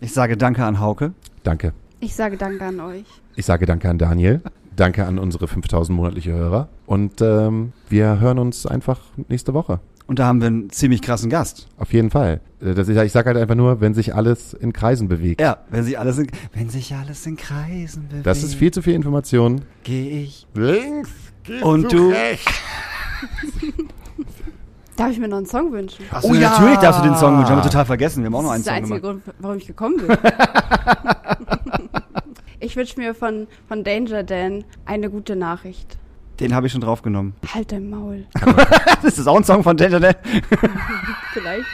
Ich 0.00 0.12
sage 0.12 0.36
Danke 0.36 0.64
an 0.64 0.78
Hauke. 0.78 1.12
Danke. 1.42 1.72
Ich 2.04 2.14
sage 2.14 2.36
Danke 2.36 2.62
an 2.66 2.80
euch. 2.80 3.06
Ich 3.34 3.46
sage 3.46 3.64
danke 3.64 3.88
an 3.88 3.96
Daniel. 3.96 4.42
Danke 4.76 5.06
an 5.06 5.18
unsere 5.18 5.48
5000 5.48 5.96
monatliche 5.96 6.32
Hörer. 6.32 6.68
Und 6.84 7.22
ähm, 7.22 7.72
wir 7.88 8.20
hören 8.20 8.38
uns 8.38 8.66
einfach 8.66 9.00
nächste 9.28 9.54
Woche. 9.54 9.80
Und 10.06 10.18
da 10.18 10.26
haben 10.26 10.40
wir 10.42 10.48
einen 10.48 10.68
ziemlich 10.68 11.00
krassen 11.00 11.30
Gast. 11.30 11.66
Auf 11.78 11.94
jeden 11.94 12.10
Fall. 12.10 12.42
Äh, 12.60 12.74
Das, 12.74 12.88
ich 12.88 12.96
ich 12.98 13.12
sage 13.12 13.28
halt 13.28 13.38
einfach 13.38 13.54
nur, 13.54 13.80
wenn 13.80 13.94
sich 13.94 14.14
alles 14.14 14.52
in 14.52 14.74
Kreisen 14.74 15.08
bewegt. 15.08 15.40
Ja, 15.40 15.56
wenn 15.70 15.82
sich 15.82 15.98
alles 15.98 16.18
in, 16.18 16.26
wenn 16.52 16.68
sich 16.68 16.94
alles 16.94 17.24
in 17.24 17.36
Kreisen 17.36 18.06
bewegt. 18.08 18.26
Das 18.26 18.42
ist 18.42 18.54
viel 18.54 18.70
zu 18.70 18.82
viel 18.82 18.92
Information. 18.92 19.62
Gehe 19.82 20.24
ich. 20.24 20.46
Links 20.52 21.08
Und 21.62 21.90
du. 21.90 22.12
Darf 24.96 25.10
ich 25.10 25.18
mir 25.18 25.26
noch 25.26 25.38
einen 25.38 25.46
Song 25.46 25.72
wünschen? 25.72 26.04
Oh 26.22 26.34
ja, 26.34 26.50
natürlich 26.50 26.76
darfst 26.78 27.00
du 27.00 27.04
den 27.04 27.16
Song 27.16 27.36
wünschen. 27.38 27.50
Haben 27.50 27.58
wir 27.64 27.70
total 27.70 27.84
vergessen. 27.84 28.22
Wir 28.22 28.26
haben 28.26 28.34
auch 28.36 28.42
noch 28.42 28.54
das 28.54 28.68
einen 28.68 28.84
ist 28.84 28.90
der 28.90 28.98
Song 28.98 28.98
einzige 28.98 29.00
gemacht. 29.00 29.24
Grund, 29.24 29.36
warum 29.40 29.56
ich 29.56 29.66
gekommen 29.66 29.96
bin. 29.96 30.06
ich 32.74 32.76
wünsche 32.76 32.98
mir 32.98 33.14
von, 33.14 33.46
von 33.68 33.84
Danger 33.84 34.24
Dan 34.24 34.64
eine 34.84 35.08
gute 35.08 35.36
Nachricht. 35.36 35.96
Den 36.40 36.52
habe 36.52 36.66
ich 36.66 36.72
schon 36.72 36.80
draufgenommen. 36.80 37.34
Halt 37.54 37.70
dein 37.70 37.88
Maul. 37.88 38.26
ist 39.04 39.16
das 39.16 39.28
auch 39.28 39.36
ein 39.36 39.44
Song 39.44 39.62
von 39.62 39.76
Danger 39.76 40.00
Dan? 40.00 40.16
Vielleicht. 41.32 41.66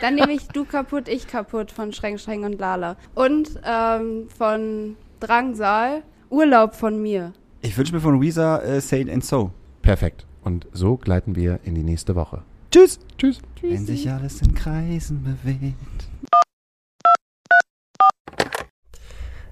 Dann 0.00 0.14
nehme 0.14 0.32
ich 0.32 0.48
Du 0.48 0.64
kaputt, 0.64 1.08
ich 1.08 1.26
kaputt 1.26 1.70
von 1.70 1.92
Schreng, 1.92 2.16
Schreng 2.16 2.44
und 2.44 2.58
Lala. 2.58 2.96
Und 3.14 3.60
ähm, 3.66 4.28
von 4.34 4.96
Drangsal 5.20 6.02
Urlaub 6.30 6.74
von 6.74 7.02
mir. 7.02 7.34
Ich 7.60 7.76
wünsche 7.76 7.92
mir 7.92 8.00
von 8.00 8.18
Weezer 8.22 8.64
äh, 8.64 8.80
Say 8.80 9.02
It 9.02 9.10
and 9.10 9.22
So. 9.22 9.50
Perfekt. 9.82 10.24
Und 10.42 10.66
so 10.72 10.96
gleiten 10.96 11.36
wir 11.36 11.60
in 11.64 11.74
die 11.74 11.82
nächste 11.82 12.14
Woche. 12.14 12.40
Tschüss. 12.70 12.98
Tschüss. 13.18 13.42
Wenn 13.60 13.84
sich 13.84 14.10
alles 14.10 14.40
in 14.40 14.54
Kreisen 14.54 15.22
bewegt. 15.22 16.05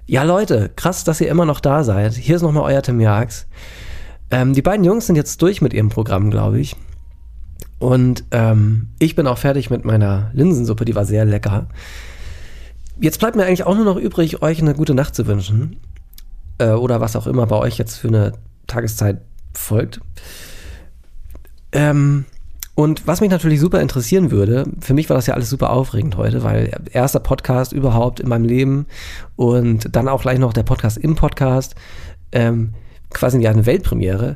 Ja, 0.07 0.21
Leute, 0.23 0.69
krass, 0.75 1.03
dass 1.03 1.19
ihr 1.19 1.29
immer 1.29 1.45
noch 1.45 1.59
da 1.59 1.83
seid. 1.83 2.13
Hier 2.13 2.35
ist 2.35 2.43
nochmal 2.43 2.71
euer 2.71 2.83
Tim 2.83 2.99
Jags. 2.99 3.47
Ähm, 4.29 4.53
die 4.53 4.61
beiden 4.61 4.85
Jungs 4.85 5.07
sind 5.07 5.15
jetzt 5.15 5.41
durch 5.41 5.61
mit 5.61 5.73
ihrem 5.73 5.89
Programm, 5.89 6.29
glaube 6.29 6.59
ich. 6.59 6.75
Und 7.79 8.23
ähm, 8.31 8.89
ich 8.99 9.15
bin 9.15 9.25
auch 9.25 9.39
fertig 9.39 9.69
mit 9.69 9.83
meiner 9.83 10.29
Linsensuppe, 10.33 10.85
die 10.85 10.95
war 10.95 11.05
sehr 11.05 11.25
lecker. 11.25 11.67
Jetzt 12.99 13.19
bleibt 13.19 13.35
mir 13.35 13.45
eigentlich 13.45 13.65
auch 13.65 13.75
nur 13.75 13.85
noch 13.85 13.97
übrig, 13.97 14.41
euch 14.41 14.61
eine 14.61 14.75
gute 14.75 14.93
Nacht 14.93 15.15
zu 15.15 15.25
wünschen. 15.25 15.77
Äh, 16.59 16.69
oder 16.69 17.01
was 17.01 17.15
auch 17.15 17.25
immer 17.25 17.47
bei 17.47 17.57
euch 17.57 17.77
jetzt 17.77 17.97
für 17.97 18.07
eine 18.07 18.33
Tageszeit 18.67 19.21
folgt. 19.53 20.01
Ähm, 21.71 22.25
und 22.75 23.07
was 23.07 23.21
mich 23.21 23.29
natürlich 23.29 23.61
super 23.61 23.79
interessieren 23.79 24.31
würde, 24.31 24.65
für 24.81 24.93
mich 24.93 25.09
war 25.09 25.15
das 25.15 25.27
ja 25.27 25.33
alles 25.33 25.49
super 25.49 25.69
aufregend 25.69 26.17
heute, 26.17 26.43
weil 26.43 26.71
erster 26.91 27.21
Podcast 27.21 27.71
überhaupt 27.71 28.19
in 28.19 28.27
meinem 28.27 28.45
Leben 28.45 28.85
und 29.37 29.95
dann 29.95 30.09
auch 30.09 30.21
gleich 30.21 30.39
noch 30.39 30.51
der 30.51 30.63
Podcast 30.63 30.97
im 30.97 31.15
Podcast, 31.15 31.75
ähm, 32.33 32.73
quasi 33.11 33.39
ja 33.41 33.49
eine 33.49 33.65
Weltpremiere. 33.65 34.35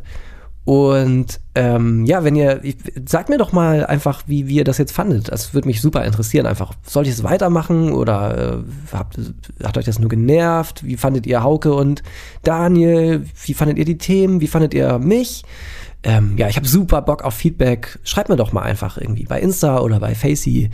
Und 0.63 1.39
ähm, 1.55 2.05
ja, 2.05 2.23
wenn 2.23 2.35
ihr, 2.35 2.61
sagt 3.05 3.29
mir 3.29 3.39
doch 3.39 3.51
mal 3.51 3.85
einfach, 3.85 4.23
wie, 4.27 4.47
wie 4.47 4.57
ihr 4.57 4.63
das 4.63 4.77
jetzt 4.77 4.91
fandet. 4.91 5.31
Das 5.31 5.53
würde 5.55 5.67
mich 5.67 5.81
super 5.81 6.05
interessieren. 6.05 6.45
Einfach, 6.45 6.73
soll 6.85 7.07
ich 7.07 7.13
es 7.13 7.23
weitermachen 7.23 7.91
oder 7.91 8.59
äh, 8.59 8.93
habt, 8.93 9.17
hat 9.63 9.77
euch 9.79 9.85
das 9.85 9.97
nur 9.97 10.09
genervt? 10.09 10.85
Wie 10.85 10.95
fandet 10.95 11.25
ihr 11.25 11.41
Hauke 11.41 11.73
und 11.73 12.03
Daniel? 12.43 13.25
Wie 13.45 13.55
fandet 13.55 13.79
ihr 13.79 13.85
die 13.85 13.97
Themen? 13.97 14.41
Wie 14.41 14.47
fandet 14.47 14.75
ihr 14.75 14.99
mich? 14.99 15.43
Ähm, 16.03 16.37
ja, 16.37 16.47
ich 16.47 16.55
habe 16.55 16.67
super 16.67 17.01
Bock 17.01 17.23
auf 17.23 17.33
Feedback. 17.33 17.99
Schreibt 18.03 18.29
mir 18.29 18.37
doch 18.37 18.53
mal 18.53 18.61
einfach 18.61 18.97
irgendwie 18.97 19.25
bei 19.25 19.39
Insta 19.39 19.79
oder 19.79 19.99
bei 19.99 20.15
Facey. 20.15 20.69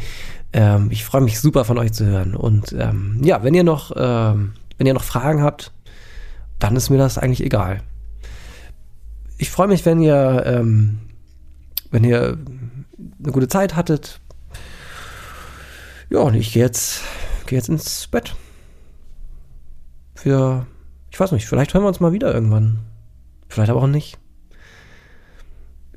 Ähm, 0.54 0.90
ich 0.92 1.04
freue 1.04 1.22
mich 1.22 1.40
super 1.40 1.66
von 1.66 1.78
euch 1.78 1.94
zu 1.94 2.06
hören. 2.06 2.36
Und 2.36 2.74
ähm, 2.74 3.20
ja, 3.24 3.44
wenn 3.44 3.54
ihr 3.54 3.64
noch, 3.64 3.92
ähm, 3.96 4.54
wenn 4.78 4.88
ihr 4.88 4.94
noch 4.94 5.04
Fragen 5.04 5.42
habt, 5.42 5.72
dann 6.60 6.76
ist 6.76 6.90
mir 6.90 6.98
das 6.98 7.18
eigentlich 7.18 7.44
egal. 7.44 7.82
Ich 9.38 9.50
freue 9.50 9.68
mich, 9.68 9.86
wenn 9.86 10.00
ihr, 10.00 10.44
ähm, 10.46 11.00
wenn 11.92 12.04
ihr 12.04 12.38
eine 13.22 13.32
gute 13.32 13.48
Zeit 13.48 13.76
hattet. 13.76 14.22
Ja, 16.10 16.20
und 16.20 16.36
ich 16.36 16.54
gehe 16.54 16.64
jetzt, 16.64 17.02
gehe 17.48 17.58
jetzt 17.58 17.68
ins 17.68 18.08
Bett. 18.08 18.36
Für, 20.14 20.68
ich 21.10 21.20
weiß 21.20 21.32
nicht, 21.32 21.48
vielleicht 21.48 21.74
hören 21.74 21.84
wir 21.84 21.90
uns 21.90 22.00
mal 22.00 22.14
wieder 22.14 22.34
irgendwann. 22.34 22.80
Vielleicht 23.50 23.72
aber 23.72 23.82
auch 23.82 23.88
nicht. 23.88 24.18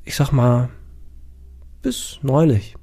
Ich 0.08 0.16
sag 0.16 0.32
mal, 0.32 0.70
bis 1.82 2.18
neulich. 2.22 2.77